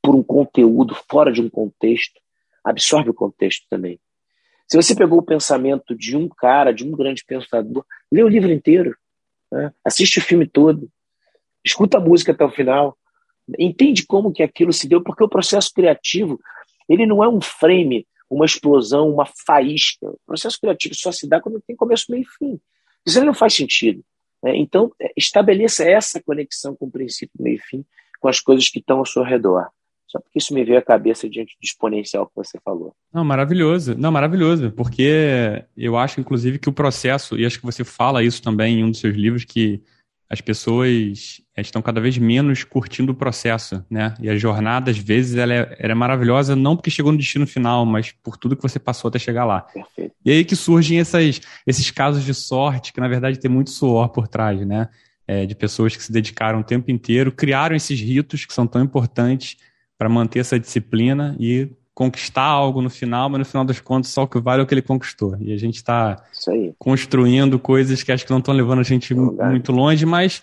por 0.00 0.14
um 0.14 0.22
conteúdo 0.22 0.94
fora 1.10 1.32
de 1.32 1.42
um 1.42 1.50
contexto, 1.50 2.20
absorve 2.62 3.10
o 3.10 3.14
contexto 3.14 3.66
também. 3.68 3.98
Se 4.68 4.76
você 4.76 4.94
pegou 4.94 5.18
o 5.18 5.24
pensamento 5.24 5.96
de 5.96 6.16
um 6.16 6.28
cara, 6.28 6.72
de 6.72 6.84
um 6.84 6.92
grande 6.92 7.24
pensador, 7.24 7.84
lê 8.12 8.22
o 8.22 8.28
livro 8.28 8.52
inteiro, 8.52 8.94
né? 9.50 9.72
assiste 9.84 10.18
o 10.18 10.22
filme 10.22 10.46
todo, 10.46 10.88
escuta 11.64 11.96
a 11.96 12.00
música 12.00 12.32
até 12.32 12.44
o 12.44 12.50
final, 12.50 12.97
entende 13.58 14.06
como 14.06 14.32
que 14.32 14.42
aquilo 14.42 14.72
se 14.72 14.88
deu, 14.88 15.02
porque 15.02 15.22
o 15.22 15.28
processo 15.28 15.70
criativo 15.72 16.38
ele 16.88 17.06
não 17.06 17.22
é 17.22 17.28
um 17.28 17.40
frame, 17.40 18.06
uma 18.30 18.44
explosão, 18.44 19.10
uma 19.10 19.26
faísca. 19.46 20.08
O 20.08 20.18
processo 20.26 20.58
criativo 20.60 20.94
só 20.94 21.12
se 21.12 21.28
dá 21.28 21.40
quando 21.40 21.62
tem 21.66 21.76
começo, 21.76 22.06
meio 22.10 22.22
e 22.22 22.38
fim. 22.38 22.60
Isso 23.06 23.24
não 23.24 23.34
faz 23.34 23.54
sentido. 23.54 24.02
Né? 24.42 24.56
Então, 24.56 24.92
é, 25.00 25.12
estabeleça 25.16 25.84
essa 25.84 26.22
conexão 26.22 26.74
com 26.74 26.86
o 26.86 26.90
princípio, 26.90 27.32
meio 27.38 27.56
e 27.56 27.60
fim, 27.60 27.84
com 28.20 28.28
as 28.28 28.40
coisas 28.40 28.68
que 28.68 28.78
estão 28.78 28.98
ao 28.98 29.06
seu 29.06 29.22
redor. 29.22 29.68
Só 30.06 30.18
porque 30.18 30.38
isso 30.38 30.54
me 30.54 30.64
veio 30.64 30.78
à 30.78 30.82
cabeça 30.82 31.28
diante 31.28 31.54
do 31.60 31.64
exponencial 31.64 32.26
que 32.26 32.34
você 32.34 32.58
falou. 32.64 32.94
Não, 33.12 33.22
maravilhoso. 33.24 33.94
Não, 33.94 34.10
maravilhoso. 34.10 34.70
Porque 34.72 35.62
eu 35.76 35.98
acho, 35.98 36.18
inclusive, 36.18 36.58
que 36.58 36.68
o 36.68 36.72
processo, 36.72 37.38
e 37.38 37.44
acho 37.44 37.58
que 37.58 37.66
você 37.66 37.84
fala 37.84 38.24
isso 38.24 38.42
também 38.42 38.80
em 38.80 38.84
um 38.84 38.90
dos 38.90 39.00
seus 39.00 39.14
livros, 39.14 39.44
que 39.44 39.82
as 40.30 40.42
pessoas 40.42 41.40
estão 41.56 41.80
cada 41.80 42.00
vez 42.00 42.18
menos 42.18 42.62
curtindo 42.62 43.12
o 43.12 43.14
processo, 43.14 43.82
né? 43.90 44.14
E 44.20 44.28
a 44.28 44.36
jornada, 44.36 44.90
às 44.90 44.98
vezes, 44.98 45.36
ela 45.36 45.54
é, 45.54 45.76
ela 45.78 45.92
é, 45.92 45.94
maravilhosa 45.94 46.54
não 46.54 46.76
porque 46.76 46.90
chegou 46.90 47.10
no 47.10 47.18
destino 47.18 47.46
final, 47.46 47.86
mas 47.86 48.12
por 48.12 48.36
tudo 48.36 48.54
que 48.54 48.62
você 48.62 48.78
passou 48.78 49.08
até 49.08 49.18
chegar 49.18 49.46
lá. 49.46 49.62
Perfeito. 49.62 50.14
E 50.24 50.30
aí 50.30 50.44
que 50.44 50.54
surgem 50.54 51.00
essas, 51.00 51.40
esses 51.66 51.90
casos 51.90 52.24
de 52.24 52.34
sorte, 52.34 52.92
que 52.92 53.00
na 53.00 53.08
verdade 53.08 53.38
tem 53.38 53.50
muito 53.50 53.70
suor 53.70 54.10
por 54.10 54.28
trás, 54.28 54.66
né? 54.66 54.88
É, 55.26 55.46
de 55.46 55.54
pessoas 55.54 55.96
que 55.96 56.02
se 56.02 56.12
dedicaram 56.12 56.60
o 56.60 56.64
tempo 56.64 56.90
inteiro, 56.90 57.32
criaram 57.32 57.76
esses 57.76 58.00
ritos 58.00 58.44
que 58.44 58.52
são 58.52 58.66
tão 58.66 58.82
importantes 58.82 59.56
para 59.98 60.08
manter 60.08 60.38
essa 60.38 60.58
disciplina 60.58 61.36
e 61.40 61.70
conquistar 61.98 62.44
algo 62.44 62.80
no 62.80 62.88
final, 62.88 63.28
mas 63.28 63.40
no 63.40 63.44
final 63.44 63.64
das 63.64 63.80
contas 63.80 64.12
só 64.12 64.22
o 64.22 64.28
que 64.28 64.38
vale 64.38 64.60
é 64.60 64.62
o 64.62 64.66
que 64.68 64.72
ele 64.72 64.82
conquistou. 64.82 65.36
E 65.40 65.52
a 65.52 65.56
gente 65.56 65.74
está 65.74 66.22
construindo 66.78 67.58
coisas 67.58 68.04
que 68.04 68.12
acho 68.12 68.24
que 68.24 68.30
não 68.30 68.38
estão 68.38 68.54
levando 68.54 68.78
a 68.78 68.84
gente 68.84 69.12
muito 69.12 69.72
longe, 69.72 70.06
mas 70.06 70.40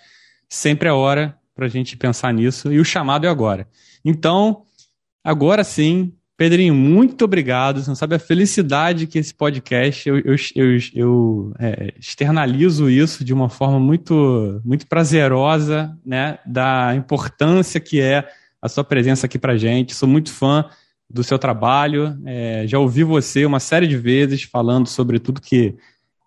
sempre 0.50 0.90
é 0.90 0.92
hora 0.92 1.34
para 1.56 1.66
a 1.66 1.70
gente 1.70 1.96
pensar 1.96 2.34
nisso 2.34 2.74
e 2.74 2.78
o 2.78 2.84
chamado 2.84 3.26
é 3.26 3.30
agora. 3.30 3.70
Então, 4.04 4.64
agora 5.24 5.64
sim, 5.64 6.12
Pedrinho, 6.36 6.76
muito 6.76 7.24
obrigado. 7.24 7.82
Você 7.82 7.90
não 7.90 7.96
sabe 7.96 8.16
a 8.16 8.20
felicidade 8.20 9.08
que 9.08 9.18
esse 9.18 9.34
podcast, 9.34 10.10
eu, 10.10 10.18
eu, 10.18 10.36
eu, 10.56 10.78
eu 10.94 11.54
é, 11.58 11.94
externalizo 11.98 12.90
isso 12.90 13.24
de 13.24 13.34
uma 13.34 13.48
forma 13.48 13.80
muito, 13.80 14.60
muito 14.66 14.86
prazerosa, 14.88 15.98
né? 16.06 16.38
Da 16.46 16.94
importância 16.98 17.80
que 17.80 18.02
é 18.02 18.28
a 18.62 18.68
sua 18.68 18.84
presença 18.84 19.26
aqui 19.26 19.40
para 19.40 19.56
gente. 19.56 19.96
Sou 19.96 20.10
muito 20.10 20.34
fã 20.34 20.66
do 21.10 21.24
seu 21.24 21.38
trabalho. 21.38 22.18
É, 22.26 22.66
já 22.68 22.80
ouvi 22.80 23.04
você 23.04 23.46
uma 23.46 23.60
série 23.60 23.88
de 23.88 23.98
vezes 23.98 24.44
falando 24.44 24.88
sobre 24.88 25.20
tudo 25.20 25.42
que, 25.42 25.76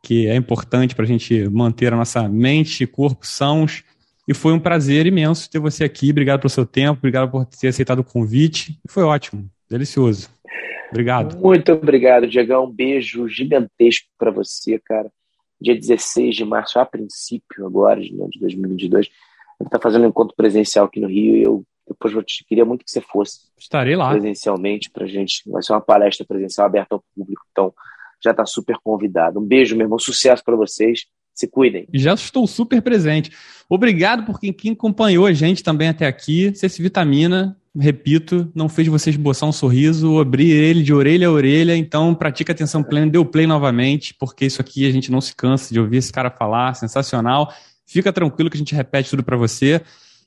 que 0.03 0.27
é 0.27 0.37
importante 0.37 0.95
para 0.95 1.05
a 1.05 1.09
gente 1.09 1.49
manter 1.49 1.93
a 1.93 1.97
nossa 1.97 2.29
mente 2.29 2.85
e 2.85 2.87
corpo 2.87 3.27
sãos. 3.27 3.85
E 4.27 4.35
foi 4.35 4.53
um 4.53 4.61
prazer 4.61 5.07
imenso 5.07 5.51
ter 5.51 5.59
você 5.59 5.85
aqui. 5.85 6.11
Obrigado 6.11 6.41
pelo 6.41 6.51
seu 6.51 6.67
tempo, 6.67 6.99
obrigado 6.99 7.31
por 7.31 7.47
ter 7.47 7.69
aceitado 7.69 8.01
o 8.01 8.05
convite. 8.05 8.79
Foi 8.89 9.03
ótimo, 9.03 9.49
delicioso. 9.71 10.29
Obrigado. 10.91 11.39
Muito 11.39 11.73
obrigado, 11.73 12.27
Diego. 12.27 12.59
Um 12.61 12.71
beijo 12.71 13.29
gigantesco 13.29 14.07
para 14.19 14.31
você, 14.31 14.79
cara. 14.79 15.11
Dia 15.61 15.75
16 15.75 16.37
de 16.37 16.45
março, 16.45 16.79
a 16.79 16.87
princípio, 16.87 17.67
agora, 17.67 18.01
de 18.01 18.15
2022, 18.41 19.07
a 19.07 19.65
gente 19.65 19.67
está 19.67 19.81
fazendo 19.81 20.05
um 20.05 20.09
encontro 20.09 20.37
presencial 20.37 20.87
aqui 20.87 21.01
no 21.01 21.09
Rio 21.09 21.37
e 21.37 21.43
eu 21.43 21.65
depois 21.89 22.15
eu 22.15 22.23
te, 22.23 22.44
queria 22.44 22.65
muito 22.65 22.85
que 22.85 22.90
você 22.90 23.01
fosse. 23.01 23.40
Estarei 23.59 23.97
lá. 23.97 24.10
Presencialmente 24.10 24.90
pra 24.90 25.06
gente. 25.06 25.43
Vai 25.47 25.62
ser 25.62 25.73
uma 25.73 25.81
palestra 25.81 26.27
presencial 26.27 26.66
aberta 26.66 26.94
ao 26.94 27.05
público. 27.15 27.43
Então, 27.51 27.73
já 28.23 28.32
está 28.32 28.44
super 28.44 28.77
convidado. 28.82 29.40
Um 29.40 29.44
beijo, 29.44 29.77
meu 29.77 29.85
irmão. 29.85 29.98
Sucesso 29.98 30.43
para 30.44 30.56
vocês. 30.56 31.06
Se 31.35 31.47
cuidem. 31.47 31.86
Já 31.94 32.15
estou 32.15 32.47
super 32.47 32.82
presente. 32.82 33.31
Obrigado 33.69 34.24
por 34.24 34.40
quem, 34.40 34.52
quem 34.52 34.73
acompanhou 34.73 35.24
a 35.24 35.32
gente 35.32 35.62
também 35.62 35.89
até 35.89 36.06
aqui. 36.06 36.52
Se 36.55 36.66
esse 36.66 36.82
vitamina, 36.82 37.56
repito, 37.78 38.51
não 38.55 38.69
fez 38.69 38.89
você 38.89 39.10
esboçar 39.10 39.48
um 39.48 39.52
sorriso, 39.52 40.19
abrir 40.19 40.51
ele 40.51 40.82
de 40.82 40.93
orelha 40.93 41.28
a 41.28 41.31
orelha, 41.31 41.77
então 41.77 42.12
pratica 42.12 42.52
atenção 42.52 42.82
plena, 42.82 43.09
dê 43.10 43.19
o 43.19 43.24
play 43.24 43.47
novamente, 43.47 44.15
porque 44.15 44.47
isso 44.47 44.60
aqui 44.60 44.86
a 44.86 44.90
gente 44.90 45.12
não 45.12 45.20
se 45.20 45.35
cansa 45.35 45.73
de 45.73 45.78
ouvir 45.78 45.98
esse 45.98 46.12
cara 46.12 46.28
falar, 46.28 46.74
sensacional. 46.74 47.52
Fica 47.86 48.12
tranquilo 48.12 48.51
que 48.51 48.56
a 48.56 48.59
gente 48.59 48.74
repete 48.74 49.10
tudo 49.10 49.23
para 49.23 49.36
você. 49.36 49.81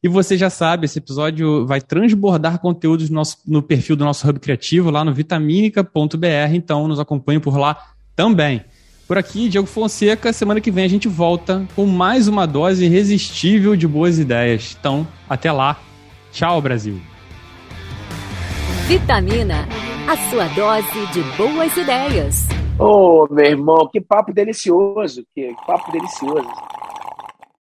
E 0.03 0.07
você 0.07 0.36
já 0.36 0.49
sabe, 0.49 0.86
esse 0.86 0.98
episódio 0.98 1.68
vai 1.68 1.80
transbordar 1.80 2.60
conteúdos 2.60 3.07
no, 3.10 3.18
nosso, 3.18 3.38
no 3.45 3.61
perfil 3.61 3.95
do 3.95 4.03
nosso 4.03 4.28
Hub 4.28 4.40
Criativo, 4.40 4.90
lá 4.90 5.06
no 5.06 5.14
vitaminica.br, 5.14 6.53
então 6.53 6.88
nos 6.88 6.99
acompanhe 6.99 7.40
por 7.40 7.56
lá 7.56 7.78
também. 8.15 8.65
Por 9.07 9.18
aqui, 9.18 9.48
Diego 9.48 9.68
Fonseca, 9.68 10.34
semana 10.34 10.60
que 10.60 10.72
vem 10.72 10.86
a 10.86 10.88
gente 10.88 11.07
volta 11.07 11.68
com 11.76 11.86
mais 11.86 12.28
uma 12.28 12.48
dose 12.48 12.86
irresistível 12.86 13.76
de 13.76 13.88
boas 13.88 14.18
ideias. 14.18 14.76
Então, 14.80 15.07
até 15.30 15.52
lá. 15.52 15.80
Tchau, 16.32 16.60
Brasil. 16.61 16.99
Vitamina, 18.88 19.68
a 20.10 20.18
sua 20.30 20.48
dose 20.48 21.06
de 21.14 21.22
boas 21.38 21.78
ideias. 21.78 22.48
Ô, 22.80 23.28
oh, 23.30 23.34
meu 23.34 23.45
irmão, 23.45 23.88
que 23.91 24.02
papo 24.02 24.34
delicioso, 24.34 25.23
que 25.36 25.53
papo 25.68 25.91
delicioso. 25.91 26.49